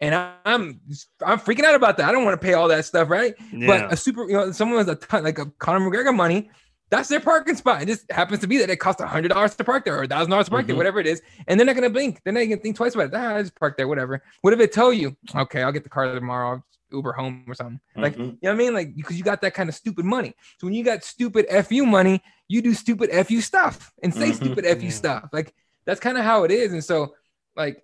And 0.03 0.15
I'm 0.15 0.81
I'm 1.25 1.39
freaking 1.39 1.65
out 1.65 1.75
about 1.75 1.99
that. 1.99 2.09
I 2.09 2.13
don't 2.13 2.25
want 2.25 2.41
to 2.41 2.45
pay 2.45 2.55
all 2.55 2.69
that 2.69 2.87
stuff, 2.87 3.11
right? 3.11 3.35
Yeah. 3.53 3.67
But 3.67 3.93
a 3.93 3.97
super, 3.97 4.27
you 4.27 4.33
know, 4.33 4.51
someone 4.51 4.79
has 4.79 4.89
a 4.89 4.95
ton 4.95 5.25
like 5.25 5.39
a 5.39 5.45
Conor 5.59 5.81
McGregor 5.81 6.17
money, 6.17 6.49
that's 6.91 7.09
their 7.09 7.21
parking 7.21 7.55
spot. 7.55 7.83
It 7.83 7.87
just 7.87 8.11
happens 8.11 8.41
to 8.41 8.49
be 8.49 8.59
that 8.59 8.69
it 8.69 8.77
costs 8.77 9.01
hundred 9.01 9.29
dollars 9.29 9.55
to 9.55 9.65
park 9.65 9.85
there 9.85 9.99
or 9.99 10.07
thousand 10.07 10.31
dollars 10.31 10.47
to 10.47 10.51
park 10.51 10.63
mm-hmm. 10.63 10.69
there, 10.69 10.77
whatever 10.77 10.99
it 10.99 11.07
is. 11.07 11.23
And 11.47 11.59
they're 11.59 11.67
not 11.67 11.77
gonna 11.77 11.89
blink. 11.89 12.21
They're 12.25 12.33
not 12.33 12.41
gonna 12.41 12.57
think 12.57 12.77
twice 12.77 12.95
about 12.95 13.09
it. 13.09 13.15
Ah, 13.15 13.37
I 13.37 13.43
just 13.43 13.55
park 13.55 13.77
there, 13.77 13.87
whatever. 13.87 14.23
What 14.43 14.53
if 14.53 14.61
it 14.61 14.73
tell 14.73 14.93
you, 14.93 15.17
okay, 15.35 15.63
I'll 15.63 15.73
get 15.73 15.85
the 15.85 15.89
car 15.89 16.13
tomorrow, 16.13 16.51
I'll 16.51 16.65
Uber 16.93 17.12
home 17.12 17.45
or 17.49 17.55
something. 17.55 17.80
Mm-hmm. 17.93 18.01
Like, 18.01 18.16
you 18.16 18.24
know 18.24 18.36
what 18.41 18.51
I 18.51 18.55
mean? 18.55 18.74
Like, 18.74 18.95
because 18.95 19.16
you 19.16 19.24
got 19.24 19.41
that 19.43 19.55
kind 19.55 19.68
of 19.68 19.74
stupid 19.74 20.05
money. 20.05 20.34
So 20.59 20.66
when 20.66 20.74
you 20.74 20.84
got 20.84 21.05
stupid 21.05 21.47
FU 21.66 21.86
money, 21.86 22.22
you 22.49 22.62
do 22.62 22.74
stupid 22.74 23.11
FU 23.26 23.41
stuff 23.41 23.93
and 24.03 24.14
say 24.14 24.30
mm-hmm. 24.30 24.45
stupid 24.45 24.64
FU 24.64 24.84
yeah. 24.84 24.91
stuff. 24.91 25.28
Like, 25.32 25.55
that's 25.84 26.01
kind 26.01 26.18
of 26.18 26.24
how 26.24 26.45
it 26.45 26.51
is. 26.51 26.72
And 26.72 26.84
so, 26.84 27.14
like, 27.57 27.82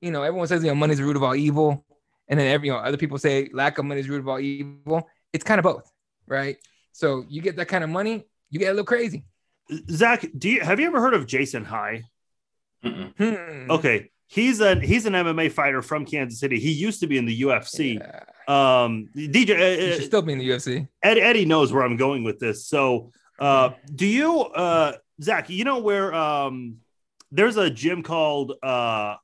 you 0.00 0.10
know, 0.10 0.22
everyone 0.22 0.46
says, 0.46 0.62
you 0.62 0.70
know, 0.70 0.74
money's 0.74 0.98
the 0.98 1.04
root 1.04 1.16
of 1.16 1.22
all 1.22 1.34
evil. 1.34 1.84
And 2.28 2.38
then 2.38 2.48
every, 2.48 2.68
you 2.68 2.72
know, 2.72 2.78
other 2.78 2.96
people 2.96 3.18
say 3.18 3.50
lack 3.52 3.78
of 3.78 3.84
money 3.84 4.00
is 4.00 4.06
the 4.06 4.12
root 4.12 4.20
of 4.20 4.28
all 4.28 4.40
evil. 4.40 5.08
It's 5.32 5.44
kind 5.44 5.58
of 5.58 5.64
both, 5.64 5.90
right? 6.26 6.56
So 6.92 7.24
you 7.28 7.42
get 7.42 7.56
that 7.56 7.68
kind 7.68 7.84
of 7.84 7.90
money, 7.90 8.24
you 8.50 8.58
get 8.58 8.68
a 8.68 8.72
little 8.72 8.84
crazy. 8.84 9.24
Zach, 9.90 10.24
do 10.36 10.50
you 10.50 10.60
have 10.60 10.80
you 10.80 10.86
ever 10.86 11.00
heard 11.00 11.14
of 11.14 11.26
Jason 11.26 11.64
High? 11.64 12.04
Hmm. 12.82 13.70
Okay, 13.70 14.10
he's 14.26 14.60
a 14.60 14.78
he's 14.80 15.06
an 15.06 15.12
MMA 15.12 15.52
fighter 15.52 15.82
from 15.82 16.04
Kansas 16.04 16.40
City. 16.40 16.58
He 16.58 16.72
used 16.72 17.00
to 17.00 17.06
be 17.06 17.16
in 17.16 17.26
the 17.26 17.42
UFC. 17.42 17.94
Yeah. 17.98 18.24
Um, 18.48 19.08
DJ, 19.14 19.92
uh, 19.92 19.96
should 19.96 20.04
still 20.04 20.22
be 20.22 20.32
in 20.32 20.38
the 20.38 20.48
UFC. 20.48 20.88
Ed, 21.02 21.18
Eddie 21.18 21.44
knows 21.44 21.72
where 21.72 21.82
I'm 21.82 21.96
going 21.96 22.24
with 22.24 22.38
this. 22.38 22.66
So, 22.66 23.10
uh, 23.38 23.70
do 23.94 24.06
you, 24.06 24.40
uh, 24.40 24.94
Zach? 25.20 25.50
You 25.50 25.64
know 25.64 25.78
where 25.78 26.14
um, 26.14 26.78
there's 27.30 27.56
a 27.56 27.70
gym 27.70 28.02
called 28.02 28.52
uh, 28.62 29.16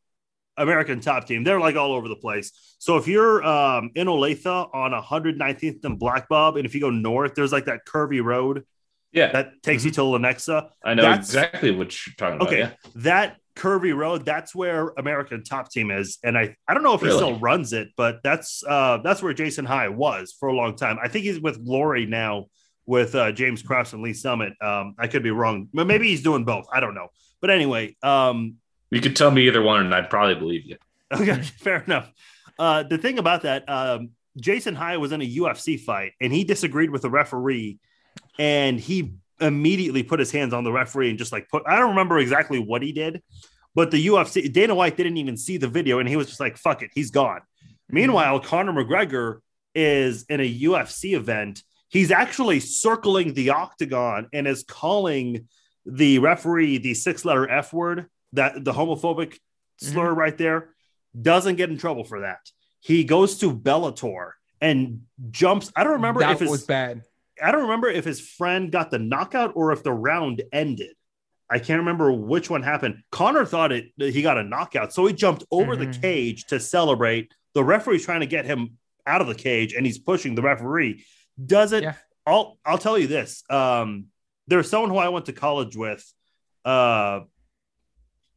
American 0.57 1.01
Top 1.01 1.27
Team. 1.27 1.45
They're 1.45 1.61
like 1.61 1.77
all 1.77 1.93
over 1.93 2.09
the 2.09 2.17
place. 2.17 2.53
So 2.79 2.97
if 2.97 3.09
you're 3.09 3.45
um, 3.45 3.91
in 3.95 4.07
Olathe 4.07 4.47
on 4.47 4.93
119th 4.93 5.85
and 5.85 5.99
Black 5.99 6.29
Bob, 6.29 6.57
and 6.57 6.67
if 6.67 6.75
you 6.75 6.81
go 6.81 6.91
north, 6.91 7.35
there's 7.35 7.53
like 7.53 7.67
that 7.67 7.85
curvy 7.87 8.23
road 8.23 8.65
yeah. 9.13 9.33
That 9.33 9.63
takes 9.63 9.83
mm-hmm. 9.83 9.89
you 9.89 9.93
to 9.93 10.01
Lenexa. 10.03 10.71
I 10.85 10.95
know 10.95 11.03
that's, 11.03 11.29
exactly 11.29 11.71
what 11.71 12.07
you're 12.07 12.15
talking 12.17 12.37
about. 12.37 12.49
Okay. 12.49 12.61
Yeah. 12.61 12.71
That 12.97 13.37
curvy 13.59 13.97
road, 13.97 14.25
that's 14.25 14.55
where 14.55 14.93
American 14.97 15.43
Top 15.43 15.71
Team 15.71 15.91
is. 15.91 16.19
And 16.23 16.39
I, 16.39 16.57
I 16.67 16.75
don't 16.75 16.83
know 16.83 16.95
if 16.95 17.03
really? 17.03 17.15
he 17.15 17.19
still 17.19 17.39
runs 17.39 17.73
it, 17.73 17.89
but 17.97 18.21
that's 18.23 18.63
uh 18.67 18.99
that's 18.99 19.23
where 19.23 19.35
Jason 19.35 19.65
High 19.65 19.89
was 19.89 20.35
for 20.39 20.49
a 20.49 20.55
long 20.55 20.77
time. 20.77 20.99
I 21.03 21.09
think 21.09 21.25
he's 21.25 21.41
with 21.41 21.65
Glory 21.65 22.07
now 22.07 22.47
with 22.87 23.15
uh, 23.15 23.33
James 23.33 23.63
Krause 23.63 23.93
and 23.93 24.03
Lee's 24.03 24.23
Summit. 24.23 24.55
Um, 24.63 24.95
I 24.99 25.09
could 25.09 25.23
be 25.23 25.31
wrong, 25.31 25.69
but 25.75 25.87
maybe 25.87 26.09
he's 26.09 26.23
doing 26.23 26.45
both. 26.45 26.67
I 26.73 26.81
don't 26.81 26.95
know. 26.95 27.09
But 27.41 27.51
anyway, 27.51 27.97
um, 28.03 28.57
you 28.91 29.03
could 29.03 29.15
tell 29.15 29.31
me 29.31 29.47
either 29.47 29.61
one, 29.61 29.85
and 29.85 29.95
I'd 29.95 30.09
probably 30.09 30.35
believe 30.35 30.65
you. 30.65 30.77
Okay, 31.11 31.41
fair 31.41 31.83
enough. 31.87 32.11
Uh, 32.59 32.83
the 32.83 32.99
thing 32.99 33.19
about 33.19 33.43
that, 33.43 33.67
um, 33.67 34.11
Jason 34.39 34.75
High 34.75 34.99
was 34.99 35.13
in 35.13 35.23
a 35.23 35.37
UFC 35.37 35.81
fight, 35.81 36.13
and 36.21 36.31
he 36.31 36.45
disagreed 36.45 36.91
with 36.91 37.01
the 37.01 37.09
referee 37.09 37.79
and 38.39 38.79
he 38.79 39.15
immediately 39.41 40.03
put 40.03 40.19
his 40.19 40.31
hands 40.31 40.53
on 40.53 40.65
the 40.65 40.73
referee 40.73 41.11
and 41.11 41.19
just 41.19 41.33
like 41.33 41.49
put. 41.49 41.63
I 41.67 41.77
don't 41.77 41.91
remember 41.91 42.19
exactly 42.19 42.59
what 42.59 42.83
he 42.83 42.93
did, 42.93 43.23
but 43.75 43.91
the 43.91 44.07
UFC 44.07 44.53
Dana 44.53 44.75
White 44.75 44.97
didn't 44.97 45.17
even 45.17 45.37
see 45.37 45.57
the 45.57 45.69
video, 45.69 45.99
and 45.99 46.09
he 46.09 46.17
was 46.17 46.27
just 46.27 46.41
like, 46.41 46.57
"Fuck 46.57 46.83
it, 46.83 46.91
he's 46.95 47.11
gone." 47.11 47.41
Meanwhile, 47.89 48.41
Conor 48.41 48.73
McGregor 48.73 49.39
is 49.75 50.25
in 50.25 50.41
a 50.41 50.61
UFC 50.61 51.15
event. 51.15 51.63
He's 51.89 52.11
actually 52.11 52.61
circling 52.61 53.35
the 53.35 53.51
octagon 53.51 54.29
and 54.33 54.47
is 54.47 54.63
calling 54.63 55.49
the 55.87 56.19
referee 56.19 56.79
the 56.79 56.95
six 56.95 57.25
letter 57.25 57.49
F 57.49 57.73
word, 57.73 58.07
that 58.35 58.63
the 58.65 58.73
homophobic 58.73 59.39
slur 59.79 60.11
mm-hmm. 60.11 60.19
right 60.19 60.37
there. 60.37 60.75
Doesn't 61.21 61.57
get 61.57 61.71
in 61.71 61.79
trouble 61.79 62.05
for 62.05 62.21
that. 62.21 62.41
He 62.81 63.05
goes 63.05 63.39
to 63.39 63.53
Bellator 63.53 64.33
and 64.61 65.03
jumps. 65.31 65.73
I 65.75 65.85
don't 65.85 65.95
remember 65.95 66.21
that 66.21 66.33
if 66.33 66.43
it 66.43 66.51
was 66.51 66.65
bad. 66.65 67.03
I 67.43 67.51
don't 67.51 67.63
remember 67.63 67.89
if 67.89 68.05
his 68.05 68.21
friend 68.21 68.71
got 68.71 68.91
the 68.91 68.99
knockout 68.99 69.53
or 69.55 69.73
if 69.73 69.83
the 69.83 69.93
round 69.93 70.43
ended. 70.53 70.95
I 71.51 71.59
can't 71.59 71.79
remember 71.79 72.13
which 72.13 72.51
one 72.51 72.63
happened. 72.63 73.03
Conor 73.11 73.45
thought 73.45 73.73
it 73.73 73.93
he 73.97 74.23
got 74.23 74.39
a 74.39 74.45
knockout, 74.45 74.93
so 74.93 75.07
he 75.07 75.15
jumped 75.15 75.45
over 75.51 75.77
mm-hmm. 75.77 75.91
the 75.91 75.99
cage 75.99 76.45
to 76.47 76.61
celebrate. 76.61 77.33
The 77.55 77.65
referee's 77.65 78.05
trying 78.05 78.21
to 78.21 78.27
get 78.27 78.45
him 78.45 78.79
out 79.07 79.21
of 79.21 79.27
the 79.27 79.35
cage, 79.35 79.73
and 79.75 79.87
he's 79.87 79.99
pushing 79.99 80.35
the 80.35 80.43
referee. 80.43 81.05
Doesn't 81.45 81.83
yeah. 81.83 81.95
I'll 82.27 82.59
I'll 82.65 82.79
tell 82.79 82.99
you 82.99 83.07
this. 83.07 83.43
Um, 83.49 84.07
there's 84.47 84.69
someone 84.69 84.91
who 84.91 84.99
I 84.99 85.09
went 85.09 85.27
to 85.27 85.33
college 85.33 85.77
with. 85.77 86.05
Uh, 86.65 87.21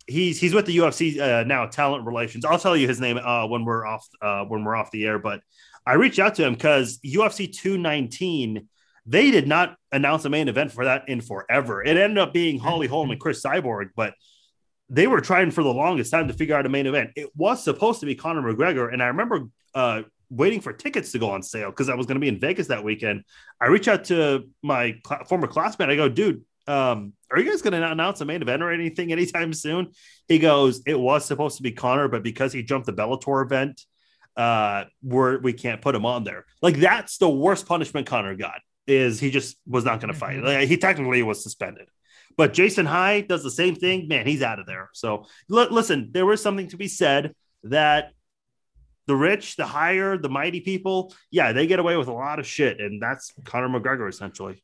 he's 0.08 0.40
he's 0.40 0.54
with 0.54 0.66
the 0.66 0.78
UFC 0.78 1.20
uh, 1.20 1.44
now, 1.44 1.66
talent 1.66 2.06
relations. 2.06 2.46
I'll 2.46 2.60
tell 2.60 2.78
you 2.78 2.88
his 2.88 3.02
name 3.02 3.18
uh, 3.18 3.48
when 3.48 3.66
we're 3.66 3.86
off 3.86 4.08
uh, 4.22 4.46
when 4.46 4.64
we're 4.64 4.76
off 4.76 4.92
the 4.92 5.06
air. 5.06 5.20
But 5.20 5.42
I 5.86 5.94
reached 5.94 6.20
out 6.20 6.36
to 6.36 6.46
him 6.46 6.54
because 6.54 7.00
UFC 7.00 7.52
219 7.52 8.68
they 9.06 9.32
did 9.32 9.48
not 9.48 9.76
announce 9.92 10.26
a 10.26 10.30
main 10.30 10.48
event 10.48 10.72
for 10.72 10.86
that 10.86 11.10
in 11.10 11.22
forever. 11.22 11.84
It 11.84 11.98
ended 11.98 12.18
up 12.18 12.34
being 12.34 12.60
Holly 12.60 12.88
Holm 12.88 13.12
and 13.12 13.20
Cris 13.20 13.44
Cyborg, 13.44 13.90
but 13.96 14.14
they 14.90 15.08
were 15.08 15.22
trying 15.22 15.52
for 15.52 15.64
the 15.64 15.74
longest 15.74 16.12
time 16.12 16.28
to 16.28 16.34
figure 16.34 16.56
out 16.56 16.66
a 16.66 16.70
main 16.70 16.86
event. 16.86 17.12
It 17.16 17.30
was 17.36 17.64
supposed 17.64 18.02
to 18.02 18.06
be 18.06 18.16
Conor 18.16 18.42
McGregor, 18.42 18.92
and 18.92 19.02
I 19.02 19.08
remember 19.08 19.48
uh, 19.74 20.04
waiting 20.30 20.62
for 20.62 20.74
tickets 20.74 21.12
to 21.14 21.20
go 21.20 21.32
on 21.32 21.42
sale 21.42 21.70
because 21.70 21.90
I 21.90 21.96
was 21.96 22.06
going 22.06 22.16
to 22.16 22.22
be 22.22 22.28
in 22.28 22.40
Vegas 22.40 22.68
that 22.68 22.84
weekend. 22.84 23.24
I 23.60 23.68
reach 23.68 23.88
out 23.88 24.06
to 24.06 24.50
my 24.62 24.96
cl- 25.06 25.24
former 25.26 25.48
classmate. 25.48 25.90
I 25.90 25.96
go, 25.96 26.10
dude, 26.10 26.44
um, 26.68 27.14
are 27.32 27.40
you 27.40 27.50
guys 27.50 27.62
going 27.62 27.74
to 27.74 27.92
announce 27.92 28.22
a 28.22 28.26
main 28.26 28.42
event 28.42 28.62
or 28.62 28.72
anything 28.72 29.12
anytime 29.12 29.54
soon? 29.54 29.92
He 30.28 30.40
goes, 30.40 30.82
it 30.86 31.00
was 31.00 31.26
supposed 31.26 31.58
to 31.58 31.64
be 31.64 31.72
Conor, 31.72 32.08
but 32.08 32.24
because 32.24 32.54
he 32.54 32.62
jumped 32.62 32.86
the 32.86 32.94
Bellator 32.94 33.44
event, 33.44 33.82
uh, 34.38 34.86
we're 35.04 35.40
we 35.40 35.54
can't 35.54 35.82
put 35.82 35.96
him 35.96 36.06
on 36.06 36.24
there. 36.24 36.46
Like 36.62 36.78
that's 36.78 37.18
the 37.18 37.30
worst 37.30 37.66
punishment 37.66 38.08
Conor 38.08 38.36
got 38.36 38.62
is 38.88 39.20
he 39.20 39.32
just 39.32 39.58
was 39.66 39.86
not 39.86 40.02
going 40.02 40.14
to 40.14 40.20
fight. 40.20 40.38
Mm-hmm. 40.38 40.46
Like, 40.46 40.68
he 40.68 40.78
technically 40.78 41.24
was 41.24 41.44
suspended. 41.44 41.88
But 42.38 42.54
Jason 42.54 42.86
High 42.86 43.22
does 43.22 43.44
the 43.44 43.52
same 43.52 43.76
thing. 43.76 44.08
Man, 44.08 44.26
he's 44.26 44.42
out 44.42 44.60
of 44.60 44.66
there. 44.66 44.90
So 44.94 45.26
l- 45.52 45.72
listen, 45.72 46.10
there 46.12 46.26
was 46.26 46.42
something 46.42 46.68
to 46.70 46.78
be 46.78 46.88
said 46.88 47.36
that 47.64 48.14
the 49.08 49.16
rich, 49.16 49.56
the 49.58 49.66
higher, 49.66 50.18
the 50.18 50.30
mighty 50.30 50.62
people, 50.62 51.14
yeah, 51.30 51.52
they 51.52 51.68
get 51.68 51.80
away 51.80 51.98
with 51.98 52.08
a 52.08 52.14
lot 52.14 52.40
of 52.40 52.48
shit, 52.48 52.80
and 52.80 53.02
that's 53.02 53.34
Conor 53.44 53.68
McGregor 53.68 54.08
essentially. 54.08 54.64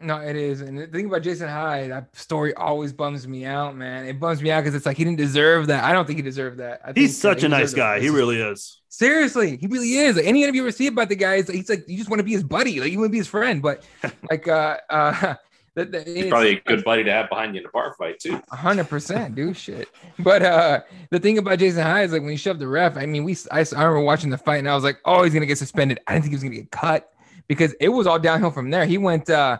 No, 0.00 0.18
it 0.20 0.36
is. 0.36 0.62
And 0.62 0.78
the 0.78 0.86
thing 0.86 1.06
about 1.06 1.22
Jason 1.22 1.48
High, 1.48 1.88
that 1.88 2.16
story 2.16 2.54
always 2.54 2.92
bums 2.92 3.28
me 3.28 3.44
out, 3.44 3.76
man. 3.76 4.06
It 4.06 4.18
bums 4.18 4.40
me 4.40 4.50
out 4.50 4.62
because 4.62 4.74
it's 4.74 4.86
like 4.86 4.96
he 4.96 5.04
didn't 5.04 5.18
deserve 5.18 5.66
that. 5.66 5.84
I 5.84 5.92
don't 5.92 6.06
think 6.06 6.18
he 6.18 6.22
deserved 6.22 6.58
that. 6.58 6.80
I 6.84 6.92
he's 6.94 7.10
think, 7.10 7.20
such 7.20 7.42
a 7.42 7.48
nice 7.48 7.74
guy. 7.74 8.00
He 8.00 8.08
really 8.08 8.40
is. 8.40 8.80
Seriously, 8.88 9.56
he 9.58 9.66
really 9.66 9.94
is. 9.94 10.16
Like, 10.16 10.24
any 10.24 10.42
interview 10.42 10.62
you 10.62 10.66
ever 10.68 10.72
see 10.72 10.86
about 10.86 11.08
the 11.08 11.16
guy, 11.16 11.42
he's 11.42 11.68
like, 11.68 11.88
you 11.88 11.98
just 11.98 12.08
want 12.08 12.20
to 12.20 12.24
be 12.24 12.32
his 12.32 12.42
buddy. 12.42 12.80
Like 12.80 12.90
you 12.90 12.98
want 12.98 13.08
to 13.08 13.12
be 13.12 13.18
his 13.18 13.28
friend. 13.28 13.60
But 13.60 13.84
like 14.30 14.48
uh 14.48 14.78
uh 14.88 15.34
that, 15.74 15.92
that 15.92 16.06
he's 16.06 16.28
probably 16.28 16.56
a 16.56 16.60
good 16.60 16.84
buddy 16.84 17.04
to 17.04 17.12
have 17.12 17.28
behind 17.28 17.54
you 17.54 17.60
in 17.60 17.66
a 17.66 17.70
bar 17.70 17.94
fight 17.98 18.18
too. 18.18 18.40
hundred 18.50 18.88
percent, 18.88 19.34
dude. 19.34 19.56
shit. 19.56 19.88
But 20.18 20.42
uh 20.42 20.80
the 21.10 21.20
thing 21.20 21.38
about 21.38 21.58
Jason 21.58 21.82
High 21.82 22.02
is 22.04 22.12
like 22.12 22.22
when 22.22 22.30
he 22.30 22.36
shoved 22.36 22.60
the 22.60 22.68
ref, 22.68 22.96
I 22.96 23.06
mean, 23.06 23.24
we 23.24 23.36
I, 23.50 23.60
I 23.60 23.60
remember 23.60 24.00
watching 24.00 24.30
the 24.30 24.38
fight 24.38 24.58
and 24.58 24.68
I 24.68 24.74
was 24.74 24.84
like, 24.84 24.98
oh, 25.04 25.22
he's 25.22 25.34
gonna 25.34 25.46
get 25.46 25.58
suspended. 25.58 26.00
I 26.06 26.12
didn't 26.12 26.24
think 26.24 26.32
he 26.32 26.36
was 26.36 26.42
gonna 26.42 26.56
get 26.56 26.70
cut 26.70 27.12
because 27.46 27.74
it 27.80 27.88
was 27.90 28.06
all 28.06 28.18
downhill 28.18 28.50
from 28.50 28.70
there. 28.70 28.86
He 28.86 28.98
went 28.98 29.28
uh 29.30 29.58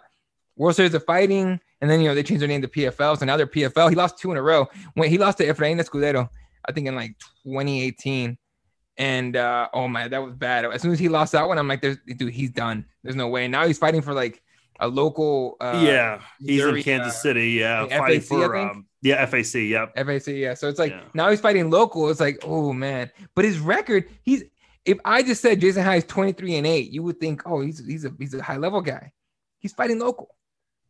World 0.56 0.76
Series 0.76 0.94
of 0.94 1.04
Fighting, 1.04 1.60
and 1.80 1.90
then 1.90 2.00
you 2.00 2.08
know 2.08 2.14
they 2.14 2.22
changed 2.22 2.42
their 2.42 2.48
name 2.48 2.62
to 2.62 2.68
PFL, 2.68 3.18
so 3.18 3.24
now 3.24 3.36
they're 3.36 3.46
PFL. 3.46 3.90
He 3.90 3.96
lost 3.96 4.18
two 4.18 4.30
in 4.30 4.36
a 4.36 4.42
row. 4.42 4.68
When 4.94 5.08
he 5.08 5.18
lost 5.18 5.38
to 5.38 5.46
Efrain 5.46 5.80
Escudero, 5.80 6.28
I 6.66 6.72
think 6.72 6.86
in 6.86 6.94
like 6.94 7.18
2018, 7.44 8.36
and 8.98 9.36
uh, 9.36 9.68
oh 9.72 9.88
my, 9.88 10.08
that 10.08 10.22
was 10.22 10.34
bad. 10.34 10.64
As 10.66 10.82
soon 10.82 10.92
as 10.92 10.98
he 10.98 11.08
lost 11.08 11.32
that 11.32 11.46
one, 11.48 11.58
I'm 11.58 11.68
like, 11.68 11.80
"There's 11.80 11.98
dude, 12.16 12.32
he's 12.32 12.50
done. 12.50 12.84
There's 13.02 13.16
no 13.16 13.28
way." 13.28 13.48
Now 13.48 13.66
he's 13.66 13.78
fighting 13.78 14.02
for 14.02 14.12
like 14.12 14.42
a 14.80 14.88
local. 14.88 15.56
Uh, 15.60 15.82
yeah, 15.84 16.20
he's 16.38 16.58
Missouri, 16.58 16.80
in 16.80 16.84
Kansas 16.84 17.14
uh, 17.14 17.18
City. 17.18 17.50
Yeah, 17.52 17.86
fighting 17.86 18.20
FAC, 18.20 18.28
for 18.28 18.56
um, 18.56 18.86
yeah 19.00 19.24
FAC. 19.26 19.54
Yep, 19.54 19.96
FAC. 19.96 20.26
Yeah, 20.28 20.54
so 20.54 20.68
it's 20.68 20.78
like 20.78 20.92
yeah. 20.92 21.02
now 21.14 21.30
he's 21.30 21.40
fighting 21.40 21.70
local. 21.70 22.08
It's 22.10 22.20
like, 22.20 22.38
oh 22.44 22.72
man, 22.72 23.10
but 23.34 23.44
his 23.44 23.58
record, 23.58 24.08
he's. 24.22 24.44
If 24.84 24.98
I 25.04 25.22
just 25.22 25.40
said 25.40 25.60
Jason 25.60 25.84
High 25.84 25.98
is 25.98 26.04
23 26.06 26.56
and 26.56 26.66
8, 26.66 26.90
you 26.90 27.04
would 27.04 27.20
think, 27.20 27.42
oh, 27.46 27.60
he's 27.60 27.86
he's 27.86 28.04
a 28.04 28.12
he's 28.18 28.34
a 28.34 28.42
high 28.42 28.56
level 28.56 28.80
guy. 28.80 29.12
He's 29.60 29.72
fighting 29.72 30.00
local. 30.00 30.34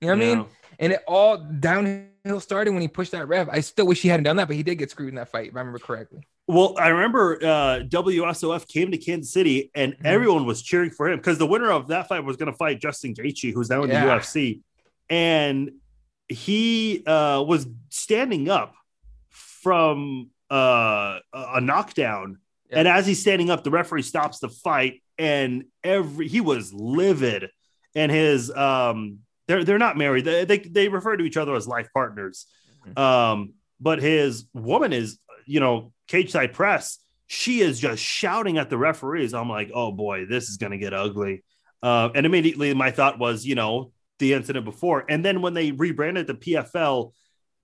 You 0.02 0.08
know 0.08 0.14
what 0.16 0.24
yeah. 0.24 0.32
I 0.32 0.36
mean? 0.36 0.46
And 0.80 0.92
it 0.94 1.00
all 1.06 1.38
downhill 1.38 2.40
started 2.40 2.72
when 2.72 2.82
he 2.82 2.88
pushed 2.88 3.12
that 3.12 3.28
ref. 3.28 3.48
I 3.50 3.60
still 3.60 3.86
wish 3.86 4.02
he 4.02 4.08
hadn't 4.08 4.24
done 4.24 4.36
that, 4.36 4.48
but 4.48 4.56
he 4.56 4.64
did 4.64 4.74
get 4.76 4.90
screwed 4.90 5.10
in 5.10 5.14
that 5.14 5.30
fight, 5.30 5.48
if 5.48 5.56
I 5.56 5.60
remember 5.60 5.78
correctly. 5.78 6.26
Well, 6.48 6.74
I 6.76 6.88
remember 6.88 7.36
uh, 7.36 7.80
WSOF 7.86 8.66
came 8.66 8.90
to 8.90 8.98
Kansas 8.98 9.32
City 9.32 9.70
and 9.76 9.92
mm-hmm. 9.92 10.06
everyone 10.06 10.44
was 10.44 10.60
cheering 10.60 10.90
for 10.90 11.08
him 11.08 11.18
because 11.18 11.38
the 11.38 11.46
winner 11.46 11.70
of 11.70 11.86
that 11.88 12.08
fight 12.08 12.24
was 12.24 12.36
going 12.36 12.50
to 12.50 12.56
fight 12.58 12.80
Justin 12.80 13.14
Gaethje, 13.14 13.52
who's 13.54 13.70
now 13.70 13.84
in 13.84 13.90
yeah. 13.90 14.04
the 14.04 14.10
UFC. 14.10 14.60
And 15.08 15.70
he 16.28 17.04
uh, 17.06 17.44
was 17.46 17.68
standing 17.90 18.48
up 18.48 18.74
from 19.30 20.30
uh, 20.50 21.20
a 21.32 21.60
knockdown, 21.60 22.38
yeah. 22.68 22.80
and 22.80 22.88
as 22.88 23.06
he's 23.06 23.20
standing 23.20 23.50
up, 23.50 23.62
the 23.62 23.70
referee 23.70 24.02
stops 24.02 24.40
the 24.40 24.48
fight, 24.48 25.02
and 25.18 25.64
every 25.84 26.28
he 26.28 26.40
was 26.40 26.72
livid, 26.72 27.50
and 27.94 28.10
his 28.10 28.50
um, 28.50 29.20
they're 29.48 29.64
they're 29.64 29.78
not 29.78 29.96
married. 29.96 30.24
They 30.24 30.44
they, 30.44 30.58
they 30.58 30.88
refer 30.88 31.16
to 31.16 31.24
each 31.24 31.36
other 31.36 31.54
as 31.54 31.66
life 31.66 31.88
partners, 31.92 32.46
mm-hmm. 32.86 32.98
um, 32.98 33.54
but 33.80 34.00
his 34.00 34.46
woman 34.54 34.92
is 34.92 35.18
you 35.46 35.60
know 35.60 35.92
cage 36.08 36.30
side 36.30 36.52
press. 36.52 36.98
She 37.26 37.60
is 37.60 37.80
just 37.80 38.02
shouting 38.02 38.58
at 38.58 38.68
the 38.68 38.76
referees. 38.76 39.32
I'm 39.32 39.48
like, 39.48 39.70
oh 39.74 39.92
boy, 39.92 40.26
this 40.26 40.48
is 40.48 40.56
gonna 40.58 40.78
get 40.78 40.92
ugly. 40.92 41.44
Uh, 41.82 42.10
and 42.14 42.26
immediately 42.26 42.72
my 42.74 42.90
thought 42.90 43.18
was, 43.18 43.44
you 43.44 43.54
know, 43.54 43.92
the 44.18 44.34
incident 44.34 44.64
before. 44.64 45.04
And 45.08 45.24
then 45.24 45.42
when 45.42 45.54
they 45.54 45.72
rebranded 45.72 46.26
the 46.26 46.34
PFL, 46.34 47.12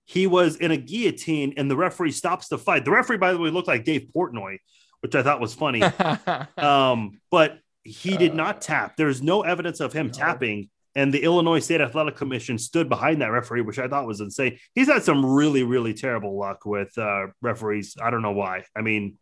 he 0.05 0.27
was 0.27 0.57
in 0.57 0.71
a 0.71 0.77
guillotine 0.77 1.53
and 1.55 1.69
the 1.71 1.77
referee 1.77 2.11
stops 2.11 2.47
the 2.47 2.57
fight. 2.57 2.83
The 2.83 2.91
referee, 2.91 3.17
by 3.17 3.31
the 3.31 3.37
way, 3.37 3.49
looked 3.49 3.67
like 3.67 3.85
Dave 3.85 4.09
Portnoy, 4.13 4.57
which 5.01 5.15
I 5.15 5.23
thought 5.23 5.39
was 5.39 5.53
funny. 5.53 5.83
um, 6.57 7.21
but 7.31 7.59
he 7.83 8.17
did 8.17 8.35
not 8.35 8.57
uh, 8.57 8.59
tap. 8.59 8.97
There's 8.97 9.21
no 9.21 9.41
evidence 9.41 9.79
of 9.79 9.93
him 9.93 10.07
no. 10.07 10.13
tapping. 10.13 10.69
And 10.95 11.13
the 11.13 11.23
Illinois 11.23 11.59
State 11.59 11.81
Athletic 11.81 12.15
Commission 12.15 12.57
stood 12.57 12.89
behind 12.89 13.21
that 13.21 13.31
referee, 13.31 13.61
which 13.61 13.79
I 13.79 13.87
thought 13.87 14.07
was 14.07 14.21
insane. 14.21 14.57
He's 14.73 14.87
had 14.87 15.03
some 15.03 15.25
really, 15.25 15.63
really 15.63 15.93
terrible 15.93 16.37
luck 16.37 16.65
with 16.65 16.97
uh, 16.97 17.27
referees. 17.41 17.95
I 18.01 18.09
don't 18.09 18.23
know 18.23 18.31
why. 18.31 18.65
I 18.75 18.81
mean, 18.81 19.17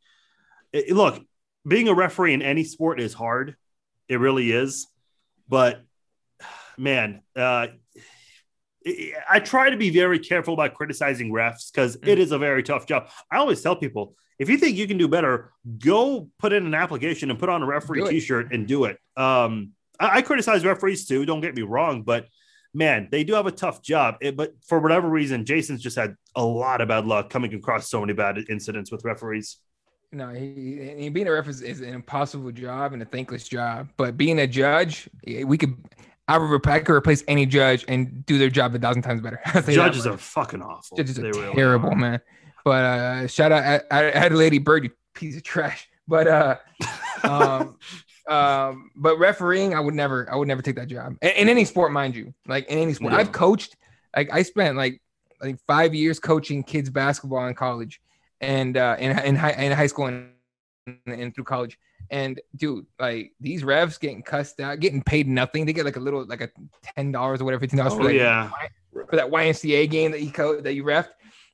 it, 0.72 0.96
look, 0.96 1.22
being 1.68 1.90
a 1.90 1.94
referee 1.94 2.34
in 2.34 2.42
any 2.42 2.64
sport 2.64 3.02
is 3.02 3.14
hard. 3.14 3.56
It 4.08 4.20
really 4.20 4.52
is. 4.52 4.88
But 5.50 5.84
man, 6.78 7.22
uh, 7.36 7.68
I 9.30 9.40
try 9.40 9.70
to 9.70 9.78
be 9.78 9.90
very 9.90 10.20
careful 10.20 10.54
about 10.54 10.74
criticizing 10.74 11.32
refs 11.32 11.72
because 11.72 11.98
mm. 11.98 12.08
it 12.08 12.20
is 12.20 12.32
a 12.32 12.38
very 12.38 12.64
tough 12.64 12.86
job. 12.88 13.10
I 13.30 13.38
always 13.38 13.62
tell 13.62 13.76
people 13.76 14.16
if 14.40 14.50
you 14.50 14.58
think 14.58 14.78
you 14.78 14.88
can 14.88 14.98
do 14.98 15.08
better, 15.08 15.52
go 15.80 16.30
put 16.38 16.54
in 16.54 16.66
an 16.66 16.76
application 16.76 17.32
and 17.32 17.40
put 17.40 17.50
on 17.50 17.64
a 17.64 17.66
referee 17.66 18.08
T-shirt 18.08 18.54
and 18.54 18.68
do 18.68 18.86
it. 18.86 18.98
Um, 19.16 19.72
I, 20.00 20.18
I, 20.18 20.22
criticize 20.22 20.66
referees 20.66 21.06
too. 21.06 21.26
Don't 21.26 21.42
get 21.42 21.56
me 21.56 21.62
wrong, 21.62 22.04
but 22.04 22.28
man, 22.74 23.08
they 23.12 23.24
do 23.24 23.34
have 23.34 23.48
a 23.48 23.52
tough 23.52 23.82
job. 23.82 24.16
It, 24.22 24.36
but 24.36 24.54
for 24.66 24.80
whatever 24.80 25.10
reason, 25.10 25.46
Jason's 25.46 25.82
just 25.82 25.98
had 25.98 26.16
a 26.36 26.44
lot 26.44 26.82
of 26.82 26.88
bad 26.88 27.06
luck 27.06 27.30
coming 27.30 27.54
across 27.54 27.90
so 27.90 28.00
many 28.00 28.14
bad 28.14 28.38
incidents 28.50 28.92
with 28.92 29.04
referees. 29.04 29.58
No, 30.12 30.30
he, 30.30 30.94
he, 30.98 31.10
being 31.10 31.28
a 31.28 31.32
referee 31.32 31.68
is, 31.68 31.82
an 31.82 31.94
impossible 31.94 32.52
job 32.52 32.94
and 32.94 33.02
a 33.02 33.06
thankless 33.06 33.48
job. 33.48 33.90
But 33.98 34.16
being 34.16 34.40
a 34.40 34.48
judge, 34.48 35.10
we 35.26 35.58
could 35.58 35.76
I 36.28 36.38
would 36.38 36.68
I 36.68 36.80
could 36.80 36.94
replace 36.94 37.24
any 37.28 37.46
judge 37.46 37.86
and 37.88 38.26
do 38.26 38.38
their 38.38 38.50
job 38.50 38.76
a 38.76 38.80
thousand 38.80 39.02
times 39.02 39.22
better. 39.22 39.40
Judges 39.72 40.06
are 40.06 40.18
fucking 40.18 40.62
awful. 40.62 40.98
Judges 40.98 41.20
are 41.20 41.24
really 41.24 41.56
terrible, 41.56 41.90
are. 41.90 41.96
man. 41.96 42.22
But 42.66 42.84
uh, 42.84 43.28
shout 43.28 43.54
out, 43.54 43.84
I, 43.92 43.98
I 44.00 44.18
had 44.18 44.34
lady 44.34 44.60
bird, 44.60 44.84
you 44.84 44.92
piece 45.14 45.38
of 45.38 45.44
trash. 45.44 45.88
But 46.06 46.28
uh, 46.28 46.58
um, 47.24 47.78
um, 48.28 48.92
but 48.96 49.18
refereeing, 49.18 49.74
I 49.74 49.80
would 49.80 49.94
never, 49.94 50.32
I 50.32 50.36
would 50.36 50.48
never 50.48 50.62
take 50.62 50.76
that 50.76 50.88
job 50.88 51.16
in, 51.22 51.30
in 51.30 51.50
any 51.50 51.66
sport, 51.66 51.92
mind 51.92 52.16
you. 52.16 52.34
Like 52.46 52.68
in 52.68 52.78
any 52.78 52.94
sport, 52.94 53.14
yeah. 53.14 53.20
I've 53.20 53.32
coached. 53.32 53.76
Like 54.16 54.30
I 54.34 54.44
spent 54.44 54.78
like 54.78 55.02
I 55.42 55.46
think 55.46 55.60
five 55.68 55.94
years 55.96 56.20
coaching 56.20 56.64
kids 56.64 56.90
basketball 56.90 57.48
in 57.48 57.54
college, 57.56 58.02
and 58.42 58.76
uh, 58.76 58.96
in 59.00 59.18
in 59.20 59.36
high 59.36 59.52
in 59.52 59.72
high 59.72 59.88
school 59.88 60.08
and, 60.08 60.30
and 61.06 61.34
through 61.34 61.46
college. 61.46 61.78
And 62.10 62.40
dude, 62.56 62.86
like 63.00 63.34
these 63.40 63.64
refs 63.64 64.00
getting 64.00 64.24
cussed 64.24 64.60
out, 64.60 64.80
getting 64.80 65.04
paid 65.04 65.28
nothing. 65.28 65.66
They 65.66 65.74
get 65.74 65.86
like 65.86 65.98
a 65.98 66.02
little, 66.02 66.26
like 66.26 66.42
a 66.42 66.50
ten 66.96 67.12
dollars 67.12 67.42
or 67.42 67.46
whatever, 67.46 67.62
fifteen 67.62 67.80
dollars 67.80 67.94
oh, 67.94 68.04
for, 68.04 68.12
yeah. 68.12 68.50
for 69.10 69.16
that 69.16 69.30
YMCA 69.30 69.90
game 69.90 70.12
that 70.12 70.22
you 70.22 70.32
co- 70.32 70.62
that 70.62 70.74
you 70.74 70.84
refed. 70.84 71.10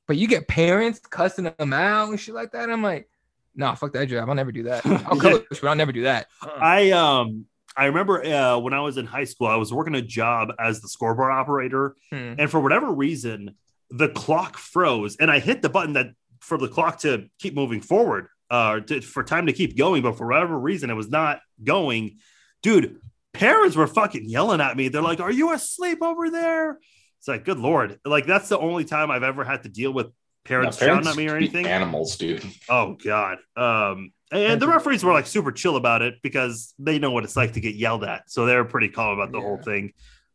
But 0.06 0.16
you 0.16 0.28
get 0.28 0.46
parents 0.46 1.00
cussing 1.00 1.52
them 1.58 1.72
out 1.72 2.10
and 2.10 2.20
shit 2.20 2.34
like 2.34 2.52
that. 2.52 2.70
I'm 2.70 2.82
like, 2.82 3.08
nah, 3.54 3.74
fuck 3.74 3.92
that 3.92 4.06
job. 4.06 4.28
I'll 4.28 4.34
never 4.34 4.52
do 4.52 4.64
that. 4.64 4.84
I'll 4.86 5.18
coach, 5.18 5.44
but 5.50 5.64
I'll 5.64 5.76
never 5.76 5.92
do 5.92 6.02
that. 6.02 6.28
I 6.42 6.90
um 6.90 7.46
I 7.76 7.86
remember 7.86 8.24
uh, 8.24 8.58
when 8.58 8.72
I 8.72 8.80
was 8.80 8.96
in 8.96 9.06
high 9.06 9.24
school, 9.24 9.48
I 9.48 9.56
was 9.56 9.72
working 9.72 9.94
a 9.94 10.02
job 10.02 10.50
as 10.60 10.80
the 10.80 10.88
scoreboard 10.88 11.32
operator, 11.32 11.96
hmm. 12.10 12.34
and 12.38 12.50
for 12.50 12.60
whatever 12.60 12.92
reason, 12.92 13.56
the 13.90 14.08
clock 14.10 14.58
froze, 14.58 15.16
and 15.16 15.30
I 15.30 15.40
hit 15.40 15.62
the 15.62 15.68
button 15.68 15.94
that 15.94 16.08
for 16.40 16.58
the 16.58 16.68
clock 16.68 17.00
to 17.00 17.26
keep 17.38 17.54
moving 17.54 17.80
forward 17.80 18.28
uh, 18.50 18.80
to, 18.80 19.00
for 19.00 19.24
time 19.24 19.46
to 19.46 19.52
keep 19.52 19.76
going, 19.76 20.02
but 20.02 20.16
for 20.16 20.26
whatever 20.26 20.58
reason, 20.58 20.90
it 20.90 20.94
was 20.94 21.08
not 21.08 21.40
going. 21.62 22.18
Dude, 22.62 23.00
parents 23.32 23.76
were 23.76 23.86
fucking 23.86 24.28
yelling 24.28 24.60
at 24.60 24.76
me. 24.76 24.88
They're 24.88 25.02
like, 25.02 25.20
"Are 25.20 25.32
you 25.32 25.52
asleep 25.52 25.98
over 26.00 26.30
there?" 26.30 26.78
It's 27.18 27.28
like, 27.28 27.44
good 27.46 27.58
lord, 27.58 27.98
like 28.04 28.26
that's 28.26 28.50
the 28.50 28.58
only 28.58 28.84
time 28.84 29.10
I've 29.10 29.22
ever 29.22 29.44
had 29.44 29.62
to 29.62 29.68
deal 29.70 29.92
with 29.92 30.08
parents, 30.44 30.80
no, 30.80 30.86
parents 30.86 31.06
shouting 31.06 31.08
at 31.08 31.16
me 31.16 31.32
or 31.32 31.36
anything. 31.36 31.66
Animals, 31.66 32.16
dude. 32.16 32.44
Oh 32.68 32.96
god. 33.02 33.38
Um, 33.56 34.12
and 34.32 34.60
the 34.60 34.66
referees 34.66 35.04
were 35.04 35.12
like 35.12 35.26
super 35.26 35.52
chill 35.52 35.76
about 35.76 36.02
it 36.02 36.14
because 36.22 36.74
they 36.78 36.98
know 36.98 37.10
what 37.10 37.24
it's 37.24 37.36
like 37.36 37.52
to 37.52 37.60
get 37.60 37.74
yelled 37.74 38.04
at, 38.04 38.30
so 38.30 38.46
they're 38.46 38.64
pretty 38.64 38.88
calm 38.88 39.18
about 39.18 39.32
the 39.32 39.38
yeah. 39.38 39.44
whole 39.44 39.58
thing. 39.58 39.92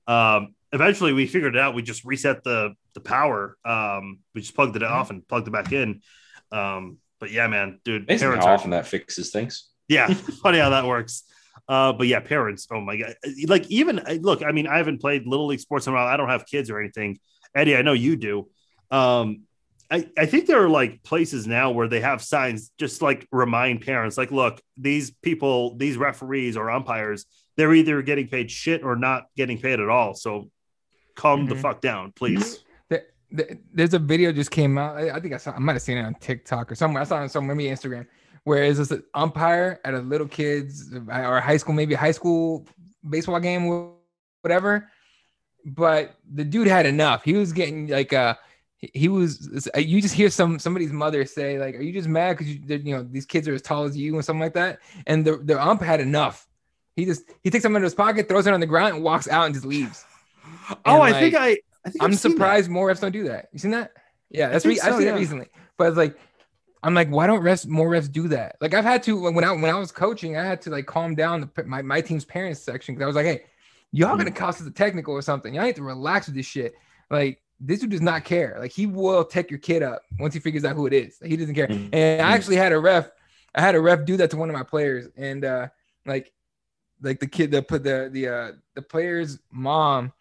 Um, 0.08 0.56
eventually, 0.72 1.14
we 1.14 1.28
figured 1.28 1.56
it 1.56 1.60
out. 1.60 1.76
We 1.76 1.82
just 1.82 2.06
reset 2.06 2.44
the 2.44 2.76
the 2.94 3.02
power. 3.02 3.58
Um, 3.66 4.20
we 4.34 4.42
just 4.42 4.56
plugged 4.56 4.76
it 4.76 4.82
mm-hmm. 4.82 4.94
off 4.94 5.10
and 5.10 5.28
plugged 5.28 5.48
it 5.48 5.52
back 5.52 5.72
in. 5.72 6.02
Um, 6.52 6.98
but 7.20 7.32
yeah, 7.32 7.48
man, 7.48 7.80
dude. 7.84 8.04
Amazing 8.04 8.32
how 8.34 8.48
often 8.48 8.72
that 8.72 8.88
fixes 8.88 9.32
things. 9.32 9.70
Yeah, 9.88 10.08
funny 10.44 10.60
how 10.60 10.70
that 10.70 10.86
works. 10.86 11.24
Uh, 11.68 11.94
but 11.94 12.08
yeah, 12.08 12.20
parents. 12.20 12.68
Oh 12.72 12.82
my 12.82 12.98
god! 12.98 13.16
Like 13.48 13.68
even 13.68 14.02
look, 14.22 14.44
I 14.44 14.52
mean, 14.52 14.68
I 14.68 14.78
haven't 14.78 15.02
played 15.02 15.28
little 15.28 15.48
league 15.48 15.60
sports 15.60 15.88
in 15.88 15.94
a 15.94 15.96
while. 15.96 16.08
I 16.08 16.18
don't 16.18 16.30
have 16.30 16.46
kids 16.46 16.70
or 16.70 16.80
anything. 16.80 17.20
Eddie, 17.54 17.76
I 17.76 17.82
know 17.82 17.94
you 17.94 18.16
do. 18.16 18.48
Um, 18.92 19.44
I, 19.92 20.08
I 20.18 20.26
think 20.26 20.46
there 20.46 20.64
are 20.64 20.70
like 20.70 21.04
places 21.04 21.48
now 21.48 21.72
where 21.72 21.88
they 21.88 22.02
have 22.02 22.22
signs 22.22 22.72
just 22.78 23.02
like 23.02 23.28
remind 23.32 23.82
parents, 23.82 24.18
like, 24.18 24.32
look, 24.32 24.62
these 24.78 25.12
people, 25.12 25.76
these 25.78 25.98
referees 25.98 26.56
or 26.56 26.70
umpires, 26.70 27.26
they're 27.58 27.74
either 27.74 28.02
getting 28.02 28.28
paid 28.28 28.52
shit 28.52 28.84
or 28.84 28.96
not 28.96 29.26
getting 29.36 29.58
paid 29.60 29.80
at 29.80 29.90
all. 29.90 30.14
So 30.14 30.50
calm 31.16 31.42
mm-hmm. 31.42 31.50
the 31.50 31.56
fuck 31.56 31.82
down, 31.82 32.14
please 32.16 32.64
there's 33.32 33.94
a 33.94 34.00
video 34.00 34.32
just 34.32 34.52
came 34.52 34.78
out. 34.78 34.98
I 34.98 35.20
think 35.20 35.34
I 35.34 35.38
saw. 35.38 35.52
I 35.52 35.60
might 35.60 35.74
have 35.74 35.82
seen 35.82 35.98
it 35.98 36.04
on 36.04 36.16
TikTok 36.16 36.72
or 36.72 36.76
somewhere. 36.76 37.02
I 37.02 37.06
saw 37.06 37.18
it 37.18 37.24
on 37.24 37.30
some 37.30 37.48
maybe 37.48 37.66
Instagram, 37.66 38.08
where 38.44 38.64
is 38.64 38.78
this 38.78 39.00
umpire 39.14 39.80
at 39.86 39.94
a 39.94 40.00
little 40.00 40.28
kids 40.28 40.94
or 40.94 41.40
high 41.40 41.58
school, 41.58 41.76
maybe 41.76 41.94
high 41.94 42.12
school 42.12 42.66
baseball 43.08 43.40
game, 43.40 43.92
whatever. 44.42 44.90
But 45.66 46.16
the 46.34 46.44
dude 46.44 46.68
had 46.68 46.86
enough. 46.86 47.24
He 47.24 47.34
was 47.34 47.54
getting 47.54 47.88
like 47.88 48.14
uh 48.14 48.36
he 48.80 49.10
was 49.10 49.70
you 49.76 50.02
just 50.02 50.14
hear 50.14 50.30
some 50.30 50.58
somebody's 50.58 50.92
mother 50.92 51.26
say 51.26 51.60
like 51.60 51.76
are 51.76 51.82
you 51.82 51.92
just 51.92 52.08
mad 52.08 52.38
because 52.38 52.54
you 52.54 52.62
you 52.78 52.96
know 52.96 53.04
these 53.04 53.26
kids 53.26 53.48
are 53.48 53.54
as 53.54 53.62
tall 53.62 53.84
as 53.84 53.98
you 53.98 54.16
and 54.16 54.24
something 54.24 54.40
like 54.40 54.54
that 54.54 54.80
and 55.06 55.26
the, 55.26 55.38
the 55.38 55.62
ump 55.62 55.82
had 55.82 56.00
enough 56.00 56.48
he 56.96 57.04
just 57.04 57.24
he 57.44 57.50
takes 57.50 57.64
them 57.64 57.76
into 57.76 57.84
his 57.84 57.94
pocket 57.94 58.30
throws 58.30 58.48
it 58.48 58.54
on 58.54 58.62
the 58.62 58.66
ground 58.66 58.96
and 58.96 59.04
walks 59.04 59.28
out 59.28 59.46
and 59.46 59.54
just 59.54 59.66
leaves 59.66 60.06
oh, 60.70 60.78
and 60.86 60.96
oh 60.96 61.00
like, 61.00 61.14
i 61.14 61.20
think 61.20 61.36
i 61.36 61.58
I 61.86 62.06
am 62.06 62.14
surprised 62.14 62.70
more 62.70 62.90
refs 62.90 63.02
don't 63.02 63.12
do 63.12 63.26
that. 63.26 63.50
You 63.54 63.60
seen 63.60 63.72
that? 63.72 63.92
Yeah, 64.30 64.50
that's 64.50 64.66
re- 64.66 64.76
so, 64.76 64.88
I've 64.88 64.96
seen 64.96 65.08
yeah. 65.08 65.16
it 65.16 65.20
recently. 65.20 65.48
But 65.78 65.90
it's 65.90 65.98
like, 65.98 66.18
I'm 66.84 66.94
like, 66.94 67.10
why 67.10 67.28
don't 67.28 67.42
refs 67.42 67.68
more 67.68 67.90
refs 67.90 68.12
do 68.12 68.28
that? 68.30 68.56
Like 68.62 68.74
I've 68.74 68.86
had 68.86 69.04
to 69.04 69.20
when 69.20 69.44
I 69.44 69.52
when 69.52 69.66
I 69.66 69.78
was 69.78 69.92
coaching, 69.92 70.38
I 70.38 70.46
had 70.46 70.62
to 70.64 70.70
like 70.70 70.86
calm 70.86 71.16
down 71.16 71.42
the, 71.42 71.64
my 71.66 71.82
my 71.82 72.02
team's 72.02 72.26
parents 72.26 72.62
section 72.62 72.96
because 72.96 73.04
I 73.04 73.08
was 73.08 73.16
like, 73.16 73.26
hey, 73.26 73.44
y'all 73.92 74.18
gonna 74.18 74.32
mm. 74.32 74.36
cost 74.36 74.62
us 74.62 74.68
a 74.68 74.72
technical 74.72 75.14
or 75.14 75.22
something. 75.22 75.54
Y'all 75.54 75.66
need 75.66 75.76
to 75.76 75.84
relax 75.84 76.28
with 76.28 76.36
this 76.36 76.46
shit. 76.46 76.74
Like 77.10 77.42
this 77.60 77.80
dude 77.80 77.90
does 77.90 78.02
not 78.02 78.24
care. 78.24 78.58
Like 78.60 78.72
he 78.72 78.86
will 78.86 79.24
take 79.26 79.50
your 79.50 79.60
kid 79.60 79.84
up 79.84 80.04
once 80.20 80.34
he 80.34 80.40
figures 80.40 80.66
out 80.66 80.76
who 80.76 80.88
it 80.88 80.94
is. 80.94 81.18
Like, 81.22 81.32
he 81.32 81.38
doesn't 81.38 81.56
care. 81.56 81.68
Mm-hmm. 81.68 81.94
And 81.94 82.22
I 82.22 82.32
actually 82.32 82.56
had 82.56 82.72
a 82.72 82.80
ref. 82.80 83.10
I 83.54 83.62
had 83.62 83.76
a 83.76 83.82
ref 83.82 84.06
do 84.06 84.18
that 84.18 84.30
to 84.32 84.38
one 84.38 84.50
of 84.50 84.54
my 84.54 84.64
players, 84.64 85.08
and 85.18 85.44
uh 85.44 85.68
like 86.06 86.32
like 87.02 87.20
the 87.20 87.28
kid 87.28 87.52
that 87.52 87.68
put 87.68 87.84
the 87.84 88.10
the 88.12 88.28
uh 88.28 88.52
the 88.76 88.82
player's 88.82 89.40
mom 89.52 90.14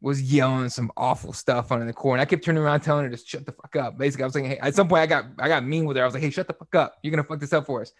was 0.00 0.20
yelling 0.20 0.68
some 0.68 0.90
awful 0.96 1.32
stuff 1.32 1.70
on 1.70 1.80
in 1.80 1.86
the 1.86 1.92
corner. 1.92 2.20
I 2.20 2.24
kept 2.24 2.44
turning 2.44 2.62
around 2.62 2.80
telling 2.80 3.04
her 3.04 3.10
to 3.10 3.16
shut 3.16 3.46
the 3.46 3.52
fuck 3.52 3.76
up. 3.76 3.96
Basically, 3.96 4.24
I 4.24 4.26
was 4.26 4.34
like, 4.34 4.44
hey, 4.44 4.58
at 4.58 4.74
some 4.74 4.88
point 4.88 5.02
I 5.02 5.06
got 5.06 5.26
I 5.38 5.48
got 5.48 5.64
mean 5.64 5.84
with 5.84 5.96
her. 5.96 6.02
I 6.02 6.06
was 6.06 6.14
like, 6.14 6.22
hey, 6.22 6.30
shut 6.30 6.48
the 6.48 6.54
fuck 6.54 6.74
up. 6.74 6.96
You're 7.02 7.12
gonna 7.12 7.24
fuck 7.24 7.40
this 7.40 7.52
up 7.52 7.66
for 7.66 7.80
us. 7.80 7.92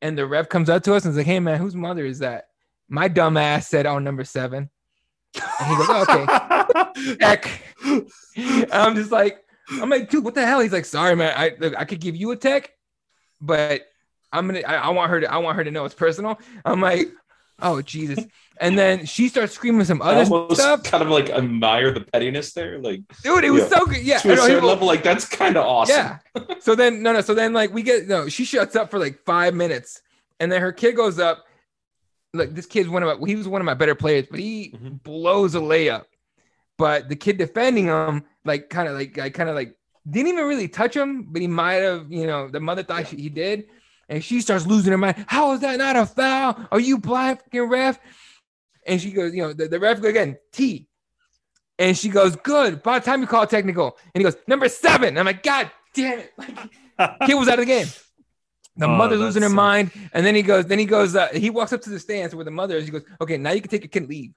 And 0.00 0.16
the 0.16 0.26
ref 0.26 0.48
comes 0.48 0.70
up 0.70 0.82
to 0.84 0.94
us 0.94 1.04
and 1.04 1.12
is 1.12 1.18
like, 1.18 1.26
hey 1.26 1.40
man, 1.40 1.58
whose 1.58 1.74
mother 1.74 2.04
is 2.04 2.20
that? 2.20 2.48
My 2.88 3.08
dumb 3.08 3.36
ass 3.36 3.68
said, 3.68 3.84
oh, 3.84 3.98
number 3.98 4.24
seven. 4.24 4.70
And 5.34 5.70
he 5.70 5.76
goes, 5.76 5.86
oh, 5.88 6.06
okay. 6.08 7.16
Heck. 7.20 7.62
I'm 8.72 8.94
just 8.94 9.12
like, 9.12 9.44
I'm 9.70 9.90
like, 9.90 10.10
dude, 10.10 10.24
what 10.24 10.34
the 10.34 10.46
hell? 10.46 10.60
He's 10.60 10.72
like, 10.72 10.84
sorry, 10.84 11.16
man. 11.16 11.34
I 11.36 11.54
look, 11.58 11.74
I 11.76 11.84
could 11.84 12.00
give 12.00 12.16
you 12.16 12.30
a 12.30 12.36
tech, 12.36 12.72
but 13.40 13.82
I'm 14.32 14.46
gonna 14.46 14.60
I, 14.60 14.74
I 14.74 14.88
want 14.90 15.10
her 15.10 15.20
to 15.20 15.32
I 15.32 15.38
want 15.38 15.56
her 15.56 15.64
to 15.64 15.70
know 15.70 15.84
it's 15.84 15.94
personal. 15.94 16.38
I'm 16.64 16.80
like, 16.80 17.08
oh 17.60 17.82
Jesus 17.82 18.24
and 18.60 18.78
then 18.78 19.06
she 19.06 19.28
starts 19.28 19.52
screaming 19.52 19.84
some 19.84 20.02
other 20.02 20.24
stuff. 20.54 20.82
Kind 20.84 21.02
of 21.02 21.08
like 21.08 21.30
admire 21.30 21.92
the 21.92 22.00
pettiness 22.00 22.52
there, 22.52 22.78
like 22.78 23.02
dude, 23.22 23.44
it 23.44 23.50
was 23.50 23.68
so 23.68 23.86
good. 23.86 24.02
Yeah, 24.02 24.18
to 24.18 24.32
a 24.32 24.36
certain 24.36 24.64
level, 24.64 24.86
like 24.86 25.02
that's 25.02 25.24
kind 25.24 25.56
of 25.56 25.64
awesome. 25.64 25.96
Yeah. 25.96 26.18
so 26.60 26.74
then, 26.74 27.02
no, 27.02 27.12
no. 27.12 27.20
So 27.20 27.34
then, 27.34 27.52
like 27.52 27.72
we 27.72 27.82
get 27.82 28.08
no. 28.08 28.28
She 28.28 28.44
shuts 28.44 28.76
up 28.76 28.90
for 28.90 28.98
like 28.98 29.20
five 29.24 29.54
minutes, 29.54 30.02
and 30.40 30.50
then 30.50 30.60
her 30.60 30.72
kid 30.72 30.96
goes 30.96 31.18
up. 31.18 31.44
Like 32.34 32.54
this 32.54 32.66
kid's 32.66 32.88
one 32.88 33.02
of 33.02 33.20
my. 33.20 33.26
He 33.26 33.36
was 33.36 33.48
one 33.48 33.60
of 33.60 33.64
my 33.64 33.74
better 33.74 33.94
players, 33.94 34.26
but 34.30 34.38
he 34.40 34.70
mm-hmm. 34.70 34.96
blows 34.96 35.54
a 35.54 35.60
layup, 35.60 36.04
but 36.76 37.08
the 37.08 37.16
kid 37.16 37.38
defending 37.38 37.86
him, 37.86 38.24
like 38.44 38.70
kind 38.70 38.88
of 38.88 38.94
like, 38.94 39.18
I 39.18 39.30
kind 39.30 39.48
of 39.48 39.56
like 39.56 39.76
didn't 40.08 40.28
even 40.28 40.46
really 40.46 40.68
touch 40.68 40.96
him, 40.96 41.24
but 41.30 41.42
he 41.42 41.48
might 41.48 41.74
have, 41.74 42.10
you 42.10 42.26
know, 42.26 42.48
the 42.48 42.60
mother 42.60 42.82
thought 42.82 43.08
she, 43.08 43.16
he 43.16 43.28
did. 43.28 43.64
And 44.08 44.24
she 44.24 44.40
starts 44.40 44.66
losing 44.66 44.92
her 44.92 44.98
mind. 44.98 45.24
How 45.26 45.52
is 45.52 45.60
that 45.60 45.76
not 45.76 45.96
a 45.96 46.06
foul? 46.06 46.66
Are 46.70 46.80
you 46.80 46.98
blind 46.98 47.40
fucking 47.40 47.68
ref? 47.68 47.98
And 48.86 49.00
she 49.00 49.10
goes, 49.10 49.34
you 49.34 49.42
know, 49.42 49.52
the, 49.52 49.68
the 49.68 49.78
ref 49.78 50.00
goes 50.00 50.10
again, 50.10 50.38
T. 50.52 50.88
And 51.78 51.96
she 51.96 52.08
goes, 52.08 52.34
good. 52.36 52.82
By 52.82 52.98
the 52.98 53.04
time 53.04 53.20
you 53.20 53.26
call 53.26 53.46
technical. 53.46 53.98
And 54.14 54.20
he 54.20 54.24
goes, 54.24 54.36
number 54.46 54.68
seven. 54.68 55.18
I'm 55.18 55.26
like, 55.26 55.42
God 55.42 55.70
damn 55.94 56.20
it. 56.20 56.32
Like, 56.38 57.20
kid 57.26 57.34
was 57.34 57.48
out 57.48 57.58
of 57.58 57.66
the 57.66 57.72
game. 57.72 57.86
The 58.78 58.86
Oh, 58.86 58.96
mother's 58.96 59.18
losing 59.20 59.42
her 59.42 59.48
mind. 59.48 59.90
And 60.12 60.24
then 60.24 60.34
he 60.34 60.42
goes, 60.42 60.64
then 60.66 60.78
he 60.78 60.84
goes, 60.86 61.14
uh, 61.16 61.28
he 61.28 61.50
walks 61.50 61.72
up 61.72 61.82
to 61.82 61.90
the 61.90 61.98
stands 62.00 62.34
where 62.34 62.44
the 62.44 62.50
mother 62.50 62.76
is. 62.76 62.84
He 62.86 62.90
goes, 62.90 63.04
okay, 63.20 63.36
now 63.36 63.50
you 63.50 63.60
can 63.60 63.70
take 63.70 63.82
your 63.82 63.88
kid 63.88 64.04
and 64.04 64.08
leave. 64.08 64.32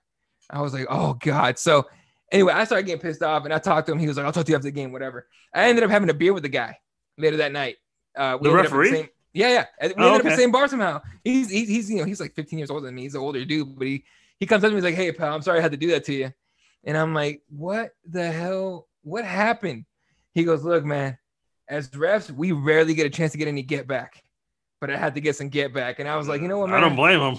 I 0.50 0.62
was 0.62 0.74
like, 0.74 0.88
oh 0.90 1.14
God. 1.14 1.58
So 1.60 1.88
anyway, 2.32 2.54
I 2.54 2.64
started 2.66 2.86
getting 2.88 3.02
pissed 3.02 3.22
off 3.24 3.46
and 3.46 3.54
I 3.54 3.60
talked 3.60 3.86
to 3.88 3.94
him. 3.94 4.00
He 4.00 4.08
was 4.08 4.18
like, 4.18 4.26
I'll 4.26 4.32
talk 4.34 4.46
to 4.46 4.52
you 4.52 4.56
after 4.56 4.66
the 4.68 4.72
game, 4.72 4.92
whatever. 4.92 5.28
I 5.54 5.70
ended 5.70 5.84
up 5.84 5.90
having 5.92 6.10
a 6.10 6.14
beer 6.14 6.34
with 6.34 6.44
the 6.44 6.50
guy 6.50 6.78
later 7.18 7.38
that 7.38 7.52
night. 7.52 7.78
Uh, 8.16 8.38
we 8.42 8.50
The 8.50 8.52
ended 8.58 8.66
up 8.66 8.72
in 8.74 8.78
referee? 8.80 8.92
same- 8.98 9.10
yeah, 9.34 9.48
yeah. 9.50 9.66
We 9.82 9.86
ended 9.88 9.98
Oh, 10.04 10.16
up 10.16 10.22
in 10.22 10.28
the 10.28 10.36
same 10.36 10.52
bar 10.52 10.68
somehow. 10.68 11.02
He's, 11.24 11.50
he's, 11.50 11.70
he's, 11.70 11.90
you 11.90 11.98
know, 12.00 12.04
he's 12.06 12.20
like 12.20 12.34
15 12.36 12.60
years 12.60 12.70
older 12.70 12.88
than 12.88 12.96
me. 12.96 13.04
He's 13.04 13.16
an 13.16 13.22
older 13.22 13.46
dude, 13.46 13.78
but 13.78 13.88
he, 13.88 14.04
he 14.40 14.46
comes 14.46 14.64
up 14.64 14.70
to 14.70 14.72
me, 14.72 14.78
he's 14.78 14.84
like, 14.84 14.96
hey, 14.96 15.12
pal, 15.14 15.34
I'm 15.34 15.42
sorry 15.42 15.60
I 15.60 15.62
had 15.62 15.72
to 15.72 15.78
do 15.78 15.92
that 15.92 16.04
to 16.06 16.14
you. 16.14 16.34
And 16.84 16.98
I'm 16.98 17.14
like, 17.14 17.42
what 17.50 17.92
the 18.10 18.30
hell? 18.30 18.88
What 19.04 19.24
happened? 19.24 19.86
He 20.34 20.44
goes, 20.44 20.64
look, 20.66 20.84
man, 20.84 21.18
as 21.70 21.90
refs, 21.92 22.30
we 22.30 22.52
rarely 22.52 22.94
get 22.94 23.06
a 23.06 23.10
chance 23.10 23.32
to 23.32 23.38
get 23.38 23.48
any 23.48 23.62
get 23.62 23.88
back, 23.88 24.22
but 24.82 24.90
I 24.90 24.98
had 24.98 25.16
to 25.16 25.22
get 25.22 25.36
some 25.38 25.48
get 25.48 25.74
back. 25.74 26.00
And 26.00 26.10
I 26.10 26.18
was 26.18 26.28
like, 26.28 26.42
you 26.42 26.48
know 26.50 26.58
what, 26.60 26.70
man? 26.70 26.80
I 26.80 26.82
don't 26.82 26.96
blame 26.98 27.20
him. 27.22 27.38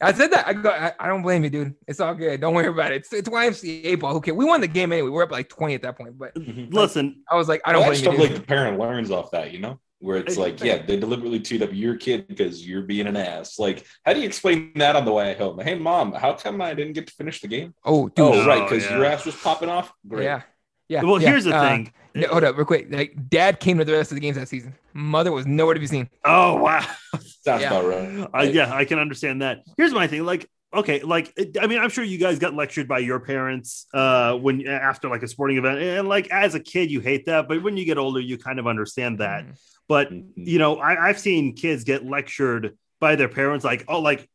I 0.00 0.12
said 0.12 0.32
that. 0.32 0.46
I 0.46 0.52
go. 0.54 0.70
I, 0.70 0.92
I 0.98 1.08
don't 1.08 1.22
blame 1.22 1.44
you, 1.44 1.50
dude. 1.50 1.74
It's 1.86 2.00
all 2.00 2.14
good. 2.14 2.40
Don't 2.40 2.54
worry 2.54 2.66
about 2.68 2.92
it. 2.92 2.96
It's, 2.96 3.12
it's 3.12 3.28
YMCA 3.28 3.98
ball. 4.00 4.12
Who 4.12 4.20
cares? 4.20 4.36
We 4.36 4.44
won 4.44 4.60
the 4.60 4.66
game 4.68 4.92
anyway. 4.92 5.08
We're 5.08 5.22
up 5.22 5.30
like 5.30 5.48
20 5.48 5.74
at 5.74 5.82
that 5.82 5.96
point. 5.96 6.18
But 6.18 6.36
Listen, 6.36 7.22
I 7.30 7.36
was 7.36 7.48
like, 7.48 7.60
I 7.64 7.72
don't 7.72 7.82
I 7.82 7.86
blame 7.88 8.02
just 8.02 8.04
you. 8.04 8.10
Dude. 8.12 8.20
like 8.20 8.34
the 8.34 8.46
parent 8.46 8.78
learns 8.78 9.10
off 9.10 9.30
that, 9.30 9.52
you 9.52 9.60
know, 9.60 9.78
where 10.00 10.16
it's 10.18 10.36
like, 10.36 10.62
yeah, 10.62 10.82
they 10.84 10.98
deliberately 10.98 11.40
teed 11.40 11.62
up 11.62 11.70
your 11.72 11.96
kid 11.96 12.26
because 12.28 12.66
you're 12.66 12.82
being 12.82 13.06
an 13.06 13.16
ass. 13.16 13.58
Like, 13.58 13.86
how 14.04 14.12
do 14.12 14.20
you 14.20 14.26
explain 14.26 14.72
that 14.76 14.96
on 14.96 15.04
the 15.04 15.12
way 15.12 15.34
home? 15.38 15.58
Hey, 15.60 15.76
mom, 15.76 16.12
how 16.12 16.34
come 16.34 16.60
I 16.60 16.74
didn't 16.74 16.92
get 16.94 17.06
to 17.06 17.12
finish 17.14 17.40
the 17.40 17.48
game? 17.48 17.72
oh, 17.84 18.08
dude. 18.08 18.26
oh, 18.26 18.32
Oh, 18.42 18.46
right, 18.46 18.68
because 18.68 18.84
yeah. 18.84 18.96
your 18.96 19.04
ass 19.06 19.24
was 19.24 19.36
popping 19.36 19.68
off. 19.70 19.92
Great. 20.06 20.24
Yeah. 20.24 20.42
Yeah. 20.88 21.02
well, 21.02 21.22
yeah. 21.22 21.30
here's 21.30 21.44
the 21.44 21.56
Uh, 21.56 21.62
thing. 21.62 21.92
No, 22.14 22.28
hold 22.28 22.44
up, 22.44 22.56
real 22.56 22.64
quick. 22.66 22.86
Like, 22.90 23.28
dad 23.28 23.60
came 23.60 23.78
to 23.78 23.84
the 23.84 23.92
rest 23.92 24.10
of 24.12 24.16
the 24.16 24.20
games 24.20 24.36
that 24.36 24.48
season. 24.48 24.74
Mother 24.92 25.32
was 25.32 25.46
nowhere 25.46 25.74
to 25.74 25.80
be 25.80 25.86
seen. 25.86 26.08
Oh 26.24 26.56
wow. 26.56 26.86
that's 27.44 27.62
Yeah. 27.62 27.68
about 27.68 27.84
right. 27.86 28.28
I, 28.32 28.42
yeah, 28.44 28.72
I 28.74 28.84
can 28.84 28.98
understand 28.98 29.42
that. 29.42 29.64
Here's 29.76 29.92
my 29.92 30.06
thing. 30.06 30.24
Like, 30.24 30.48
okay, 30.72 31.00
like 31.00 31.32
I 31.60 31.66
mean, 31.66 31.78
I'm 31.80 31.90
sure 31.90 32.04
you 32.04 32.18
guys 32.18 32.38
got 32.38 32.54
lectured 32.54 32.86
by 32.88 33.00
your 33.00 33.20
parents 33.20 33.86
uh 33.94 34.34
when 34.34 34.66
after 34.66 35.08
like 35.08 35.22
a 35.22 35.28
sporting 35.28 35.56
event, 35.58 35.80
and 35.80 36.08
like 36.08 36.28
as 36.30 36.54
a 36.54 36.60
kid, 36.60 36.90
you 36.90 37.00
hate 37.00 37.26
that, 37.26 37.48
but 37.48 37.62
when 37.62 37.76
you 37.76 37.84
get 37.84 37.98
older, 37.98 38.20
you 38.20 38.38
kind 38.38 38.58
of 38.58 38.66
understand 38.66 39.18
that. 39.18 39.44
Mhm. 39.44 39.58
But 39.88 40.10
Mhm. 40.12 40.24
you 40.36 40.58
know, 40.58 40.76
I, 40.76 41.08
I've 41.08 41.18
seen 41.18 41.54
kids 41.56 41.84
get 41.84 42.04
lectured 42.04 42.76
by 43.00 43.16
their 43.16 43.28
parents, 43.28 43.64
like 43.64 43.84
oh, 43.88 44.00
like 44.00 44.28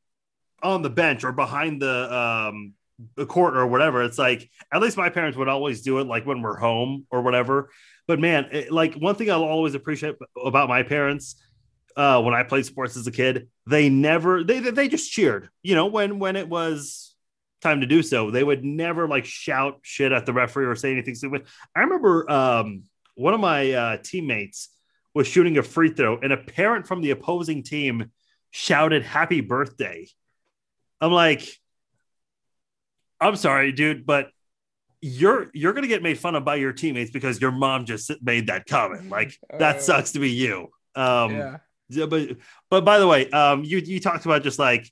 on 0.61 0.81
the 0.81 0.89
bench 0.89 1.23
or 1.23 1.31
behind 1.31 1.81
the 1.81 2.13
um 2.13 2.73
the 3.15 3.25
court 3.25 3.55
or 3.55 3.65
whatever. 3.67 4.03
It's 4.03 4.17
like 4.17 4.49
at 4.73 4.81
least 4.81 4.97
my 4.97 5.09
parents 5.09 5.37
would 5.37 5.47
always 5.47 5.81
do 5.81 5.99
it, 5.99 6.07
like 6.07 6.25
when 6.25 6.41
we're 6.41 6.57
home 6.57 7.05
or 7.09 7.21
whatever. 7.21 7.69
But 8.07 8.19
man, 8.19 8.49
it, 8.51 8.71
like 8.71 8.95
one 8.95 9.15
thing 9.15 9.31
I'll 9.31 9.43
always 9.43 9.75
appreciate 9.75 10.15
about 10.43 10.69
my 10.69 10.83
parents 10.83 11.41
uh, 11.95 12.21
when 12.21 12.33
I 12.33 12.43
played 12.43 12.65
sports 12.65 12.95
as 12.95 13.07
a 13.07 13.11
kid, 13.11 13.49
they 13.67 13.89
never 13.89 14.43
they 14.43 14.59
they 14.59 14.87
just 14.87 15.11
cheered. 15.11 15.49
You 15.63 15.75
know, 15.75 15.87
when 15.87 16.19
when 16.19 16.35
it 16.35 16.47
was 16.47 17.15
time 17.61 17.81
to 17.81 17.87
do 17.87 18.01
so, 18.01 18.31
they 18.31 18.43
would 18.43 18.63
never 18.63 19.07
like 19.07 19.25
shout 19.25 19.79
shit 19.81 20.11
at 20.11 20.25
the 20.25 20.33
referee 20.33 20.65
or 20.65 20.75
say 20.75 20.91
anything 20.91 21.15
stupid. 21.15 21.45
I 21.75 21.81
remember 21.81 22.29
um, 22.31 22.83
one 23.15 23.33
of 23.33 23.39
my 23.39 23.71
uh, 23.71 23.97
teammates 24.03 24.69
was 25.13 25.27
shooting 25.27 25.57
a 25.57 25.63
free 25.63 25.89
throw, 25.89 26.17
and 26.17 26.31
a 26.31 26.37
parent 26.37 26.87
from 26.87 27.01
the 27.01 27.11
opposing 27.11 27.63
team 27.63 28.11
shouted 28.51 29.03
"Happy 29.03 29.41
birthday." 29.41 30.07
I'm 31.01 31.11
like, 31.11 31.47
I'm 33.21 33.35
sorry, 33.35 33.71
dude, 33.71 34.05
but 34.05 34.29
you're 35.01 35.49
you're 35.53 35.73
gonna 35.73 35.87
get 35.87 36.03
made 36.03 36.17
fun 36.17 36.35
of 36.35 36.43
by 36.43 36.55
your 36.55 36.73
teammates 36.73 37.11
because 37.11 37.39
your 37.39 37.51
mom 37.51 37.85
just 37.85 38.11
made 38.21 38.47
that 38.47 38.65
comment. 38.65 39.09
Like 39.09 39.37
that 39.57 39.77
Uh, 39.77 39.79
sucks 39.79 40.11
to 40.13 40.19
be 40.19 40.31
you. 40.31 40.69
Um, 40.95 41.31
yeah. 41.35 41.57
yeah, 41.89 42.05
but 42.05 42.37
but 42.69 42.83
by 42.85 42.99
the 42.99 43.07
way, 43.07 43.29
um, 43.29 43.63
you 43.63 43.77
you 43.79 43.99
talked 43.99 44.25
about 44.25 44.43
just 44.43 44.59
like 44.59 44.91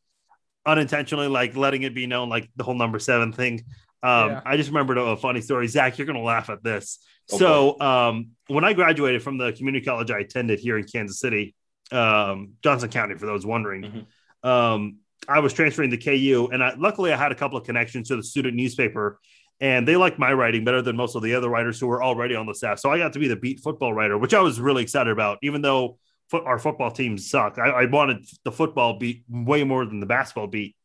unintentionally 0.66 1.28
like 1.28 1.56
letting 1.56 1.84
it 1.84 1.94
be 1.96 2.08
known, 2.08 2.30
like 2.30 2.50
the 2.56 2.64
whole 2.64 2.76
number 2.76 3.00
seven 3.00 3.32
thing. 3.34 3.64
Um, 4.04 4.30
Yeah. 4.30 4.42
I 4.46 4.58
just 4.58 4.70
remembered 4.70 4.98
a, 4.98 5.18
funny 5.18 5.42
story. 5.42 5.68
Zach, 5.68 5.98
you're 5.98 6.08
gonna 6.08 6.22
laugh 6.22 6.50
at 6.50 6.64
this. 6.64 7.00
Oh, 7.32 7.38
so 7.38 7.80
um, 7.82 8.30
when 8.48 8.64
I 8.64 8.74
graduated 8.74 9.22
from 9.24 9.38
the 9.38 9.52
community 9.52 9.84
college 9.86 10.12
I 10.12 10.20
attended 10.20 10.60
here 10.60 10.78
in 10.78 10.86
Kansas 10.86 11.20
City, 11.20 11.56
um, 11.92 12.54
Johnson 12.64 12.90
County, 12.90 13.16
for 13.16 13.26
those 13.26 13.46
wondering, 13.46 14.06
um, 14.44 14.98
I 15.28 15.40
was 15.40 15.54
transferring 15.54 15.92
to 15.92 15.98
KU, 15.98 16.50
and 16.52 16.64
I, 16.64 16.76
luckily 16.78 17.12
I 17.12 17.18
had 17.18 17.32
a 17.32 17.36
couple 17.36 17.58
of 17.58 17.66
connections 17.66 18.10
to 18.10 18.16
the 18.16 18.24
student 18.24 18.56
newspaper. 18.56 19.20
And 19.60 19.88
they 19.88 19.96
liked 19.96 20.20
my 20.20 20.32
writing 20.34 20.64
better 20.64 20.84
than 20.84 20.96
most 20.96 21.16
of 21.16 21.24
the 21.24 21.34
other 21.34 21.50
writers 21.50 21.80
who 21.80 21.88
were 21.88 22.04
already 22.04 22.36
on 22.36 22.46
the 22.46 22.54
staff. 22.54 22.78
So 22.78 22.92
I 22.92 23.00
got 23.00 23.14
to 23.14 23.20
be 23.20 23.28
the 23.28 23.36
beat 23.36 23.60
football 23.60 23.92
writer, 23.92 24.16
which 24.16 24.36
I 24.36 24.40
was 24.40 24.60
really 24.60 24.84
excited 24.84 25.10
about, 25.10 25.40
even 25.42 25.64
though 25.64 25.98
foot, 26.30 26.44
our 26.46 26.60
football 26.60 26.92
team 26.92 27.18
sucked. 27.18 27.58
I, 27.58 27.70
I 27.70 27.86
wanted 27.86 28.24
the 28.44 28.52
football 28.52 29.00
beat 29.00 29.24
way 29.28 29.64
more 29.64 29.84
than 29.84 30.00
the 30.00 30.06
basketball 30.06 30.46
beat. 30.46 30.76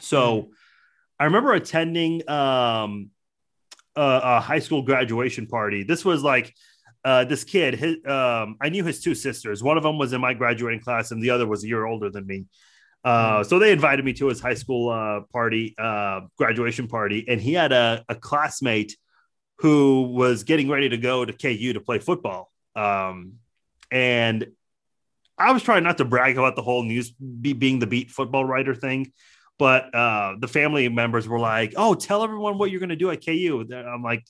So 0.00 0.50
I 1.18 1.24
remember 1.24 1.54
attending 1.54 2.28
um, 2.28 3.10
a, 3.96 4.20
a 4.22 4.40
high 4.40 4.58
school 4.58 4.82
graduation 4.82 5.46
party. 5.46 5.82
This 5.82 6.04
was 6.04 6.22
like 6.22 6.54
uh, 7.04 7.24
this 7.24 7.44
kid. 7.44 7.74
His, 7.74 7.96
um, 8.06 8.56
I 8.60 8.68
knew 8.68 8.84
his 8.84 9.00
two 9.00 9.14
sisters. 9.14 9.62
One 9.62 9.76
of 9.76 9.82
them 9.82 9.98
was 9.98 10.12
in 10.12 10.20
my 10.20 10.34
graduating 10.34 10.80
class, 10.80 11.12
and 11.12 11.22
the 11.22 11.30
other 11.30 11.46
was 11.46 11.64
a 11.64 11.68
year 11.68 11.86
older 11.86 12.10
than 12.10 12.26
me. 12.26 12.44
Uh, 13.06 13.44
so 13.44 13.60
they 13.60 13.70
invited 13.70 14.04
me 14.04 14.12
to 14.12 14.26
his 14.26 14.40
high 14.40 14.54
school 14.54 14.90
uh, 14.90 15.20
party, 15.32 15.76
uh, 15.78 16.22
graduation 16.36 16.88
party, 16.88 17.24
and 17.28 17.40
he 17.40 17.52
had 17.52 17.70
a, 17.70 18.04
a 18.08 18.16
classmate 18.16 18.96
who 19.58 20.02
was 20.02 20.42
getting 20.42 20.68
ready 20.68 20.88
to 20.88 20.96
go 20.96 21.24
to 21.24 21.32
KU 21.32 21.72
to 21.72 21.80
play 21.80 22.00
football. 22.00 22.50
Um, 22.74 23.34
and 23.92 24.48
I 25.38 25.52
was 25.52 25.62
trying 25.62 25.84
not 25.84 25.98
to 25.98 26.04
brag 26.04 26.36
about 26.36 26.56
the 26.56 26.62
whole 26.62 26.82
news 26.82 27.12
be, 27.12 27.52
being 27.52 27.78
the 27.78 27.86
beat 27.86 28.10
football 28.10 28.44
writer 28.44 28.74
thing, 28.74 29.12
but 29.56 29.94
uh, 29.94 30.34
the 30.40 30.48
family 30.48 30.88
members 30.88 31.28
were 31.28 31.38
like, 31.38 31.74
"Oh, 31.76 31.94
tell 31.94 32.24
everyone 32.24 32.58
what 32.58 32.72
you're 32.72 32.80
going 32.80 32.88
to 32.88 32.96
do 32.96 33.12
at 33.12 33.24
KU." 33.24 33.68
I'm 33.72 34.02
like, 34.02 34.24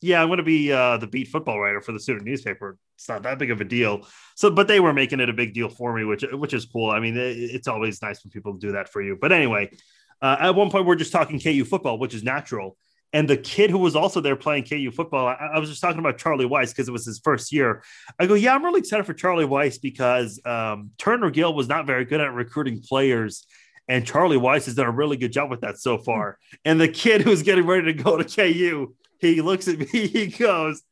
"Yeah, 0.00 0.22
I'm 0.22 0.28
going 0.28 0.38
to 0.38 0.42
be 0.42 0.72
uh, 0.72 0.96
the 0.96 1.06
beat 1.06 1.28
football 1.28 1.60
writer 1.60 1.80
for 1.80 1.92
the 1.92 2.00
student 2.00 2.24
newspaper. 2.24 2.76
It's 2.96 3.08
not 3.08 3.22
that 3.22 3.38
big 3.38 3.50
of 3.50 3.60
a 3.60 3.64
deal." 3.64 4.06
So, 4.36 4.50
but 4.50 4.68
they 4.68 4.80
were 4.80 4.92
making 4.92 5.20
it 5.20 5.28
a 5.28 5.32
big 5.32 5.54
deal 5.54 5.68
for 5.68 5.94
me, 5.94 6.04
which 6.04 6.24
which 6.32 6.54
is 6.54 6.66
cool. 6.66 6.90
I 6.90 7.00
mean, 7.00 7.16
it, 7.16 7.36
it's 7.36 7.68
always 7.68 8.02
nice 8.02 8.24
when 8.24 8.30
people 8.30 8.54
do 8.54 8.72
that 8.72 8.88
for 8.88 9.02
you. 9.02 9.16
But 9.20 9.32
anyway, 9.32 9.70
uh, 10.22 10.36
at 10.40 10.54
one 10.54 10.70
point 10.70 10.86
we're 10.86 10.96
just 10.96 11.12
talking 11.12 11.40
KU 11.40 11.64
football, 11.64 11.98
which 11.98 12.14
is 12.14 12.22
natural. 12.22 12.76
And 13.12 13.28
the 13.28 13.36
kid 13.36 13.70
who 13.70 13.78
was 13.78 13.96
also 13.96 14.20
there 14.20 14.36
playing 14.36 14.64
KU 14.64 14.90
football, 14.92 15.26
I, 15.26 15.50
I 15.54 15.58
was 15.58 15.68
just 15.68 15.80
talking 15.80 15.98
about 15.98 16.18
Charlie 16.18 16.44
Weis 16.44 16.70
because 16.70 16.88
it 16.88 16.92
was 16.92 17.04
his 17.04 17.20
first 17.22 17.52
year. 17.52 17.82
I 18.18 18.26
go, 18.26 18.34
yeah, 18.34 18.54
I'm 18.54 18.64
really 18.64 18.80
excited 18.80 19.04
for 19.04 19.14
Charlie 19.14 19.46
Weis 19.46 19.80
because 19.80 20.40
um, 20.44 20.90
Turner 20.96 21.30
Gill 21.30 21.52
was 21.52 21.68
not 21.68 21.86
very 21.86 22.04
good 22.04 22.20
at 22.20 22.32
recruiting 22.32 22.80
players. 22.80 23.46
And 23.88 24.06
Charlie 24.06 24.36
Weis 24.36 24.66
has 24.66 24.76
done 24.76 24.86
a 24.86 24.92
really 24.92 25.16
good 25.16 25.32
job 25.32 25.50
with 25.50 25.62
that 25.62 25.78
so 25.78 25.98
far. 25.98 26.38
And 26.64 26.80
the 26.80 26.86
kid 26.86 27.22
who's 27.22 27.42
getting 27.42 27.66
ready 27.66 27.92
to 27.92 28.02
go 28.02 28.16
to 28.16 28.24
KU, 28.24 28.94
he 29.34 29.40
looks 29.40 29.68
at 29.68 29.78
me, 29.78 29.86
he 30.06 30.26
goes, 30.28 30.82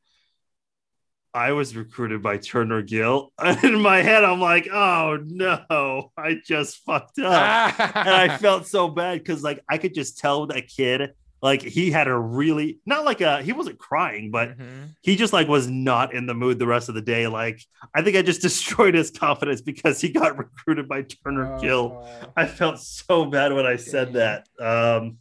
I 1.35 1.53
was 1.53 1.77
recruited 1.77 2.23
by 2.23 2.39
Turner 2.39 2.83
Gill. 2.83 3.33
And 3.39 3.63
in 3.75 3.81
my 3.81 3.99
head, 4.03 4.25
I'm 4.25 4.41
like, 4.41 4.69
oh 4.73 5.19
no, 5.25 6.13
I 6.17 6.37
just 6.45 6.79
fucked 6.85 7.19
up. 7.19 7.79
and 7.97 8.09
I 8.09 8.39
felt 8.39 8.67
so 8.67 8.89
bad 8.89 9.19
because 9.19 9.43
like 9.43 9.61
I 9.69 9.79
could 9.79 9.95
just 9.95 10.19
tell 10.19 10.47
that 10.49 10.69
kid, 10.69 11.13
like 11.41 11.63
he 11.63 11.91
had 11.93 12.09
a 12.09 12.19
really 12.19 12.81
not 12.87 13.05
like 13.05 13.21
a 13.21 13.43
he 13.43 13.53
wasn't 13.53 13.79
crying, 13.79 14.31
but 14.33 14.59
Mhm. 14.59 14.95
he 15.03 15.15
just 15.17 15.33
like 15.33 15.47
was 15.47 15.69
not 15.69 16.13
in 16.15 16.27
the 16.27 16.35
mood 16.35 16.59
the 16.59 16.67
rest 16.67 16.89
of 16.89 16.95
the 16.97 17.03
day. 17.03 17.29
Like 17.29 17.61
I 17.95 18.03
think 18.03 18.17
I 18.17 18.23
just 18.23 18.41
destroyed 18.43 18.95
his 18.95 19.11
confidence 19.13 19.61
because 19.61 20.01
he 20.01 20.09
got 20.09 20.37
recruited 20.39 20.89
by 20.89 21.03
Turner 21.03 21.57
Gill. 21.61 22.05
Oh. 22.05 22.33
I 22.37 22.47
felt 22.47 22.81
so 22.81 23.27
bad 23.27 23.53
when 23.53 23.67
I 23.67 23.77
said 23.77 24.15
that. 24.15 24.49
Um, 24.59 25.19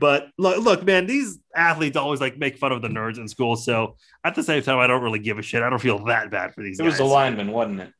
but 0.00 0.28
look, 0.38 0.64
look, 0.64 0.82
man, 0.84 1.06
these 1.06 1.38
athletes 1.54 1.96
always 1.96 2.20
like 2.20 2.38
make 2.38 2.56
fun 2.58 2.72
of 2.72 2.82
the 2.82 2.88
nerds 2.88 3.18
in 3.18 3.28
school. 3.28 3.56
So 3.56 3.96
at 4.24 4.34
the 4.34 4.42
same 4.42 4.62
time, 4.62 4.78
I 4.78 4.86
don't 4.86 5.02
really 5.02 5.18
give 5.18 5.38
a 5.38 5.42
shit. 5.42 5.62
I 5.62 5.70
don't 5.70 5.78
feel 5.78 6.04
that 6.06 6.30
bad 6.30 6.54
for 6.54 6.62
these 6.62 6.78
guys. 6.78 6.86
It 6.86 6.90
guys. 6.92 7.00
was 7.00 7.10
a 7.10 7.12
lineman, 7.12 7.52
wasn't 7.52 7.80
it? 7.80 7.92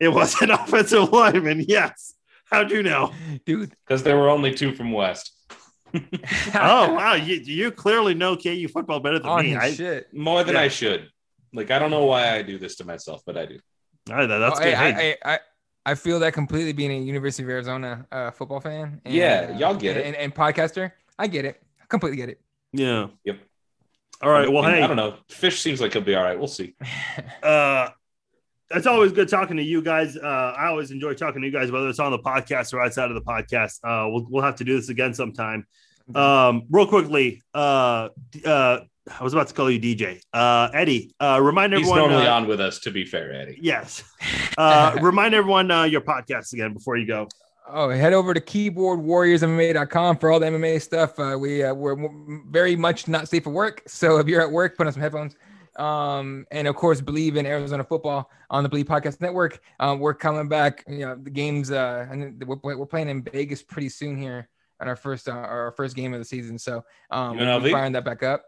It 0.00 0.08
was 0.08 0.40
an 0.42 0.50
offensive 0.52 1.10
lineman. 1.12 1.64
Yes. 1.66 2.14
How'd 2.50 2.70
you 2.70 2.82
know? 2.82 3.12
dude. 3.44 3.72
Because 3.86 4.02
there 4.02 4.16
were 4.16 4.28
only 4.30 4.54
two 4.54 4.74
from 4.74 4.92
West. 4.92 5.32
oh 5.94 6.92
wow, 6.94 7.14
you, 7.14 7.36
you 7.36 7.70
clearly 7.70 8.14
know 8.14 8.36
KU 8.36 8.68
football 8.68 9.00
better 9.00 9.18
than 9.18 9.28
on 9.28 9.42
me. 9.42 9.48
his 9.50 9.58
I, 9.58 9.72
shit. 9.72 10.12
More 10.14 10.44
than 10.44 10.54
Yeah. 10.54 10.62
I 10.62 10.68
should. 10.68 11.08
Like, 11.52 11.70
I 11.70 11.78
don't 11.78 11.90
know 11.90 12.04
why 12.04 12.34
I 12.36 12.42
do 12.42 12.58
this 12.58 12.76
to 12.76 12.84
myself, 12.84 13.22
but 13.24 13.36
I 13.38 13.46
do. 13.46 13.58
I- 14.10 14.26
that's 14.26 14.58
Oh, 14.60 14.62
good. 14.62 14.74
I, 14.74 14.92
Hey, 14.92 15.16
I, 15.24 15.34
I, 15.34 15.38
I 15.86 15.94
feel 15.94 16.20
that 16.20 16.34
completely 16.34 16.74
being 16.74 16.90
a 16.92 16.98
University 17.00 17.42
of 17.42 17.48
Arizona 17.48 18.06
uh, 18.12 18.30
football 18.30 18.60
fan. 18.60 19.00
and, 19.04 19.14
Yeah, 19.14 19.50
uh, 19.54 19.58
y'all 19.58 19.74
get 19.74 19.96
it. 19.96 20.04
And, 20.06 20.14
and 20.16 20.34
podcaster, 20.34 20.92
I 21.18 21.26
get 21.26 21.44
it. 21.44 21.60
I 21.80 21.86
completely 21.88 22.16
get 22.16 22.28
it. 22.28 22.40
Yeah. 22.72 23.08
Yep. 23.24 23.38
All 24.22 24.30
right. 24.30 24.50
Well, 24.50 24.64
I 24.64 24.68
mean, 24.68 24.76
hey, 24.76 24.82
I 24.82 24.86
don't 24.86 24.96
know. 24.96 25.16
Fisch 25.28 25.58
seems 25.58 25.80
like 25.80 25.92
he'll 25.92 26.02
be 26.02 26.14
all 26.14 26.22
right. 26.22 26.38
We'll 26.38 26.48
see. 26.48 26.74
uh, 27.42 27.88
it's 28.70 28.86
always 28.86 29.12
good 29.12 29.28
talking 29.28 29.56
to 29.56 29.62
you 29.62 29.80
guys. 29.80 30.16
Uh, 30.16 30.54
I 30.56 30.66
always 30.66 30.90
enjoy 30.90 31.14
talking 31.14 31.40
to 31.40 31.46
you 31.46 31.52
guys, 31.52 31.70
whether 31.70 31.88
it's 31.88 31.98
on 31.98 32.12
the 32.12 32.18
podcast 32.18 32.74
or 32.74 32.80
outside 32.80 33.10
of 33.10 33.14
the 33.14 33.22
podcast. 33.22 33.78
Uh, 33.82 34.10
we'll, 34.10 34.26
we'll 34.28 34.44
have 34.44 34.56
to 34.56 34.64
do 34.64 34.76
this 34.76 34.88
again 34.88 35.14
sometime. 35.14 35.66
Um, 36.14 36.64
real 36.70 36.86
quickly, 36.86 37.42
uh, 37.54 38.08
uh, 38.44 38.80
I 39.18 39.24
was 39.24 39.32
about 39.32 39.48
to 39.48 39.54
call 39.54 39.70
you 39.70 39.80
DJ. 39.80 40.20
Uh, 40.32 40.68
Eddie, 40.72 41.14
uh, 41.20 41.40
remind 41.42 41.72
He's 41.72 41.82
everyone. 41.82 42.10
normally 42.10 42.26
uh, 42.26 42.34
on 42.34 42.46
with 42.46 42.60
us, 42.60 42.80
to 42.80 42.90
be 42.90 43.04
fair, 43.04 43.32
Eddie. 43.32 43.58
Yes. 43.60 44.04
Uh, 44.56 44.98
remind 45.02 45.34
everyone 45.34 45.70
uh, 45.70 45.84
your 45.84 46.00
podcast 46.00 46.52
again 46.52 46.72
before 46.72 46.96
you 46.96 47.06
go. 47.06 47.28
Oh, 47.70 47.90
head 47.90 48.12
over 48.12 48.32
to 48.32 48.40
keyboardwarriorsmma.com 48.40 50.18
for 50.18 50.30
all 50.30 50.40
the 50.40 50.46
MMA 50.46 50.80
stuff. 50.80 51.18
Uh, 51.18 51.36
we 51.38 51.62
uh, 51.62 51.74
we're 51.74 51.96
very 52.48 52.76
much 52.76 53.08
not 53.08 53.28
safe 53.28 53.46
at 53.46 53.52
work, 53.52 53.82
so 53.86 54.18
if 54.18 54.26
you're 54.26 54.40
at 54.40 54.50
work, 54.50 54.76
put 54.76 54.86
on 54.86 54.92
some 54.92 55.02
headphones. 55.02 55.36
Um, 55.76 56.46
and 56.50 56.66
of 56.66 56.74
course, 56.76 57.00
believe 57.00 57.36
in 57.36 57.46
Arizona 57.46 57.84
football 57.84 58.30
on 58.50 58.62
the 58.62 58.68
Believe 58.68 58.86
Podcast 58.86 59.20
Network. 59.20 59.60
Um, 59.78 60.00
we're 60.00 60.14
coming 60.14 60.48
back. 60.48 60.82
You 60.88 61.00
know, 61.00 61.16
the 61.16 61.30
games. 61.30 61.70
Uh, 61.70 62.06
and 62.10 62.42
we're, 62.44 62.76
we're 62.76 62.86
playing 62.86 63.10
in 63.10 63.22
Vegas 63.22 63.62
pretty 63.62 63.90
soon 63.90 64.16
here 64.16 64.48
on 64.80 64.88
our 64.88 64.96
first 64.96 65.28
uh, 65.28 65.32
our 65.32 65.72
first 65.72 65.94
game 65.94 66.14
of 66.14 66.20
the 66.20 66.24
season. 66.24 66.58
So 66.58 66.84
um, 67.10 67.38
UNLV? 67.38 67.70
firing 67.70 67.92
that 67.92 68.04
back 68.04 68.22
up. 68.22 68.44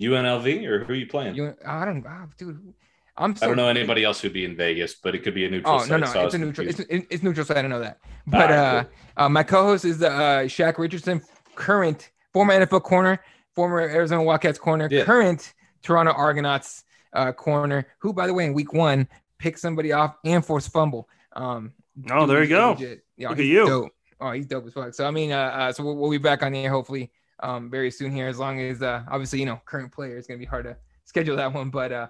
UNLV 0.00 0.64
or 0.64 0.84
who 0.84 0.92
are 0.92 0.96
you 0.96 1.06
playing? 1.06 1.34
You, 1.36 1.54
I 1.66 1.84
don't, 1.84 2.04
ah, 2.06 2.26
dude. 2.36 2.74
I'm 3.18 3.34
so 3.34 3.46
I 3.46 3.48
don't 3.48 3.56
know 3.56 3.68
anybody 3.68 4.04
else 4.04 4.20
who'd 4.20 4.32
be 4.32 4.44
in 4.44 4.56
Vegas, 4.56 4.94
but 4.94 5.14
it 5.14 5.22
could 5.22 5.34
be 5.34 5.46
a 5.46 5.50
neutral 5.50 5.74
Oh 5.76 5.78
site. 5.78 5.90
no, 5.90 5.96
no, 5.98 6.06
so 6.06 6.24
it's 6.26 6.34
a 6.34 6.38
neutral. 6.38 6.68
It's, 6.68 6.80
it's 6.88 7.22
neutral 7.22 7.46
site. 7.46 7.56
I 7.56 7.62
don't 7.62 7.70
know 7.70 7.80
that. 7.80 7.98
But 8.26 8.50
Ah, 8.50 8.54
uh, 8.54 8.84
uh, 9.16 9.28
my 9.28 9.42
co-host 9.42 9.84
is 9.84 9.98
the 9.98 10.10
uh, 10.10 10.40
Shaq 10.44 10.78
Richardson, 10.78 11.22
current 11.54 12.10
former 12.32 12.52
NFL 12.54 12.82
corner, 12.82 13.20
former 13.54 13.80
Arizona 13.80 14.22
Wildcats 14.22 14.58
corner, 14.58 14.88
Yeah. 14.90 15.04
current 15.04 15.54
Toronto 15.82 16.12
Argonauts 16.12 16.84
uh, 17.14 17.32
corner, 17.32 17.86
who, 18.00 18.12
by 18.12 18.26
the 18.26 18.34
way, 18.34 18.44
in 18.44 18.52
Week 18.52 18.72
One 18.72 19.08
picked 19.38 19.60
somebody 19.60 19.92
off 19.92 20.16
and 20.24 20.44
forced 20.44 20.70
fumble. 20.72 21.08
Um, 21.34 21.72
Oh, 22.10 22.26
there 22.26 22.42
you 22.42 22.48
go. 22.50 22.72
legit. 22.72 23.04
Yeah, 23.16 23.30
Look 23.30 23.38
at 23.38 23.44
you. 23.46 23.66
Dope. 23.66 23.92
Oh, 24.20 24.32
he's 24.32 24.46
dope 24.46 24.66
as 24.66 24.72
fuck. 24.74 24.92
So 24.92 25.06
I 25.06 25.10
mean, 25.10 25.32
uh, 25.32 25.38
uh 25.38 25.72
so 25.72 25.82
we'll, 25.84 25.96
we'll 25.96 26.10
be 26.10 26.18
back 26.18 26.42
on 26.42 26.52
the 26.52 26.62
air 26.64 26.70
hopefully 26.70 27.10
um 27.40 27.70
very 27.70 27.90
soon 27.90 28.12
here. 28.12 28.28
As 28.28 28.38
long 28.38 28.60
as 28.60 28.82
uh 28.82 29.02
obviously 29.10 29.40
you 29.40 29.46
know 29.46 29.60
current 29.64 29.92
player 29.92 30.16
is 30.18 30.26
gonna 30.26 30.38
be 30.38 30.44
hard 30.46 30.64
to 30.64 30.76
schedule 31.04 31.36
that 31.36 31.52
one, 31.52 31.70
but 31.70 31.92
uh, 31.92 32.06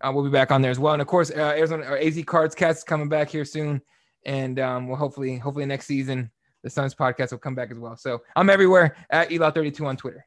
uh 0.00 0.12
we'll 0.14 0.24
be 0.24 0.30
back 0.30 0.50
on 0.50 0.62
there 0.62 0.70
as 0.70 0.78
well. 0.78 0.92
And 0.92 1.02
of 1.02 1.08
course, 1.08 1.30
uh, 1.30 1.54
Arizona 1.56 1.84
or 1.84 1.98
AZ 1.98 2.22
Cards 2.26 2.54
Cats 2.54 2.78
is 2.78 2.84
coming 2.84 3.08
back 3.08 3.28
here 3.28 3.44
soon, 3.44 3.80
and 4.24 4.58
um 4.58 4.88
we'll 4.88 4.96
hopefully 4.96 5.38
hopefully 5.38 5.66
next 5.66 5.86
season 5.86 6.30
the 6.62 6.70
Suns 6.70 6.94
podcast 6.94 7.30
will 7.30 7.38
come 7.38 7.54
back 7.54 7.70
as 7.70 7.78
well. 7.78 7.96
So 7.96 8.22
I'm 8.36 8.50
everywhere 8.50 8.96
at 9.10 9.30
Ela32 9.30 9.86
on 9.86 9.96
Twitter. 9.96 10.24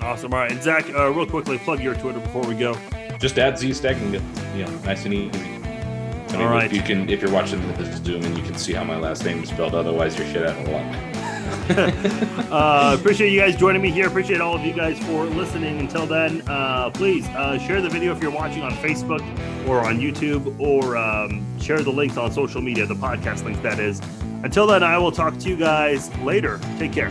Awesome. 0.00 0.34
All 0.34 0.40
right. 0.40 0.52
And 0.52 0.62
Zach, 0.62 0.88
uh, 0.90 1.10
real 1.10 1.26
quickly, 1.26 1.56
plug 1.58 1.80
your 1.80 1.94
Twitter 1.94 2.20
before 2.20 2.46
we 2.46 2.54
go. 2.54 2.76
Just 3.18 3.38
add 3.38 3.58
Z 3.58 3.72
stacking 3.72 4.14
it. 4.14 4.22
Yeah, 4.54 4.68
nice 4.84 5.04
and 5.06 5.14
easy. 5.14 5.38
I 5.38 6.36
mean, 6.36 6.42
All 6.42 6.48
right. 6.48 6.70
You 6.70 6.82
can 6.82 7.08
if 7.08 7.22
you're 7.22 7.30
watching 7.30 7.66
this 7.76 7.96
Zoom 8.02 8.22
and 8.22 8.36
you 8.36 8.42
can 8.44 8.56
see 8.56 8.72
how 8.72 8.84
my 8.84 8.96
last 8.96 9.24
name 9.24 9.42
is 9.42 9.48
spelled. 9.48 9.74
Otherwise, 9.74 10.18
you're 10.18 10.26
shit 10.26 10.46
out 10.46 10.58
of 10.58 10.68
luck. 10.68 11.23
uh, 12.50 12.96
appreciate 12.98 13.32
you 13.32 13.40
guys 13.40 13.56
joining 13.56 13.82
me 13.82 13.90
here. 13.90 14.06
Appreciate 14.06 14.40
all 14.40 14.54
of 14.54 14.64
you 14.64 14.72
guys 14.72 14.98
for 15.06 15.24
listening. 15.24 15.78
Until 15.78 16.06
then, 16.06 16.42
uh, 16.48 16.90
please 16.90 17.26
uh, 17.28 17.58
share 17.58 17.80
the 17.80 17.88
video 17.88 18.14
if 18.14 18.22
you're 18.22 18.30
watching 18.30 18.62
on 18.62 18.72
Facebook 18.72 19.20
or 19.68 19.80
on 19.80 19.98
YouTube, 19.98 20.58
or 20.60 20.96
um, 20.96 21.44
share 21.60 21.82
the 21.82 21.92
links 21.92 22.16
on 22.16 22.32
social 22.32 22.60
media, 22.60 22.86
the 22.86 22.94
podcast 22.94 23.44
link 23.44 23.60
that 23.62 23.78
is. 23.78 24.00
Until 24.42 24.66
then, 24.66 24.82
I 24.82 24.98
will 24.98 25.12
talk 25.12 25.38
to 25.38 25.48
you 25.48 25.56
guys 25.56 26.14
later. 26.18 26.60
Take 26.78 26.92
care. 26.92 27.10